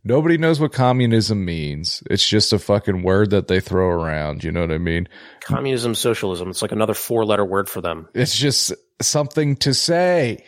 Nobody 0.03 0.37
knows 0.37 0.59
what 0.59 0.71
communism 0.71 1.43
means. 1.43 2.03
It's 2.11 2.27
just 2.27 2.53
a 2.53 2.59
fucking 2.59 3.01
word 3.01 3.31
that 3.31 3.47
they 3.47 3.59
throw 3.59 3.89
around. 3.89 4.43
You 4.43 4.51
know 4.51 4.61
what 4.61 4.71
I 4.71 4.77
mean? 4.77 5.07
Communism, 5.43 5.95
socialism, 5.95 6.51
it's 6.51 6.61
like 6.61 6.71
another 6.71 6.93
four 6.93 7.25
letter 7.25 7.43
word 7.43 7.67
for 7.67 7.81
them. 7.81 8.07
It's 8.13 8.37
just 8.37 8.71
something 9.01 9.55
to 9.57 9.73
say. 9.73 10.45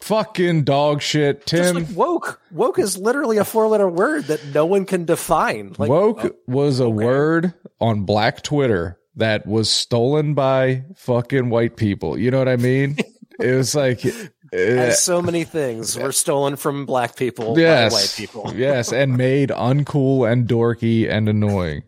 Fucking 0.00 0.64
dog 0.64 1.02
shit, 1.02 1.46
Tim. 1.46 1.74
like 1.74 1.86
woke. 1.94 2.40
Woke 2.50 2.78
is 2.78 2.96
literally 2.96 3.36
a 3.36 3.44
four 3.44 3.68
letter 3.68 3.88
word 3.88 4.24
that 4.24 4.44
no 4.54 4.64
one 4.64 4.86
can 4.86 5.04
define. 5.04 5.74
Like, 5.78 5.90
Woke 5.90 6.36
was 6.46 6.80
a 6.80 6.88
word 6.88 7.52
on 7.80 8.04
black 8.04 8.42
Twitter 8.42 8.98
that 9.16 9.46
was 9.46 9.70
stolen 9.70 10.34
by 10.34 10.84
fucking 10.96 11.50
white 11.50 11.76
people. 11.76 12.18
You 12.18 12.30
know 12.30 12.38
what 12.38 12.48
I 12.48 12.56
mean? 12.56 12.96
it 13.40 13.54
was 13.54 13.74
like, 13.74 14.04
uh, 14.06 14.56
as 14.56 15.02
so 15.02 15.22
many 15.22 15.44
things 15.44 15.96
were 15.96 16.12
stolen 16.12 16.56
from 16.56 16.86
black 16.86 17.14
people 17.14 17.58
yes, 17.58 17.92
by 17.92 17.98
white 17.98 18.14
people. 18.16 18.52
yes, 18.58 18.92
and 18.92 19.16
made 19.16 19.50
uncool 19.50 20.30
and 20.30 20.48
dorky 20.48 21.08
and 21.08 21.28
annoying. 21.28 21.82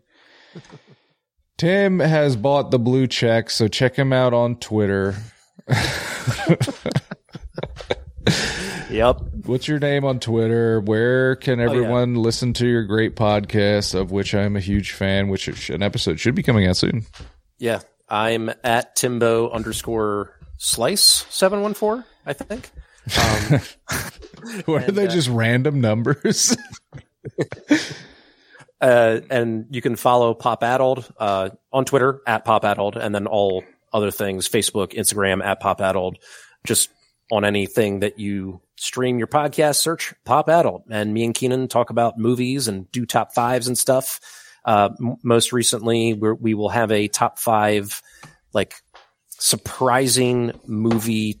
Tim 1.57 1.99
has 1.99 2.35
bought 2.35 2.71
the 2.71 2.79
blue 2.79 3.07
check, 3.07 3.49
so 3.49 3.67
check 3.67 3.95
him 3.95 4.13
out 4.13 4.33
on 4.33 4.55
Twitter. 4.57 5.15
Yep. 8.89 9.21
What's 9.45 9.67
your 9.67 9.79
name 9.79 10.05
on 10.05 10.19
Twitter? 10.19 10.79
Where 10.79 11.35
can 11.37 11.59
Oh, 11.59 11.63
yeah. 11.63 11.69
everyone 11.69 12.15
listen 12.15 12.53
to 12.53 12.67
your 12.67 12.83
great 12.83 13.15
podcast, 13.15 13.95
of 13.99 14.11
which 14.11 14.35
I'm 14.35 14.55
a 14.55 14.59
huge 14.59 14.91
fan, 14.91 15.29
which 15.29 15.69
an 15.71 15.81
episode 15.81 16.19
should 16.19 16.35
be 16.35 16.43
coming 16.43 16.67
out 16.67 16.77
soon? 16.77 17.03
Yeah. 17.57 17.79
I'm 18.07 18.51
at 18.63 18.95
Timbo 18.95 19.49
underscore 19.49 20.37
slice 20.57 21.25
seven 21.31 21.61
one 21.61 21.73
four, 21.73 22.05
I 22.25 22.33
think. 22.33 22.69
Um, 23.17 23.61
Or 24.67 24.79
are 24.81 24.91
they 24.91 25.07
uh, 25.07 25.09
just 25.09 25.29
random 25.29 25.81
numbers? 25.81 26.55
uh, 28.81 29.19
and 29.29 29.67
you 29.71 29.81
can 29.81 29.95
follow 29.95 30.33
Pop 30.33 30.61
Addled 30.63 31.11
uh, 31.17 31.49
on 31.71 31.85
Twitter 31.85 32.21
at 32.27 32.45
Pop 32.45 32.65
Addled, 32.65 32.97
and 32.97 33.15
then 33.15 33.25
all 33.25 33.63
other 33.91 34.11
things 34.11 34.47
Facebook, 34.49 34.93
Instagram 34.93 35.43
at 35.43 35.59
Pop 35.61 35.81
Addled. 35.81 36.17
Just 36.65 36.89
on 37.33 37.43
anything 37.43 38.01
that 38.01 38.19
you 38.19 38.61
stream 38.77 39.17
your 39.17 39.27
podcast, 39.27 39.77
search 39.77 40.13
Pop 40.23 40.49
Addled, 40.49 40.83
And 40.91 41.13
me 41.13 41.25
and 41.25 41.33
Keenan 41.33 41.67
talk 41.67 41.89
about 41.89 42.19
movies 42.19 42.67
and 42.67 42.89
do 42.91 43.07
top 43.07 43.33
fives 43.33 43.67
and 43.67 43.75
stuff. 43.77 44.19
Uh, 44.63 44.89
m- 44.99 45.17
most 45.23 45.51
recently, 45.51 46.13
we're, 46.13 46.35
we 46.35 46.53
will 46.53 46.69
have 46.69 46.91
a 46.91 47.07
top 47.07 47.39
five, 47.39 48.03
like 48.53 48.75
surprising 49.29 50.51
movie 50.67 51.39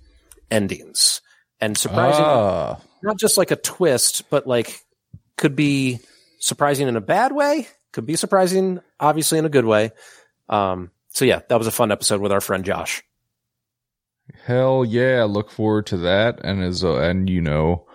endings. 0.49 1.21
And 1.61 1.77
surprising, 1.77 2.25
Ah, 2.25 2.79
not 3.03 3.19
just 3.19 3.37
like 3.37 3.51
a 3.51 3.55
twist, 3.55 4.29
but 4.31 4.47
like 4.47 4.81
could 5.37 5.55
be 5.55 5.99
surprising 6.39 6.87
in 6.87 6.95
a 6.95 7.01
bad 7.01 7.31
way, 7.31 7.67
could 7.91 8.05
be 8.05 8.15
surprising, 8.15 8.81
obviously 8.99 9.37
in 9.37 9.45
a 9.45 9.49
good 9.49 9.65
way. 9.65 9.91
Um, 10.49 10.89
so 11.09 11.23
yeah, 11.23 11.41
that 11.47 11.57
was 11.57 11.67
a 11.67 11.71
fun 11.71 11.91
episode 11.91 12.19
with 12.19 12.31
our 12.31 12.41
friend 12.41 12.65
Josh. 12.65 13.03
Hell 14.45 14.85
yeah! 14.85 15.23
Look 15.23 15.49
forward 15.49 15.85
to 15.87 15.97
that, 15.97 16.39
and 16.43 16.63
as 16.63 16.83
uh, 16.83 16.97
and 16.97 17.29
you 17.29 17.41
know, 17.41 17.85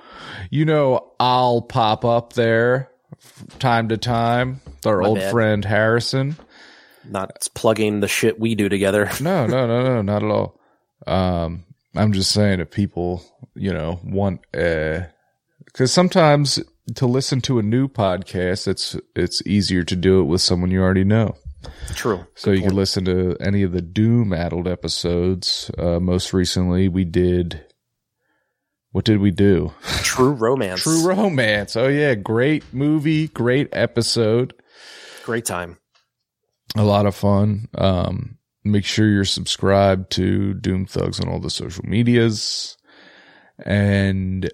you 0.51 0.65
know, 0.65 1.13
I'll 1.21 1.63
pop 1.63 2.05
up 2.05 2.33
there 2.35 2.91
time 3.59 3.89
to 3.89 3.97
time. 3.97 4.61
Our 4.87 5.01
My 5.01 5.09
old 5.09 5.19
bad. 5.19 5.31
friend 5.31 5.65
Harrison. 5.65 6.37
Not 7.05 7.49
plugging 7.55 8.01
the 8.01 8.09
shit 8.09 8.39
we 8.39 8.55
do 8.55 8.69
together. 8.69 9.11
No, 9.21 9.47
no, 9.47 9.67
no, 9.67 9.83
no, 9.83 10.03
not 10.03 10.23
at 10.23 10.31
all. 10.31 10.61
Um, 11.07 11.65
I'm 11.97 12.13
just 12.13 12.33
saying 12.33 12.61
if 12.61 12.71
people, 12.71 13.25
you 13.55 13.73
know, 13.73 13.99
want, 14.05 14.41
uh, 14.55 15.03
cause 15.73 15.91
sometimes 15.93 16.61
to 16.97 17.07
listen 17.07 17.41
to 17.43 17.59
a 17.59 17.63
new 17.63 17.89
podcast, 17.89 18.69
it's, 18.69 18.95
it's 19.17 19.43
easier 19.47 19.85
to 19.85 19.97
do 19.97 20.21
it 20.21 20.25
with 20.25 20.43
someone 20.43 20.71
you 20.71 20.83
already 20.83 21.05
know. 21.05 21.35
True. 21.95 22.27
So 22.35 22.51
you 22.53 22.63
can 22.63 22.75
listen 22.77 23.05
to 23.07 23.37
any 23.41 23.63
of 23.63 23.73
the 23.73 23.83
Doom 23.83 24.33
addled 24.33 24.69
episodes. 24.69 25.71
Uh, 25.77 25.99
most 25.99 26.33
recently 26.33 26.89
we 26.89 27.05
did, 27.05 27.65
what 28.93 29.05
did 29.05 29.19
we 29.19 29.31
do? 29.31 29.73
True 30.03 30.33
romance. 30.33 30.83
True 30.83 31.07
Romance. 31.07 31.77
Oh 31.77 31.89
yeah. 31.89 32.15
Great 32.15 32.73
movie. 32.73 33.29
Great 33.29 33.69
episode. 33.73 34.55
Great 35.25 35.45
time. 35.45 35.79
a 36.77 36.85
lot 36.85 37.07
of 37.07 37.15
fun. 37.15 37.69
Um, 37.75 38.39
make 38.65 38.85
sure 38.85 39.09
you're 39.09 39.25
subscribed 39.25 40.11
to 40.13 40.55
Doom 40.55 40.87
Thugs 40.87 41.21
on 41.21 41.29
all 41.29 41.41
the 41.41 41.51
social 41.51 41.85
medias. 41.85 42.77
And 43.65 44.49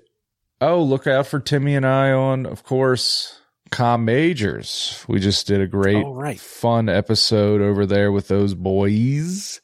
oh, 0.61 0.83
look 0.83 1.07
out 1.07 1.27
for 1.27 1.41
Timmy 1.41 1.77
and 1.77 1.87
I 1.87 2.11
on, 2.13 2.47
of 2.47 2.65
course, 2.65 3.41
Com 3.71 4.05
Majors. 4.05 5.05
We 5.09 5.19
just 5.21 5.47
did 5.47 5.61
a 5.61 5.67
great, 5.67 6.05
right. 6.07 6.39
fun 6.39 6.89
episode 6.89 7.61
over 7.61 7.87
there 7.87 8.13
with 8.13 8.29
those 8.29 8.55
boys. 8.55 9.61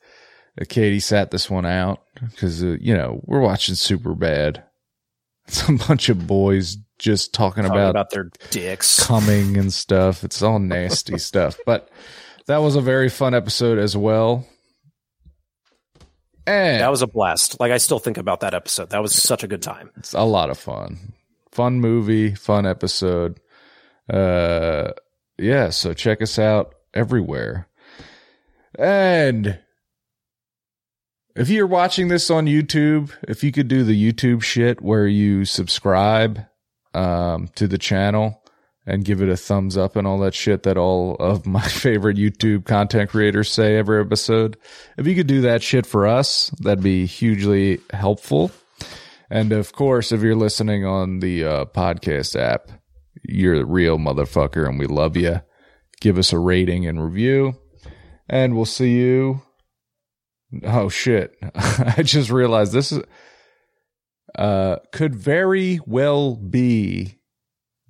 Katie 0.69 1.01
sat 1.01 1.31
this 1.31 1.49
one 1.49 1.65
out 1.65 2.03
because, 2.21 2.63
uh, 2.63 2.77
you 2.81 2.95
know, 2.95 3.21
we're 3.25 3.41
watching 3.41 3.75
Superbad. 3.75 4.63
It's 5.49 5.69
a 5.69 5.73
bunch 5.73 6.09
of 6.11 6.29
boys 6.29 6.77
just 7.01 7.35
talking, 7.35 7.65
Talking 7.65 7.77
about 7.77 7.91
about 7.91 8.11
their 8.11 8.31
dicks. 8.51 9.05
coming 9.05 9.57
and 9.57 9.73
stuff. 9.73 10.23
It's 10.23 10.43
all 10.43 10.61
nasty 10.61 11.19
stuff. 11.19 11.59
But 11.67 11.89
that 12.47 12.59
was 12.59 12.77
a 12.77 12.81
very 12.81 13.09
fun 13.09 13.35
episode 13.35 13.77
as 13.79 13.97
well. 13.97 14.47
And 16.47 16.81
That 16.81 16.91
was 16.91 17.03
a 17.03 17.09
blast. 17.09 17.59
Like 17.59 17.73
I 17.73 17.79
still 17.79 17.99
think 17.99 18.17
about 18.17 18.41
that 18.41 18.55
episode. 18.55 18.91
That 18.91 19.03
was 19.03 19.13
such 19.13 19.43
a 19.43 19.49
good 19.49 19.63
time. 19.63 19.91
it's 19.97 20.13
a 20.13 20.23
lot 20.23 20.51
of 20.51 20.59
fun. 20.59 21.15
Fun 21.51 21.81
movie, 21.81 22.35
fun 22.37 22.65
episode. 22.65 23.41
Uh 24.12 24.93
yeah, 25.39 25.70
so 25.70 25.95
check 25.95 26.20
us 26.20 26.39
out 26.39 26.74
everywhere. 26.93 27.69
And 28.78 29.59
if 31.35 31.49
you're 31.49 31.66
watching 31.66 32.09
this 32.09 32.31
on 32.31 32.47
YouTube, 32.47 33.12
if 33.27 33.43
you 33.43 33.53
could 33.53 33.69
do 33.69 33.82
the 33.85 34.12
YouTube 34.12 34.43
shit 34.43 34.82
where 34.82 35.07
you 35.07 35.45
subscribe 35.45 36.45
um, 36.93 37.49
to 37.55 37.66
the 37.66 37.78
channel 37.78 38.43
and 38.87 39.05
give 39.05 39.23
it 39.23 39.28
a 39.28 39.37
thumbs 39.37 39.77
up 39.77 39.97
and 39.97 40.07
all 40.07 40.19
that 40.19 40.35
shit 40.35 40.65
that 40.65 40.77
all 40.77 41.15
of 41.16 41.47
my 41.47 41.62
favorite 41.69 42.16
YouTube 42.16 42.65
content 42.65 43.11
creators 43.11 43.51
say 43.51 43.77
every 43.77 44.01
episode. 44.01 44.57
If 44.99 45.07
you 45.07 45.15
could 45.15 45.27
do 45.27 45.43
that 45.43 45.62
shit 45.62 45.87
for 45.87 46.07
us, 46.07 46.51
that'd 46.61 46.82
be 46.82 47.07
hugely 47.07 47.81
helpful. 47.93 48.51
And 49.31 49.53
of 49.53 49.73
course, 49.73 50.11
if 50.11 50.23
you're 50.23 50.35
listening 50.35 50.85
on 50.85 51.20
the 51.20 51.45
uh, 51.45 51.65
podcast 51.66 52.39
app, 52.39 52.70
you're 53.31 53.61
a 53.61 53.65
real 53.65 53.98
motherfucker 53.98 54.69
and 54.69 54.78
we 54.78 54.86
love 54.86 55.16
you. 55.16 55.40
Give 56.01 56.19
us 56.19 56.32
a 56.32 56.39
rating 56.39 56.86
and 56.86 57.02
review. 57.02 57.55
And 58.28 58.55
we'll 58.55 58.65
see 58.65 58.93
you 58.93 59.43
Oh 60.65 60.89
shit. 60.89 61.36
I 61.55 62.02
just 62.02 62.31
realized 62.31 62.73
this 62.73 62.93
is 62.93 63.02
uh 64.36 64.77
could 64.93 65.15
very 65.15 65.81
well 65.86 66.36
be 66.36 67.16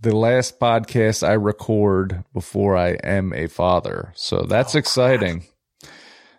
the 0.01 0.17
last 0.17 0.59
podcast 0.59 1.27
I 1.27 1.35
record 1.35 2.25
before 2.33 2.77
I 2.77 2.93
am 3.05 3.33
a 3.33 3.47
father. 3.47 4.13
So 4.15 4.43
that's 4.43 4.75
exciting. 4.75 5.45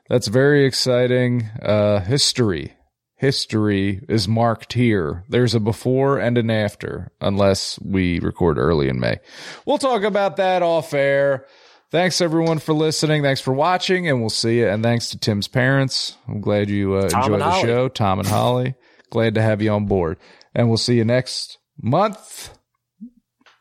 That's 0.09 0.27
very 0.27 0.65
exciting. 0.65 1.49
Uh 1.61 2.01
history. 2.01 2.73
History 3.21 4.01
is 4.09 4.27
marked 4.27 4.73
here. 4.73 5.23
There's 5.29 5.53
a 5.53 5.59
before 5.59 6.17
and 6.17 6.39
an 6.39 6.49
after, 6.49 7.11
unless 7.21 7.79
we 7.79 8.17
record 8.19 8.57
early 8.57 8.89
in 8.89 8.99
May. 8.99 9.19
We'll 9.63 9.77
talk 9.77 10.01
about 10.01 10.37
that 10.37 10.63
off 10.63 10.91
air. 10.95 11.45
Thanks 11.91 12.19
everyone 12.19 12.57
for 12.57 12.73
listening. 12.73 13.21
Thanks 13.21 13.39
for 13.39 13.53
watching, 13.53 14.07
and 14.07 14.21
we'll 14.21 14.31
see 14.31 14.57
you. 14.57 14.67
And 14.67 14.81
thanks 14.81 15.11
to 15.11 15.19
Tim's 15.19 15.47
parents. 15.47 16.17
I'm 16.27 16.41
glad 16.41 16.67
you 16.71 16.95
uh, 16.95 17.01
enjoyed 17.13 17.39
the 17.41 17.43
Holly. 17.43 17.61
show, 17.61 17.87
Tom 17.89 18.17
and 18.17 18.27
Holly. 18.27 18.73
glad 19.11 19.35
to 19.35 19.41
have 19.43 19.61
you 19.61 19.69
on 19.69 19.85
board. 19.85 20.17
And 20.55 20.67
we'll 20.67 20.77
see 20.79 20.95
you 20.95 21.05
next 21.05 21.59
month, 21.79 22.57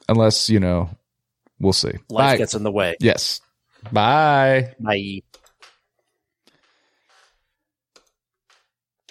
unless 0.09 0.49
you 0.49 0.59
know, 0.59 0.89
we'll 1.59 1.75
see. 1.75 1.93
Life 2.09 2.33
Bye. 2.33 2.37
gets 2.39 2.55
in 2.55 2.63
the 2.63 2.73
way. 2.73 2.97
yes. 2.99 3.43
Bye. 3.93 4.73
Bye. 4.81 5.21